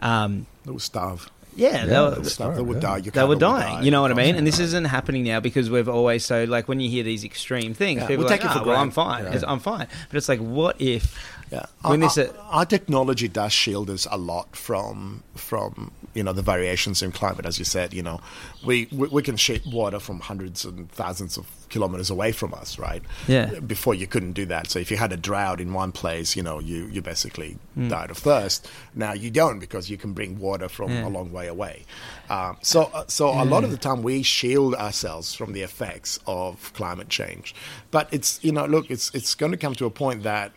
Um, 0.00 0.46
They 0.64 0.72
will 0.72 0.78
starve. 0.80 1.30
yeah, 1.54 1.68
Yeah, 1.68 1.80
they 1.82 1.86
they 1.86 2.00
were- 2.00 2.10
will 2.16 2.24
Starve. 2.24 2.56
They 2.56 2.62
would 2.62 2.76
yeah. 2.76 2.80
die. 2.80 2.96
Your 2.98 3.12
they 3.12 3.24
were 3.24 3.36
dying. 3.36 3.76
die. 3.78 3.82
You 3.82 3.90
know 3.92 4.02
what 4.02 4.10
I 4.10 4.14
mean? 4.14 4.34
And 4.34 4.46
this 4.46 4.58
isn't 4.58 4.84
happening 4.84 5.22
now 5.24 5.40
because 5.40 5.70
we've 5.70 5.88
always 5.88 6.24
so 6.24 6.44
like 6.44 6.66
when 6.68 6.80
you 6.80 6.90
hear 6.90 7.04
these 7.04 7.24
extreme 7.24 7.72
things, 7.72 8.00
Yeah, 8.02 8.08
people 8.08 8.24
we 8.24 8.26
are 8.26 8.30
like, 8.30 8.40
take 8.42 8.50
it 8.50 8.52
for 8.52 8.60
"Ah, 8.60 8.64
well, 8.64 8.76
I'm 8.80 8.90
fine. 8.90 9.24
Yeah. 9.24 9.40
I'm 9.46 9.60
fine. 9.60 9.86
But 10.10 10.16
it's 10.18 10.28
like, 10.28 10.40
what 10.40 10.78
if 10.80 11.16
Yeah, 11.52 11.66
our, 11.84 11.96
this 11.96 12.18
our, 12.18 12.28
our 12.50 12.64
technology 12.66 13.28
does 13.28 13.52
shield 13.52 13.88
us 13.90 14.06
a 14.10 14.16
lot 14.18 14.56
from 14.56 15.22
from 15.36 15.92
you 16.14 16.22
know 16.24 16.32
the 16.32 16.42
variations 16.42 17.02
in 17.02 17.12
climate, 17.12 17.46
as 17.46 17.58
you 17.58 17.64
said. 17.64 17.94
You 17.94 18.02
know, 18.02 18.20
we 18.64 18.88
we, 18.90 19.06
we 19.08 19.22
can 19.22 19.36
ship 19.36 19.62
water 19.66 20.00
from 20.00 20.20
hundreds 20.20 20.64
and 20.64 20.90
thousands 20.90 21.36
of 21.36 21.46
kilometers 21.68 22.10
away 22.10 22.30
from 22.32 22.54
us, 22.54 22.78
right? 22.78 23.02
Yeah. 23.28 23.58
Before 23.60 23.94
you 23.94 24.06
couldn't 24.06 24.32
do 24.32 24.46
that. 24.46 24.70
So 24.70 24.78
if 24.78 24.90
you 24.90 24.96
had 24.96 25.12
a 25.12 25.16
drought 25.16 25.60
in 25.60 25.72
one 25.72 25.92
place, 25.92 26.34
you 26.34 26.42
know, 26.42 26.58
you 26.58 26.86
you 26.86 27.00
basically 27.00 27.58
Hmm. 27.74 27.88
died 27.88 28.10
of 28.10 28.18
thirst. 28.18 28.68
Now 28.94 29.12
you 29.12 29.30
don't 29.30 29.58
because 29.60 29.88
you 29.90 29.96
can 29.96 30.14
bring 30.14 30.38
water 30.40 30.68
from 30.68 30.90
Yeah. 30.90 31.06
a 31.06 31.10
long 31.10 31.30
way 31.32 31.46
away. 31.46 31.84
Um, 32.28 32.56
so 32.62 32.90
uh, 32.92 33.04
so 33.06 33.28
a 33.28 33.44
lot 33.44 33.62
of 33.62 33.70
the 33.70 33.76
time 33.78 34.02
we 34.02 34.22
shield 34.24 34.74
ourselves 34.74 35.32
from 35.34 35.52
the 35.52 35.62
effects 35.62 36.18
of 36.26 36.72
climate 36.72 37.08
change. 37.08 37.54
But 37.92 38.08
it's 38.10 38.40
you 38.42 38.50
know 38.50 38.64
look, 38.66 38.90
it's 38.90 39.14
it's 39.14 39.36
going 39.36 39.52
to 39.52 39.58
come 39.58 39.74
to 39.76 39.86
a 39.86 39.90
point 39.90 40.24
that 40.24 40.50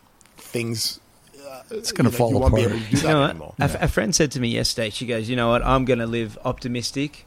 things 0.50 1.00
uh, 1.48 1.62
it's 1.70 1.92
going 1.92 2.10
to 2.10 2.10
you 2.10 2.12
know, 2.12 2.16
fall 2.18 2.30
you 2.30 2.38
won't 2.38 2.54
be 2.54 2.62
apart. 2.62 2.76
able 2.76 2.86
to 2.86 2.96
you 2.96 3.02
know 3.02 3.20
what? 3.20 3.30
anymore. 3.30 3.54
A, 3.58 3.64
f- 3.64 3.82
a 3.82 3.88
friend 3.88 4.14
said 4.14 4.30
to 4.32 4.40
me 4.40 4.48
yesterday, 4.48 4.90
she 4.90 5.06
goes, 5.06 5.28
you 5.28 5.36
know 5.36 5.48
what? 5.50 5.64
I'm 5.64 5.84
going 5.84 5.98
to 5.98 6.06
live 6.06 6.38
optimistic 6.44 7.26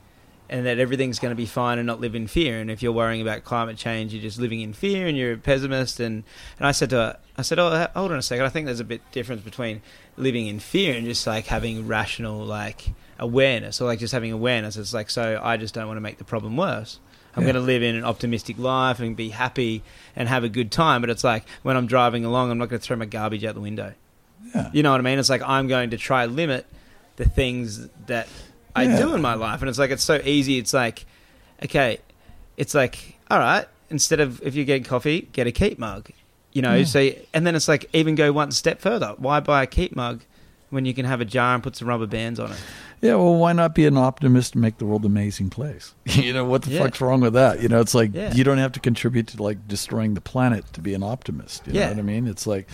and 0.50 0.66
that 0.66 0.78
everything's 0.78 1.20
going 1.20 1.32
to 1.32 1.36
be 1.36 1.46
fine 1.46 1.80
and 1.80 1.88
not 1.88 2.00
live 2.00 2.16
in 2.16 2.28
fear. 2.28 2.60
And 2.60 2.70
if 2.70 2.84
you're 2.84 2.92
worrying 2.92 3.22
about 3.22 3.44
climate 3.44 3.78
change, 3.78 4.14
you're 4.14 4.22
just 4.22 4.40
living 4.40 4.62
in 4.62 4.74
fear 4.74 5.08
and 5.08 5.18
you're 5.18 5.34
a 5.34 5.38
pessimist. 5.38 6.00
And, 6.00 6.24
and 6.60 6.68
I 6.68 6.72
said 6.72 6.90
to 6.92 6.96
her, 6.98 7.20
I 7.38 7.42
said, 7.42 7.60
oh, 7.60 7.68
uh, 7.68 7.88
hold 7.96 8.12
on 8.12 8.18
a 8.18 8.22
second. 8.22 8.46
I 8.46 8.50
think 8.50 8.68
there's 8.68 8.80
a 8.80 8.86
bit 8.86 9.02
difference 9.12 9.42
between 9.42 9.82
living 10.16 10.48
in 10.48 10.60
fear 10.60 10.96
and 10.96 11.06
just 11.06 11.26
like 11.26 11.48
having 11.48 11.88
rational, 11.88 12.46
like 12.46 12.90
awareness 13.20 13.82
or 13.82 13.86
like 13.86 14.00
just 14.00 14.14
having 14.14 14.32
awareness. 14.32 14.78
It's 14.78 14.94
like, 14.94 15.10
so 15.10 15.40
I 15.42 15.58
just 15.58 15.74
don't 15.74 15.88
want 15.88 15.98
to 15.98 16.02
make 16.02 16.18
the 16.18 16.24
problem 16.24 16.56
worse. 16.56 17.00
I'm 17.36 17.44
Yeah. 17.44 17.54
going 17.54 17.56
to 17.56 17.62
live 17.68 17.82
in 17.84 17.96
an 17.96 18.04
optimistic 18.04 18.58
life 18.60 19.00
and 19.00 19.16
be 19.16 19.30
happy 19.30 19.84
and 20.16 20.28
have 20.30 20.44
a 20.44 20.50
good 20.50 20.72
time. 20.72 21.02
But 21.02 21.10
it's 21.10 21.24
like 21.24 21.46
when 21.64 21.76
I'm 21.78 21.88
driving 21.88 22.26
along, 22.26 22.52
I'm 22.52 22.58
not 22.58 22.70
going 22.70 22.80
to 22.80 22.86
throw 22.86 22.96
my 22.98 23.06
garbage 23.06 23.44
out 23.44 23.56
the 23.56 23.62
window. 23.62 23.94
Yeah. 24.54 24.70
You 24.74 24.84
know 24.84 24.92
what 24.92 25.00
I 25.00 25.04
mean? 25.04 25.18
It's 25.20 25.30
like 25.30 25.42
I'm 25.42 25.68
going 25.68 25.90
to 25.92 25.98
try 25.98 26.26
limit 26.26 26.66
the 27.16 27.26
things 27.26 27.88
that 28.08 28.28
I 28.76 28.84
Yeah. 28.84 29.00
do 29.00 29.16
in 29.16 29.22
my 29.22 29.34
life, 29.36 29.62
and 29.62 29.70
it's 29.70 29.80
like 29.80 29.92
it's 29.92 30.04
so 30.04 30.20
easy. 30.24 30.58
It's 30.58 30.74
like, 30.74 31.06
okay, 31.64 32.00
it's 32.58 32.74
like 32.76 33.18
all 33.32 33.40
right. 33.40 33.66
Instead 33.90 34.20
of 34.20 34.42
if 34.44 34.56
you 34.56 34.66
get 34.66 34.86
coffee, 34.86 35.28
get 35.32 35.48
a 35.48 35.52
keep 35.52 35.78
mug. 35.80 36.10
You 36.52 36.62
know, 36.62 36.76
Yeah. 36.76 36.84
so 36.86 37.10
and 37.34 37.48
then 37.48 37.56
it's 37.56 37.68
like 37.68 37.90
even 37.94 38.16
go 38.16 38.32
one 38.32 38.52
step 38.52 38.80
further. 38.80 39.16
Why 39.18 39.40
buy 39.40 39.64
a 39.64 39.68
keep 39.68 39.96
mug 39.96 40.22
when 40.70 40.86
you 40.86 40.94
can 40.94 41.06
have 41.06 41.22
a 41.22 41.26
jar 41.26 41.54
and 41.56 41.64
put 41.64 41.76
some 41.76 41.88
rubber 41.88 42.06
bands 42.08 42.40
on 42.40 42.52
it? 42.52 42.58
Yeah, 43.04 43.16
well, 43.16 43.36
why 43.36 43.52
not 43.52 43.76
be 43.76 43.86
an 43.86 43.98
optimist 43.98 44.54
and 44.54 44.62
make 44.62 44.78
the 44.78 44.86
world 44.86 45.02
an 45.02 45.08
amazing 45.12 45.50
place? 45.50 45.94
you 46.06 46.32
know, 46.32 46.46
what 46.46 46.62
the 46.62 46.72
Yeah. 46.72 46.80
fuck's 46.84 47.02
wrong 47.02 47.20
with 47.20 47.34
that? 47.34 47.62
You 47.62 47.68
know, 47.68 47.82
it's 47.82 47.94
like 47.94 48.14
Yeah. 48.14 48.34
you 48.34 48.46
don't 48.46 48.60
have 48.60 48.72
to 48.72 48.80
contribute 48.80 49.28
to 49.28 49.44
like 49.44 49.68
destroying 49.68 50.14
the 50.14 50.22
planet 50.22 50.64
to 50.72 50.80
be 50.82 50.94
an 50.94 51.04
optimist. 51.04 51.68
You 51.68 51.74
Yeah. 51.74 51.82
know 51.88 51.90
what 51.96 52.00
I 52.00 52.04
mean? 52.04 52.28
It's 52.28 52.48
like 52.48 52.68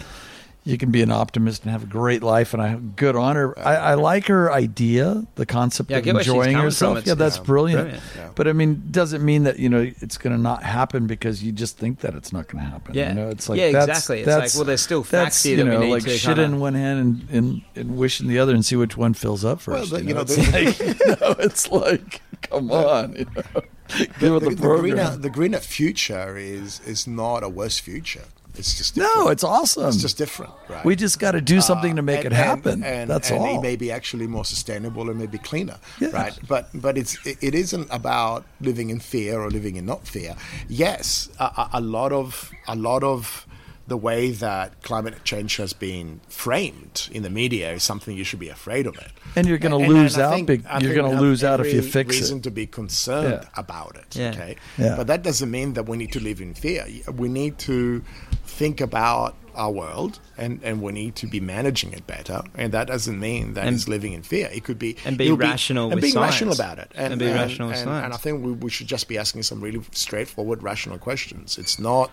you 0.66 0.78
can 0.78 0.92
be 0.92 1.02
an 1.02 1.10
optimist 1.10 1.64
and 1.64 1.72
have 1.72 1.84
a 1.84 1.88
great 1.88 2.22
life 2.22 2.54
and 2.54 2.62
I 2.62 2.76
good 2.76 3.16
honor. 3.16 3.58
I, 3.58 3.76
I 3.76 3.94
like 3.96 4.28
her 4.28 4.52
idea, 4.52 5.26
the 5.36 5.46
concept 5.46 5.90
Yeah, 5.90 5.98
of 5.98 6.04
get 6.04 6.14
where 6.14 6.24
she's 6.24 6.30
enjoying 6.32 6.52
coming 6.52 6.64
herself. 6.66 7.06
yeah, 7.08 7.14
that's 7.16 7.38
yeah, 7.38 7.44
brilliant. 7.44 7.82
brilliant. 7.84 8.04
Yeah. 8.16 8.30
But 8.36 8.48
I 8.48 8.54
mean, 8.54 8.84
doesn't 8.92 9.24
mean 9.24 9.44
that 9.44 9.58
you 9.58 9.70
know 9.70 9.90
it's 10.00 10.18
going 10.18 10.36
to 10.36 10.42
not 10.42 10.64
happen 10.64 11.08
because 11.08 11.42
you 11.44 11.52
just 11.54 11.78
think 11.78 12.02
that 12.02 12.14
it's 12.14 12.32
not 12.34 12.48
going 12.50 12.64
to 12.64 12.70
happen. 12.70 12.94
Yeah. 12.94 13.10
you 13.10 13.16
know, 13.16 13.30
it's 13.30 13.48
like 13.50 13.58
Yeah, 13.60 13.72
that's, 13.72 13.88
exactly. 13.90 14.20
It's 14.20 14.26
that's- 14.28 14.54
like, 14.56 14.60
well, 14.60 14.66
there's 14.66 14.82
still 14.82 15.04
facts 15.04 15.36
that's, 15.38 15.44
here 15.44 15.58
you 15.58 15.64
that 15.64 15.70
we 15.70 15.76
know, 15.76 15.82
need 15.82 15.92
like 15.92 16.04
to 16.04 16.10
shit 16.10 16.36
kinda- 16.36 16.44
in 16.44 16.60
one 16.60 16.74
hand 16.76 17.00
and, 17.00 17.30
and, 17.32 17.62
and 17.76 17.98
wish 17.98 18.20
in 18.22 18.28
the 18.28 18.38
other 18.38 18.54
and 18.54 18.64
see 18.66 18.76
which 18.76 18.98
one 18.98 19.14
fills 19.14 19.44
up 19.46 19.66
Well, 19.66 19.78
first. 19.80 19.92
the- 19.92 20.02
you 20.04 20.10
you 20.10 20.14
know, 20.14 20.24
know, 20.24 20.28
it's 20.28 20.38
like, 20.54 20.80
you 21.00 21.16
know, 21.22 21.36
it's 21.40 21.72
like, 21.72 22.22
come 22.44 22.72
on, 22.72 23.14
you 23.16 23.26
know, 23.36 23.62
get 23.98 24.20
the, 24.20 24.40
the, 24.40 24.50
the 24.52 24.56
greener 24.56 25.18
the 25.18 25.30
greener 25.30 25.58
future 25.60 26.38
is 26.38 26.80
is 26.86 27.08
not 27.08 27.44
a 27.44 27.50
worse 27.50 27.80
future. 27.80 28.26
It's 28.56 28.78
just 28.78 28.96
different. 28.96 29.16
no, 29.16 29.28
it's 29.30 29.44
awesome. 29.44 29.88
it's 29.88 29.98
just 30.02 30.18
different, 30.18 30.52
right? 30.70 30.84
we 30.84 30.96
just 30.96 31.18
got 31.20 31.32
to 31.32 31.42
do 31.42 31.62
something 31.62 31.96
to 31.96 32.02
Uh, 32.02 32.12
make 32.12 32.26
and- 32.26 32.34
it 32.34 32.38
happen. 32.38 32.84
And, 32.84 32.86
and, 32.86 33.10
That's 33.10 33.30
and 33.32 33.40
all. 33.40 33.58
it 33.58 33.62
may 33.62 33.76
be 33.76 33.92
actually 33.92 34.28
more 34.28 34.44
sustainable 34.44 35.10
and 35.10 35.18
maybe 35.20 35.38
cleaner, 35.38 35.78
right? 36.12 36.38
But 36.48 36.68
but 36.74 36.98
it's 36.98 37.14
it, 37.26 37.38
it 37.42 37.54
isn't 37.56 37.88
about 37.92 38.44
living 38.60 38.90
in 38.90 39.00
fear 39.00 39.40
or 39.40 39.50
living 39.50 39.76
in 39.78 39.86
not 39.86 40.08
fear. 40.08 40.36
Yes, 40.68 41.30
a- 41.40 41.70
a 41.74 41.82
lot 41.82 42.12
of 42.12 42.52
a 42.68 42.76
lot 42.76 43.04
of 43.04 43.46
the 43.90 43.98
way 43.98 44.32
that 44.32 44.82
climate 44.84 45.16
change 45.24 45.58
has 45.58 45.74
been 45.74 46.22
framed 46.30 47.10
in 47.12 47.24
the 47.24 47.30
media 47.30 47.72
is 47.74 47.84
something 47.84 48.16
you 48.16 48.24
should 48.24 48.40
be 48.40 48.50
afraid 48.50 48.86
of 48.88 48.96
it. 48.98 49.12
And 49.36 49.48
you're 49.48 49.58
gonna 49.58 49.78
And- 49.80 49.88
lose 49.94 50.14
and 50.16 50.24
out 50.24 50.34
think- 50.36 50.48
big- 50.48 50.64
you're 50.82 50.94
we 51.04 51.10
have 51.12 51.20
lose 51.20 51.44
out 51.44 51.60
if 51.60 51.74
you 51.74 51.82
fix 51.82 52.16
it. 52.16 52.20
reason 52.22 52.42
to 52.42 52.52
be 52.52 52.66
concerned 52.68 53.42
Yeah. 53.44 53.50
about 53.64 53.96
it. 53.98 54.16
Yeah. 54.16 54.30
Okay, 54.32 54.56
Yeah. 54.78 54.96
but 54.96 55.08
that 55.08 55.24
doesn't 55.24 55.52
mean 55.52 55.74
that 55.74 55.88
we 55.90 55.98
need 55.98 56.12
to 56.14 56.20
live 56.20 56.40
in 56.40 56.54
fear. 56.54 56.86
We 57.14 57.28
need 57.28 57.58
to 57.60 58.04
think 58.46 58.80
about 58.82 59.36
our 59.56 59.72
world 59.72 60.20
and, 60.38 60.60
and 60.64 60.82
we 60.82 60.92
need 60.94 61.16
to 61.16 61.28
be 61.28 61.40
managing 61.40 61.92
it 61.92 62.06
better. 62.08 62.42
And 62.56 62.72
that 62.72 62.88
doesn't 62.88 63.20
mean 63.20 63.56
that 63.56 63.66
And- 63.68 63.76
it's 63.76 63.88
living 63.90 64.14
in 64.14 64.22
fear. 64.24 64.50
It 64.54 64.64
could 64.64 64.80
be 64.80 64.96
And 65.04 65.18
be 65.18 65.32
rational 65.32 65.86
and 65.92 65.96
with 65.96 66.04
being 66.04 66.16
rational 66.16 66.54
about 66.54 66.78
it. 66.80 66.92
And 66.96 67.20
be 67.20 67.26
rational 67.26 67.68
with 67.70 67.78
and, 67.82 67.90
and 67.90 68.14
I 68.14 68.18
think 68.18 68.44
we, 68.46 68.52
we 68.54 68.70
should 68.70 68.88
just 68.88 69.08
be 69.08 69.18
asking 69.18 69.44
some 69.44 69.60
really 69.60 69.82
straightforward, 69.92 70.64
rational 70.64 70.98
questions. 70.98 71.58
It's 71.58 71.78
not. 71.80 72.12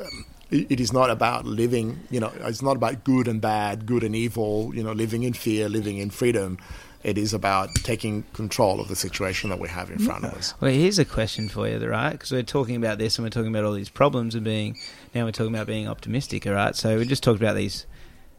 Um, 0.00 0.26
it 0.50 0.70
it 0.70 0.80
is 0.80 0.92
not 0.92 1.10
about 1.10 1.44
living, 1.44 2.00
you 2.10 2.20
know, 2.20 2.32
it's 2.40 2.62
not 2.62 2.76
about 2.76 3.04
good 3.04 3.28
and 3.28 3.40
bad, 3.40 3.86
good 3.86 4.02
and 4.02 4.14
evil, 4.14 4.72
you 4.74 4.82
know, 4.82 4.92
living 4.92 5.22
in 5.22 5.32
fear, 5.32 5.68
living 5.68 5.98
in 5.98 6.10
freedom. 6.10 6.58
It 7.02 7.16
is 7.16 7.32
about 7.32 7.74
taking 7.76 8.24
control 8.34 8.78
of 8.78 8.88
the 8.88 8.96
situation 8.96 9.48
that 9.48 9.58
we 9.58 9.68
have 9.68 9.90
in 9.90 9.98
front 9.98 10.26
of 10.26 10.34
us. 10.34 10.52
Well, 10.60 10.70
here's 10.70 10.98
a 10.98 11.04
question 11.06 11.48
for 11.48 11.66
you, 11.66 11.78
right? 11.88 12.12
Because 12.12 12.30
we're 12.30 12.42
talking 12.42 12.76
about 12.76 12.98
this 12.98 13.16
and 13.16 13.24
we're 13.24 13.30
talking 13.30 13.48
about 13.48 13.64
all 13.64 13.72
these 13.72 13.88
problems 13.88 14.34
and 14.34 14.44
being 14.44 14.76
now 15.14 15.24
we're 15.24 15.32
talking 15.32 15.54
about 15.54 15.66
being 15.66 15.88
optimistic, 15.88 16.46
all 16.46 16.52
right? 16.52 16.76
So 16.76 16.98
we 16.98 17.06
just 17.06 17.22
talked 17.22 17.40
about 17.40 17.56
these, 17.56 17.86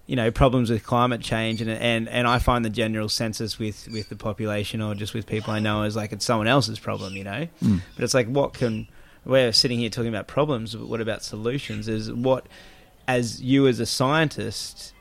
you 0.06 0.16
know, 0.16 0.30
problems 0.30 0.70
with 0.70 0.84
climate 0.84 1.22
change 1.22 1.60
and 1.60 1.72
and 1.72 2.08
and 2.08 2.28
I 2.28 2.38
find 2.38 2.64
the 2.64 2.70
general 2.70 3.10
census 3.10 3.58
with 3.58 3.88
with 3.92 4.10
the 4.10 4.16
population 4.16 4.80
or 4.80 4.94
just 4.94 5.16
with 5.16 5.26
people 5.26 5.54
I 5.54 5.60
know 5.60 5.82
is 5.82 5.96
like 5.96 6.12
it's 6.12 6.26
someone 6.26 6.48
else's 6.48 6.78
problem, 6.78 7.16
you 7.16 7.24
know. 7.24 7.48
Mm. 7.64 7.82
But 7.96 8.04
it's 8.04 8.14
like 8.14 8.28
what 8.28 8.54
can 8.54 8.88
we're 9.26 9.52
sitting 9.54 9.80
here 9.80 9.90
talking 9.90 10.10
about 10.10 10.28
problems, 10.28 10.76
but 10.76 10.88
what 10.88 11.02
about 11.02 11.24
solutions? 11.24 11.88
Is 11.88 12.12
what 12.12 12.48
as 13.08 13.42
you 13.42 13.68
as 13.68 13.80
a 13.80 13.86
scientist 13.86 14.94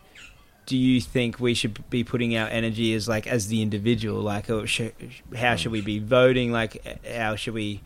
do 0.66 0.76
you 0.76 1.00
think 1.00 1.40
we 1.40 1.52
should 1.52 1.88
be 1.90 2.04
putting 2.04 2.36
our 2.36 2.48
energy 2.48 2.94
as 2.94 3.08
like 3.08 3.26
as 3.26 3.48
the 3.48 3.60
individual 3.60 4.20
like 4.20 4.48
oh, 4.48 4.60
or 4.60 4.66
sh- 4.66 4.90
how 5.36 5.56
should 5.56 5.72
we 5.72 5.80
be 5.80 5.98
voting 5.98 6.52
like 6.52 6.80
how 7.06 7.34
should 7.34 7.54
we 7.54 7.80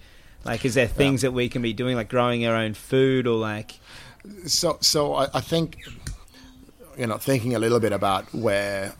like 0.44 0.64
is 0.64 0.74
there 0.74 0.86
things 0.86 1.22
that 1.22 1.32
we 1.32 1.48
can 1.48 1.62
be 1.62 1.72
doing 1.72 1.96
like 1.96 2.08
growing 2.08 2.46
our 2.46 2.54
own 2.54 2.74
food 2.74 3.26
or 3.26 3.36
like 3.38 3.78
So, 4.46 4.78
so 4.80 5.14
I, 5.14 5.28
I 5.34 5.40
think, 5.40 5.78
you 6.96 7.06
know, 7.06 7.16
thinking 7.18 7.54
a 7.54 7.58
little 7.58 7.80
bit 7.80 7.92
about 7.92 8.32
where 8.34 8.92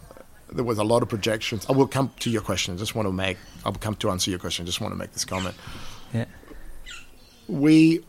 there 0.53 0.65
was 0.65 0.79
a 0.79 0.85
lot 0.85 1.03
of 1.03 1.09
projections. 1.09 1.67
I 1.69 1.73
will 1.73 1.87
come 1.87 2.11
to 2.21 2.31
your 2.31 2.43
question. 2.43 2.75
I 2.75 2.77
just 2.79 2.95
want 2.95 3.09
to 3.09 3.13
make. 3.13 3.39
I 3.65 3.69
will 3.69 3.79
come 3.79 3.95
to 3.97 4.11
answer 4.11 4.31
your 4.31 4.39
question. 4.39 4.65
I 4.65 4.67
just 4.67 4.81
want 4.81 4.93
to 4.93 4.99
make 4.99 5.13
this 5.13 5.25
comment. 5.25 5.55
yeah 6.13 6.27
we 7.49 8.05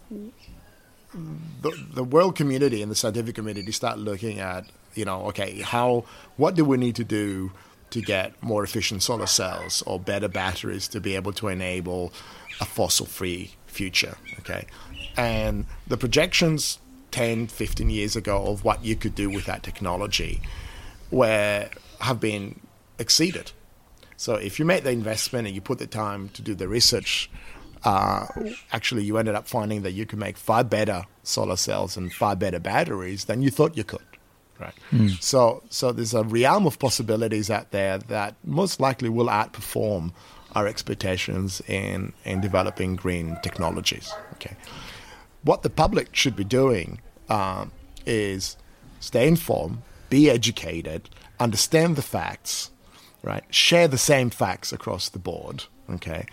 the, 1.62 1.72
the 1.94 2.04
world 2.04 2.36
community 2.36 2.82
and 2.82 2.92
the 2.92 2.96
scientific 2.96 3.36
community 3.36 3.72
start 3.72 3.98
looking 3.98 4.40
at 4.40 4.66
you 4.96 5.06
know 5.06 5.26
okay 5.28 5.62
how 5.62 6.04
what 6.38 6.56
do 6.56 6.66
we 6.66 6.78
need 6.78 6.96
to 6.96 7.04
do 7.04 7.52
to 7.90 8.02
get 8.02 8.42
more 8.44 8.64
efficient 8.64 9.02
solar 9.02 9.28
cells 9.28 9.82
or 9.86 10.00
better 10.00 10.28
batteries 10.28 10.88
to 10.88 11.00
be 11.00 11.16
able 11.16 11.32
to 11.32 11.48
enable 11.48 12.12
a 12.60 12.66
fossil 12.66 13.06
free 13.06 13.52
future 13.68 14.18
okay 14.40 14.66
and 15.18 15.66
the 15.88 15.98
projections 15.98 16.80
10, 17.16 17.48
15 17.48 17.90
years 17.90 18.18
ago 18.18 18.48
of 18.48 18.66
what 18.66 18.84
you 18.84 18.94
could 18.94 19.16
do 19.16 19.30
with 19.30 19.46
that 19.46 19.64
technology 19.64 20.42
where 21.12 21.70
have 22.02 22.20
been 22.20 22.60
exceeded. 23.00 23.54
So 24.18 24.36
if 24.36 24.60
you 24.60 24.66
make 24.66 24.84
the 24.84 24.92
investment 24.92 25.48
and 25.48 25.56
you 25.56 25.62
put 25.62 25.80
the 25.80 25.88
time 25.88 26.28
to 26.30 26.42
do 26.42 26.56
the 26.56 26.68
research, 26.68 27.30
uh, 27.86 28.26
actually 28.72 29.04
you 29.04 29.18
ended 29.18 29.36
up 29.36 29.48
finding 29.48 29.84
that 29.84 29.92
you 29.92 30.06
can 30.06 30.20
make 30.20 30.38
far 30.38 30.64
better 30.64 31.06
solar 31.24 31.56
cells 31.56 31.96
and 31.96 32.12
far 32.12 32.36
better 32.36 32.60
batteries 32.60 33.26
than 33.26 33.42
you 33.42 33.50
thought 33.50 33.78
you 33.78 33.84
could. 33.84 34.02
Right. 34.60 34.74
Mm. 34.92 35.22
So 35.22 35.64
so 35.70 35.92
there's 35.92 36.14
a 36.14 36.24
realm 36.24 36.66
of 36.66 36.80
possibilities 36.80 37.50
out 37.50 37.72
there 37.72 37.98
that 37.98 38.36
most 38.44 38.80
likely 38.80 39.10
will 39.10 39.28
outperform 39.28 40.14
our 40.54 40.66
expectations 40.66 41.62
in 41.68 42.14
in 42.24 42.42
developing 42.42 42.96
green 42.96 43.38
technologies. 43.44 44.12
Okay. 44.34 44.56
What 45.44 45.62
the 45.62 45.70
public 45.70 46.16
should 46.16 46.36
be 46.36 46.44
doing 46.44 47.02
um, 47.30 47.72
is 48.06 48.58
stay 49.00 49.28
informed, 49.28 49.82
be 50.10 50.30
educated, 50.30 51.10
understand 51.40 51.98
the 51.98 52.02
facts, 52.02 52.72
right? 53.22 53.44
Share 53.54 53.88
the 53.88 53.98
same 53.98 54.30
facts 54.32 54.74
across 54.74 55.10
the 55.10 55.20
board, 55.20 55.66
okay, 55.90 56.26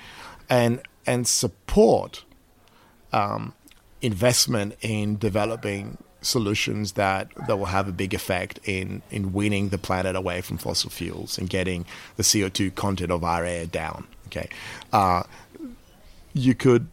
and 0.48 0.80
and 1.06 1.26
support 1.26 2.24
um, 3.12 3.54
investment 4.00 4.76
in 4.80 5.18
developing 5.18 5.98
solutions 6.22 6.92
that, 6.92 7.28
that 7.46 7.58
will 7.58 7.66
have 7.66 7.88
a 7.88 7.92
big 7.92 8.14
effect 8.14 8.58
in, 8.64 9.02
in 9.10 9.32
weaning 9.32 9.68
the 9.68 9.78
planet 9.78 10.16
away 10.16 10.40
from 10.40 10.56
fossil 10.56 10.90
fuels 10.90 11.36
and 11.36 11.50
getting 11.50 11.84
the 12.16 12.22
CO2 12.22 12.74
content 12.74 13.10
of 13.10 13.24
our 13.24 13.44
air 13.44 13.66
down. 13.66 14.06
Okay, 14.26 14.48
uh, 14.92 15.24
you 16.32 16.54
could 16.54 16.86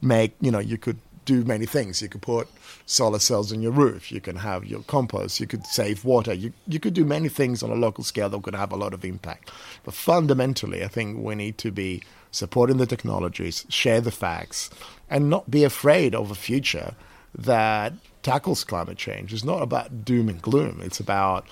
make 0.00 0.32
you 0.40 0.50
know 0.50 0.58
you 0.58 0.78
could 0.78 0.98
do 1.26 1.44
many 1.44 1.66
things. 1.66 2.00
You 2.00 2.08
could 2.08 2.22
put 2.22 2.48
solar 2.86 3.18
cells 3.18 3.52
on 3.52 3.60
your 3.60 3.72
roof. 3.72 4.10
You 4.10 4.20
can 4.20 4.36
have 4.36 4.64
your 4.64 4.80
compost. 4.84 5.40
You 5.40 5.46
could 5.46 5.66
save 5.66 6.04
water. 6.04 6.32
You 6.32 6.54
you 6.66 6.80
could 6.80 6.94
do 6.94 7.04
many 7.04 7.28
things 7.28 7.62
on 7.62 7.70
a 7.70 7.74
local 7.74 8.02
scale 8.04 8.30
that 8.30 8.42
could 8.42 8.54
have 8.54 8.72
a 8.72 8.76
lot 8.76 8.94
of 8.94 9.04
impact. 9.04 9.50
But 9.84 9.92
fundamentally, 9.92 10.82
I 10.82 10.88
think 10.88 11.18
we 11.18 11.34
need 11.34 11.58
to 11.58 11.70
be 11.70 12.02
supporting 12.30 12.76
the 12.76 12.86
technologies, 12.86 13.66
share 13.68 14.00
the 14.00 14.10
facts, 14.10 14.70
and 15.08 15.30
not 15.30 15.50
be 15.50 15.64
afraid 15.64 16.14
of 16.14 16.30
a 16.30 16.34
future 16.34 16.94
that 17.34 17.92
tackles 18.22 18.64
climate 18.64 18.98
change. 18.98 19.32
It's 19.32 19.44
not 19.44 19.62
about 19.62 20.04
doom 20.04 20.28
and 20.28 20.40
gloom. 20.40 20.80
It's 20.82 21.00
about 21.00 21.46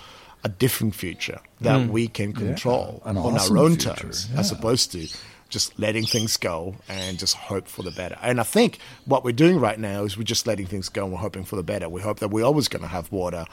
a 0.45 0.49
different 0.49 0.95
future 0.95 1.41
that 1.61 1.81
mm. 1.81 1.89
we 1.89 2.09
can 2.09 2.33
control 2.33 3.03
yeah, 3.05 3.11
on 3.11 3.16
awesome 3.16 3.57
our 3.57 3.64
own 3.64 3.77
future. 3.77 3.95
terms, 3.95 4.29
yeah. 4.33 4.41
as 4.41 4.53
opposed 4.53 4.93
to 4.93 5.09
just 5.49 5.79
letting 5.79 6.05
things 6.05 6.37
go 6.37 6.75
and 6.89 7.19
just 7.19 7.35
hope 7.35 7.69
for 7.69 7.83
the 7.83 7.91
better. 7.91 8.19
And 8.23 8.41
I 8.41 8.43
think 8.43 8.79
what 9.05 9.25
we're 9.25 9.33
doing 9.33 9.59
right 9.61 9.79
now 9.79 10.05
is 10.05 10.17
we're 10.17 10.25
just 10.25 10.47
letting 10.47 10.67
things 10.67 10.89
go 10.89 11.05
and 11.05 11.13
we're 11.13 11.19
hoping 11.19 11.45
for 11.45 11.57
the 11.57 11.63
better. 11.63 11.89
We 11.89 12.01
hope 12.03 12.19
that 12.21 12.29
we're 12.29 12.45
always 12.45 12.69
going 12.69 12.83
to 12.83 12.89
have 12.89 13.11
water. 13.13 13.45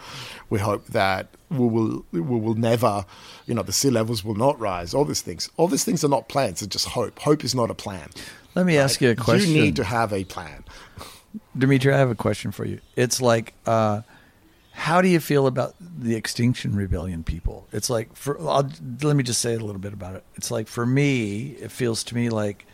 We 0.50 0.60
hope 0.60 0.88
that 0.88 1.28
we 1.50 1.68
will 1.68 2.06
we 2.12 2.22
will 2.22 2.56
never, 2.56 3.06
you 3.46 3.54
know, 3.54 3.64
the 3.64 3.74
sea 3.74 3.89
levels 3.89 4.24
will 4.24 4.36
not 4.36 4.60
rise. 4.60 4.94
All 4.94 5.06
these 5.06 5.22
things, 5.22 5.50
all 5.58 5.68
these 5.68 5.84
things 5.84 6.04
are 6.04 6.10
not 6.10 6.30
plans. 6.30 6.62
It's 6.62 6.72
just 6.72 6.88
hope. 6.88 7.20
Hope 7.20 7.44
is 7.44 7.54
not 7.54 7.70
a 7.70 7.76
plan. 7.76 8.10
Let 8.56 8.66
me 8.66 8.78
right? 8.78 8.84
ask 8.84 9.02
you 9.02 9.10
a 9.12 9.16
question. 9.16 9.52
You 9.52 9.62
need 9.64 9.76
to 9.78 9.84
have 9.84 10.14
a 10.14 10.24
plan. 10.24 10.64
Dimitri, 11.58 11.94
I 11.94 11.98
have 11.98 12.12
a 12.12 12.16
question 12.16 12.52
for 12.52 12.66
you. 12.66 12.80
It's 12.96 13.22
like. 13.22 13.54
Uh, 13.66 14.02
how 14.76 15.01
do 15.01 15.07
you 15.07 15.19
feel 15.19 15.45
about 15.45 15.76
the 15.80 16.15
Extinction 16.15 16.76
Rebellion 16.76 17.24
people? 17.24 17.67
It's 17.71 17.91
like, 17.91 18.15
for 18.15 18.39
I'll, 18.41 18.69
let 19.03 19.15
me 19.15 19.24
just 19.24 19.39
say 19.39 19.53
a 19.53 19.59
little 19.59 19.80
bit 19.80 19.93
about 19.93 20.15
it. 20.15 20.24
It's 20.36 20.49
like 20.49 20.67
for 20.67 20.86
me, 20.86 21.55
it 21.59 21.71
feels 21.71 22.03
to 22.05 22.15
me 22.15 22.30
like 22.30 22.65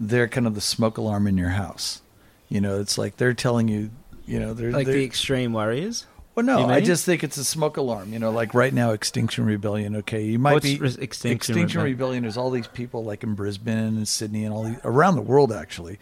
they're 0.00 0.28
kind 0.28 0.46
of 0.46 0.54
the 0.54 0.62
smoke 0.62 0.96
alarm 0.96 1.26
in 1.26 1.36
your 1.36 1.50
house. 1.50 2.00
You 2.48 2.60
know, 2.62 2.80
it's 2.80 2.96
like 2.96 3.18
they're 3.18 3.34
telling 3.34 3.68
you, 3.68 3.90
you 4.26 4.40
know, 4.40 4.54
they're 4.54 4.72
like 4.72 4.86
they're, 4.86 4.96
the 4.96 5.04
extreme 5.04 5.52
warriors. 5.52 6.06
Well, 6.34 6.44
no, 6.44 6.68
I 6.68 6.80
just 6.80 7.04
think 7.04 7.22
it's 7.22 7.36
a 7.36 7.44
smoke 7.44 7.76
alarm. 7.76 8.12
You 8.12 8.18
know, 8.18 8.30
like 8.30 8.54
right 8.54 8.72
now, 8.72 8.92
Extinction 8.92 9.44
Rebellion. 9.44 9.96
Okay, 9.96 10.24
you 10.24 10.38
might 10.38 10.54
What's 10.54 10.64
be 10.64 10.74
Extinction, 10.74 11.02
Extinction 11.02 11.80
Rebellion? 11.80 11.92
Rebellion. 11.92 12.22
There's 12.24 12.36
all 12.36 12.50
these 12.50 12.68
people 12.68 13.04
like 13.04 13.22
in 13.22 13.34
Brisbane 13.34 13.76
and 13.76 14.08
Sydney 14.08 14.44
and 14.44 14.54
all 14.54 14.64
these 14.64 14.78
around 14.84 15.16
the 15.16 15.22
world 15.22 15.52
actually 15.52 15.98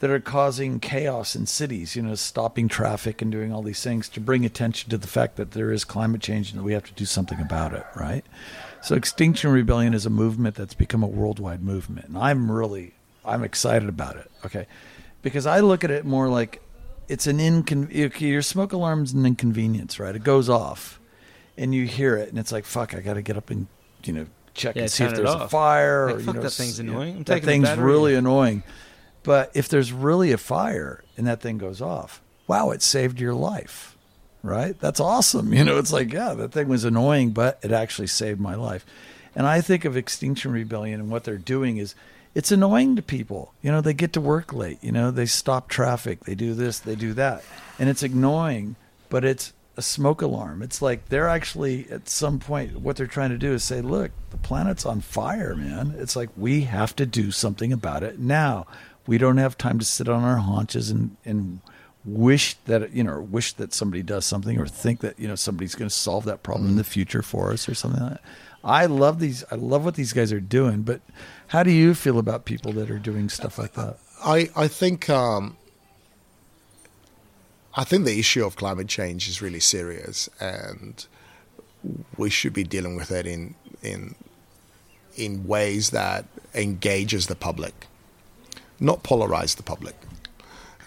that 0.00 0.10
are 0.10 0.20
causing 0.20 0.78
chaos 0.78 1.34
in 1.34 1.46
cities, 1.46 1.96
you 1.96 2.02
know, 2.02 2.14
stopping 2.14 2.68
traffic 2.68 3.22
and 3.22 3.32
doing 3.32 3.52
all 3.52 3.62
these 3.62 3.82
things 3.82 4.08
to 4.10 4.20
bring 4.20 4.44
attention 4.44 4.90
to 4.90 4.98
the 4.98 5.06
fact 5.06 5.36
that 5.36 5.52
there 5.52 5.72
is 5.72 5.84
climate 5.84 6.20
change 6.20 6.50
and 6.50 6.60
that 6.60 6.64
we 6.64 6.74
have 6.74 6.84
to 6.84 6.92
do 6.92 7.06
something 7.06 7.40
about 7.40 7.72
it, 7.72 7.86
right? 7.94 8.24
So 8.82 8.94
Extinction 8.94 9.50
Rebellion 9.50 9.94
is 9.94 10.04
a 10.04 10.10
movement 10.10 10.54
that's 10.54 10.74
become 10.74 11.02
a 11.02 11.06
worldwide 11.06 11.62
movement. 11.62 12.08
And 12.08 12.18
I'm 12.18 12.50
really 12.52 12.92
I'm 13.24 13.42
excited 13.42 13.88
about 13.88 14.16
it, 14.16 14.30
okay? 14.44 14.66
Because 15.22 15.46
I 15.46 15.60
look 15.60 15.82
at 15.82 15.90
it 15.90 16.04
more 16.04 16.28
like 16.28 16.62
it's 17.08 17.26
an 17.26 17.38
incon 17.38 18.20
your 18.20 18.42
smoke 18.42 18.72
alarm's 18.72 19.12
an 19.12 19.24
inconvenience, 19.24 19.98
right? 19.98 20.14
It 20.14 20.22
goes 20.22 20.48
off 20.48 21.00
and 21.56 21.74
you 21.74 21.86
hear 21.86 22.16
it 22.16 22.28
and 22.28 22.38
it's 22.38 22.52
like 22.52 22.66
fuck, 22.66 22.94
I 22.94 23.00
got 23.00 23.14
to 23.14 23.22
get 23.22 23.36
up 23.38 23.48
and, 23.48 23.66
you 24.04 24.12
know, 24.12 24.26
check 24.52 24.76
yeah, 24.76 24.82
and 24.82 24.90
see 24.90 25.04
if 25.04 25.14
there's 25.14 25.32
a 25.32 25.48
fire 25.48 26.06
like, 26.06 26.16
or 26.16 26.18
fuck, 26.20 26.26
you 26.26 26.32
know, 26.34 26.42
that 26.42 26.52
thing's 26.52 26.78
annoying. 26.78 27.16
I'm 27.16 27.22
that 27.24 27.42
thing's 27.42 27.70
really 27.76 28.14
annoying. 28.14 28.62
But 29.26 29.50
if 29.54 29.68
there's 29.68 29.92
really 29.92 30.30
a 30.30 30.38
fire 30.38 31.02
and 31.16 31.26
that 31.26 31.40
thing 31.40 31.58
goes 31.58 31.82
off, 31.82 32.22
wow, 32.46 32.70
it 32.70 32.80
saved 32.80 33.20
your 33.20 33.34
life, 33.34 33.96
right? 34.44 34.78
That's 34.78 35.00
awesome. 35.00 35.52
You 35.56 35.64
know, 35.64 35.78
it's 35.78 35.92
like, 35.92 36.12
yeah, 36.12 36.32
that 36.34 36.52
thing 36.52 36.68
was 36.68 36.84
annoying, 36.84 37.30
but 37.30 37.58
it 37.60 37.72
actually 37.72 38.06
saved 38.06 38.38
my 38.38 38.54
life. 38.54 38.86
And 39.34 39.44
I 39.44 39.62
think 39.62 39.84
of 39.84 39.96
Extinction 39.96 40.52
Rebellion 40.52 41.00
and 41.00 41.10
what 41.10 41.24
they're 41.24 41.38
doing 41.38 41.78
is 41.78 41.96
it's 42.36 42.52
annoying 42.52 42.94
to 42.94 43.02
people. 43.02 43.52
You 43.62 43.72
know, 43.72 43.80
they 43.80 43.94
get 43.94 44.12
to 44.12 44.20
work 44.20 44.52
late, 44.52 44.78
you 44.80 44.92
know, 44.92 45.10
they 45.10 45.26
stop 45.26 45.68
traffic, 45.68 46.20
they 46.20 46.36
do 46.36 46.54
this, 46.54 46.78
they 46.78 46.94
do 46.94 47.12
that. 47.14 47.42
And 47.80 47.88
it's 47.88 48.04
annoying, 48.04 48.76
but 49.08 49.24
it's 49.24 49.52
a 49.76 49.82
smoke 49.82 50.22
alarm. 50.22 50.62
It's 50.62 50.80
like 50.80 51.08
they're 51.08 51.28
actually 51.28 51.90
at 51.90 52.08
some 52.08 52.38
point 52.38 52.80
what 52.80 52.94
they're 52.94 53.08
trying 53.08 53.30
to 53.30 53.38
do 53.38 53.54
is 53.54 53.64
say, 53.64 53.80
look, 53.80 54.12
the 54.30 54.36
planet's 54.36 54.86
on 54.86 55.00
fire, 55.00 55.56
man. 55.56 55.96
It's 55.98 56.14
like 56.14 56.30
we 56.36 56.60
have 56.62 56.94
to 56.96 57.06
do 57.06 57.32
something 57.32 57.72
about 57.72 58.04
it 58.04 58.20
now. 58.20 58.68
We 59.06 59.18
don't 59.18 59.36
have 59.36 59.56
time 59.56 59.78
to 59.78 59.84
sit 59.84 60.08
on 60.08 60.24
our 60.24 60.36
haunches 60.36 60.90
and, 60.90 61.16
and 61.24 61.60
wish 62.04 62.54
that 62.64 62.92
you 62.92 63.02
know, 63.02 63.20
wish 63.20 63.52
that 63.54 63.72
somebody 63.72 64.02
does 64.02 64.24
something 64.24 64.58
or 64.58 64.66
think 64.66 65.00
that 65.00 65.18
you 65.18 65.28
know 65.28 65.34
somebody's 65.34 65.74
going 65.74 65.88
to 65.88 65.94
solve 65.94 66.24
that 66.24 66.42
problem 66.42 66.70
in 66.70 66.76
the 66.76 66.84
future 66.84 67.22
for 67.22 67.52
us 67.52 67.68
or 67.68 67.74
something 67.74 68.00
like 68.00 68.14
that. 68.14 68.22
I 68.64 68.86
love 68.86 69.20
these. 69.20 69.44
I 69.50 69.54
love 69.54 69.84
what 69.84 69.94
these 69.94 70.12
guys 70.12 70.32
are 70.32 70.40
doing. 70.40 70.82
But 70.82 71.00
how 71.48 71.62
do 71.62 71.70
you 71.70 71.94
feel 71.94 72.18
about 72.18 72.44
people 72.44 72.72
that 72.72 72.90
are 72.90 72.98
doing 72.98 73.28
stuff 73.28 73.58
like 73.58 73.74
that? 73.74 73.98
I 74.24 74.50
I 74.56 74.68
think 74.68 75.08
um, 75.08 75.56
I 77.74 77.84
think 77.84 78.04
the 78.04 78.18
issue 78.18 78.44
of 78.44 78.56
climate 78.56 78.88
change 78.88 79.28
is 79.28 79.42
really 79.42 79.60
serious, 79.60 80.28
and 80.40 81.06
we 82.16 82.30
should 82.30 82.52
be 82.52 82.64
dealing 82.64 82.96
with 82.96 83.10
it 83.10 83.26
in 83.26 83.54
in 83.82 84.14
in 85.16 85.46
ways 85.46 85.90
that 85.90 86.24
engages 86.54 87.26
the 87.26 87.36
public 87.36 87.86
not 88.80 89.02
polarize 89.02 89.56
the 89.56 89.62
public, 89.62 89.94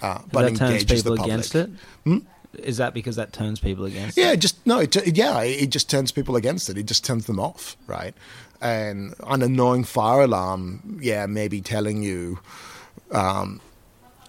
uh, 0.02 0.20
but 0.32 0.48
engages 0.48 1.04
the 1.04 1.12
public. 1.12 1.26
against 1.26 1.56
it. 1.56 1.70
Hmm? 2.04 2.18
Is 2.58 2.78
that 2.78 2.94
because 2.94 3.16
that 3.16 3.32
turns 3.32 3.60
people 3.60 3.86
against 3.86 4.18
Yeah, 4.18 4.32
it? 4.32 4.40
just 4.40 4.66
no. 4.66 4.80
It, 4.80 5.16
yeah, 5.16 5.42
it 5.42 5.70
just 5.70 5.90
turns 5.90 6.12
people 6.12 6.36
against 6.36 6.70
it. 6.70 6.78
It 6.78 6.88
just 6.88 7.06
turns 7.06 7.26
them 7.26 7.40
off, 7.40 7.78
right? 7.86 8.16
And 8.60 9.14
an 9.28 9.42
annoying 9.44 9.84
fire 9.84 10.22
alarm, 10.24 11.00
yeah, 11.02 11.28
maybe 11.28 11.62
telling 11.62 12.02
you, 12.04 12.40
um, 13.12 13.62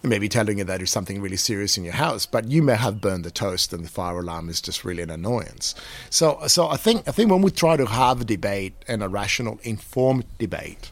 maybe 0.03 0.29
telling 0.29 0.59
you 0.59 0.65
that 0.65 0.77
there's 0.79 0.91
something 0.91 1.21
really 1.21 1.37
serious 1.37 1.77
in 1.77 1.85
your 1.85 1.95
house, 1.95 2.27
but 2.27 2.49
you 2.49 2.63
may 2.63 2.77
have 2.77 3.01
burned 3.01 3.25
the 3.25 3.31
toast, 3.31 3.73
and 3.73 3.85
the 3.85 3.89
fire 3.89 4.19
alarm 4.21 4.49
is 4.49 4.61
just 4.61 4.85
really 4.85 5.03
an 5.03 5.11
annoyance. 5.11 5.75
So, 6.11 6.41
so 6.47 6.69
I 6.69 6.77
think 6.77 7.09
I 7.09 7.13
think 7.13 7.31
when 7.31 7.43
we 7.43 7.51
try 7.51 7.77
to 7.77 7.87
have 7.87 8.21
a 8.21 8.25
debate 8.25 8.75
and 8.87 9.03
a 9.03 9.09
rational, 9.09 9.59
informed 9.63 10.27
debate, 10.39 10.91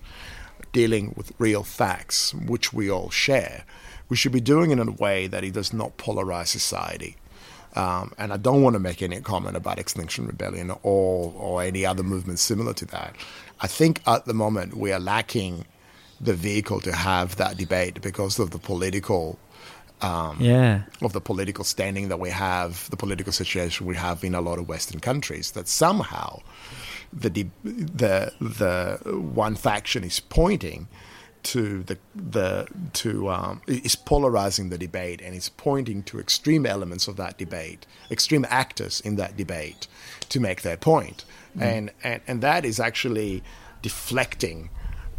dealing 0.72 1.14
with 1.16 1.32
real 1.38 1.62
facts, 1.62 2.34
which 2.34 2.72
we 2.72 2.90
all 2.90 3.10
share, 3.10 3.64
we 4.08 4.16
should 4.16 4.32
be 4.32 4.40
doing 4.40 4.70
it 4.70 4.78
in 4.78 4.88
a 4.88 4.92
way 4.92 5.26
that 5.26 5.44
it 5.44 5.52
does 5.52 5.72
not 5.72 5.96
polarize 5.98 6.48
society. 6.48 7.16
Um, 7.76 8.12
and 8.18 8.32
I 8.32 8.38
don't 8.38 8.62
want 8.62 8.74
to 8.74 8.80
make 8.80 9.02
any 9.02 9.20
comment 9.20 9.56
about 9.56 9.78
Extinction 9.78 10.26
Rebellion 10.26 10.70
or, 10.82 11.32
or 11.36 11.62
any 11.62 11.84
other 11.84 12.02
movement 12.02 12.38
similar 12.38 12.72
to 12.74 12.86
that. 12.86 13.14
I 13.60 13.66
think 13.66 14.00
at 14.06 14.24
the 14.24 14.34
moment 14.34 14.76
we 14.76 14.92
are 14.92 15.00
lacking 15.00 15.64
the 16.20 16.34
vehicle 16.34 16.80
to 16.80 16.92
have 16.92 17.36
that 17.36 17.56
debate 17.56 18.00
because 18.00 18.38
of 18.38 18.50
the 18.50 18.58
political 18.58 19.38
um, 20.00 20.36
yeah. 20.40 20.82
of 21.02 21.12
the 21.12 21.20
political 21.20 21.64
standing 21.64 22.08
that 22.08 22.20
we 22.20 22.30
have, 22.30 22.88
the 22.90 22.96
political 22.96 23.32
situation 23.32 23.86
we 23.86 23.96
have 23.96 24.22
in 24.24 24.34
a 24.34 24.40
lot 24.40 24.58
of 24.58 24.68
Western 24.68 25.00
countries, 25.00 25.52
that 25.52 25.68
somehow 25.68 26.40
the 27.12 27.46
the 27.62 28.32
the 28.40 28.98
one 29.12 29.54
faction 29.54 30.04
is 30.04 30.20
pointing 30.20 30.88
to 31.44 31.82
the 31.84 31.98
the 32.14 32.66
to 32.92 33.30
um, 33.30 33.62
is 33.66 33.96
polarizing 33.96 34.68
the 34.68 34.78
debate 34.78 35.20
and 35.22 35.34
is 35.34 35.48
pointing 35.48 36.02
to 36.04 36.18
extreme 36.18 36.66
elements 36.66 37.08
of 37.08 37.16
that 37.16 37.38
debate, 37.38 37.86
extreme 38.10 38.44
actors 38.48 39.00
in 39.00 39.16
that 39.16 39.36
debate, 39.36 39.86
to 40.28 40.40
make 40.40 40.62
their 40.62 40.76
point, 40.76 41.24
mm. 41.56 41.62
and, 41.62 41.90
and 42.02 42.20
and 42.26 42.42
that 42.42 42.64
is 42.64 42.80
actually 42.80 43.42
deflecting 43.82 44.70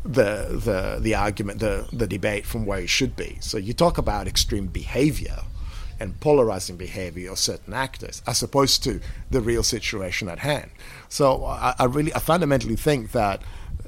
the 0.04 0.48
the 0.52 1.00
the 1.02 1.16
argument 1.16 1.60
the 1.60 1.88
the 1.92 2.08
debate 2.08 2.46
from 2.46 2.66
where 2.66 2.80
it 2.80 2.90
should 2.90 3.16
be. 3.16 3.38
So 3.42 3.58
you 3.58 3.74
talk 3.74 3.98
about 3.98 4.28
extreme 4.28 4.68
behavior 4.68 5.40
and 6.00 6.20
polarizing 6.20 6.78
behavior 6.78 7.32
of 7.32 7.40
certain 7.40 7.74
actors, 7.74 8.22
as 8.26 8.42
opposed 8.44 8.84
to 8.84 9.00
the 9.30 9.42
real 9.42 9.64
situation 9.64 10.30
at 10.30 10.40
hand. 10.40 10.72
So 11.10 11.46
I, 11.46 11.76
I 11.78 11.86
really, 11.86 12.14
I 12.14 12.20
fundamentally 12.20 12.76
think 12.76 13.12
that 13.12 13.42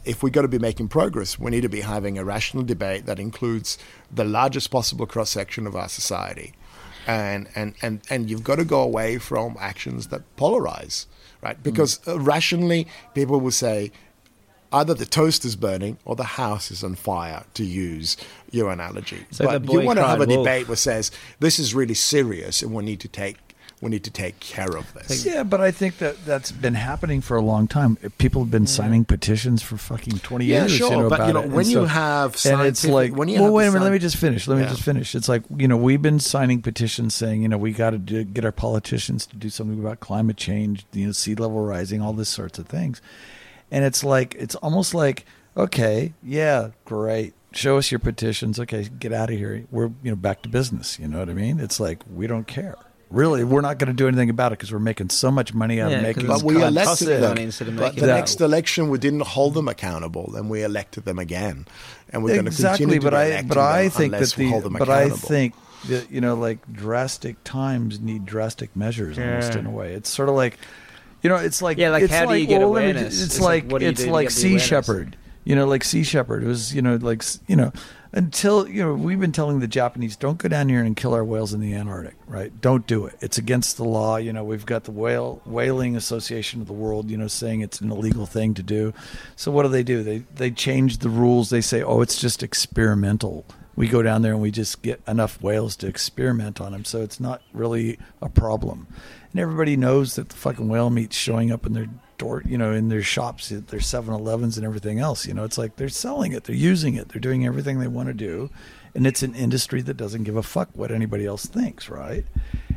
if 0.03 0.23
we're 0.23 0.29
going 0.29 0.43
to 0.43 0.49
be 0.49 0.59
making 0.59 0.88
progress, 0.88 1.38
we 1.39 1.51
need 1.51 1.61
to 1.61 1.69
be 1.69 1.81
having 1.81 2.17
a 2.17 2.25
rational 2.25 2.63
debate 2.63 3.05
that 3.05 3.19
includes 3.19 3.77
the 4.11 4.23
largest 4.23 4.71
possible 4.71 5.05
cross 5.05 5.29
section 5.29 5.67
of 5.67 5.75
our 5.75 5.89
society. 5.89 6.53
And, 7.07 7.47
and, 7.55 7.73
and, 7.81 8.01
and 8.09 8.29
you've 8.29 8.43
got 8.43 8.57
to 8.57 8.65
go 8.65 8.81
away 8.81 9.17
from 9.17 9.57
actions 9.59 10.07
that 10.07 10.21
polarize, 10.38 11.07
right? 11.41 11.61
Because 11.61 11.99
uh, 12.07 12.19
rationally, 12.19 12.88
people 13.15 13.39
will 13.39 13.51
say 13.51 13.91
either 14.73 14.93
the 14.93 15.06
toast 15.06 15.45
is 15.45 15.56
burning 15.56 15.98
or 16.06 16.15
the 16.15 16.23
house 16.23 16.72
is 16.72 16.84
on 16.84 16.95
fire, 16.95 17.43
to 17.56 17.65
use 17.65 18.18
your 18.52 18.72
analogy. 18.72 19.26
So 19.31 19.45
but 19.45 19.72
you 19.72 19.81
want 19.81 19.99
to 19.99 20.06
have 20.06 20.22
a 20.22 20.26
wolf. 20.26 20.45
debate 20.45 20.68
that 20.68 20.77
says 20.77 21.11
this 21.39 21.60
is 21.60 21.73
really 21.73 21.93
serious 21.93 22.61
and 22.61 22.73
we 22.73 22.84
need 22.84 22.99
to 23.02 23.07
take 23.07 23.38
we 23.81 23.89
need 23.89 24.03
to 24.03 24.11
take 24.11 24.39
care 24.39 24.77
of 24.77 24.93
this. 24.93 25.26
Yeah, 25.26 25.41
but 25.41 25.60
I 25.60 25.72
think 25.72 25.98
that 25.98 26.23
that's 26.23 26.52
been 26.52 26.76
happening 26.76 27.19
for 27.19 27.35
a 27.35 27.41
long 27.41 27.68
time. 27.68 27.98
People 28.19 28.43
have 28.43 28.52
been 28.52 28.68
signing 28.68 29.06
petitions 29.06 29.64
for 29.64 29.76
fucking 29.76 30.19
twenty 30.19 30.45
Yeah, 30.45 30.60
years. 30.60 30.73
sure, 30.73 30.91
you 30.91 30.98
know, 30.99 31.10
but, 31.10 31.26
you 31.26 31.34
know, 31.34 31.41
when 31.41 31.65
you 31.65 31.88
stuff. 31.88 31.89
have 31.89 32.45
and 32.45 32.61
it's 32.68 32.85
like, 32.85 33.15
when 33.15 33.27
you 33.27 33.41
well, 33.41 33.52
wait 33.52 33.65
a 33.65 33.72
minute. 33.72 33.84
Let 33.84 33.91
me 33.91 33.98
just 33.98 34.18
finish. 34.18 34.48
Let 34.48 34.60
me 34.60 34.65
just 34.65 34.84
finish. 34.84 35.15
It's 35.15 35.27
like 35.27 35.41
you 35.57 35.68
know, 35.68 35.77
we've 35.77 36.02
been 36.02 36.19
signing 36.19 36.61
petitions 36.61 37.15
saying, 37.15 37.41
you 37.41 37.48
know, 37.48 37.57
we 37.57 37.72
got 37.72 37.89
to 38.07 38.23
get 38.23 38.45
our 38.45 38.52
politicians 38.52 39.26
to 39.26 39.35
do 39.35 39.49
something 39.49 39.80
about 39.80 39.99
climate 39.99 40.38
change, 40.38 40.85
you 40.93 41.07
know, 41.07 41.11
sea 41.11 41.34
level 41.34 41.65
rising, 41.65 42.02
all 42.02 42.14
this 42.14 42.30
sorts 42.30 42.60
of 42.60 42.68
things. 42.68 43.02
And 43.72 43.85
it's 43.85 44.03
like, 44.03 44.35
it's 44.35 44.56
almost 44.56 44.93
like, 44.93 45.26
okay, 45.56 46.14
yeah, 46.23 46.69
great. 46.85 47.34
Show 47.53 47.77
us 47.77 47.91
your 47.91 47.99
petitions. 47.99 48.60
Okay, 48.60 48.88
get 48.99 49.11
out 49.14 49.30
of 49.30 49.38
here. 49.38 49.65
We're 49.72 49.91
you 50.03 50.11
know 50.11 50.15
back 50.15 50.41
to 50.43 50.49
business. 50.49 50.98
You 50.99 51.07
know 51.10 51.19
what 51.19 51.30
I 51.30 51.34
mean? 51.34 51.60
It's 51.60 51.80
like 51.80 52.03
we 52.14 52.26
don't 52.27 52.48
care. 52.48 52.76
Really, 53.10 53.43
we're 53.43 53.60
not 53.60 53.77
going 53.77 53.89
to 53.89 53.93
do 53.93 54.07
anything 54.07 54.30
about 54.30 54.53
it 54.53 54.57
because 54.60 54.72
we're 54.72 54.80
making 54.80 55.10
so 55.10 55.30
much 55.31 55.53
money 55.53 55.81
out 55.81 55.91
Yeah, 55.91 55.98
of 55.98 56.15
'cause 56.15 56.23
making. 56.23 56.27
But 56.27 56.43
we 56.43 56.64
elected 56.64 57.10
them. 57.10 57.22
money 57.23 57.43
instead 57.43 57.68
of 57.68 57.76
But 57.76 57.95
the 57.95 58.02
that. 58.06 58.15
next 58.15 58.39
election, 58.39 58.89
we 58.89 58.99
didn't 58.99 59.23
hold 59.23 59.53
them 59.53 59.68
accountable, 59.68 60.34
and 60.38 60.49
we 60.49 60.64
elected 60.64 61.03
them 61.03 61.19
again, 61.19 61.65
and 62.14 62.23
we're 62.23 62.35
going 62.35 62.45
to 62.45 62.52
exactly, 62.52 62.85
continue 62.85 63.02
to 63.02 63.11
but 63.11 63.27
be 63.27 63.34
I 63.35 63.41
but 63.41 63.57
I 63.57 63.81
them 63.84 63.91
think 63.91 64.11
that 64.11 64.18
unless 64.18 64.38
we 64.38 64.49
hold 64.49 64.64
the 64.64 64.69
them 64.69 64.77
but 64.80 64.89
I 64.89 65.10
think 65.10 65.53
that 65.89 66.10
you 66.10 66.22
know 66.22 66.35
like 66.35 66.60
drastic 66.72 67.43
times 67.43 67.99
need 67.99 68.26
drastic 68.26 68.73
measures 68.77 69.19
almost 69.19 69.56
in 69.56 69.65
a 69.65 69.72
way. 69.72 69.93
It's 69.93 70.10
sort 70.10 70.30
of 70.30 70.35
like 70.35 70.57
you 71.22 71.30
know 71.30 71.35
it's 71.38 71.61
like 71.61 71.77
Yeah, 71.77 71.89
like, 71.89 72.03
it's 72.03 72.14
how 72.14 72.26
do 72.26 72.35
you 72.35 72.48
get 72.48 72.60
well, 72.60 72.69
awareness? 72.69 73.18
ju- 73.18 73.23
It's, 73.23 73.35
It's 73.35 73.39
like, 73.39 73.64
like, 73.64 73.72
what 73.72 73.80
do 73.80 73.85
you 73.85 73.91
it's 73.91 74.06
like 74.06 74.30
Sea? 74.30 74.60
Shepherd. 74.60 75.18
You 75.43 75.56
know, 75.56 75.65
like 75.68 75.84
Sea 75.84 76.03
Shepherd. 76.03 76.43
It 76.43 76.48
was 76.48 76.73
you 76.76 76.81
know 76.81 76.95
like 76.98 77.23
you 77.48 77.56
know 77.56 77.72
until 78.14 78.68
you 78.68 78.84
know 78.84 78.93
we've 78.93 79.19
been 79.19 79.31
telling 79.31 79.60
the 79.60 79.68
Japanese 79.68 80.15
don't 80.15 80.38
go 80.38 80.48
down 80.49 80.69
here 80.69 80.84
and 80.84 80.95
kill 80.95 81.14
our 81.15 81.23
whales 81.26 81.52
in 81.53 81.61
the 81.61 81.73
Antarctic. 81.73 82.15
Right? 82.27 82.52
Don't 82.61 82.85
do 82.85 83.06
it. 83.07 83.15
It's 83.22 83.38
against 83.39 83.77
the 83.77 83.84
law. 83.84 84.18
You 84.18 84.34
know 84.34 84.43
we've 84.43 84.65
got 84.65 84.84
the 84.84 84.91
whale 84.91 85.41
whaling 85.45 85.95
association 85.95 86.61
of 86.61 86.68
the 86.68 86.73
world. 86.73 87.10
You 87.10 87.18
know 87.18 87.27
saying 87.27 87.61
it's 87.61 87.81
an 87.81 87.91
illegal 87.91 88.26
thing 88.27 88.53
to 88.53 88.61
do. 88.64 88.93
So 89.35 89.52
what 89.52 89.64
do 89.64 89.69
they 89.69 89.84
do? 89.84 90.03
They 90.03 90.19
they 90.35 90.52
change 90.52 90.99
the 90.99 91.10
rules. 91.10 91.49
They 91.49 91.61
say 91.61 91.81
oh 91.81 92.02
it's 92.02 92.19
just 92.22 92.43
experimental. 92.43 93.45
We 93.76 93.88
go 93.88 94.03
down 94.03 94.22
there 94.22 94.34
and 94.34 94.41
we 94.41 94.52
just 94.52 94.81
get 94.84 95.02
enough 95.07 95.41
whales 95.41 95.76
to 95.77 95.88
experiment 95.88 96.60
on 96.61 96.73
them. 96.73 96.85
So 96.85 97.02
it's 97.02 97.19
not 97.19 97.41
really 97.53 97.98
a 98.22 98.30
problem. 98.30 98.85
And 99.31 99.39
everybody 99.39 99.77
knows 99.77 100.15
that 100.15 100.29
the 100.29 100.35
fucking 100.35 100.67
whale 100.67 100.89
meat's 100.89 101.15
showing 101.15 101.51
up 101.51 101.65
in 101.65 101.73
their 101.73 101.87
door, 102.17 102.43
you 102.45 102.57
know, 102.57 102.73
in 102.73 102.89
their 102.89 103.01
shops, 103.01 103.49
their 103.49 103.79
7-Elevens 103.79 104.57
and 104.57 104.65
everything 104.65 104.99
else. 104.99 105.25
You 105.25 105.33
know, 105.33 105.43
it's 105.43 105.57
like 105.57 105.77
they're 105.77 105.89
selling 105.89 106.33
it, 106.33 106.43
they're 106.43 106.55
using 106.55 106.95
it, 106.95 107.09
they're 107.09 107.21
doing 107.21 107.45
everything 107.45 107.79
they 107.79 107.87
want 107.87 108.07
to 108.07 108.13
do. 108.13 108.49
And 108.93 109.07
it's 109.07 109.23
an 109.23 109.33
industry 109.33 109.81
that 109.83 109.95
doesn't 109.95 110.23
give 110.23 110.35
a 110.35 110.43
fuck 110.43 110.69
what 110.73 110.91
anybody 110.91 111.25
else 111.25 111.45
thinks, 111.45 111.89
right? 111.89 112.25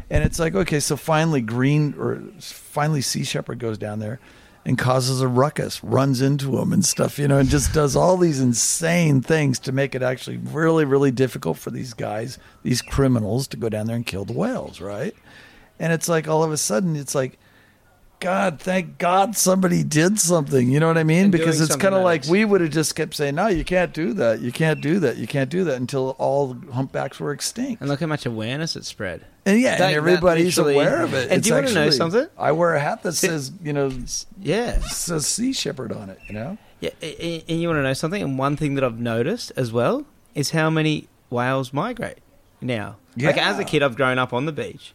And 0.08 0.22
it's 0.22 0.38
like, 0.38 0.54
okay, 0.54 0.78
so 0.78 0.96
finally 0.96 1.40
Green 1.40 1.94
or 1.98 2.22
finally 2.38 3.00
Sea 3.00 3.24
Shepherd 3.24 3.58
goes 3.58 3.78
down 3.78 3.98
there 3.98 4.20
and 4.64 4.78
causes 4.78 5.20
a 5.20 5.28
ruckus, 5.28 5.82
runs 5.82 6.22
into 6.22 6.52
them 6.52 6.72
and 6.72 6.84
stuff, 6.84 7.18
you 7.18 7.28
know, 7.28 7.38
and 7.38 7.48
just 7.48 7.74
does 7.74 7.96
all 7.96 8.16
these 8.16 8.40
insane 8.40 9.20
things 9.20 9.58
to 9.58 9.72
make 9.72 9.94
it 9.94 10.02
actually 10.02 10.38
really, 10.38 10.84
really 10.84 11.10
difficult 11.10 11.58
for 11.58 11.70
these 11.70 11.92
guys, 11.94 12.38
these 12.62 12.80
criminals, 12.80 13.46
to 13.48 13.56
go 13.56 13.68
down 13.68 13.86
there 13.86 13.96
and 13.96 14.06
kill 14.06 14.24
the 14.24 14.32
whales, 14.32 14.80
right? 14.80 15.14
And 15.78 15.92
it's 15.92 16.08
like 16.08 16.28
all 16.28 16.42
of 16.44 16.52
a 16.52 16.56
sudden, 16.56 16.96
it's 16.96 17.14
like, 17.14 17.38
God, 18.20 18.58
thank 18.60 18.96
God 18.96 19.36
somebody 19.36 19.82
did 19.84 20.18
something. 20.18 20.70
You 20.70 20.80
know 20.80 20.86
what 20.86 20.96
I 20.96 21.04
mean? 21.04 21.24
And 21.24 21.32
Because 21.32 21.60
it's 21.60 21.76
kind 21.76 21.94
of 21.94 22.02
like 22.04 22.20
ex- 22.20 22.28
we 22.28 22.44
would 22.44 22.60
have 22.62 22.70
just 22.70 22.94
kept 22.94 23.14
saying, 23.14 23.34
no, 23.34 23.48
you 23.48 23.64
can't 23.64 23.92
do 23.92 24.14
that. 24.14 24.40
You 24.40 24.50
can't 24.50 24.80
do 24.80 24.98
that. 25.00 25.16
You 25.18 25.26
can't 25.26 25.50
do 25.50 25.64
that 25.64 25.76
until 25.76 26.10
all 26.18 26.54
the 26.54 26.72
humpbacks 26.72 27.20
were 27.20 27.32
extinct. 27.32 27.82
And 27.82 27.90
look 27.90 28.00
how 28.00 28.06
much 28.06 28.24
awareness 28.24 28.76
it 28.76 28.84
spread. 28.86 29.26
And 29.44 29.60
yeah, 29.60 29.76
That- 29.76 29.88
and 29.88 29.96
everybody's 29.96 30.56
literally- 30.56 30.76
aware 30.76 31.02
of 31.02 31.12
it. 31.12 31.24
And 31.24 31.38
It's 31.38 31.48
do 31.48 31.54
you 31.54 31.60
wanna 31.62 31.74
know 31.74 31.90
something? 31.90 32.26
I 32.38 32.52
wear 32.52 32.74
a 32.74 32.80
hat 32.80 33.02
that 33.02 33.12
says, 33.12 33.52
you 33.62 33.74
know, 33.74 33.92
Yeah. 34.40 34.78
says 34.80 35.26
Sea 35.26 35.52
Shepherd 35.52 35.92
on 35.92 36.08
it. 36.08 36.18
You 36.26 36.34
know, 36.34 36.58
Yeah, 36.80 36.90
a- 37.02 37.26
a- 37.26 37.44
and 37.48 37.60
you 37.60 37.68
want 37.68 37.78
to 37.78 37.82
know 37.82 37.92
something? 37.94 38.22
And 38.22 38.38
one 38.38 38.56
thing 38.56 38.74
that 38.76 38.84
I've 38.84 38.98
noticed 39.00 39.52
as 39.56 39.70
well 39.72 40.04
is 40.34 40.50
how 40.50 40.70
many 40.70 41.08
whales 41.30 41.72
migrate 41.74 42.18
now. 42.62 42.96
Like 43.18 43.36
as 43.38 43.58
a 43.58 43.64
kid, 43.64 43.82
I've 43.82 43.96
grown 43.96 44.18
up 44.18 44.32
on 44.32 44.46
the 44.46 44.52
beach 44.52 44.94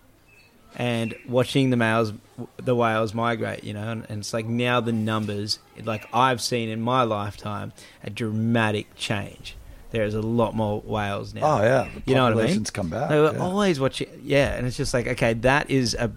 and 0.76 1.16
watching 1.28 1.70
the 1.70 1.78
males, 1.78 2.14
the 2.58 2.76
whales 2.76 3.14
migrate. 3.14 3.64
You 3.64 3.74
know, 3.74 3.90
and, 3.90 4.06
and 4.10 4.20
it's 4.20 4.34
like 4.34 4.46
now 4.46 4.80
the 4.80 4.91
numbers, 4.94 5.60
like 5.84 6.08
I've 6.14 6.41
seen 6.41 6.70
in 6.70 6.82
my 6.82 7.04
lifetime, 7.04 7.74
a 8.04 8.10
dramatic 8.10 8.96
change. 8.96 9.56
There 9.91 10.04
is 10.04 10.14
a 10.14 10.22
lot 10.22 10.56
more 10.56 10.82
whales 10.82 11.34
now. 11.34 11.41
oh 11.58 11.64
yeah, 11.64 11.90
the 11.94 12.02
You 12.06 12.16
know 12.16 12.26
what 12.26 12.34
I 12.34 12.36
mean? 12.36 12.41
populations 12.41 12.70
come 12.70 12.90
back. 12.90 13.10
They 13.10 13.20
were 13.20 13.34
yeah. 13.34 13.40
always 13.40 13.80
watching, 13.80 14.08
yeah, 14.24 14.54
and 14.56 14.68
it's 14.68 14.78
just 14.78 14.94
like, 14.94 15.08
okay, 15.08 15.34
that 15.34 15.72
is 15.72 15.96
a, 15.96 16.12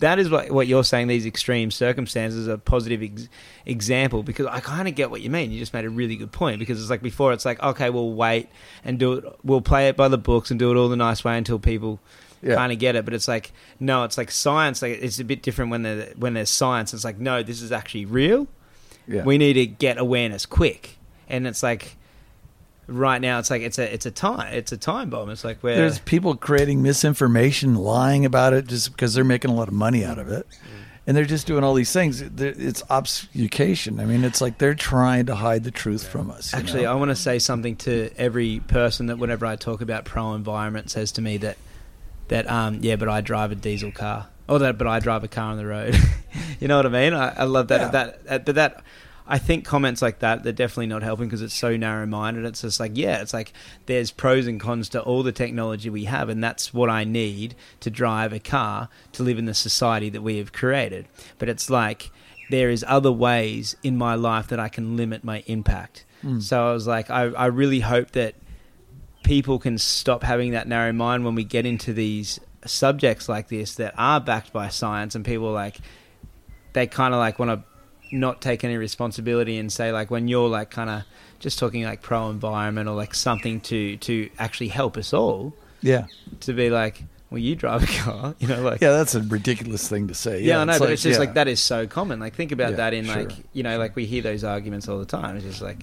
that 0.00 0.18
is 0.18 0.30
what 0.30 0.50
what 0.50 0.66
you're 0.66 0.82
saying. 0.82 1.08
These 1.08 1.26
extreme 1.26 1.70
circumstances 1.70 2.48
are 2.48 2.54
a 2.54 2.58
positive 2.58 3.02
ex- 3.02 3.28
example 3.66 4.22
because 4.22 4.46
I 4.46 4.60
kind 4.60 4.88
of 4.88 4.94
get 4.94 5.10
what 5.10 5.20
you 5.20 5.28
mean. 5.28 5.50
You 5.50 5.58
just 5.58 5.74
made 5.74 5.84
a 5.84 5.90
really 5.90 6.16
good 6.16 6.32
point 6.32 6.58
because 6.58 6.80
it's 6.80 6.88
like 6.88 7.02
before, 7.02 7.34
it's 7.34 7.44
like, 7.44 7.62
okay, 7.62 7.90
we'll 7.90 8.14
wait 8.14 8.48
and 8.82 8.98
do 8.98 9.12
it. 9.12 9.24
We'll 9.44 9.60
play 9.60 9.88
it 9.88 9.96
by 9.96 10.08
the 10.08 10.18
books 10.18 10.50
and 10.50 10.58
do 10.58 10.70
it 10.70 10.76
all 10.76 10.88
the 10.88 10.96
nice 10.96 11.22
way 11.22 11.36
until 11.36 11.58
people 11.58 12.00
Yeah. 12.42 12.56
kind 12.56 12.72
of 12.72 12.78
get 12.78 12.96
it. 12.96 13.04
But 13.04 13.14
it's 13.14 13.28
like, 13.28 13.52
no, 13.78 14.04
it's 14.04 14.18
like 14.18 14.30
science. 14.30 14.82
Like 14.82 14.98
it's 15.00 15.18
a 15.20 15.24
bit 15.24 15.42
different 15.42 15.70
when 15.70 15.82
there 15.82 16.12
when 16.16 16.34
there's 16.34 16.50
science. 16.50 16.92
It's 16.92 17.04
like, 17.04 17.18
no, 17.18 17.42
this 17.42 17.62
is 17.62 17.72
actually 17.72 18.04
real. 18.04 18.48
yeah. 19.06 19.22
We 19.24 19.38
need 19.38 19.54
to 19.54 19.66
get 19.66 19.98
awareness 19.98 20.46
quick, 20.46 20.98
and 21.28 21.46
it's 21.46 21.62
like. 21.62 21.96
Right 22.88 23.22
now, 23.22 23.38
it's 23.38 23.48
like 23.48 23.62
it's 23.62 23.78
a 23.78 23.94
it's 23.94 24.06
a 24.06 24.10
time 24.10 24.52
it's 24.52 24.72
a 24.72 24.76
time 24.76 25.08
bomb. 25.08 25.30
It's 25.30 25.44
like 25.44 25.60
where 25.62 25.76
There's 25.76 26.00
people 26.00 26.34
creating 26.34 26.82
misinformation, 26.82 27.76
lying 27.76 28.26
about 28.26 28.54
it 28.54 28.66
just 28.66 28.90
because 28.90 29.14
they're 29.14 29.22
making 29.22 29.52
a 29.52 29.54
lot 29.54 29.68
of 29.68 29.72
money 29.74 30.04
out 30.04 30.18
of 30.18 30.28
it. 30.28 30.46
Mm. 30.48 30.82
And 31.06 31.16
they're 31.16 31.24
just 31.24 31.46
doing 31.46 31.62
all 31.62 31.74
these 31.74 31.92
things. 31.92 32.20
It's 32.20 32.82
obfuscation. 32.90 34.00
I 34.00 34.04
mean, 34.04 34.24
it's 34.24 34.40
like 34.40 34.58
they're 34.58 34.74
trying 34.74 35.26
to 35.26 35.36
hide 35.36 35.62
the 35.62 35.70
truth 35.70 36.06
from 36.06 36.30
us. 36.30 36.52
Actually, 36.52 36.82
know? 36.82 36.92
I 36.92 36.94
want 36.96 37.10
to 37.10 37.16
say 37.16 37.38
something 37.38 37.76
to 37.76 38.10
every 38.16 38.60
person 38.60 39.06
that 39.06 39.18
whenever 39.18 39.46
I 39.46 39.54
talk 39.56 39.80
about 39.80 40.04
pro 40.04 40.34
environment 40.34 40.90
says 40.90 41.12
to 41.12 41.22
me 41.22 41.36
that 41.38 41.56
that 42.32 42.50
um 42.50 42.78
yeah, 42.80 42.96
but 42.96 43.08
I 43.08 43.20
drive 43.20 43.52
a 43.52 43.54
diesel 43.54 43.92
car. 43.92 44.28
Or 44.48 44.58
that, 44.58 44.76
but 44.76 44.86
I 44.86 44.98
drive 44.98 45.22
a 45.22 45.28
car 45.28 45.52
on 45.52 45.56
the 45.56 45.66
road. 45.66 45.96
you 46.60 46.66
know 46.68 46.76
what 46.76 46.86
I 46.86 46.88
mean? 46.88 47.14
I, 47.14 47.28
I 47.38 47.44
love 47.44 47.68
that. 47.68 47.80
Yeah. 47.80 47.88
That, 47.88 48.44
but 48.44 48.54
that. 48.56 48.82
I 49.24 49.38
think 49.38 49.64
comments 49.64 50.02
like 50.02 50.18
that 50.18 50.42
they're 50.42 50.52
definitely 50.52 50.88
not 50.88 51.04
helping 51.04 51.28
because 51.28 51.42
it's 51.42 51.54
so 51.54 51.76
narrow 51.76 52.06
minded. 52.06 52.44
It's 52.44 52.62
just 52.62 52.80
like 52.80 52.92
yeah, 52.94 53.22
it's 53.22 53.32
like 53.32 53.52
there's 53.86 54.10
pros 54.10 54.48
and 54.48 54.58
cons 54.58 54.88
to 54.90 55.00
all 55.00 55.22
the 55.22 55.32
technology 55.32 55.88
we 55.88 56.04
have, 56.06 56.28
and 56.28 56.42
that's 56.42 56.74
what 56.74 56.90
I 56.90 57.04
need 57.04 57.54
to 57.80 57.88
drive 57.88 58.32
a 58.32 58.40
car 58.40 58.88
to 59.12 59.22
live 59.22 59.38
in 59.38 59.44
the 59.44 59.54
society 59.54 60.10
that 60.10 60.22
we 60.22 60.38
have 60.38 60.52
created. 60.52 61.06
But 61.38 61.48
it's 61.48 61.70
like 61.70 62.10
there 62.50 62.68
is 62.68 62.84
other 62.88 63.12
ways 63.12 63.76
in 63.82 63.96
my 63.96 64.16
life 64.16 64.48
that 64.48 64.58
I 64.58 64.68
can 64.68 64.96
limit 64.96 65.22
my 65.22 65.44
impact. 65.46 66.04
Mm. 66.24 66.42
So 66.42 66.68
I 66.68 66.72
was 66.72 66.86
like, 66.86 67.08
I, 67.08 67.26
I 67.26 67.46
really 67.46 67.80
hope 67.80 68.10
that 68.12 68.34
people 69.22 69.58
can 69.58 69.78
stop 69.78 70.22
having 70.22 70.52
that 70.52 70.66
narrow 70.68 70.92
mind 70.92 71.24
when 71.24 71.34
we 71.34 71.44
get 71.44 71.66
into 71.66 71.92
these 71.92 72.40
subjects 72.64 73.28
like 73.28 73.48
this 73.48 73.74
that 73.76 73.94
are 73.98 74.20
backed 74.20 74.52
by 74.52 74.68
science 74.68 75.14
and 75.14 75.24
people 75.24 75.50
like 75.50 75.78
they 76.74 76.86
kind 76.86 77.12
of 77.12 77.18
like 77.18 77.38
want 77.38 77.50
to 77.50 78.16
not 78.16 78.40
take 78.40 78.62
any 78.62 78.76
responsibility 78.76 79.58
and 79.58 79.72
say 79.72 79.90
like 79.90 80.10
when 80.10 80.28
you're 80.28 80.48
like 80.48 80.70
kind 80.70 80.90
of 80.90 81.02
just 81.38 81.58
talking 81.58 81.82
like 81.84 82.02
pro 82.02 82.30
environment 82.30 82.88
or 82.88 82.94
like 82.94 83.14
something 83.14 83.60
to 83.60 83.96
to 83.96 84.30
actually 84.38 84.68
help 84.68 84.96
us 84.96 85.12
all 85.12 85.52
yeah. 85.80 86.06
to 86.40 86.52
be 86.52 86.70
like 86.70 87.02
well 87.30 87.38
you 87.38 87.56
drive 87.56 87.82
a 87.82 87.86
car 87.86 88.34
you 88.38 88.46
know 88.46 88.62
like 88.62 88.80
Yeah, 88.80 88.90
that's 88.92 89.14
a 89.14 89.22
ridiculous 89.22 89.88
thing 89.88 90.08
to 90.08 90.14
say. 90.14 90.42
yeah, 90.42 90.60
I 90.60 90.64
know, 90.64 90.78
but 90.78 90.90
it's 90.90 91.02
just 91.02 91.14
yeah. 91.14 91.24
like 91.24 91.34
that 91.34 91.48
is 91.48 91.60
so 91.60 91.86
common. 91.86 92.20
Like, 92.20 92.34
think 92.34 92.52
about 92.52 92.72
Yeah, 92.72 92.76
that 92.76 92.94
in 92.94 93.06
sure. 93.06 93.24
like, 93.24 93.32
you 93.54 93.62
know, 93.62 93.78
like 93.78 93.96
we 93.96 94.04
hear 94.04 94.22
those 94.22 94.44
arguments 94.44 94.86
all 94.88 94.98
the 94.98 95.06
time. 95.06 95.36
It's 95.36 95.46
just 95.46 95.62
like, 95.62 95.78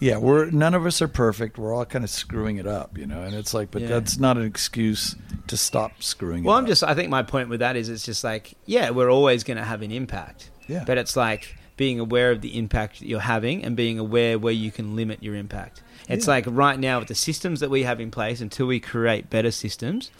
Yeah, 0.00 0.18
we're 0.18 0.50
none 0.50 0.74
of 0.74 0.86
us 0.86 1.02
are 1.02 1.08
perfect. 1.08 1.58
We're 1.58 1.74
all 1.74 1.84
kind 1.84 2.04
of 2.04 2.10
screwing 2.10 2.56
it 2.58 2.66
up, 2.66 2.96
you 2.96 3.06
know. 3.06 3.22
And 3.22 3.34
it's 3.34 3.52
like, 3.52 3.70
but 3.70 3.82
Yeah. 3.82 3.88
that's 3.88 4.18
not 4.18 4.36
an 4.36 4.44
excuse 4.44 5.16
to 5.48 5.56
stop 5.56 6.02
screwing 6.02 6.38
it 6.38 6.40
up. 6.42 6.46
well, 6.46 6.56
I'm 6.56 6.64
up. 6.64 6.68
just, 6.68 6.84
I 6.84 6.94
think 6.94 7.10
my 7.10 7.22
point 7.22 7.48
with 7.48 7.60
that 7.60 7.74
is 7.76 7.88
it's 7.88 8.04
just 8.04 8.22
like, 8.22 8.54
yeah, 8.66 8.90
we're 8.90 9.10
always 9.10 9.42
going 9.44 9.56
to 9.56 9.64
have 9.64 9.82
an 9.82 9.90
impact. 9.90 10.50
Yeah. 10.68 10.84
But 10.86 10.98
it's 10.98 11.16
like 11.16 11.56
being 11.76 11.98
aware 11.98 12.30
of 12.30 12.40
the 12.42 12.56
impact 12.58 13.00
that 13.00 13.06
you're 13.08 13.20
having 13.20 13.64
and 13.64 13.74
being 13.76 13.98
aware 13.98 14.38
where 14.38 14.52
you 14.52 14.70
can 14.70 14.94
limit 14.94 15.22
your 15.22 15.34
impact. 15.34 15.82
It's 16.08 16.26
Yeah. 16.26 16.32
like 16.32 16.44
right 16.46 16.78
now 16.78 17.00
with 17.00 17.08
the 17.08 17.14
systems 17.14 17.60
that 17.60 17.70
we 17.70 17.82
have 17.82 18.00
in 18.00 18.10
place, 18.10 18.40
until 18.40 18.66
we 18.66 18.78
create 18.80 19.30
better 19.30 19.50
systems, 19.50 20.10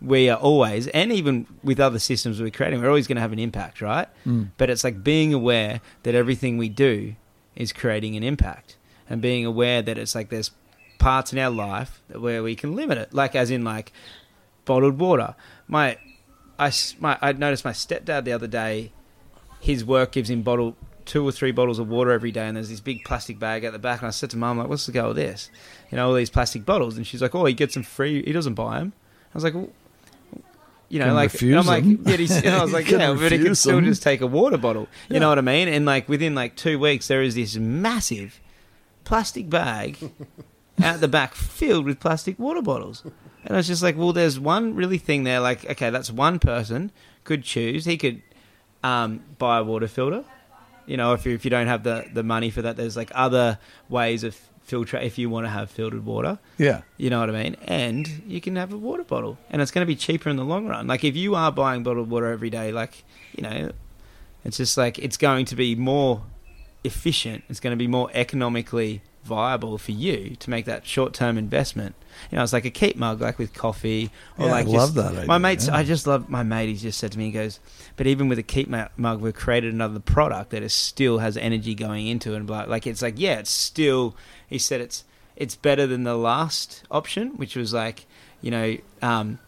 we 0.00 0.28
are 0.30 0.36
always, 0.38 0.88
and 0.88 1.12
even 1.12 1.46
with 1.62 1.78
other 1.78 1.98
systems 2.00 2.40
we're 2.40 2.50
creating, 2.50 2.80
we're 2.82 2.88
always 2.88 3.06
going 3.06 3.16
to 3.16 3.22
have 3.22 3.32
an 3.32 3.38
impact, 3.38 3.80
right? 3.80 4.08
Mm. 4.26 4.48
But 4.56 4.68
it's 4.68 4.82
like 4.82 5.04
being 5.04 5.32
aware 5.32 5.80
that 6.02 6.14
everything 6.16 6.56
we 6.56 6.68
do 6.68 7.14
is 7.54 7.72
creating 7.72 8.16
an 8.16 8.22
impact, 8.24 8.76
and 9.12 9.20
being 9.20 9.44
aware 9.44 9.82
that 9.82 9.98
it's 9.98 10.14
like 10.14 10.30
there's 10.30 10.50
parts 10.98 11.34
in 11.34 11.38
our 11.38 11.50
life 11.50 12.00
where 12.10 12.42
we 12.42 12.54
can 12.56 12.74
limit 12.74 12.96
it, 12.96 13.12
like 13.12 13.36
as 13.36 13.50
in 13.50 13.62
like 13.62 13.92
bottled 14.64 14.98
water. 14.98 15.34
My, 15.68 15.98
I, 16.58 16.72
my, 16.98 17.18
I 17.20 17.32
noticed 17.32 17.62
my 17.64 17.72
stepdad 17.72 18.24
the 18.24 18.32
other 18.32 18.46
day. 18.46 18.90
His 19.60 19.84
work 19.84 20.12
gives 20.12 20.30
him 20.30 20.40
bottle 20.40 20.76
two 21.04 21.26
or 21.28 21.30
three 21.32 21.52
bottles 21.52 21.78
of 21.78 21.88
water 21.88 22.10
every 22.10 22.32
day, 22.32 22.46
and 22.46 22.56
there's 22.56 22.70
this 22.70 22.80
big 22.80 23.04
plastic 23.04 23.38
bag 23.38 23.64
at 23.64 23.72
the 23.72 23.78
back. 23.78 24.00
And 24.00 24.08
I 24.08 24.12
said 24.12 24.30
to 24.30 24.38
mum, 24.38 24.56
like, 24.56 24.68
"What's 24.68 24.86
the 24.86 24.92
go 24.92 25.08
with 25.08 25.16
this? 25.16 25.50
You 25.90 25.96
know, 25.96 26.08
all 26.08 26.14
these 26.14 26.30
plastic 26.30 26.64
bottles." 26.64 26.96
And 26.96 27.06
she's 27.06 27.20
like, 27.20 27.34
"Oh, 27.34 27.44
he 27.44 27.52
gets 27.52 27.74
them 27.74 27.82
free. 27.82 28.22
He 28.24 28.32
doesn't 28.32 28.54
buy 28.54 28.78
them." 28.78 28.92
I 29.32 29.36
was 29.36 29.44
like, 29.44 29.54
well, 29.54 29.68
"You 30.88 30.98
know, 31.00 31.12
like," 31.14 31.40
and 31.42 31.56
I'm 31.58 31.66
like, 31.66 31.84
yeah, 31.84 32.16
he's, 32.16 32.30
and 32.44 32.54
I 32.54 32.62
was 32.62 32.72
like, 32.72 32.88
"Yeah, 32.90 33.14
but 33.14 33.30
he 33.30 33.38
can 33.38 33.54
still 33.54 33.76
them. 33.76 33.84
just 33.84 34.02
take 34.02 34.20
a 34.20 34.26
water 34.26 34.56
bottle." 34.58 34.88
You 35.08 35.14
Yeah. 35.14 35.18
know 35.20 35.28
what 35.28 35.38
I 35.38 35.42
mean? 35.42 35.68
And 35.68 35.84
like 35.86 36.08
within 36.08 36.34
like 36.34 36.56
two 36.56 36.78
weeks, 36.78 37.06
there 37.08 37.22
is 37.22 37.34
this 37.34 37.56
massive 37.56 38.40
plastic 39.04 39.48
bag 39.50 39.98
out 40.82 41.00
the 41.00 41.08
back 41.08 41.34
filled 41.34 41.84
with 41.84 42.00
plastic 42.00 42.38
water 42.38 42.62
bottles. 42.62 43.04
And 43.44 43.54
I 43.54 43.56
was 43.56 43.66
just 43.66 43.82
like, 43.82 43.96
well, 43.96 44.12
there's 44.12 44.38
one 44.38 44.74
really 44.74 44.98
thing 44.98 45.24
there. 45.24 45.40
Like, 45.40 45.68
okay, 45.68 45.90
that's 45.90 46.10
one 46.10 46.38
person 46.38 46.92
could 47.24 47.42
choose. 47.42 47.84
He 47.84 47.96
could 47.96 48.22
um, 48.82 49.22
buy 49.38 49.58
a 49.58 49.64
water 49.64 49.88
filter. 49.88 50.24
You 50.86 50.96
know, 50.96 51.12
if 51.12 51.26
you, 51.26 51.34
if 51.34 51.44
you 51.44 51.50
don't 51.50 51.66
have 51.66 51.84
the, 51.84 52.06
the 52.12 52.22
money 52.22 52.50
for 52.50 52.62
that, 52.62 52.76
there's 52.76 52.96
like 52.96 53.10
other 53.14 53.58
ways 53.88 54.24
of 54.24 54.36
filter 54.62 54.96
if 54.96 55.18
you 55.18 55.28
want 55.28 55.44
to 55.44 55.50
have 55.50 55.70
filtered 55.70 56.04
water. 56.04 56.38
Yeah. 56.58 56.82
You 56.96 57.10
know 57.10 57.20
what 57.20 57.30
I 57.30 57.42
mean? 57.42 57.56
And 57.62 58.22
you 58.26 58.40
can 58.40 58.56
have 58.56 58.72
a 58.72 58.78
water 58.78 59.04
bottle, 59.04 59.38
and 59.50 59.60
it's 59.60 59.70
going 59.70 59.82
to 59.82 59.86
be 59.86 59.96
cheaper 59.96 60.28
in 60.28 60.36
the 60.36 60.44
long 60.44 60.66
run. 60.66 60.86
Like 60.86 61.04
if 61.04 61.16
you 61.16 61.34
are 61.34 61.52
buying 61.52 61.82
bottled 61.82 62.10
water 62.10 62.30
every 62.30 62.50
day, 62.50 62.72
like 62.72 63.04
you 63.36 63.42
know, 63.42 63.72
it's 64.44 64.56
just 64.56 64.76
like 64.76 64.98
it's 64.98 65.16
going 65.16 65.44
to 65.46 65.56
be 65.56 65.74
more 65.74 66.22
efficient. 66.84 67.44
It's 67.48 67.60
going 67.60 67.72
to 67.72 67.76
be 67.76 67.86
more 67.86 68.10
economically 68.14 69.02
viable 69.24 69.78
for 69.78 69.92
you 69.92 70.34
to 70.40 70.50
make 70.50 70.64
that 70.64 70.84
short 70.84 71.14
term 71.14 71.38
investment. 71.38 71.94
You 72.30 72.36
know, 72.36 72.42
it's 72.42 72.52
like 72.52 72.64
a 72.64 72.70
keep 72.70 72.96
mug, 72.96 73.20
like 73.20 73.38
with 73.38 73.54
coffee, 73.54 74.10
or 74.36 74.46
Yeah, 74.46 74.50
I 74.52 74.54
like 74.56 74.66
love 74.66 74.74
just- 74.74 74.94
that 74.96 75.12
idea, 75.12 75.26
My 75.26 75.38
mates, 75.38 75.68
yeah. 75.68 75.76
I 75.76 75.84
just 75.84 76.06
love 76.08 76.28
my 76.28 76.42
mate. 76.42 76.68
He 76.68 76.74
just 76.76 76.98
said 76.98 77.12
to 77.12 77.18
me, 77.18 77.26
he 77.26 77.30
goes, 77.32 77.60
but 77.96 78.06
even 78.08 78.28
with 78.28 78.38
a 78.38 78.42
keep 78.42 78.68
mug, 78.68 79.20
we've 79.20 79.32
created 79.34 79.72
another 79.72 80.00
product 80.00 80.50
that 80.50 80.62
is 80.62 80.74
still 80.74 81.18
has 81.18 81.36
energy 81.36 81.74
going 81.74 82.08
into 82.08 82.32
it, 82.32 82.36
and 82.38 82.46
blah. 82.46 82.64
Like 82.66 82.86
it's 82.86 83.00
like, 83.02 83.14
yeah, 83.16 83.38
it's 83.38 83.50
still. 83.50 84.16
He 84.48 84.58
said 84.58 84.80
it's 84.80 85.04
it's 85.36 85.54
better 85.56 85.86
than 85.86 86.02
the 86.04 86.16
last 86.16 86.82
option, 86.90 87.36
which 87.36 87.54
was 87.56 87.72
like, 87.72 88.06
you 88.42 88.50
know, 88.50 88.76
um, 89.02 89.38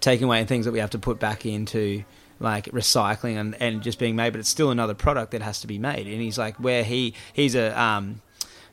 taking 0.00 0.24
away 0.24 0.42
things 0.44 0.64
that 0.64 0.72
we 0.72 0.78
have 0.80 0.90
to 0.90 0.98
put 0.98 1.20
back 1.20 1.44
into 1.46 2.02
like 2.42 2.66
recycling 2.66 3.36
and, 3.40 3.54
and 3.60 3.82
just 3.82 3.98
being 3.98 4.16
made, 4.16 4.30
but 4.34 4.40
it's 4.40 4.48
still 4.48 4.70
another 4.70 4.94
product 4.94 5.30
that 5.32 5.40
has 5.42 5.60
to 5.60 5.66
be 5.66 5.78
made. 5.78 6.06
And 6.06 6.20
he's 6.20 6.36
like, 6.38 6.56
where 6.56 6.84
he 6.84 7.14
he's 7.32 7.54
a 7.54 7.80
um, 7.80 8.20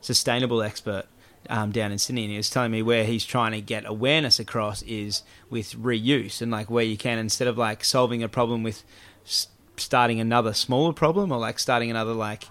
sustainable 0.00 0.62
expert 0.62 1.04
um, 1.48 1.70
down 1.72 1.92
in 1.92 1.98
Sydney, 1.98 2.24
and 2.24 2.30
he 2.32 2.36
was 2.36 2.50
telling 2.50 2.70
me 2.70 2.82
where 2.82 3.04
he's 3.04 3.24
trying 3.24 3.52
to 3.52 3.60
get 3.60 3.84
awareness 3.86 4.38
across 4.38 4.82
is 4.82 5.22
with 5.48 5.72
reuse 5.74 6.42
and 6.42 6.50
like 6.50 6.68
where 6.70 6.84
you 6.84 6.96
can 6.96 7.18
instead 7.18 7.48
of 7.48 7.56
like 7.58 7.84
solving 7.84 8.22
a 8.22 8.28
problem 8.28 8.62
with 8.62 8.82
s- 9.24 9.48
starting 9.76 10.20
another 10.20 10.52
smaller 10.52 10.92
problem 10.92 11.32
or 11.32 11.38
like 11.38 11.58
starting 11.58 11.90
another 11.90 12.12
like 12.12 12.44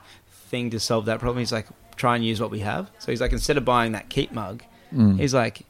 thing 0.49 0.69
to 0.71 0.79
solve 0.79 1.05
that 1.05 1.19
problem. 1.19 1.37
He's 1.39 1.51
like, 1.51 1.67
try 1.95 2.15
and 2.15 2.25
use 2.25 2.41
what 2.41 2.49
we 2.49 2.59
have. 2.61 2.89
So 2.99 3.11
he's 3.11 3.21
like, 3.21 3.31
instead 3.33 3.57
of 3.57 3.65
buying 3.65 3.91
that 3.91 4.09
keep 4.09 4.31
mug, 4.31 4.63
Mm. 4.91 5.19
he's 5.19 5.35
like, 5.35 5.67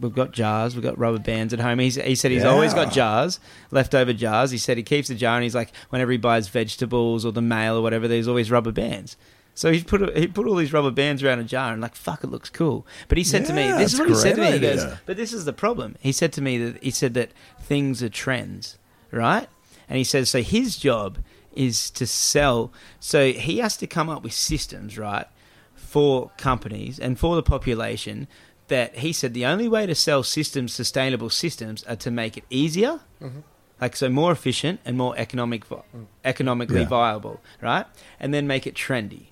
we've 0.00 0.14
got 0.14 0.32
jars, 0.32 0.74
we've 0.74 0.84
got 0.84 0.98
rubber 0.98 1.18
bands 1.18 1.52
at 1.52 1.60
home. 1.60 1.78
He's, 1.78 1.96
he 1.96 2.14
said 2.14 2.30
he's 2.30 2.44
always 2.44 2.72
Yeah. 2.74 2.84
got 2.84 2.92
jars, 2.92 3.40
leftover 3.70 4.12
jars. 4.12 4.50
He 4.50 4.58
said 4.58 4.76
he 4.76 4.82
keeps 4.82 5.08
the 5.08 5.14
jar, 5.14 5.36
and 5.36 5.42
he's 5.42 5.54
like, 5.54 5.72
whenever 5.90 6.12
he 6.12 6.18
buys 6.18 6.48
vegetables 6.48 7.24
or 7.24 7.32
the 7.32 7.42
mail 7.42 7.76
or 7.76 7.82
whatever, 7.82 8.06
there's 8.08 8.28
always 8.28 8.50
rubber 8.50 8.72
bands. 8.72 9.16
So 9.54 9.72
he 9.72 9.82
put 9.82 10.16
he 10.16 10.28
put 10.28 10.46
all 10.46 10.54
these 10.54 10.72
rubber 10.72 10.92
bands 10.92 11.20
around 11.20 11.40
a 11.40 11.44
jar 11.44 11.72
and 11.72 11.82
like 11.82 11.96
fuck 11.96 12.22
it 12.22 12.28
looks 12.30 12.48
cool. 12.48 12.86
But 13.08 13.18
he 13.18 13.24
said 13.24 13.44
to 13.46 13.52
me, 13.52 13.66
this 13.72 13.92
is 13.92 13.98
what 13.98 14.08
he 14.08 14.14
said 14.14 14.36
to 14.36 14.40
me. 14.40 14.52
He 14.52 14.60
goes, 14.60 14.84
idea. 14.84 15.00
but 15.04 15.16
this 15.16 15.32
is 15.32 15.46
the 15.46 15.52
problem. 15.52 15.96
He 15.98 16.12
said 16.12 16.32
to 16.34 16.40
me 16.40 16.58
that 16.58 16.80
he 16.80 16.92
said 16.92 17.14
that 17.14 17.32
things 17.60 18.00
are 18.00 18.08
trends, 18.08 18.78
right? 19.10 19.48
And 19.88 19.98
he 19.98 20.04
says 20.04 20.30
so. 20.30 20.42
His 20.42 20.76
job 20.76 21.18
is 21.52 21.90
to 21.90 22.06
sell. 22.06 22.72
So 23.00 23.32
he 23.32 23.58
has 23.58 23.76
to 23.78 23.88
come 23.88 24.08
up 24.08 24.22
with 24.22 24.32
systems, 24.32 24.96
right, 24.96 25.26
for 25.74 26.30
companies 26.38 27.00
and 27.00 27.18
for 27.18 27.34
the 27.34 27.42
population. 27.42 28.28
That 28.68 28.98
he 28.98 29.12
said 29.12 29.34
the 29.34 29.46
only 29.46 29.68
way 29.68 29.86
to 29.86 29.94
sell 29.94 30.22
systems, 30.22 30.72
sustainable 30.74 31.30
systems, 31.30 31.84
are 31.84 31.96
to 31.96 32.10
make 32.10 32.36
it 32.36 32.44
easier, 32.50 33.00
mm-hmm. 33.20 33.40
like 33.80 33.96
so 33.96 34.08
more 34.08 34.30
efficient 34.30 34.80
and 34.84 34.96
more 34.96 35.14
economic, 35.16 35.68
mm. 35.68 36.06
economically 36.24 36.80
Yeah. 36.80 36.88
viable, 36.88 37.40
right? 37.62 37.86
And 38.20 38.32
then 38.34 38.46
make 38.46 38.66
it 38.66 38.74
trendy. 38.74 39.28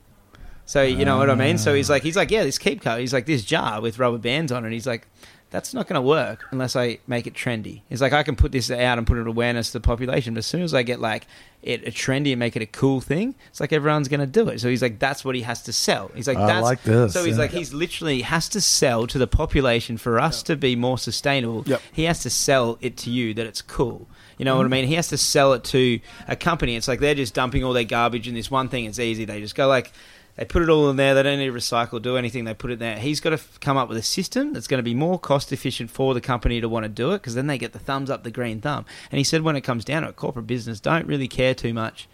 So 0.65 0.83
you 0.83 1.05
know 1.05 1.17
what 1.19 1.31
I 1.31 1.35
mean. 1.35 1.59
So 1.59 1.75
he's 1.75 1.89
ah. 1.89 1.95
like, 1.95 2.03
he's 2.03 2.17
like, 2.17 2.31
yeah, 2.31 2.43
this 2.43 2.59
keep 2.59 2.81
cup. 2.81 2.99
He's 2.99 3.13
like 3.13 3.27
this 3.27 3.45
jar 3.45 3.81
with 3.81 3.99
rubber 3.99 4.19
bands 4.19 4.51
on 4.51 4.65
it. 4.65 4.73
He's 4.73 4.87
like, 4.87 5.07
that's 5.51 5.73
not 5.73 5.87
going 5.87 5.95
to 5.95 6.07
work 6.07 6.45
unless 6.51 6.75
I 6.75 6.99
make 7.07 7.27
it 7.27 7.35
trendy. 7.35 7.83
It's 7.89 8.01
like, 8.01 8.13
I 8.13 8.23
can 8.23 8.37
put 8.37 8.53
this 8.53 8.71
out 8.71 8.99
and 8.99 9.07
put 9.07 9.17
it 9.17 9.27
awareness 9.27 9.69
to 9.69 9.75
the 9.75 9.81
population, 9.81 10.35
but 10.35 10.39
as 10.39 10.47
soon 10.47 10.63
as 10.63 10.75
I 10.75 10.83
get 10.83 11.01
like 11.01 11.27
it 11.63 11.87
a 11.87 11.91
trendy 11.91 12.33
and 12.33 12.39
make 12.39 12.57
it 12.57 12.63
a 12.63 12.67
cool 12.67 13.01
thing, 13.01 13.35
it's 13.49 13.61
like 13.61 13.73
everyone's 13.73 14.09
going 14.09 14.21
to 14.21 14.27
do 14.27 14.49
it. 14.49 14.61
So 14.61 14.69
he's 14.69 14.83
like, 14.83 14.99
that's 14.99 15.25
what 15.25 15.35
he 15.35 15.43
has 15.43 15.63
to 15.63 15.73
sell. 15.73 16.11
He's 16.15 16.29
like, 16.29 16.37
I 16.37 16.47
that's 16.47 16.65
like 16.65 16.83
this, 16.83 17.13
So 17.13 17.25
he's 17.25 17.37
yeah. 17.37 17.43
like, 17.43 17.51
he's 17.53 17.73
literally 17.73 18.23
has 18.23 18.49
to 18.51 18.61
sell 18.61 19.07
to 19.07 19.19
the 19.19 19.27
population 19.27 19.97
for 19.97 20.19
us 20.19 20.43
to 20.45 20.57
be 20.57 20.75
more 20.77 20.99
sustainable. 20.99 21.63
Yep. 21.67 21.83
He 21.93 22.05
has 22.05 22.23
to 22.23 22.31
sell 22.31 22.79
it 22.81 22.97
to 22.99 23.11
you 23.11 23.33
that 23.35 23.47
it's 23.47 23.63
cool. 23.63 24.09
You 24.39 24.45
know 24.45 24.57
what 24.57 24.63
I 24.63 24.65
mm-hmm. 24.65 24.73
mean? 24.73 24.89
He 24.89 24.95
has 24.95 25.09
to 25.09 25.17
sell 25.17 25.55
it 25.55 25.65
to 25.65 25.99
a 26.29 26.37
company. 26.37 26.77
It's 26.77 26.89
like 26.89 27.01
they're 27.01 27.15
just 27.15 27.35
dumping 27.35 27.65
all 27.65 27.73
their 27.73 27.85
garbage 27.85 28.29
in 28.29 28.35
this 28.35 28.51
one 28.51 28.69
thing. 28.69 28.85
It's 28.85 28.99
easy. 28.99 29.25
They 29.25 29.41
just 29.41 29.55
go 29.55 29.67
like, 29.67 29.93
they 30.37 30.45
put 30.45 30.63
it 30.63 30.69
all 30.69 30.91
in 30.91 30.97
there. 30.97 31.15
They 31.15 31.23
don't 31.23 31.39
need 31.39 31.47
to 31.47 31.53
recycle, 31.53 32.01
do 32.01 32.17
anything. 32.17 32.45
They 32.45 32.55
put 32.55 32.71
it 32.71 32.79
there. 32.79 32.99
He's 32.99 33.21
got 33.21 33.31
to 33.31 33.35
f- 33.35 33.59
come 33.61 33.77
up 33.77 33.89
with 33.89 33.97
a 33.97 34.03
system 34.03 34.53
that's 34.53 34.67
going 34.67 34.79
to 34.79 34.83
be 34.85 34.95
more 34.95 35.19
cost 35.19 35.51
efficient 35.53 35.91
for 35.91 36.13
the 36.15 36.21
company 36.21 36.61
to 36.61 36.69
want 36.69 36.85
to 36.85 36.89
do 36.89 37.13
it 37.13 37.19
because 37.19 37.35
then 37.35 37.47
they 37.47 37.57
get 37.59 37.73
the 37.73 37.79
thumbs 37.79 38.11
up, 38.11 38.23
the 38.23 38.31
green 38.31 38.61
thumb. 38.61 38.85
And 39.11 39.19
he 39.19 39.25
said 39.25 39.43
when 39.43 39.57
it 39.57 39.63
comes 39.63 39.85
down 39.85 40.03
to 40.03 40.09
it, 40.09 40.17
corporate 40.17 40.47
business 40.47 40.79
don't 40.79 41.07
really 41.07 41.29
care 41.29 41.55
too 41.55 41.73
much 41.73 42.07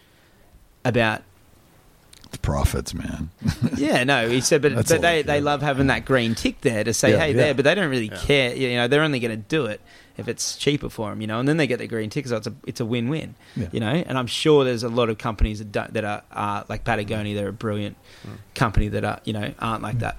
about 0.85 1.21
It's 2.27 2.37
profits, 2.37 2.93
man. 2.93 3.29
yeah, 3.77 4.03
no, 4.05 4.29
he 4.29 4.39
said, 4.39 4.61
but, 4.61 4.73
but 4.73 4.89
all 4.91 4.99
they, 4.99 5.21
they 5.21 5.41
love 5.41 5.61
having 5.61 5.87
that 5.87 6.05
green 6.05 6.33
tick 6.33 6.61
there 6.61 6.83
to 6.83 6.93
say, 6.93 7.11
Yeah, 7.11 7.19
hey, 7.19 7.31
yeah. 7.31 7.37
there, 7.37 7.53
but 7.53 7.65
they 7.65 7.75
don't 7.75 7.89
really 7.89 8.09
care. 8.09 8.55
You 8.55 8.75
know, 8.77 8.87
they're 8.87 9.03
only 9.03 9.19
going 9.19 9.31
to 9.31 9.37
do 9.49 9.65
it 9.65 9.81
if 10.17 10.27
it's 10.27 10.55
cheaper 10.57 10.89
for 10.89 11.09
them, 11.09 11.21
you 11.21 11.27
know, 11.27 11.39
and 11.39 11.47
then 11.47 11.57
they 11.57 11.65
get 11.67 11.79
the 11.79 11.87
green 11.87 12.09
tick, 12.09 12.27
so 12.27 12.37
it's 12.37 12.47
a, 12.47 12.53
it's 12.67 12.79
a 12.79 12.85
win 12.85 13.09
win, 13.09 13.35
Yeah. 13.55 13.67
you 13.71 13.79
know, 13.79 13.87
and 13.91 14.17
I'm 14.17 14.27
sure 14.27 14.63
there's 14.63 14.83
a 14.83 14.89
lot 14.89 15.09
of 15.09 15.17
companies 15.17 15.59
that, 15.59 15.71
don't, 15.71 15.93
that 15.93 16.03
are, 16.05 16.21
are 16.31 16.65
like 16.69 16.83
Patagonia, 16.83 17.35
they're 17.35 17.47
a 17.49 17.53
brilliant 17.53 17.97
company 18.55 18.87
that 18.89 19.03
are, 19.03 19.19
you 19.23 19.33
know, 19.33 19.53
aren't 19.59 19.81
like 19.83 19.99
that. 19.99 20.17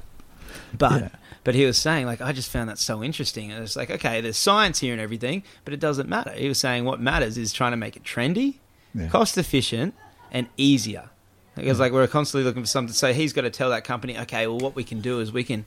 But, 0.76 0.90
Mm. 0.92 1.00
Yeah. 1.02 1.08
but 1.44 1.54
he 1.54 1.64
was 1.64 1.76
saying, 1.78 2.06
like, 2.06 2.20
I 2.20 2.32
just 2.32 2.50
found 2.50 2.68
that 2.68 2.78
so 2.78 3.02
interesting. 3.04 3.52
And 3.52 3.62
it's 3.62 3.76
like, 3.76 3.90
okay, 3.90 4.20
there's 4.20 4.36
science 4.36 4.80
here 4.80 4.92
and 4.92 5.00
everything, 5.00 5.42
but 5.64 5.74
it 5.74 5.80
doesn't 5.80 6.08
matter. 6.08 6.30
He 6.32 6.48
was 6.48 6.58
saying 6.58 6.84
what 6.84 7.00
matters 7.00 7.36
is 7.38 7.52
trying 7.52 7.72
to 7.72 7.76
make 7.76 7.96
it 7.96 8.02
trendy, 8.04 8.54
Yeah. 8.94 9.08
cost 9.08 9.36
efficient, 9.38 9.94
and 10.32 10.46
easier. 10.56 11.10
Because 11.54 11.78
like 11.78 11.92
we're 11.92 12.08
constantly 12.08 12.44
looking 12.44 12.62
for 12.62 12.68
something. 12.68 12.92
So 12.92 13.12
he's 13.12 13.32
got 13.32 13.42
to 13.42 13.50
tell 13.50 13.70
that 13.70 13.84
company, 13.84 14.18
okay, 14.18 14.48
well, 14.48 14.58
what 14.58 14.74
we 14.74 14.82
can 14.82 15.00
do 15.00 15.20
is 15.20 15.30
we 15.32 15.44
can 15.44 15.64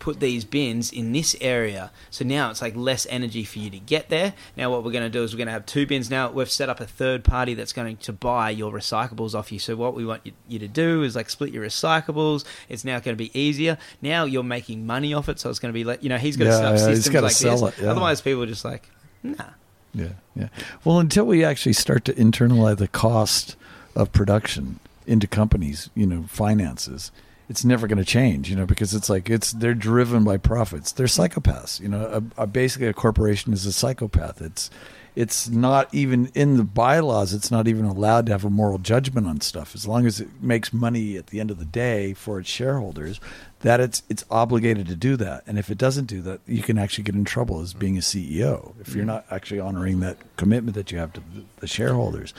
put 0.00 0.18
these 0.18 0.44
bins 0.44 0.90
in 0.90 1.12
this 1.12 1.36
area. 1.40 1.92
So 2.10 2.24
now 2.24 2.50
it's 2.50 2.60
like 2.60 2.74
less 2.74 3.06
energy 3.08 3.44
for 3.44 3.60
you 3.60 3.70
to 3.70 3.78
get 3.78 4.08
there. 4.08 4.34
Now 4.56 4.70
what 4.70 4.82
we're 4.82 4.90
going 4.90 5.04
to 5.04 5.10
do 5.10 5.22
is 5.22 5.32
we're 5.32 5.38
going 5.38 5.46
to 5.46 5.52
have 5.52 5.66
two 5.66 5.86
bins. 5.86 6.10
Now 6.10 6.30
we've 6.30 6.50
set 6.50 6.68
up 6.68 6.80
a 6.80 6.86
third 6.86 7.22
party 7.22 7.54
that's 7.54 7.72
going 7.72 7.96
to 7.98 8.12
buy 8.12 8.50
your 8.50 8.72
recyclables 8.72 9.34
off 9.34 9.52
you. 9.52 9.58
So 9.60 9.76
what 9.76 9.94
we 9.94 10.04
want 10.04 10.26
you, 10.26 10.32
you 10.48 10.58
to 10.58 10.66
do 10.68 11.02
is 11.04 11.14
like 11.14 11.30
split 11.30 11.52
your 11.52 11.64
recyclables. 11.64 12.44
It's 12.68 12.84
now 12.84 12.98
going 12.98 13.16
to 13.16 13.22
be 13.22 13.30
easier. 13.38 13.78
Now 14.02 14.24
you're 14.24 14.42
making 14.42 14.86
money 14.86 15.14
off 15.14 15.28
it. 15.28 15.38
So 15.38 15.48
it's 15.50 15.58
going 15.60 15.72
to 15.72 15.78
be 15.78 15.84
like 15.84 16.02
you 16.02 16.08
know 16.08 16.18
he's 16.18 16.36
got 16.36 16.44
to 16.44 16.50
Yeah, 16.50 16.56
set 16.56 16.64
up 16.66 16.72
yeah, 16.78 16.94
systems 16.94 17.22
like 17.22 17.32
sell 17.32 17.58
this. 17.66 17.78
it, 17.78 17.82
yeah. 17.84 17.90
Otherwise 17.90 18.20
people 18.20 18.42
are 18.42 18.46
just 18.46 18.64
like 18.64 18.90
nah. 19.22 19.44
Yeah, 19.92 20.08
yeah. 20.34 20.48
Well, 20.84 20.98
until 21.00 21.24
we 21.26 21.44
actually 21.44 21.72
start 21.74 22.04
to 22.06 22.14
internalize 22.14 22.78
the 22.78 22.88
cost 22.88 23.56
of 23.96 24.12
production 24.12 24.78
into 25.06 25.26
companies, 25.26 25.90
you 25.96 26.06
know, 26.06 26.22
finances, 26.28 27.10
it's 27.50 27.64
never 27.64 27.88
going 27.88 27.98
to 27.98 28.04
change, 28.04 28.48
you 28.48 28.54
know, 28.54 28.64
because 28.64 28.94
it's 28.94 29.10
like 29.10 29.28
it's 29.28 29.50
they're 29.50 29.74
driven 29.74 30.22
by 30.22 30.36
profits. 30.36 30.92
They're 30.92 31.08
psychopaths, 31.08 31.80
you 31.80 31.88
know. 31.88 32.22
A, 32.36 32.44
a, 32.44 32.46
basically, 32.46 32.86
a 32.86 32.92
corporation 32.92 33.52
is 33.52 33.66
a 33.66 33.72
psychopath. 33.72 34.40
It's 34.40 34.70
it's 35.16 35.48
not 35.48 35.92
even 35.92 36.30
in 36.32 36.58
the 36.58 36.62
bylaws. 36.62 37.34
It's 37.34 37.50
not 37.50 37.66
even 37.66 37.86
allowed 37.86 38.26
to 38.26 38.32
have 38.32 38.44
a 38.44 38.50
moral 38.50 38.78
judgment 38.78 39.26
on 39.26 39.40
stuff 39.40 39.74
as 39.74 39.84
long 39.84 40.06
as 40.06 40.20
it 40.20 40.28
makes 40.40 40.72
money 40.72 41.16
at 41.16 41.26
the 41.26 41.40
end 41.40 41.50
of 41.50 41.58
the 41.58 41.64
day 41.64 42.14
for 42.14 42.38
its 42.38 42.48
shareholders. 42.48 43.18
That 43.62 43.80
it's 43.80 44.04
it's 44.08 44.24
obligated 44.30 44.86
to 44.86 44.94
do 44.94 45.16
that, 45.16 45.42
and 45.48 45.58
if 45.58 45.70
it 45.70 45.76
doesn't 45.76 46.06
do 46.06 46.22
that, 46.22 46.40
you 46.46 46.62
can 46.62 46.78
actually 46.78 47.02
get 47.02 47.16
in 47.16 47.24
trouble 47.24 47.60
as 47.60 47.74
being 47.74 47.98
a 47.98 48.00
CEO 48.00 48.74
if 48.80 48.94
you're 48.94 49.04
not 49.04 49.26
actually 49.28 49.58
honoring 49.58 49.98
that 50.00 50.18
commitment 50.36 50.76
that 50.76 50.92
you 50.92 50.98
have 50.98 51.12
to 51.14 51.22
the- 51.58 51.66
shareholders. 51.66 52.32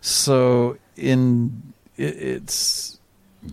So 0.00 0.78
in 0.96 1.74
it, 1.96 2.16
it's 2.16 2.91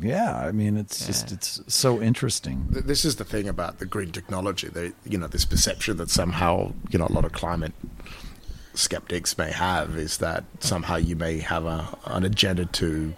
Yeah, 0.02 0.36
I 0.38 0.52
mean, 0.52 0.78
it's 0.78 1.08
just 1.08 1.32
it's 1.32 1.62
so 1.68 2.02
interesting. 2.02 2.68
This 2.70 3.04
is 3.06 3.16
the 3.16 3.24
thing 3.26 3.48
about 3.48 3.80
the 3.80 3.86
green 3.86 4.12
technology. 4.12 4.68
The, 4.68 4.94
you 5.04 5.18
know, 5.18 5.28
this 5.28 5.46
perception 5.46 5.98
that 5.98 6.10
somehow, 6.12 6.74
you 6.92 7.00
know, 7.00 7.08
a 7.08 7.12
lot 7.12 7.26
of 7.26 7.32
climate 7.32 7.74
skeptics 8.76 9.38
may 9.38 9.52
have 9.52 9.98
is 9.98 10.20
that 10.20 10.44
somehow 10.60 10.96
you 10.98 11.16
may 11.16 11.40
have 11.40 11.66
a, 11.66 11.88
an 12.06 12.24
agenda 12.24 12.66
to, 12.66 13.14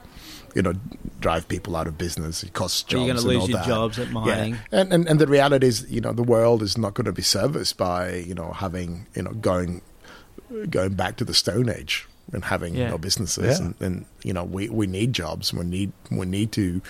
you 0.56 0.62
know, 0.62 0.74
drive 1.20 1.48
people 1.48 1.76
out 1.76 1.88
of 1.88 1.98
business. 1.98 2.42
It 2.42 2.54
costs 2.54 2.84
Or 2.84 2.88
jobs. 2.88 2.94
you're 2.94 3.08
gonna 3.16 3.20
and 3.20 3.28
lose 3.28 3.42
all 3.44 3.50
your 3.50 3.58
that. 3.60 3.68
jobs 3.68 4.00
at 4.00 4.12
mining. 4.12 4.54
Yeah. 4.54 4.60
And, 4.80 4.94
and 4.94 5.08
and 5.10 5.20
the 5.20 5.28
reality 5.28 5.68
is, 5.68 5.86
you 5.92 6.00
know, 6.02 6.14
the 6.14 6.24
world 6.24 6.64
is 6.64 6.78
not 6.78 6.94
going 6.94 7.06
to 7.06 7.12
be 7.12 7.22
serviced 7.22 7.78
by 7.78 8.14
you 8.16 8.34
know 8.34 8.52
having 8.54 9.08
you 9.16 9.24
know 9.24 9.32
going 9.34 9.82
going 10.70 10.94
back 10.94 11.18
to 11.18 11.26
the 11.26 11.34
Stone 11.34 11.70
Age 11.70 12.08
and 12.34 12.44
having 12.46 12.76
Yeah. 12.76 12.86
you 12.86 12.90
know 12.92 12.98
businesses 12.98 13.60
Yeah. 13.60 13.66
and, 13.66 13.76
and 13.82 14.06
you 14.24 14.34
know 14.34 14.44
we, 14.44 14.70
we 14.70 14.88
need 14.88 15.14
jobs. 15.14 15.54
We 15.54 15.66
need 15.66 15.92
we 16.10 16.26
need 16.26 16.52
to 16.54 16.82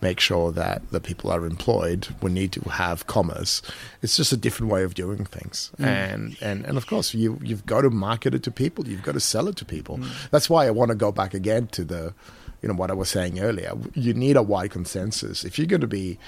make 0.00 0.20
sure 0.20 0.52
that 0.52 0.80
the 0.92 1.00
people 1.00 1.28
are 1.30 1.44
employed. 1.44 2.06
We 2.22 2.30
need 2.30 2.52
to 2.52 2.60
have 2.70 3.06
commerce. 3.08 3.62
It's 4.00 4.16
just 4.16 4.32
a 4.32 4.36
different 4.36 4.70
way 4.72 4.84
of 4.84 4.94
doing 4.94 5.24
things. 5.24 5.72
Mm. 5.78 5.86
And, 5.86 6.36
and 6.40 6.64
and 6.66 6.76
of 6.78 6.86
course 6.86 7.14
you 7.14 7.38
you've 7.42 7.66
got 7.66 7.82
to 7.82 7.90
market 7.90 8.34
it 8.34 8.42
to 8.44 8.50
people. 8.50 8.86
You've 8.88 9.02
got 9.02 9.12
to 9.14 9.20
sell 9.20 9.48
it 9.48 9.56
to 9.56 9.64
people. 9.64 9.98
Mm. 9.98 10.30
That's 10.30 10.48
why 10.48 10.66
I 10.66 10.70
want 10.70 10.90
to 10.90 10.94
go 10.96 11.10
back 11.12 11.34
again 11.34 11.66
to 11.68 11.84
the 11.84 12.14
you 12.62 12.68
know 12.68 12.74
what 12.74 12.90
I 12.90 12.94
was 12.94 13.08
saying 13.08 13.38
earlier. 13.40 13.72
You 13.94 14.14
need 14.14 14.36
a 14.36 14.42
wide 14.42 14.70
consensus 14.70 15.44
if 15.44 15.58
you're 15.58 15.66
going 15.68 15.80
to 15.80 15.86
be 15.86 16.18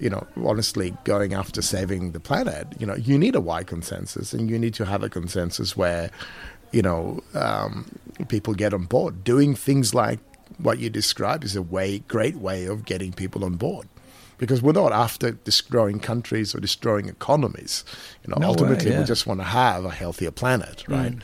you 0.00 0.08
know, 0.08 0.24
honestly 0.44 0.96
going 1.02 1.34
after 1.34 1.60
saving 1.60 2.12
the 2.12 2.20
planet, 2.20 2.68
you 2.78 2.86
know, 2.86 2.94
you 2.94 3.18
need 3.18 3.34
a 3.34 3.40
wide 3.40 3.66
consensus 3.66 4.32
and 4.32 4.48
you 4.48 4.56
need 4.56 4.72
to 4.72 4.84
have 4.84 5.02
a 5.02 5.08
consensus 5.08 5.76
where, 5.76 6.08
you 6.72 6.82
know, 6.82 7.22
um, 7.34 7.86
people 8.28 8.54
get 8.54 8.74
on 8.74 8.84
board. 8.84 9.24
Doing 9.24 9.54
things 9.54 9.94
like 9.94 10.20
what 10.58 10.78
you 10.78 10.90
describe 10.90 11.44
is 11.44 11.56
a 11.56 11.62
way, 11.62 12.00
great 12.00 12.36
way 12.36 12.66
of 12.66 12.84
getting 12.84 13.12
people 13.12 13.44
on 13.44 13.56
board. 13.56 13.88
Because 14.38 14.62
we're 14.62 14.72
not 14.72 14.92
after 14.92 15.32
destroying 15.32 15.98
countries 15.98 16.54
or 16.54 16.60
destroying 16.60 17.08
economies. 17.08 17.84
You 18.24 18.30
know, 18.30 18.36
No 18.38 18.46
way, 18.48 18.50
ultimately, 18.52 18.92
yeah. 18.92 19.00
we 19.00 19.04
just 19.04 19.26
want 19.26 19.40
to 19.40 19.44
have 19.44 19.84
a 19.84 19.90
healthier 19.90 20.30
planet, 20.30 20.84
right? 20.86 21.14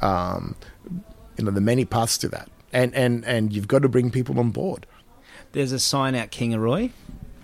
Um, 0.00 0.54
you 1.36 1.44
know, 1.44 1.50
there 1.50 1.58
are 1.58 1.60
many 1.60 1.84
paths 1.84 2.16
to 2.18 2.28
that, 2.28 2.48
and 2.72 2.94
and 2.94 3.24
and 3.24 3.52
you've 3.52 3.66
got 3.66 3.82
to 3.82 3.88
bring 3.88 4.10
people 4.10 4.38
on 4.38 4.50
board. 4.50 4.86
There's 5.52 5.72
a 5.72 5.80
sign 5.80 6.14
out 6.14 6.30
Kingaroy, 6.30 6.92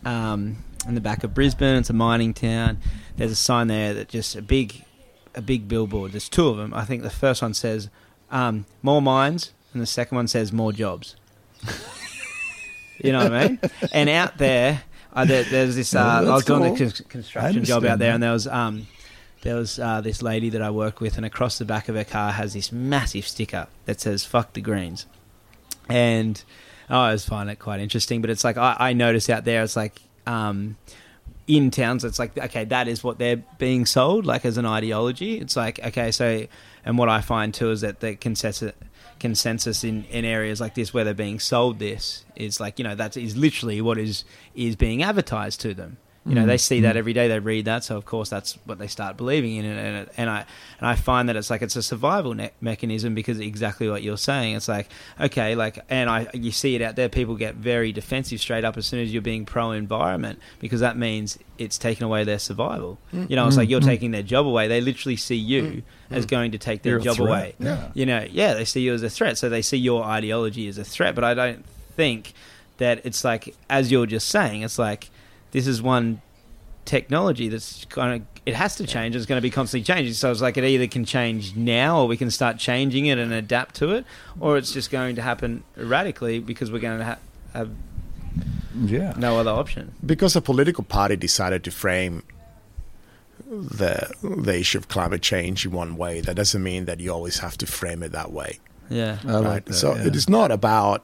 um, 0.05 0.59
in 0.87 0.95
the 0.95 1.01
back 1.01 1.25
of 1.25 1.35
Brisbane. 1.35 1.77
It's 1.77 1.91
a 1.91 1.93
mining 1.95 2.33
town. 2.33 2.79
There's 3.17 3.33
a 3.33 3.37
sign 3.37 3.67
there 3.67 3.95
that 3.95 4.09
just 4.09 4.37
a 4.37 4.43
big, 4.43 4.85
a 5.37 5.43
big 5.43 5.69
billboard. 5.69 6.13
There's 6.13 6.29
two 6.29 6.49
of 6.49 6.57
them. 6.57 6.75
I 6.75 6.85
think 6.85 7.03
the 7.03 7.11
first 7.11 7.43
one 7.43 7.55
says 7.55 7.89
um, 8.31 8.67
"More 8.83 9.03
mines," 9.03 9.53
and 9.73 9.83
the 9.83 9.87
second 9.87 10.17
one 10.17 10.29
says 10.29 10.53
"More 10.53 10.73
jobs." 10.73 11.17
you 12.99 13.13
know 13.13 13.23
what 13.25 13.33
I 13.33 13.49
mean? 13.49 13.61
And 13.93 14.09
out 14.09 14.39
there, 14.39 14.83
uh, 15.13 15.25
there 15.25 15.45
there's 15.45 15.77
this. 15.77 15.95
Uh, 15.95 16.01
I 16.01 16.23
was 16.23 16.45
doing 16.45 16.65
a 16.65 16.77
cool. 16.77 16.91
construction 17.09 17.65
job 17.65 17.85
out 17.85 17.99
there, 17.99 18.13
and 18.13 18.23
there 18.23 18.33
was. 18.33 18.47
Um, 18.47 18.87
there 19.43 19.55
was 19.55 19.79
uh, 19.79 20.01
this 20.01 20.23
lady 20.23 20.49
that 20.51 20.63
I 20.63 20.71
work 20.71 21.01
with, 21.01 21.19
and 21.19 21.25
across 21.25 21.59
the 21.59 21.65
back 21.65 21.89
of 21.89 21.95
her 21.95 22.03
car 22.03 22.33
has 22.33 22.53
this 22.53 22.73
massive 22.73 23.29
sticker 23.29 23.69
that 23.85 24.01
says 24.01 24.25
"Fuck 24.25 24.55
the 24.55 24.61
Greens," 24.61 25.07
and 25.89 26.43
I 26.89 27.07
always 27.07 27.25
find 27.25 27.49
it 27.49 27.61
quite 27.61 27.79
interesting. 27.79 28.21
But 28.21 28.31
it's 28.31 28.43
like 28.43 28.57
I, 28.57 28.77
I 28.79 28.93
notice 28.93 29.31
out 29.31 29.45
there, 29.45 29.63
it's 29.63 29.77
like 29.77 30.01
um, 30.27 30.77
in 31.47 31.71
towns, 31.71 32.05
it's 32.05 32.19
like 32.19 32.37
okay, 32.37 32.65
that 32.65 32.89
is 32.89 33.05
what 33.05 33.19
they're 33.19 33.43
being 33.59 33.87
sold, 33.87 34.27
like 34.27 34.45
as 34.45 34.59
an 34.59 34.67
ideology. 34.67 35.39
It's 35.39 35.57
like 35.57 35.79
okay, 35.85 36.11
so 36.11 36.47
and 36.85 36.99
what 36.99 37.09
I 37.09 37.21
find 37.21 37.55
too 37.55 37.71
is 37.71 37.83
that 37.83 38.01
the 38.01 38.17
consensus 38.17 38.73
consensus 39.19 39.83
in, 39.85 40.05
in 40.05 40.25
areas 40.25 40.61
like 40.61 40.75
this 40.75 40.93
where 40.93 41.03
they're 41.03 41.15
being 41.15 41.41
sold 41.41 41.79
this 41.79 42.27
is 42.35 42.61
like 42.61 42.79
you 42.79 42.85
know 42.85 42.95
that 42.95 43.17
is 43.17 43.35
literally 43.35 43.81
what 43.81 43.97
is 43.97 44.25
is 44.55 44.77
being 44.77 45.03
advertised 45.03 45.61
to 45.63 45.75
them. 45.75 45.99
You 46.27 46.35
know, 46.35 46.45
they 46.45 46.57
mm. 46.57 46.61
see 46.61 46.81
that 46.81 46.97
mm. 46.97 46.99
every 46.99 47.13
day. 47.13 47.29
They 47.29 47.39
read 47.39 47.67
that, 47.67 47.85
so 47.85 47.97
of 47.97 48.05
course 48.05 48.29
that's 48.29 48.55
what 48.65 48.79
they 48.79 48.89
start 48.89 49.17
believing 49.17 49.57
in. 49.57 49.65
And, 49.65 49.79
and, 49.79 50.11
and 50.17 50.31
I 50.31 50.45
and 50.79 50.89
I 50.89 50.97
find 50.97 51.29
that 51.29 51.37
it's 51.37 51.51
like 51.51 51.63
it's 51.63 51.77
a 51.77 51.83
survival 51.83 52.35
ne- 52.35 52.51
mechanism 52.61 53.15
because 53.15 53.39
exactly 53.39 53.89
what 53.89 54.03
you're 54.03 54.17
saying. 54.17 54.57
It's 54.57 54.67
like 54.67 54.89
okay, 55.21 55.55
like 55.55 55.79
and 55.89 56.11
I 56.11 56.29
you 56.35 56.51
see 56.51 56.75
it 56.75 56.83
out 56.83 56.97
there. 56.97 57.09
People 57.09 57.37
get 57.37 57.55
very 57.55 57.93
defensive 57.93 58.41
straight 58.41 58.65
up 58.65 58.77
as 58.77 58.87
soon 58.87 59.01
as 59.01 59.13
you're 59.13 59.23
being 59.23 59.47
pro 59.47 59.71
environment 59.71 60.41
because 60.59 60.81
that 60.81 60.97
means 60.97 61.39
it's 61.59 61.79
taken 61.79 62.05
away 62.05 62.25
their 62.25 62.41
survival. 62.41 62.99
Mm. 63.15 63.31
You 63.31 63.37
know, 63.37 63.47
it's 63.47 63.57
like 63.57 63.69
you're 63.69 63.81
taking 63.81 64.11
their 64.11 64.25
job 64.25 64.47
away. 64.47 64.67
They 64.67 64.81
literally 64.81 65.17
see 65.17 65.37
you 65.37 65.85
as 66.11 66.27
going 66.27 66.53
to 66.53 66.59
take 66.59 66.83
their 66.83 66.99
You're 66.99 67.15
job 67.15 67.21
away. 67.21 67.55
Yeah. 67.59 67.89
You 67.95 68.07
know, 68.07 68.27
yeah, 68.31 68.55
they 68.55 68.65
see 68.65 68.81
you 68.81 68.95
as 68.95 69.03
a 69.03 69.11
threat, 69.11 69.39
so 69.39 69.49
they 69.49 69.63
see 69.63 69.79
your 69.79 70.03
ideology 70.03 70.67
as 70.67 70.77
a 70.79 70.85
threat. 70.85 71.15
But 71.15 71.25
I 71.25 71.35
don't 71.35 71.65
think 71.95 72.33
that 72.79 73.05
it's 73.05 73.25
like 73.25 73.55
as 73.71 73.93
you're 73.93 74.07
just 74.07 74.29
saying. 74.29 74.63
It's 74.63 74.79
like 74.79 75.11
this 75.57 75.67
is 75.67 75.81
one 75.81 76.21
technology 76.85 77.49
that's 77.49 77.85
kind 77.87 78.11
of 78.21 78.27
it 78.45 78.55
has 78.55 78.77
to 78.77 78.87
change. 78.87 79.17
It's 79.17 79.27
going 79.27 79.39
to 79.39 79.43
be 79.43 79.51
constantly 79.51 79.85
changing. 79.85 80.13
So 80.15 80.31
it's 80.31 80.41
like 80.43 80.57
it 80.59 80.65
either 80.65 80.87
can 80.87 81.05
change 81.05 81.57
now, 81.57 82.01
or 82.01 82.07
we 82.07 82.17
can 82.17 82.31
start 82.31 82.59
changing 82.59 83.07
it 83.07 83.19
and 83.19 83.33
adapt 83.33 83.75
to 83.77 83.87
it, 83.97 84.05
or 84.39 84.59
it's 84.59 84.71
just 84.73 84.91
going 84.91 85.17
to 85.17 85.23
happen 85.23 85.65
radically 85.77 86.39
because 86.41 86.71
we're 86.71 86.79
going 86.89 86.99
to 86.99 87.05
ha- 87.05 87.19
have 87.55 87.71
Yeah. 88.85 89.15
no 89.17 89.39
other 89.41 89.51
option. 89.51 89.95
because 90.05 90.37
a 90.37 90.43
political 90.43 90.85
party 90.85 91.17
decided 91.17 91.65
to 91.65 91.71
frame 91.71 92.23
the 93.49 94.13
the 94.23 94.59
issue 94.61 94.79
of 94.79 94.89
climate 94.89 95.23
change 95.23 95.65
in 95.67 95.73
one 95.73 95.97
way, 95.97 96.21
that 96.21 96.37
doesn't 96.37 96.63
mean 96.63 96.85
that 96.85 97.01
you 97.01 97.11
always 97.13 97.39
have 97.39 97.57
to 97.59 97.67
frame 97.67 98.03
it 98.03 98.13
that 98.13 98.31
way. 98.31 98.59
Yeah, 98.91 99.19
I 99.27 99.33
like 99.33 99.45
right? 99.45 99.65
that, 99.67 99.75
so 99.75 99.95
yeah. 99.95 100.07
it 100.09 100.15
is 100.17 100.29
not 100.29 100.51
about 100.51 101.03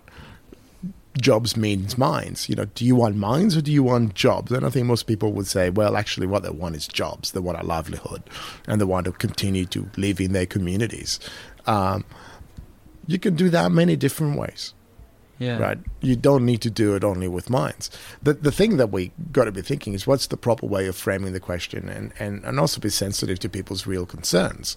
jobs 1.21 1.57
means 1.57 1.99
mines. 1.99 2.49
You 2.49 2.57
know, 2.57 2.65
do 2.65 2.85
you 2.85 2.97
want 2.97 3.17
mines 3.17 3.57
or 3.57 3.63
do 3.63 3.73
you 3.73 3.83
want 3.83 4.15
jobs? 4.15 4.53
And 4.53 4.65
I 4.65 4.71
think 4.71 4.87
most 4.87 5.05
people 5.05 5.33
would 5.33 5.47
say, 5.47 5.71
well, 5.71 5.97
actually, 5.97 6.27
what 6.27 6.43
they 6.43 6.51
want 6.51 6.77
is 6.77 6.87
jobs. 6.87 7.33
They 7.33 7.41
want 7.41 7.61
a 7.61 7.65
livelihood, 7.65 8.23
and 8.67 8.81
they 8.81 8.85
want 8.85 9.07
to 9.07 9.13
continue 9.13 9.67
to 9.67 9.89
live 9.97 10.21
in 10.21 10.33
their 10.33 10.47
communities. 10.47 11.21
Um, 11.67 12.05
you 13.07 13.19
can 13.19 13.35
do 13.35 13.51
that 13.51 13.73
many 13.73 13.97
different 13.97 14.39
ways 14.39 14.75
yeah, 15.43 15.59
right? 15.59 15.79
You 16.01 16.15
don't 16.15 16.47
need 16.47 16.61
to 16.63 16.71
do 16.71 16.95
it 16.95 17.03
only 17.03 17.27
with 17.27 17.51
mines. 17.51 17.91
The 18.23 18.35
the 18.35 18.53
thing 18.53 18.77
that 18.77 18.93
we 18.93 19.11
got 19.33 19.45
to 19.45 19.53
be 19.53 19.63
thinking 19.63 19.93
is 19.93 20.07
what's 20.07 20.29
the 20.29 20.37
proper 20.37 20.67
way 20.67 20.87
of 20.87 20.97
framing 20.97 21.33
the 21.33 21.41
question, 21.41 21.89
and 21.89 22.13
and, 22.21 22.45
and 22.45 22.61
also 22.61 22.81
be 22.81 22.91
sensitive 22.91 23.41
to 23.41 23.49
people's 23.49 23.87
real 23.87 24.07
concerns, 24.07 24.77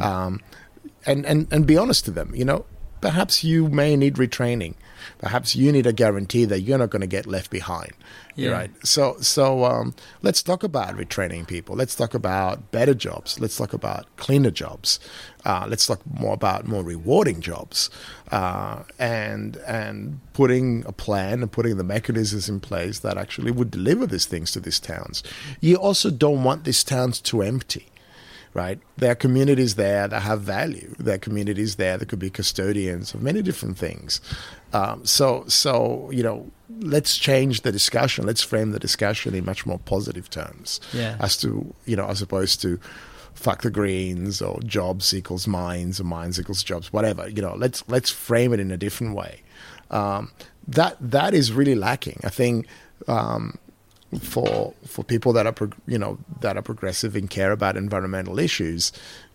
um, 0.00 0.40
and 1.04 1.26
and 1.26 1.46
and 1.52 1.66
be 1.66 1.76
honest 1.76 2.06
to 2.06 2.10
them. 2.10 2.34
You 2.34 2.46
know, 2.46 2.64
perhaps 3.06 3.44
you 3.44 3.68
may 3.68 3.94
need 3.94 4.14
retraining. 4.14 4.74
Perhaps 5.18 5.54
you 5.54 5.70
need 5.70 5.86
a 5.86 5.92
guarantee 5.92 6.44
that 6.44 6.62
you're 6.62 6.78
not 6.78 6.90
going 6.90 7.02
to 7.02 7.06
get 7.06 7.24
left 7.24 7.52
behind. 7.52 7.92
Yeah. 8.34 8.50
Right. 8.50 8.70
So 8.84 9.16
so 9.20 9.64
um, 9.64 9.94
let's 10.22 10.42
talk 10.42 10.64
about 10.64 10.96
retraining 10.96 11.46
people. 11.46 11.76
Let's 11.76 11.94
talk 11.94 12.14
about 12.14 12.72
better 12.72 12.94
jobs. 12.94 13.38
Let's 13.38 13.56
talk 13.56 13.72
about 13.72 14.04
cleaner 14.16 14.50
jobs. 14.50 14.98
Uh, 15.44 15.66
let's 15.68 15.86
talk 15.86 16.00
more 16.20 16.34
about 16.34 16.66
more 16.66 16.82
rewarding 16.82 17.40
jobs, 17.40 17.88
uh, 18.32 18.82
and 18.98 19.56
and 19.68 20.20
putting 20.32 20.84
a 20.86 20.92
plan 20.92 21.42
and 21.42 21.52
putting 21.52 21.76
the 21.76 21.84
mechanisms 21.84 22.48
in 22.48 22.58
place 22.58 22.98
that 22.98 23.16
actually 23.16 23.52
would 23.52 23.70
deliver 23.70 24.06
these 24.06 24.26
things 24.26 24.50
to 24.50 24.60
these 24.60 24.80
towns. 24.80 25.22
You 25.60 25.76
also 25.76 26.10
don't 26.10 26.42
want 26.42 26.64
these 26.64 26.82
towns 26.82 27.20
to 27.20 27.40
empty 27.42 27.86
right? 28.56 28.80
There 28.96 29.10
are 29.12 29.14
communities 29.14 29.74
there 29.74 30.08
that 30.08 30.20
have 30.22 30.40
value. 30.40 30.94
There 30.98 31.14
are 31.16 31.18
communities 31.18 31.76
there 31.76 31.96
that 31.98 32.06
could 32.08 32.18
be 32.18 32.30
custodians 32.30 33.14
of 33.14 33.22
many 33.22 33.42
different 33.42 33.76
things. 33.78 34.20
Um, 34.72 35.04
so, 35.04 35.44
so 35.46 36.10
you 36.12 36.22
know, 36.22 36.50
let's 36.80 37.16
change 37.16 37.60
the 37.60 37.70
discussion. 37.70 38.26
Let's 38.26 38.42
frame 38.42 38.70
the 38.72 38.78
discussion 38.78 39.34
in 39.34 39.44
much 39.44 39.66
more 39.66 39.78
positive 39.78 40.28
terms, 40.30 40.80
Yeah. 40.92 41.16
as 41.20 41.36
to 41.38 41.74
you 41.84 41.96
know, 41.96 42.06
as 42.06 42.22
opposed 42.22 42.60
to 42.62 42.80
fuck 43.34 43.60
the 43.62 43.70
greens 43.70 44.40
or 44.40 44.58
jobs 44.62 45.12
equals 45.12 45.46
mines 45.46 46.00
or 46.00 46.04
mines 46.04 46.40
equals 46.40 46.62
jobs, 46.64 46.90
whatever. 46.92 47.28
You 47.28 47.42
know, 47.42 47.54
let's 47.56 47.84
let's 47.88 48.10
frame 48.10 48.52
it 48.54 48.60
in 48.60 48.70
a 48.70 48.76
different 48.78 49.14
way. 49.14 49.42
Um, 49.90 50.32
that 50.66 50.96
that 51.00 51.34
is 51.34 51.52
really 51.52 51.74
lacking. 51.74 52.20
I 52.24 52.30
think. 52.30 52.66
Um, 53.06 53.58
for 54.20 54.72
for 54.86 55.04
people 55.04 55.32
that 55.32 55.46
are 55.46 55.70
you 55.86 55.98
know 55.98 56.18
that 56.40 56.56
are 56.56 56.62
progressive 56.62 57.16
and 57.16 57.28
care 57.28 57.52
about 57.52 57.76
environmental 57.76 58.38
issues, 58.38 58.92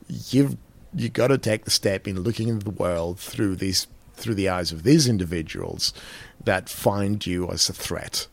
you've 0.08 0.58
you 0.94 1.10
got 1.10 1.28
to 1.28 1.38
take 1.38 1.66
the 1.66 1.72
step 1.72 2.08
in 2.08 2.22
looking 2.22 2.50
at 2.50 2.64
the 2.64 2.70
world 2.70 3.20
through 3.20 3.56
these 3.56 3.88
through 4.16 4.36
the 4.36 4.50
eyes 4.50 4.72
of 4.72 4.84
these 4.84 5.08
individuals 5.08 5.94
that 6.44 6.70
find 6.70 7.26
you 7.26 7.50
as 7.50 7.70
a 7.70 7.74
threat. 7.74 8.28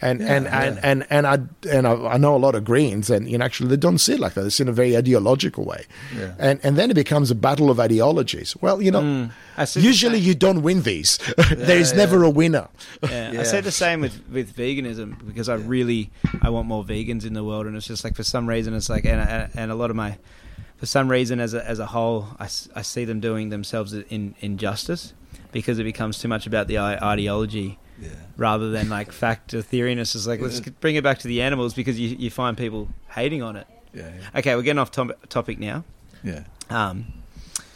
And 0.00 0.20
and, 0.20 0.44
Yeah, 0.44 0.62
and, 0.62 0.74
yeah. 0.76 0.80
and 0.90 1.06
and 1.10 1.26
I 1.26 1.38
and 1.70 1.86
I, 1.86 1.92
I 2.14 2.16
know 2.18 2.34
a 2.34 2.38
lot 2.46 2.54
of 2.54 2.64
Greens, 2.64 3.10
and 3.10 3.28
you 3.30 3.38
know, 3.38 3.44
actually 3.44 3.68
they 3.70 3.76
don't 3.76 3.98
see 3.98 4.14
it 4.14 4.20
like 4.20 4.34
that. 4.34 4.44
It's 4.44 4.58
in 4.60 4.68
a 4.68 4.72
very 4.72 4.96
ideological 4.96 5.64
way, 5.64 5.84
Yeah. 6.16 6.34
and 6.38 6.60
and 6.64 6.76
then 6.76 6.90
it 6.90 6.94
becomes 6.94 7.30
a 7.30 7.34
battle 7.34 7.70
of 7.70 7.78
ideologies. 7.78 8.56
Well, 8.60 8.82
you 8.82 8.90
know, 8.90 9.00
Mm. 9.02 9.30
I 9.56 9.64
see 9.64 9.78
what 9.78 9.84
you're 9.84 9.90
usually 9.92 10.18
you 10.18 10.34
don't 10.34 10.62
win 10.62 10.82
these. 10.82 11.18
there 11.56 11.78
is 11.78 11.92
yeah. 11.92 11.96
never 11.98 12.22
a 12.24 12.30
winner. 12.30 12.68
Yeah, 13.02 13.32
Yeah. 13.32 13.40
I 13.40 13.44
say 13.44 13.60
the 13.60 13.70
same 13.70 14.00
with, 14.00 14.20
with 14.30 14.54
veganism 14.56 15.24
because 15.26 15.48
I 15.48 15.54
really 15.54 16.10
I 16.42 16.50
want 16.50 16.66
more 16.66 16.84
vegans 16.84 17.24
in 17.24 17.32
the 17.34 17.44
world, 17.44 17.66
and 17.66 17.76
it's 17.76 17.86
just 17.86 18.02
like 18.04 18.16
for 18.16 18.24
some 18.24 18.48
reason 18.48 18.74
it's 18.74 18.90
like 18.90 19.04
and 19.04 19.20
and, 19.20 19.50
and 19.54 19.70
a 19.70 19.74
lot 19.76 19.90
of 19.90 19.96
my 19.96 20.18
for 20.76 20.86
some 20.86 21.08
reason 21.08 21.38
as 21.40 21.54
a 21.54 21.64
as 21.66 21.78
a 21.78 21.86
whole 21.86 22.26
I, 22.40 22.46
I 22.74 22.82
see 22.82 23.04
them 23.06 23.20
doing 23.20 23.50
themselves 23.50 23.92
in 23.94 24.34
injustice 24.40 25.12
because 25.52 25.78
it 25.78 25.84
becomes 25.84 26.18
too 26.18 26.28
much 26.28 26.46
about 26.48 26.66
the 26.66 26.78
ideology 26.78 27.78
Yeah. 28.00 28.08
rather 28.36 28.70
than 28.70 28.88
like 28.88 29.12
fact 29.12 29.54
or 29.54 29.62
theory. 29.62 29.92
And 29.92 30.00
it's 30.00 30.12
just 30.14 30.26
like 30.26 30.40
let's 30.40 30.60
bring 30.60 30.96
it 30.96 31.04
back 31.04 31.18
to 31.20 31.28
the 31.28 31.42
animals 31.42 31.74
because 31.74 31.98
you 31.98 32.16
you 32.18 32.30
find 32.30 32.56
people 32.58 32.88
hating 33.10 33.42
on 33.42 33.56
it. 33.56 33.66
Yeah. 33.92 34.10
Okay, 34.34 34.56
we're 34.56 34.62
getting 34.62 34.80
off 34.80 34.90
top- 34.90 35.28
topic 35.28 35.58
now. 35.60 35.84
Yeah. 36.24 36.44
Um, 36.70 37.06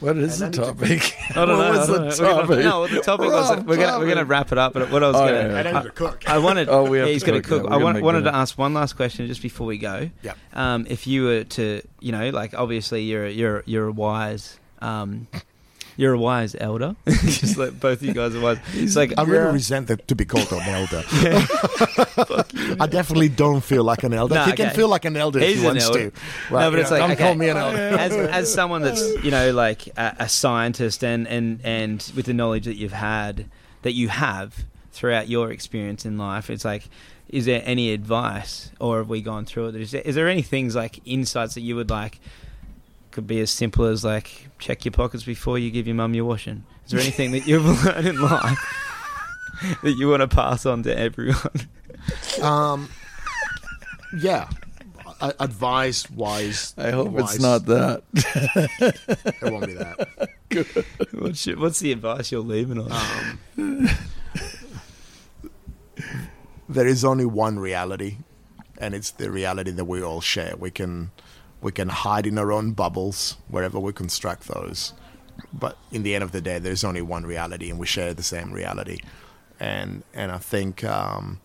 What 0.00 0.16
is 0.16 0.38
the 0.38 0.46
And 0.46 0.54
I 0.56 0.58
need 0.58 0.64
to- 0.66 0.72
topic? 0.72 1.16
I 1.30 1.34
don't 1.34 1.48
know. 1.48 1.58
what 1.58 1.72
know. 1.72 1.78
was 1.78 1.86
the 1.86 1.94
don't 1.94 1.98
know. 1.98 2.04
We're 2.06 2.16
gonna- 2.18 2.42
topic? 2.46 2.64
no, 2.64 2.86
the 2.88 3.00
topic 3.00 3.26
was 3.30 3.50
Wrong 3.50 3.66
we're 3.66 3.76
gonna 3.76 3.98
we're 4.00 4.08
gonna 4.08 4.24
wrap 4.24 4.50
it 4.52 4.58
up. 4.58 4.72
But 4.72 4.90
what 4.90 5.02
I 5.04 5.08
was 5.08 5.16
Oh, 5.16 5.20
gonna, 5.20 5.32
yeah, 5.32 5.62
yeah. 5.62 5.78
I 5.78 5.80
I, 5.80 5.88
cook. 5.88 6.24
I 6.28 6.38
wanted. 6.38 6.68
Oh, 6.68 6.82
we 6.90 6.98
have 6.98 7.06
yeah, 7.06 7.10
to 7.10 7.12
he's 7.12 7.22
gonna 7.24 7.42
cook, 7.42 7.62
cook. 7.62 7.66
I 7.66 7.74
gonna 7.74 7.84
want, 7.84 7.94
make 7.96 8.04
wanted 8.04 8.22
to 8.24 8.34
ask 8.34 8.56
one 8.58 8.74
last 8.74 8.94
question 8.94 9.26
just 9.28 9.42
before 9.42 9.66
we 9.66 9.78
go. 9.78 10.10
Yep. 10.22 10.38
Um, 10.54 10.86
if 10.88 11.06
you 11.06 11.24
were 11.24 11.44
to, 11.44 11.82
you 12.00 12.12
know, 12.12 12.30
like 12.30 12.54
obviously 12.54 13.02
you're 13.04 13.28
you're 13.28 13.62
you're 13.66 13.86
a 13.88 13.92
wise. 13.92 14.58
Um, 14.80 15.26
you're 15.98 16.14
a 16.14 16.18
wise 16.18 16.56
elder. 16.58 16.96
Just 17.06 17.58
like 17.58 17.78
both 17.78 18.00
of 18.00 18.04
you 18.04 18.14
guys 18.14 18.34
are 18.34 18.40
wise. 18.40 18.58
It's 18.74 18.96
like 18.96 19.12
I 19.18 19.24
really 19.24 19.44
Yeah. 19.44 19.52
resent 19.52 19.88
that 19.88 20.08
to 20.08 20.14
be 20.14 20.24
called 20.24 20.50
an 20.52 20.60
elder. 20.62 21.02
I 22.80 22.86
definitely 22.90 23.28
don't 23.28 23.62
feel 23.62 23.84
like 23.84 24.02
an 24.04 24.14
elder. 24.14 24.34
No, 24.36 24.44
he 24.44 24.52
can 24.52 24.74
feel 24.74 24.88
like 24.88 25.04
an 25.04 25.16
elder 25.16 25.38
if 25.40 25.48
He's 25.48 25.56
he 25.56 25.60
an 25.62 25.66
wants 25.66 25.84
elder. 25.84 26.10
to. 26.10 26.16
Right, 26.50 26.60
no, 26.62 26.70
but 26.70 26.76
you 26.76 26.80
it's 26.82 26.90
know, 26.90 26.96
like 26.98 27.02
don't 27.02 27.10
okay, 27.12 27.22
call 27.24 27.34
me 27.34 27.48
an 27.48 27.56
elder. 27.56 27.78
as 27.98 28.12
as 28.12 28.52
someone 28.52 28.82
that's 28.82 29.02
you 29.24 29.30
know 29.30 29.52
like 29.52 29.86
a, 29.98 30.16
a 30.20 30.28
scientist 30.28 31.02
and 31.04 31.26
and 31.28 31.60
and 31.64 32.12
with 32.16 32.26
the 32.26 32.34
knowledge 32.34 32.64
that 32.66 32.76
you've 32.76 32.92
had 32.92 33.46
that 33.82 33.92
you 33.92 34.08
have 34.08 34.64
throughout 34.92 35.28
your 35.28 35.50
experience 35.52 36.04
in 36.06 36.16
life, 36.18 36.48
it's 36.50 36.64
like. 36.64 36.84
Is 37.30 37.44
there 37.44 37.60
any 37.66 37.92
advice, 37.92 38.70
or 38.80 38.96
have 39.00 39.10
we 39.10 39.20
gone 39.20 39.44
through 39.44 39.68
it? 39.68 39.74
Is 39.74 39.90
there, 39.90 40.00
is 40.00 40.14
there 40.14 40.28
any 40.30 40.40
things 40.40 40.74
like 40.74 40.98
insights 41.04 41.52
that 41.56 41.60
you 41.60 41.76
would 41.76 41.90
like? 41.90 42.20
Could 43.18 43.26
be 43.26 43.40
as 43.40 43.50
simple 43.50 43.84
as 43.86 44.04
like 44.04 44.46
check 44.60 44.84
your 44.84 44.92
pockets 44.92 45.24
before 45.24 45.58
you 45.58 45.72
give 45.72 45.88
your 45.88 45.96
mum 45.96 46.14
your 46.14 46.24
washing. 46.24 46.64
Is 46.86 46.92
there 46.92 47.00
anything 47.00 47.32
that 47.32 47.48
you've 47.48 47.64
learned 47.84 48.06
in 48.06 48.20
life 48.22 48.56
that 49.82 49.90
you 49.98 50.08
want 50.08 50.20
to 50.20 50.28
pass 50.28 50.64
on 50.64 50.84
to 50.84 50.96
everyone? 50.96 51.68
Um, 52.40 52.88
yeah. 54.20 54.48
A- 55.20 55.34
Advice 55.40 56.08
wise. 56.08 56.74
I 56.78 56.92
hope 56.92 57.08
wise. 57.08 57.34
it's 57.34 57.42
not 57.42 57.66
that. 57.66 58.04
It 58.14 59.50
won't 59.50 59.66
be 59.66 59.74
that. 59.74 60.28
what's, 61.14 61.44
your, 61.44 61.58
what's 61.58 61.80
the 61.80 61.90
advice 61.90 62.30
you're 62.30 62.40
leaving 62.40 62.78
on? 62.78 62.92
Um, 63.56 63.88
there 66.68 66.86
is 66.86 67.04
only 67.04 67.26
one 67.26 67.58
reality, 67.58 68.18
and 68.80 68.94
it's 68.94 69.10
the 69.10 69.28
reality 69.28 69.72
that 69.72 69.86
we 69.86 70.04
all 70.04 70.20
share. 70.20 70.54
We 70.56 70.70
can 70.70 71.10
we 71.60 71.72
can 71.72 71.88
hide 71.88 72.26
in 72.26 72.38
our 72.38 72.52
own 72.52 72.72
bubbles 72.72 73.36
wherever 73.48 73.78
we 73.78 73.92
construct 73.92 74.48
those, 74.48 74.92
but 75.52 75.76
in 75.90 76.02
the 76.02 76.14
end 76.14 76.24
of 76.24 76.32
the 76.32 76.40
day, 76.40 76.58
there's 76.58 76.84
only 76.84 77.02
one 77.02 77.24
reality, 77.26 77.70
and 77.70 77.78
we 77.78 77.86
share 77.86 78.14
the 78.14 78.22
same 78.22 78.52
reality. 78.52 78.98
And 79.60 80.04
and 80.14 80.30
I 80.30 80.38
think 80.38 80.84
um, 80.84 81.40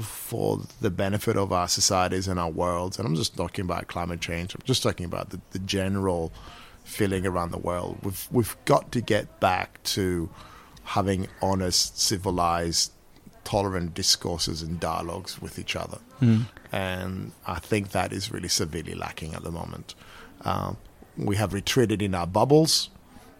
for 0.00 0.60
the 0.80 0.90
benefit 0.90 1.36
of 1.36 1.52
our 1.52 1.68
societies 1.68 2.28
and 2.28 2.38
our 2.38 2.50
worlds, 2.50 2.98
and 2.98 3.06
I'm 3.06 3.14
just 3.14 3.36
talking 3.36 3.64
about 3.64 3.86
climate 3.86 4.20
change. 4.20 4.54
I'm 4.54 4.62
just 4.64 4.82
talking 4.82 5.06
about 5.06 5.30
the, 5.30 5.40
the 5.50 5.58
general 5.60 6.32
feeling 6.84 7.26
around 7.26 7.50
the 7.50 7.58
world. 7.58 7.98
We've 8.02 8.28
we've 8.30 8.56
got 8.64 8.92
to 8.92 9.00
get 9.00 9.40
back 9.40 9.82
to 9.84 10.28
having 10.84 11.28
honest, 11.40 11.98
civilized, 11.98 12.92
tolerant 13.44 13.94
discourses 13.94 14.60
and 14.62 14.78
dialogues 14.78 15.40
with 15.40 15.58
each 15.58 15.76
other. 15.76 15.98
And 16.74 17.30
I 17.46 17.60
think 17.60 17.92
that 17.92 18.12
is 18.12 18.32
really 18.32 18.48
severely 18.48 18.96
lacking 18.96 19.32
at 19.32 19.44
the 19.44 19.52
moment. 19.52 19.94
Um, 20.44 20.76
we 21.16 21.36
have 21.36 21.52
retreated 21.52 22.02
in 22.02 22.16
our 22.16 22.26
bubbles, 22.26 22.90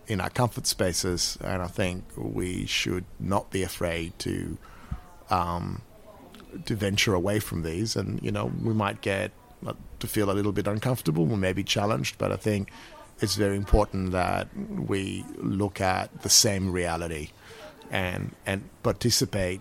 in 0.06 0.20
our 0.20 0.30
comfort 0.30 0.68
spaces, 0.68 1.36
and 1.40 1.60
I 1.60 1.66
think 1.66 2.04
we 2.16 2.64
should 2.66 3.04
not 3.18 3.50
be 3.50 3.64
afraid 3.64 4.16
to 4.20 4.56
um, 5.30 5.82
to 6.64 6.76
venture 6.76 7.12
away 7.12 7.40
from 7.40 7.62
these. 7.62 7.96
And 7.96 8.22
you 8.22 8.30
know, 8.30 8.52
we 8.62 8.72
might 8.72 9.00
get 9.00 9.32
uh, 9.66 9.72
to 9.98 10.06
feel 10.06 10.30
a 10.30 10.34
little 10.38 10.52
bit 10.52 10.68
uncomfortable, 10.68 11.26
we 11.26 11.34
may 11.34 11.52
be 11.52 11.64
challenged, 11.64 12.18
but 12.18 12.30
I 12.30 12.36
think 12.36 12.70
it's 13.20 13.34
very 13.34 13.56
important 13.56 14.12
that 14.12 14.46
we 14.56 15.24
look 15.38 15.80
at 15.80 16.22
the 16.22 16.30
same 16.30 16.70
reality 16.70 17.30
and 17.90 18.32
and 18.46 18.62
participate, 18.84 19.60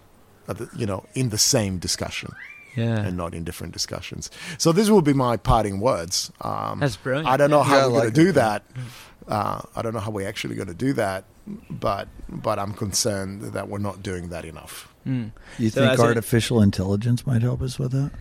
you 0.76 0.86
know, 0.86 1.08
in 1.16 1.30
the 1.30 1.40
same 1.40 1.80
discussion 1.80 2.36
yeah. 2.76 3.00
and 3.00 3.18
not 3.18 3.34
in 3.34 3.44
different 3.44 3.74
discussions. 3.74 4.30
So 4.58 4.72
this 4.72 4.90
will 4.90 5.02
be 5.02 5.14
my 5.14 5.38
parting 5.38 5.80
words. 5.80 6.32
Um, 6.42 6.80
That's 6.80 6.96
brilliant. 6.98 7.28
I 7.28 7.38
don't 7.38 7.50
know 7.50 7.64
how 7.64 7.78
Yeah, 7.78 7.86
we're 7.88 8.00
going 8.02 8.14
to 8.14 8.24
do 8.24 8.30
it. 8.30 8.34
that. 8.34 8.64
Uh, 9.28 9.62
I 9.76 9.82
don't 9.82 9.94
know 9.94 10.00
how 10.02 10.12
we're 10.12 10.28
actually 10.28 10.56
going 10.56 10.68
to 10.68 10.74
do 10.74 10.94
that, 10.94 11.24
but 11.70 12.08
but 12.30 12.60
I'm 12.60 12.74
concerned 12.74 13.42
that 13.54 13.70
we're 13.70 13.78
not 13.80 14.04
doing 14.04 14.30
that 14.30 14.44
enough. 14.46 14.94
Mm. 15.08 15.32
You 15.60 15.70
So 15.70 15.82
think 15.82 15.94
as 15.94 16.00
a- 16.00 16.04
artificial 16.04 16.62
intelligence 16.62 17.26
might 17.26 17.42
help 17.42 17.62
us 17.62 17.78
with 17.80 17.92
that? 17.92 18.12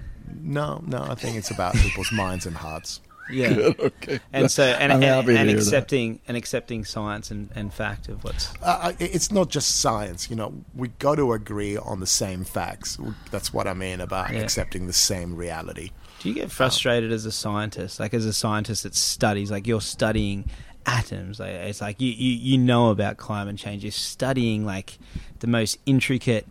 No, 0.40 0.82
no, 0.86 1.02
I 1.02 1.14
think 1.14 1.36
it's 1.36 1.50
about 1.50 1.74
people's 1.74 2.10
minds 2.24 2.46
and 2.46 2.56
hearts. 2.56 3.00
Yeah. 3.30 3.48
okay. 3.78 4.20
And 4.32 4.50
so 4.50 4.64
and, 4.64 4.92
and, 4.92 5.04
and 5.04 5.28
hear 5.28 5.36
that. 5.36 5.48
accepting 5.48 6.20
and 6.28 6.36
accepting 6.36 6.84
science 6.84 7.30
and, 7.30 7.50
and 7.54 7.72
fact 7.72 8.08
of 8.08 8.24
what's 8.24 8.52
Uh, 8.62 8.92
it's 8.98 9.30
not 9.30 9.48
just 9.48 9.80
science, 9.80 10.28
you 10.28 10.36
know. 10.36 10.52
We 10.74 10.88
got 10.88 11.16
to 11.16 11.32
agree 11.32 11.76
on 11.76 12.00
the 12.00 12.06
same 12.06 12.44
facts. 12.44 12.98
That's 13.30 13.52
what 13.52 13.66
I 13.66 13.74
mean 13.74 14.00
about 14.00 14.32
Yeah. 14.32 14.40
accepting 14.40 14.86
the 14.86 14.92
same 14.92 15.34
reality. 15.36 15.90
Do 16.20 16.28
you 16.28 16.34
get 16.34 16.50
frustrated 16.50 17.10
as 17.12 17.24
a 17.26 17.32
scientist? 17.32 17.98
Like 17.98 18.14
as 18.14 18.26
a 18.26 18.32
scientist 18.32 18.84
that 18.84 18.94
studies, 18.94 19.50
like 19.50 19.66
you're 19.66 19.80
studying 19.80 20.44
atoms. 20.86 21.40
Like 21.40 21.50
it's 21.50 21.80
like 21.80 22.00
you, 22.00 22.10
you, 22.10 22.32
you 22.32 22.58
know 22.58 22.90
about 22.90 23.16
climate 23.16 23.56
change. 23.56 23.82
You're 23.84 23.92
studying 23.92 24.64
like 24.64 24.98
the 25.40 25.46
most 25.46 25.78
intricate 25.86 26.46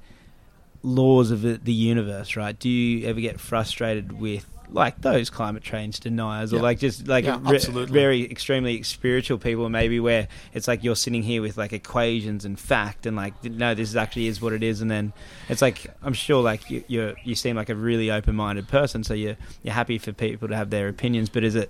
laws 0.84 1.32
of 1.32 1.42
the, 1.42 1.60
the 1.64 1.74
universe, 1.74 2.36
right? 2.36 2.58
Do 2.58 2.70
you 2.70 3.08
ever 3.08 3.20
get 3.22 3.40
frustrated 3.40 4.20
with 4.20 4.46
like 4.74 5.02
those 5.02 5.30
climate 5.30 5.62
change 5.64 6.00
deniers 6.00 6.54
or 6.54 6.58
Yeah. 6.58 6.62
like 6.62 6.80
just 6.80 7.08
like 7.08 7.26
Yeah, 7.26 7.40
re- 7.42 7.60
very 7.86 8.24
extremely 8.32 8.84
spiritual 8.84 9.38
people 9.38 9.68
maybe 9.70 10.00
where 10.00 10.28
it's 10.54 10.68
like 10.68 10.84
you're 10.84 10.96
sitting 10.96 11.24
here 11.24 11.42
with 11.42 11.58
like 11.58 11.74
equations 11.74 12.46
and 12.46 12.58
fact 12.60 13.06
and 13.06 13.18
like 13.18 13.44
no 13.44 13.76
this 13.76 13.90
is 13.90 13.96
actually 13.96 14.28
is 14.28 14.42
what 14.42 14.54
it 14.54 14.64
is 14.64 14.80
and 14.82 14.90
then 14.90 15.12
it's 15.50 15.62
like 15.62 15.88
i'm 16.04 16.14
sure 16.14 16.42
like 16.42 16.70
you 16.70 16.84
you're, 16.88 17.14
you 17.24 17.36
seem 17.36 17.56
like 17.58 17.70
a 17.70 17.76
really 17.76 18.10
open-minded 18.10 18.68
person 18.70 19.04
so 19.04 19.14
you're 19.14 19.36
you're 19.62 19.74
happy 19.74 19.98
for 19.98 20.14
people 20.14 20.48
to 20.48 20.56
have 20.56 20.70
their 20.70 20.88
opinions 20.88 21.28
but 21.30 21.44
is 21.44 21.56
it 21.56 21.70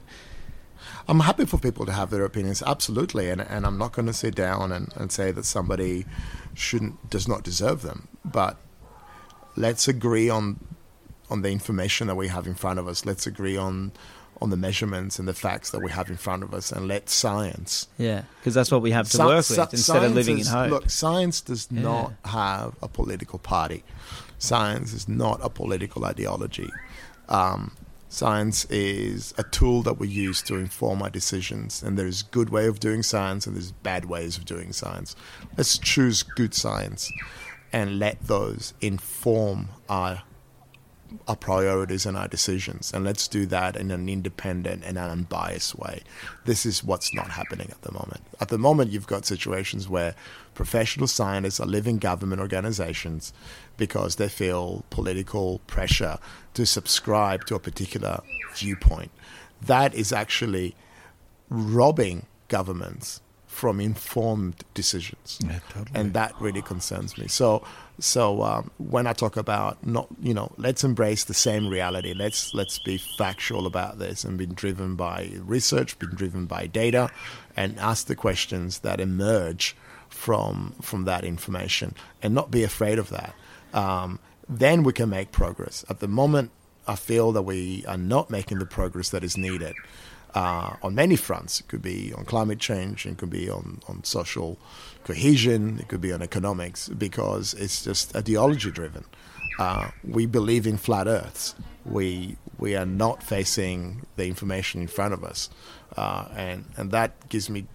I'm 1.08 1.20
happy 1.20 1.46
for 1.46 1.58
people 1.60 1.86
to 1.86 1.92
have 1.92 2.10
their 2.10 2.26
opinions, 2.26 2.64
absolutely, 2.66 3.30
and 3.30 3.40
and 3.42 3.68
I'm 3.68 3.78
not 3.78 3.92
going 3.92 4.08
to 4.08 4.14
sit 4.14 4.34
down 4.34 4.72
and, 4.72 4.92
and 4.96 5.12
say 5.12 5.32
that 5.32 5.46
somebody 5.46 6.06
shouldn't 6.56 7.08
does 7.10 7.28
not 7.28 7.44
deserve 7.44 7.84
them. 7.84 8.08
But 8.26 8.58
let's 9.56 9.88
agree 9.88 10.28
on 10.30 10.60
on 11.32 11.42
the 11.42 11.50
information 11.50 12.08
that 12.08 12.16
we 12.16 12.28
have 12.28 12.46
in 12.46 12.54
front 12.56 12.78
of 12.80 12.88
us. 12.88 13.06
Let's 13.06 13.26
agree 13.26 13.58
on 13.58 13.92
on 14.44 14.50
the 14.50 14.58
measurements 14.58 15.20
and 15.20 15.28
the 15.28 15.36
facts 15.36 15.70
that 15.70 15.82
we 15.84 15.92
have 15.92 16.10
in 16.10 16.18
front 16.18 16.42
of 16.44 16.52
us, 16.52 16.72
and 16.72 16.88
let 16.88 17.10
science 17.10 17.88
yeah 18.00 18.24
because 18.40 18.56
that's 18.56 18.72
what 18.72 18.82
we 18.82 18.90
have 18.92 19.08
to 19.08 19.18
Sci- 19.18 19.26
work 19.26 19.38
with 19.38 19.60
sci- 19.60 19.68
instead 19.72 20.04
of 20.04 20.14
living 20.16 20.40
is- 20.40 20.48
in 20.48 20.54
hope 20.54 20.70
Look, 20.72 20.90
science 20.90 21.42
does 21.42 21.68
Yeah. 21.70 21.82
not 21.82 22.14
have 22.26 22.74
a 22.82 22.88
political 22.88 23.38
party. 23.40 23.84
Science 24.40 24.94
is 24.94 25.08
not 25.08 25.40
a 25.44 25.50
political 25.50 26.06
ideology. 26.06 26.70
Um, 27.30 27.72
science 28.10 28.66
is 28.72 29.34
a 29.38 29.44
tool 29.44 29.84
that 29.84 30.00
we 30.00 30.08
use 30.08 30.42
to 30.44 30.56
inform 30.56 31.04
our 31.04 31.12
decisions, 31.12 31.84
and 31.84 31.96
there's 32.00 32.24
good 32.24 32.50
way 32.50 32.66
of 32.66 32.80
doing 32.80 33.04
science 33.04 33.46
and 33.46 33.56
there's 33.56 33.72
bad 33.72 34.06
ways 34.06 34.38
of 34.38 34.46
doing 34.46 34.74
science. 34.74 35.16
Let's 35.56 35.78
choose 35.78 36.24
good 36.24 36.56
science 36.56 37.12
and 37.72 38.00
let 38.00 38.18
those 38.28 38.74
inform 38.82 39.70
our 39.88 40.24
our 41.28 41.36
priorities 41.36 42.06
and 42.06 42.18
our 42.18 42.28
decisions. 42.28 42.92
And 42.94 43.04
let's 43.04 43.28
do 43.28 43.46
that 43.48 43.76
in 43.76 43.92
an 43.92 44.08
independent 44.10 44.84
and 44.84 44.98
an 44.98 45.10
unbiased 45.10 45.78
way. 45.78 46.02
This 46.46 46.66
is 46.66 46.84
what's 46.84 47.14
not 47.14 47.32
happening 47.32 47.70
at 47.70 47.82
the 47.82 47.92
moment. 47.92 48.22
At 48.40 48.50
the 48.50 48.58
moment, 48.58 48.92
you've 48.92 49.08
got 49.08 49.26
situations 49.26 49.88
where 49.90 50.16
professional 50.54 51.08
scientists 51.08 51.60
are 51.60 51.68
leaving 51.68 51.98
government 51.98 52.42
organizations 52.42 53.34
because 53.78 54.16
they 54.16 54.30
feel 54.30 54.84
political 54.90 55.60
pressure 55.68 56.18
to 56.54 56.66
subscribe 56.66 57.46
to 57.46 57.56
a 57.56 57.60
particular 57.60 58.20
viewpoint. 58.56 59.12
That 59.62 59.94
is 59.94 60.12
actually 60.12 60.76
robbing 61.50 62.26
governments 62.48 63.22
from 63.52 63.82
informed 63.82 64.56
decisions 64.74 65.38
Yeah, 65.44 65.60
totally. 65.70 65.92
and 65.94 66.14
that 66.14 66.34
really 66.40 66.62
concerns 66.62 67.18
me. 67.18 67.28
So, 67.28 67.62
so 68.00 68.42
um, 68.44 68.72
when 68.78 69.06
I 69.08 69.14
talk 69.14 69.36
about 69.36 69.86
not, 69.86 70.08
you 70.22 70.34
know, 70.34 70.52
let's 70.58 70.86
embrace 70.86 71.26
the 71.26 71.34
same 71.34 71.68
reality. 71.68 72.14
Let's 72.14 72.54
let's 72.54 72.80
be 72.80 72.98
factual 72.98 73.68
about 73.68 74.00
this 74.00 74.24
and 74.24 74.38
be 74.38 74.46
driven 74.46 74.96
by 74.96 75.32
research, 75.44 76.00
be 76.00 76.08
driven 76.08 76.46
by 76.46 76.66
data, 76.66 77.12
and 77.58 77.78
ask 77.78 78.08
the 78.08 78.16
questions 78.16 78.80
that 78.80 79.00
emerge 79.02 79.76
from 80.10 80.74
from 80.82 81.04
that 81.06 81.24
information, 81.26 81.94
and 82.24 82.34
not 82.34 82.52
be 82.52 82.64
afraid 82.64 82.98
of 83.00 83.10
that. 83.10 83.36
Um, 83.74 84.20
then 84.48 84.84
we 84.84 84.94
can 84.94 85.10
make 85.10 85.32
progress. 85.34 85.84
At 85.90 86.00
the 86.00 86.08
moment, 86.08 86.52
I 86.88 86.96
feel 86.96 87.32
that 87.34 87.44
we 87.44 87.86
are 87.86 87.98
not 87.98 88.30
making 88.30 88.60
the 88.60 88.66
progress 88.66 89.10
that 89.10 89.24
is 89.24 89.38
needed. 89.38 89.76
Uh, 90.34 90.76
on 90.82 90.96
many 90.96 91.16
fronts. 91.16 91.60
It 91.60 91.68
could 91.68 91.82
be 91.82 92.14
on 92.14 92.26
climate 92.26 92.60
change, 92.60 93.06
it 93.06 93.18
could 93.18 93.30
be 93.30 93.50
on, 93.50 93.82
on 93.88 94.04
social 94.04 94.58
cohesion, 95.04 95.80
it 95.80 95.88
could 95.88 96.02
be 96.02 96.14
on 96.14 96.22
economics, 96.22 96.90
because 96.90 97.54
it's 97.56 97.84
just 97.84 98.16
ideology 98.16 98.72
driven. 98.72 99.06
Uh, 99.60 99.92
we 100.04 100.26
believe 100.26 100.66
in 100.66 100.78
flat 100.78 101.08
Earths. 101.08 101.56
We 101.86 102.38
we 102.58 102.76
are 102.76 102.86
not 102.86 103.24
facing 103.24 104.06
the 104.16 104.28
information 104.28 104.82
in 104.82 104.88
front 104.88 105.14
of 105.14 105.24
us, 105.24 105.50
uh, 105.98 106.28
and 106.36 106.66
and 106.78 106.92
that 106.92 107.30
gives 107.30 107.50
me. 107.50 107.66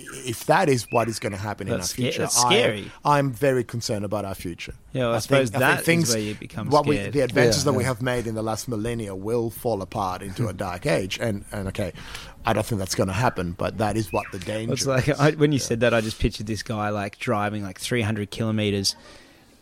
If 0.00 0.44
that 0.46 0.68
is 0.68 0.86
what 0.90 1.08
is 1.08 1.18
going 1.18 1.32
to 1.32 1.38
happen 1.38 1.66
That's 1.68 1.96
in 1.96 2.04
our 2.04 2.10
future, 2.10 2.22
that's 2.22 2.40
scary. 2.40 2.90
I, 3.04 3.18
I'm 3.18 3.32
very 3.32 3.64
concerned 3.64 4.04
about 4.04 4.24
our 4.24 4.34
future. 4.34 4.74
Yeah, 4.92 5.06
well, 5.06 5.10
I 5.10 5.14
think- 5.14 5.22
suppose 5.22 5.50
think 5.50 5.60
that 5.60 5.88
is 5.88 6.08
where 6.14 6.18
you 6.18 6.34
become 6.34 6.70
what 6.70 6.84
scared. 6.84 7.06
We, 7.06 7.10
the 7.10 7.24
advances 7.24 7.64
Yeah, 7.64 7.72
that 7.72 7.78
we 7.78 7.84
have 7.84 8.00
made 8.02 8.26
in 8.26 8.34
the 8.34 8.42
last 8.42 8.68
millennia 8.68 9.14
will 9.14 9.50
fall 9.50 9.82
apart 9.82 10.22
into 10.22 10.48
a 10.48 10.52
dark 10.52 10.86
age, 10.86 11.18
and 11.20 11.44
and 11.52 11.68
okay, 11.68 11.92
I 12.46 12.52
don't 12.52 12.64
think 12.64 12.78
that's 12.78 12.94
going 12.94 13.08
to 13.08 13.12
happen, 13.12 13.52
but 13.52 13.78
that 13.78 13.96
is 13.96 14.12
what 14.12 14.26
the 14.32 14.38
danger. 14.38 14.72
It's 14.72 14.86
like 14.86 15.08
is. 15.08 15.18
I, 15.18 15.32
when 15.32 15.52
you 15.52 15.58
said 15.58 15.80
that, 15.80 15.92
I 15.92 16.00
just 16.00 16.18
pictured 16.20 16.46
this 16.46 16.62
guy 16.62 16.90
like 16.90 17.18
driving 17.18 17.62
like 17.62 17.78
300 17.78 18.30
kilometers, 18.30 18.94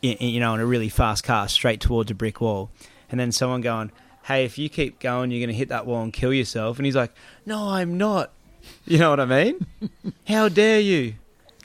in, 0.03 0.13
in, 0.19 0.29
you 0.29 0.41
know, 0.41 0.55
in 0.55 0.61
a 0.61 0.67
really 0.67 0.89
fast 0.89 1.25
car 1.25 1.49
straight 1.49 1.81
towards 1.81 2.11
a 2.11 2.15
brick 2.15 2.41
wall, 2.41 2.71
and 3.11 3.19
then 3.19 3.33
someone 3.33 3.61
going, 3.63 3.91
"Hey, 4.25 4.45
if 4.45 4.59
you 4.59 4.69
keep 4.69 5.01
going, 5.01 5.31
you're 5.31 5.41
going 5.41 5.49
to 5.49 5.59
hit 5.59 5.69
that 5.71 5.87
wall 5.87 6.03
and 6.03 6.13
kill 6.13 6.33
yourself." 6.33 6.79
And 6.79 6.87
he's 6.87 6.97
like, 6.97 7.13
"No, 7.45 7.69
I'm 7.71 7.97
not." 7.99 8.33
You 8.87 8.99
know 8.99 9.11
what 9.11 9.19
I 9.21 9.25
mean? 9.25 9.67
How 10.29 10.49
dare 10.49 10.79
you? 10.81 11.15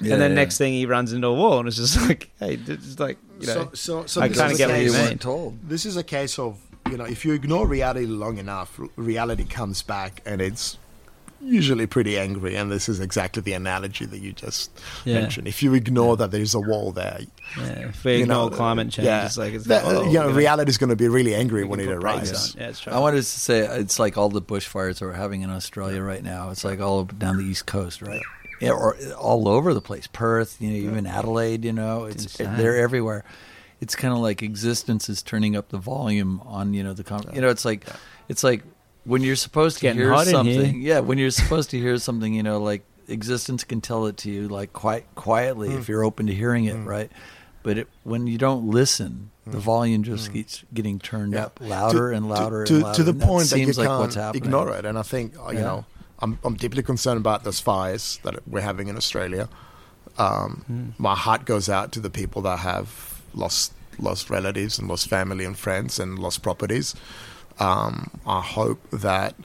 Yeah, 0.02 0.14
and 0.14 0.22
then 0.22 0.32
yeah. 0.32 0.36
next 0.36 0.58
thing 0.58 0.74
he 0.74 0.88
runs 0.88 1.14
into 1.14 1.28
a 1.28 1.34
wall, 1.34 1.60
and 1.60 1.68
it's 1.68 1.78
just 1.78 2.02
like, 2.08 2.32
hey, 2.40 2.58
it's 2.66 3.00
like 3.00 3.18
you 3.40 3.46
know, 3.48 3.54
so, 3.54 3.70
so, 3.74 4.06
so 4.08 4.22
I 4.22 4.28
this 4.30 4.40
kinda 4.40 4.56
get 4.58 4.70
a 4.70 4.74
what 4.74 4.82
you 4.82 4.92
case- 4.92 5.10
mean. 5.10 5.18
told. 5.20 5.60
This 5.70 5.86
is 5.86 5.98
a 5.98 6.04
case 6.04 6.40
of 6.40 6.60
you 6.90 6.98
know 6.98 7.04
if 7.06 7.24
you 7.24 7.34
ignore 7.34 7.68
reality 7.68 8.08
long 8.08 8.40
enough, 8.40 8.80
reality 8.96 9.44
comes 9.46 9.84
back 9.84 10.22
and 10.26 10.42
it's 10.42 10.80
usually 11.40 11.86
pretty 11.88 12.18
angry. 12.18 12.56
And 12.56 12.72
this 12.72 12.90
is 12.90 13.00
exactly 13.00 13.42
the 13.44 13.54
analogy 13.54 14.06
that 14.06 14.20
you 14.20 14.32
just 14.34 14.72
Yeah. 15.06 15.22
mentioned. 15.22 15.48
If 15.48 15.62
you 15.64 15.74
ignore 15.76 16.18
that 16.18 16.32
there's 16.32 16.54
a 16.56 16.60
wall 16.60 16.92
there, 16.92 17.20
yeah, 17.58 17.64
if 17.90 18.04
we 18.04 18.18
you 18.18 18.22
ignore 18.24 18.50
know, 18.50 18.56
climate 18.56 18.90
change, 18.92 19.06
yeah, 19.06 19.26
it's 19.26 19.38
like 19.38 19.54
it's 19.54 19.66
that, 19.66 19.86
like, 19.86 19.96
oh, 19.96 20.06
you 20.06 20.14
know, 20.20 20.30
reality 20.32 20.70
is 20.70 20.78
going 20.78 20.90
to 20.90 20.96
be 20.96 21.08
really 21.08 21.34
angry 21.36 21.64
when 21.64 21.80
it 21.80 21.88
put 21.88 22.00
brakes 22.00 22.32
arises. 22.32 22.56
on. 22.56 22.62
Yeah. 22.94 22.96
I 22.96 23.00
wanted 23.00 23.18
to 23.18 23.24
say 23.24 23.60
it's 23.80 24.00
like 24.00 24.18
all 24.18 24.30
the 24.30 24.42
bushfires 24.42 25.00
that 25.00 25.06
we're 25.06 25.14
having 25.14 25.42
in 25.42 25.50
Australia 25.50 26.02
right 26.02 26.24
now. 26.24 26.50
It's 26.50 26.64
like 26.64 26.80
all 26.80 27.06
down 27.06 27.38
the 27.38 27.44
east 27.44 27.66
coast, 27.66 28.02
right? 28.02 28.22
Yeah, 28.60 28.72
or 28.72 28.96
all 29.18 29.48
over 29.48 29.74
the 29.74 29.82
place. 29.82 30.08
Perth, 30.08 30.62
you 30.62 30.70
know, 30.70 30.76
even 30.92 31.08
Adelaide. 31.08 31.66
You 31.66 31.74
know, 31.74 32.06
it's, 32.06 32.24
insane. 32.24 32.58
they're 32.58 32.78
everywhere. 32.78 33.24
It's 33.80 33.96
kind 33.96 34.14
of 34.14 34.20
like 34.20 34.44
existence 34.44 35.10
is 35.10 35.24
turning 35.24 35.56
up 35.56 35.70
the 35.70 35.80
volume 35.80 36.40
on 36.46 36.74
you 36.76 36.84
know 36.84 36.94
the 36.94 37.04
con- 37.04 37.26
you 37.34 37.42
know 37.42 37.50
it's 37.50 37.66
like 37.66 37.88
it's 38.30 38.44
like 38.44 38.62
when 39.06 39.24
you're 39.24 39.36
supposed 39.36 39.80
to 39.80 39.92
hear 39.92 40.16
something. 40.26 40.74
here. 40.76 40.96
Yeah, 40.96 41.00
when 41.00 41.18
you're 41.18 41.32
supposed 41.32 41.72
to 41.72 41.80
hear 41.80 41.98
something, 41.98 42.32
you 42.36 42.44
know, 42.44 42.60
like 42.62 42.84
existence 43.08 43.64
can 43.64 43.82
tell 43.82 44.06
it 44.06 44.18
to 44.18 44.30
you 44.30 44.48
like 44.48 44.72
quite 44.74 45.06
quietly 45.16 45.70
Mm. 45.70 45.80
if 45.80 45.90
you're 45.90 46.04
open 46.04 46.28
to 46.28 46.34
hearing 46.36 46.66
it, 46.66 46.76
right? 46.76 47.12
But 47.64 47.78
it, 47.78 47.88
when 48.04 48.28
you 48.28 48.38
don't 48.38 48.68
listen, 48.68 49.30
the 49.46 49.60
volume 49.60 50.04
just 50.04 50.32
keeps 50.34 50.64
getting 50.74 50.98
turned 51.00 51.34
Mm. 51.34 51.38
Yeah. 51.38 51.46
up 51.46 51.60
louder 51.62 52.10
To- 52.12 52.16
and 52.18 52.30
louder 52.30 52.66
to, 52.66 52.74
and 52.74 52.84
louder. 52.84 52.96
to 52.96 53.04
the 53.04 53.12
and 53.12 53.22
that 53.22 53.26
point 53.28 53.50
that 53.50 53.60
you 53.60 53.66
seems 53.66 53.78
like 53.78 53.88
can't 53.88 54.00
what's 54.00 54.16
happening. 54.16 54.44
ignore 54.44 54.74
it. 54.76 54.86
And 54.86 54.98
I 54.98 55.04
think 55.04 55.36
uh, 55.38 55.50
you 55.52 55.58
Yeah. 55.60 55.64
know 55.66 55.86
I'm 56.20 56.40
I'm 56.44 56.56
deeply 56.56 56.84
concerned 56.84 57.18
about 57.18 57.44
those 57.44 57.60
fires 57.60 58.20
that 58.24 58.36
we're 58.48 58.62
having 58.62 58.88
in 58.88 58.98
Australia. 58.98 59.48
Um, 60.18 60.64
Hmm. 60.68 60.90
My 60.98 61.16
heart 61.16 61.46
goes 61.46 61.70
out 61.70 61.92
to 61.94 62.00
the 62.00 62.10
people 62.10 62.42
that 62.44 62.60
have 62.60 63.22
lost 63.34 63.74
lost 64.00 64.30
relatives 64.30 64.80
and 64.80 64.88
lost 64.88 65.08
family 65.10 65.46
and 65.46 65.58
friends 65.58 66.00
and 66.00 66.18
lost 66.20 66.42
properties. 66.42 66.96
Um, 67.60 68.10
I 68.26 68.42
hope 68.42 68.80
that 68.92 69.36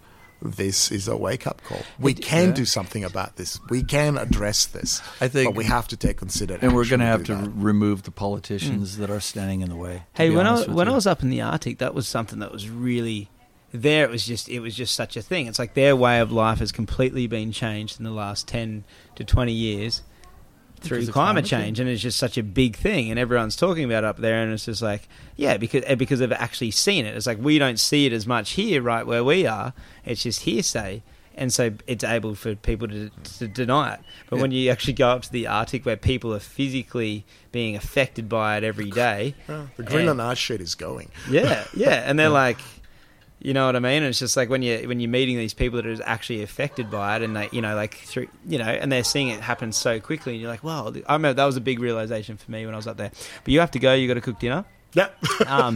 this 0.46 0.90
is 0.90 1.08
a 1.08 1.16
wake 1.16 1.46
up 1.46 1.62
call. 1.64 1.82
We 1.98 2.14
can 2.14 2.48
yeah. 2.48 2.54
do 2.54 2.64
something 2.64 3.04
about 3.04 3.36
this. 3.36 3.58
We 3.68 3.82
can 3.82 4.16
address 4.16 4.66
this. 4.66 5.02
I 5.20 5.28
think- 5.28 5.48
but 5.48 5.56
we 5.56 5.64
have 5.64 5.88
to 5.88 5.96
take 5.96 6.16
considered. 6.16 6.62
and 6.62 6.74
we're 6.74 6.86
going 6.86 7.00
to 7.00 7.06
have 7.06 7.24
to 7.24 7.34
that. 7.34 7.50
remove 7.50 8.02
the 8.02 8.10
politicians 8.10 8.96
mm. 8.96 8.98
that 8.98 9.10
are 9.10 9.20
standing 9.20 9.60
in 9.60 9.68
the 9.68 9.76
way. 9.76 10.04
Hey, 10.14 10.30
when 10.30 10.46
I 10.46 10.50
honest 10.50 10.68
with 10.68 10.76
when 10.76 10.88
I 10.88 10.92
was 10.92 11.06
up 11.06 11.22
in 11.22 11.30
the 11.30 11.40
Arctic, 11.40 11.78
that 11.78 11.94
was 11.94 12.08
something 12.08 12.38
that 12.40 12.52
was 12.52 12.68
really 12.68 13.28
there. 13.72 14.04
It 14.04 14.10
was 14.10 14.26
just 14.26 14.48
it 14.48 14.60
was 14.60 14.74
just 14.74 14.94
such 14.94 15.16
a 15.16 15.22
thing. 15.22 15.46
It's 15.46 15.58
like 15.58 15.74
their 15.74 15.94
way 15.94 16.20
of 16.20 16.32
life 16.32 16.58
has 16.58 16.72
completely 16.72 17.26
been 17.26 17.52
changed 17.52 17.98
in 17.98 18.04
the 18.04 18.10
last 18.10 18.48
ten 18.48 18.84
to 19.14 19.24
twenty 19.24 19.52
years 19.52 20.02
through 20.80 20.98
climate 21.06 21.12
climate 21.12 21.44
change, 21.46 21.80
and 21.80 21.88
it's 21.88 22.02
just 22.02 22.18
such 22.18 22.36
a 22.38 22.42
big 22.42 22.76
thing, 22.76 23.10
and 23.10 23.18
everyone's 23.18 23.56
talking 23.56 23.84
about 23.84 24.04
it 24.04 24.06
up 24.06 24.18
there, 24.18 24.42
and 24.42 24.52
it's 24.52 24.64
just 24.66 24.82
like 24.82 25.08
yeah, 25.36 25.56
because 25.56 25.82
eh, 25.86 25.94
because 25.94 26.20
they've 26.20 26.32
actually 26.32 26.70
seen 26.70 27.06
it. 27.06 27.16
It's 27.16 27.26
like 27.26 27.38
we 27.40 27.58
don't 27.58 27.78
see 27.80 28.06
it 28.06 28.12
as 28.12 28.26
much 28.26 28.50
here, 28.52 28.82
right 28.82 29.06
where 29.06 29.24
we 29.24 29.46
are. 29.46 29.72
It's 30.04 30.22
just 30.22 30.40
hearsay. 30.42 31.02
And 31.38 31.52
so 31.52 31.72
it's 31.86 32.02
able 32.02 32.34
for 32.34 32.54
people 32.54 32.88
to, 32.88 33.10
to 33.10 33.46
deny 33.46 33.92
it. 33.92 34.00
But 34.30 34.38
when 34.40 34.52
you 34.52 34.70
actually 34.70 34.94
go 34.94 35.10
up 35.10 35.20
to 35.20 35.30
the 35.30 35.46
Arctic 35.46 35.84
where 35.84 35.94
people 35.98 36.32
are 36.34 36.38
physically 36.40 37.26
being 37.52 37.76
affected 37.76 38.26
by 38.26 38.56
it 38.56 38.64
every 38.64 38.90
day, 38.90 39.34
Yeah, 39.46 39.66
the 39.76 39.82
Greenland 39.82 40.22
ice 40.22 40.38
sheet 40.38 40.62
is 40.62 40.74
going. 40.74 41.10
yeah, 41.30 41.64
yeah, 41.74 42.04
and 42.08 42.18
they're 42.18 42.30
like, 42.30 42.56
you 43.46 43.54
know 43.54 43.66
what 43.66 43.76
I 43.76 43.78
mean? 43.78 44.02
And 44.02 44.06
it's 44.06 44.18
just 44.18 44.36
like 44.36 44.50
when 44.50 44.62
you 44.62 44.88
when 44.88 44.98
you're 45.00 45.10
meeting 45.10 45.36
these 45.38 45.54
people 45.54 45.80
that 45.80 45.86
are 45.86 46.02
actually 46.04 46.42
affected 46.42 46.90
by 46.90 47.16
it, 47.16 47.22
and 47.22 47.36
they, 47.36 47.48
you 47.52 47.60
know, 47.62 47.76
like 47.76 47.94
through, 47.94 48.26
you 48.48 48.58
know, 48.58 48.64
and 48.64 48.90
they're 48.90 49.04
seeing 49.04 49.28
it 49.28 49.40
happen 49.40 49.72
so 49.72 50.00
quickly, 50.00 50.32
and 50.32 50.40
you're 50.40 50.50
like, 50.50 50.64
wow. 50.64 50.92
I 51.08 51.12
remember 51.12 51.34
that 51.34 51.44
was 51.46 51.56
a 51.56 51.60
big 51.60 51.78
realization 51.78 52.36
for 52.36 52.50
me 52.50 52.64
when 52.66 52.74
I 52.74 52.76
was 52.76 52.86
up 52.88 52.96
there. 52.96 53.10
But 53.44 53.52
you 53.52 53.60
have 53.60 53.70
to 53.70 53.78
go. 53.78 53.94
You 53.94 54.08
got 54.08 54.14
to 54.14 54.20
cook 54.32 54.40
dinner. 54.40 54.64
Yeah, 54.94 55.08
Um, 55.46 55.74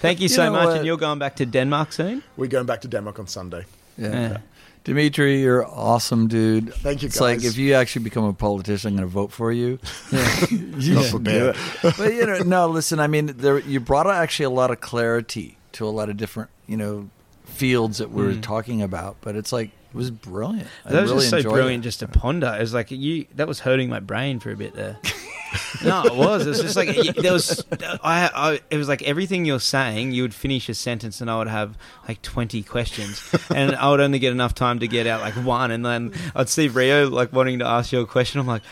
thank 0.00 0.20
you 0.20 0.28
so 0.28 0.44
know 0.44 0.52
much, 0.52 0.66
what? 0.66 0.76
and 0.76 0.86
you're 0.86 0.96
going 0.98 1.18
back 1.18 1.36
to 1.36 1.46
Denmark 1.46 1.92
soon. 1.92 2.22
we're 2.36 2.50
going 2.50 2.66
back 2.66 2.80
to 2.82 2.88
Denmark 2.88 3.18
on 3.18 3.26
Sunday. 3.26 3.64
Yeah. 3.96 4.12
Yeah. 4.12 4.38
Dimitri, 4.84 5.40
you're 5.42 5.66
awesome, 5.66 6.28
dude. 6.28 6.72
Thank 6.82 7.02
you, 7.02 7.08
It's 7.08 7.20
like 7.20 7.44
if 7.44 7.56
you 7.58 7.74
actually 7.74 8.04
become 8.04 8.24
a 8.24 8.32
politician, 8.32 8.90
I'm 8.92 8.96
going 8.96 9.08
to 9.08 9.12
vote 9.12 9.32
for 9.32 9.52
you. 9.52 9.78
you 10.50 10.94
Not 10.94 11.04
should 11.04 11.24
prepared. 11.24 11.56
do 11.82 11.88
it. 11.88 11.94
But 11.98 12.14
you 12.14 12.26
know, 12.26 12.38
no. 12.44 12.66
Listen, 12.68 13.00
I 13.00 13.06
mean, 13.06 13.26
there, 13.38 13.58
you 13.58 13.80
brought 13.80 14.06
actually 14.06 14.46
a 14.46 14.50
lot 14.60 14.70
of 14.70 14.80
clarity 14.80 15.56
to 15.72 15.86
a 15.86 15.90
lot 15.90 16.08
of 16.08 16.16
different, 16.16 16.50
you 16.68 16.76
know, 16.76 17.08
fields 17.44 17.98
that 17.98 18.10
we're 18.10 18.32
Mm. 18.34 18.42
talking 18.42 18.82
about. 18.82 19.16
But 19.20 19.34
it's 19.34 19.52
like 19.52 19.70
it 19.90 19.96
was 19.96 20.10
brilliant. 20.12 20.68
I 20.84 20.92
That 20.92 21.02
was 21.02 21.10
really 21.10 21.28
just 21.30 21.42
so 21.42 21.50
brilliant, 21.50 21.82
It. 21.84 21.88
just 21.88 22.00
to 22.00 22.08
ponder. 22.08 22.54
It 22.56 22.60
was 22.60 22.74
like 22.74 22.90
you. 22.92 23.26
That 23.34 23.48
was 23.48 23.60
hurting 23.60 23.88
my 23.88 24.00
brain 24.00 24.38
for 24.38 24.50
a 24.52 24.56
bit 24.56 24.74
there. 24.74 24.98
no, 25.82 26.04
it 26.04 26.14
was. 26.14 26.44
It 26.46 26.50
was 26.50 26.60
just 26.60 26.76
like 26.76 26.94
there 27.16 27.32
was. 27.32 27.64
I, 27.72 28.30
I. 28.34 28.60
It 28.70 28.76
was 28.76 28.86
like 28.86 29.02
everything 29.02 29.46
you're 29.46 29.60
saying. 29.60 30.12
You 30.12 30.22
would 30.22 30.34
finish 30.34 30.68
a 30.68 30.74
sentence, 30.74 31.20
and 31.22 31.30
I 31.30 31.38
would 31.38 31.48
have 31.48 31.76
like 32.06 32.20
twenty 32.20 32.62
questions, 32.62 33.22
and 33.54 33.74
I 33.74 33.90
would 33.90 34.00
only 34.00 34.18
get 34.18 34.30
enough 34.32 34.54
time 34.54 34.78
to 34.80 34.86
get 34.88 35.06
out 35.06 35.22
like 35.22 35.34
one, 35.34 35.70
and 35.70 35.84
then 35.86 36.12
I'd 36.36 36.50
see 36.50 36.68
Rio 36.68 37.08
like 37.08 37.32
wanting 37.32 37.60
to 37.60 37.66
ask 37.66 37.90
you 37.92 38.00
a 38.00 38.06
question. 38.06 38.40
I'm 38.40 38.46
like. 38.46 38.62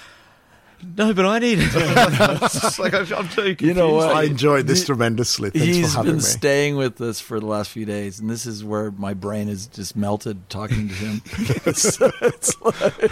No, 0.96 1.12
but 1.14 1.24
I 1.26 1.38
need 1.38 1.58
it. 1.60 1.74
like 2.78 2.94
I'm, 2.94 3.00
I'm 3.14 3.28
too 3.28 3.56
confused. 3.56 3.62
You 3.62 3.74
know 3.74 3.94
what? 3.94 4.14
I 4.14 4.24
enjoyed 4.24 4.66
this 4.66 4.84
tremendously. 4.86 5.50
Thanks 5.50 5.66
He's 5.66 5.92
for 5.92 5.98
having 5.98 6.12
been 6.12 6.16
me. 6.16 6.22
staying 6.22 6.76
with 6.76 7.00
us 7.00 7.20
for 7.20 7.40
the 7.40 7.46
last 7.46 7.70
few 7.70 7.84
days, 7.84 8.20
and 8.20 8.28
this 8.30 8.46
is 8.46 8.62
where 8.64 8.90
my 8.92 9.14
brain 9.14 9.48
is 9.48 9.66
just 9.66 9.96
melted 9.96 10.48
talking 10.50 10.88
to 10.88 10.94
him. 10.94 11.22
it's, 11.66 11.98
it's, 12.00 12.60
like- 12.62 13.02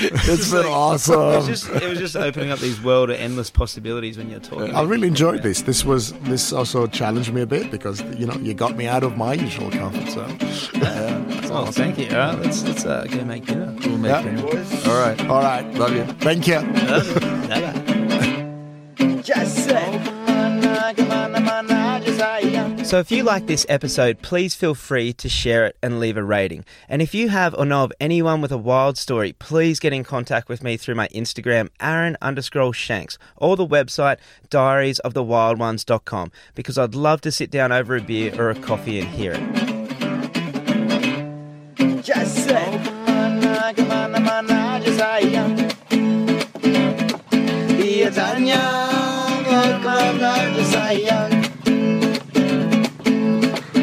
it's 0.00 0.50
been 0.50 0.60
It 0.60 0.66
awesome. 0.66 1.16
was 1.20 1.46
just 1.46 1.68
it 1.68 1.88
was 1.88 1.98
just 1.98 2.16
opening 2.16 2.50
up 2.50 2.58
these 2.58 2.80
world 2.82 3.10
of 3.10 3.16
endless 3.18 3.50
possibilities 3.50 4.18
when 4.18 4.28
you're 4.30 4.40
talking. 4.40 4.74
I 4.74 4.82
really 4.82 5.08
enjoyed 5.08 5.42
this. 5.42 5.62
This 5.62 5.84
was 5.84 6.12
this 6.20 6.52
also 6.52 6.86
challenged 6.86 7.32
me 7.32 7.40
a 7.42 7.46
bit 7.46 7.70
because 7.70 8.00
you 8.18 8.26
know 8.26 8.34
you 8.36 8.54
got 8.54 8.76
me 8.76 8.86
out 8.86 9.02
of 9.04 9.16
my 9.16 9.32
usual 9.34 9.70
comfort 9.70 10.08
zone. 10.10 10.38
Oh, 11.50 11.66
thank 11.70 11.98
you. 11.98 12.08
All 12.10 12.16
right, 12.34 12.38
let's 12.38 12.62
let's 12.64 12.84
uh, 12.84 13.06
go 13.10 13.24
make 13.24 13.46
dinner. 13.46 13.74
We'll 13.84 13.98
make 13.98 14.10
Yeah. 14.10 14.26
it. 14.26 14.88
All 14.88 14.98
right. 15.00 15.20
All 15.28 15.42
right, 15.42 15.74
Love 15.74 15.94
you. 15.94 16.04
Thank 16.20 16.46
you. 16.46 16.60
So, 22.84 22.98
if 22.98 23.10
you 23.10 23.22
like 23.22 23.46
this 23.46 23.66
episode, 23.68 24.22
please 24.22 24.54
feel 24.54 24.74
free 24.74 25.12
to 25.12 25.28
share 25.28 25.66
it 25.66 25.76
and 25.82 26.00
leave 26.00 26.16
a 26.16 26.24
rating. 26.24 26.64
And 26.88 27.02
if 27.02 27.14
you 27.14 27.28
have 27.28 27.54
or 27.58 27.66
know 27.66 27.84
of 27.84 27.92
anyone 28.00 28.40
with 28.40 28.50
a 28.50 28.56
wild 28.56 28.96
story, 28.96 29.34
please 29.34 29.78
get 29.78 29.92
in 29.92 30.04
contact 30.04 30.48
with 30.48 30.62
me 30.62 30.78
through 30.78 30.94
my 30.94 31.08
Instagram, 31.08 31.68
Aaron 31.80 32.16
underscore 32.22 32.72
Shanks, 32.72 33.18
or 33.36 33.56
the 33.56 33.66
website 33.66 34.16
diariesofthewildones.com, 34.48 36.32
because 36.54 36.78
I'd 36.78 36.94
love 36.94 37.20
to 37.22 37.30
sit 37.30 37.50
down 37.50 37.72
over 37.72 37.94
a 37.96 38.00
beer 38.00 38.34
or 38.40 38.48
a 38.50 38.54
coffee 38.54 38.98
and 38.98 39.08
hear 39.08 39.32
it. 39.32 39.77
anakku 50.08 50.62
sayang 50.64 51.32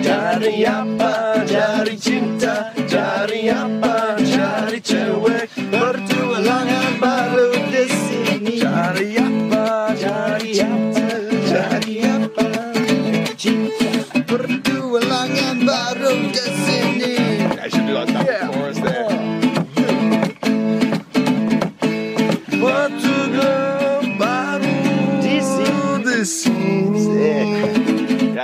Dari 0.06 0.62
apa, 0.66 1.42
dari 1.46 1.98
cinta, 1.98 2.70
dari 2.86 3.50
apa? 3.50 4.05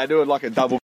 I 0.02 0.08
do 0.08 0.24
it 0.24 0.28
like 0.28 0.42
a 0.42 0.50
double 0.50 0.80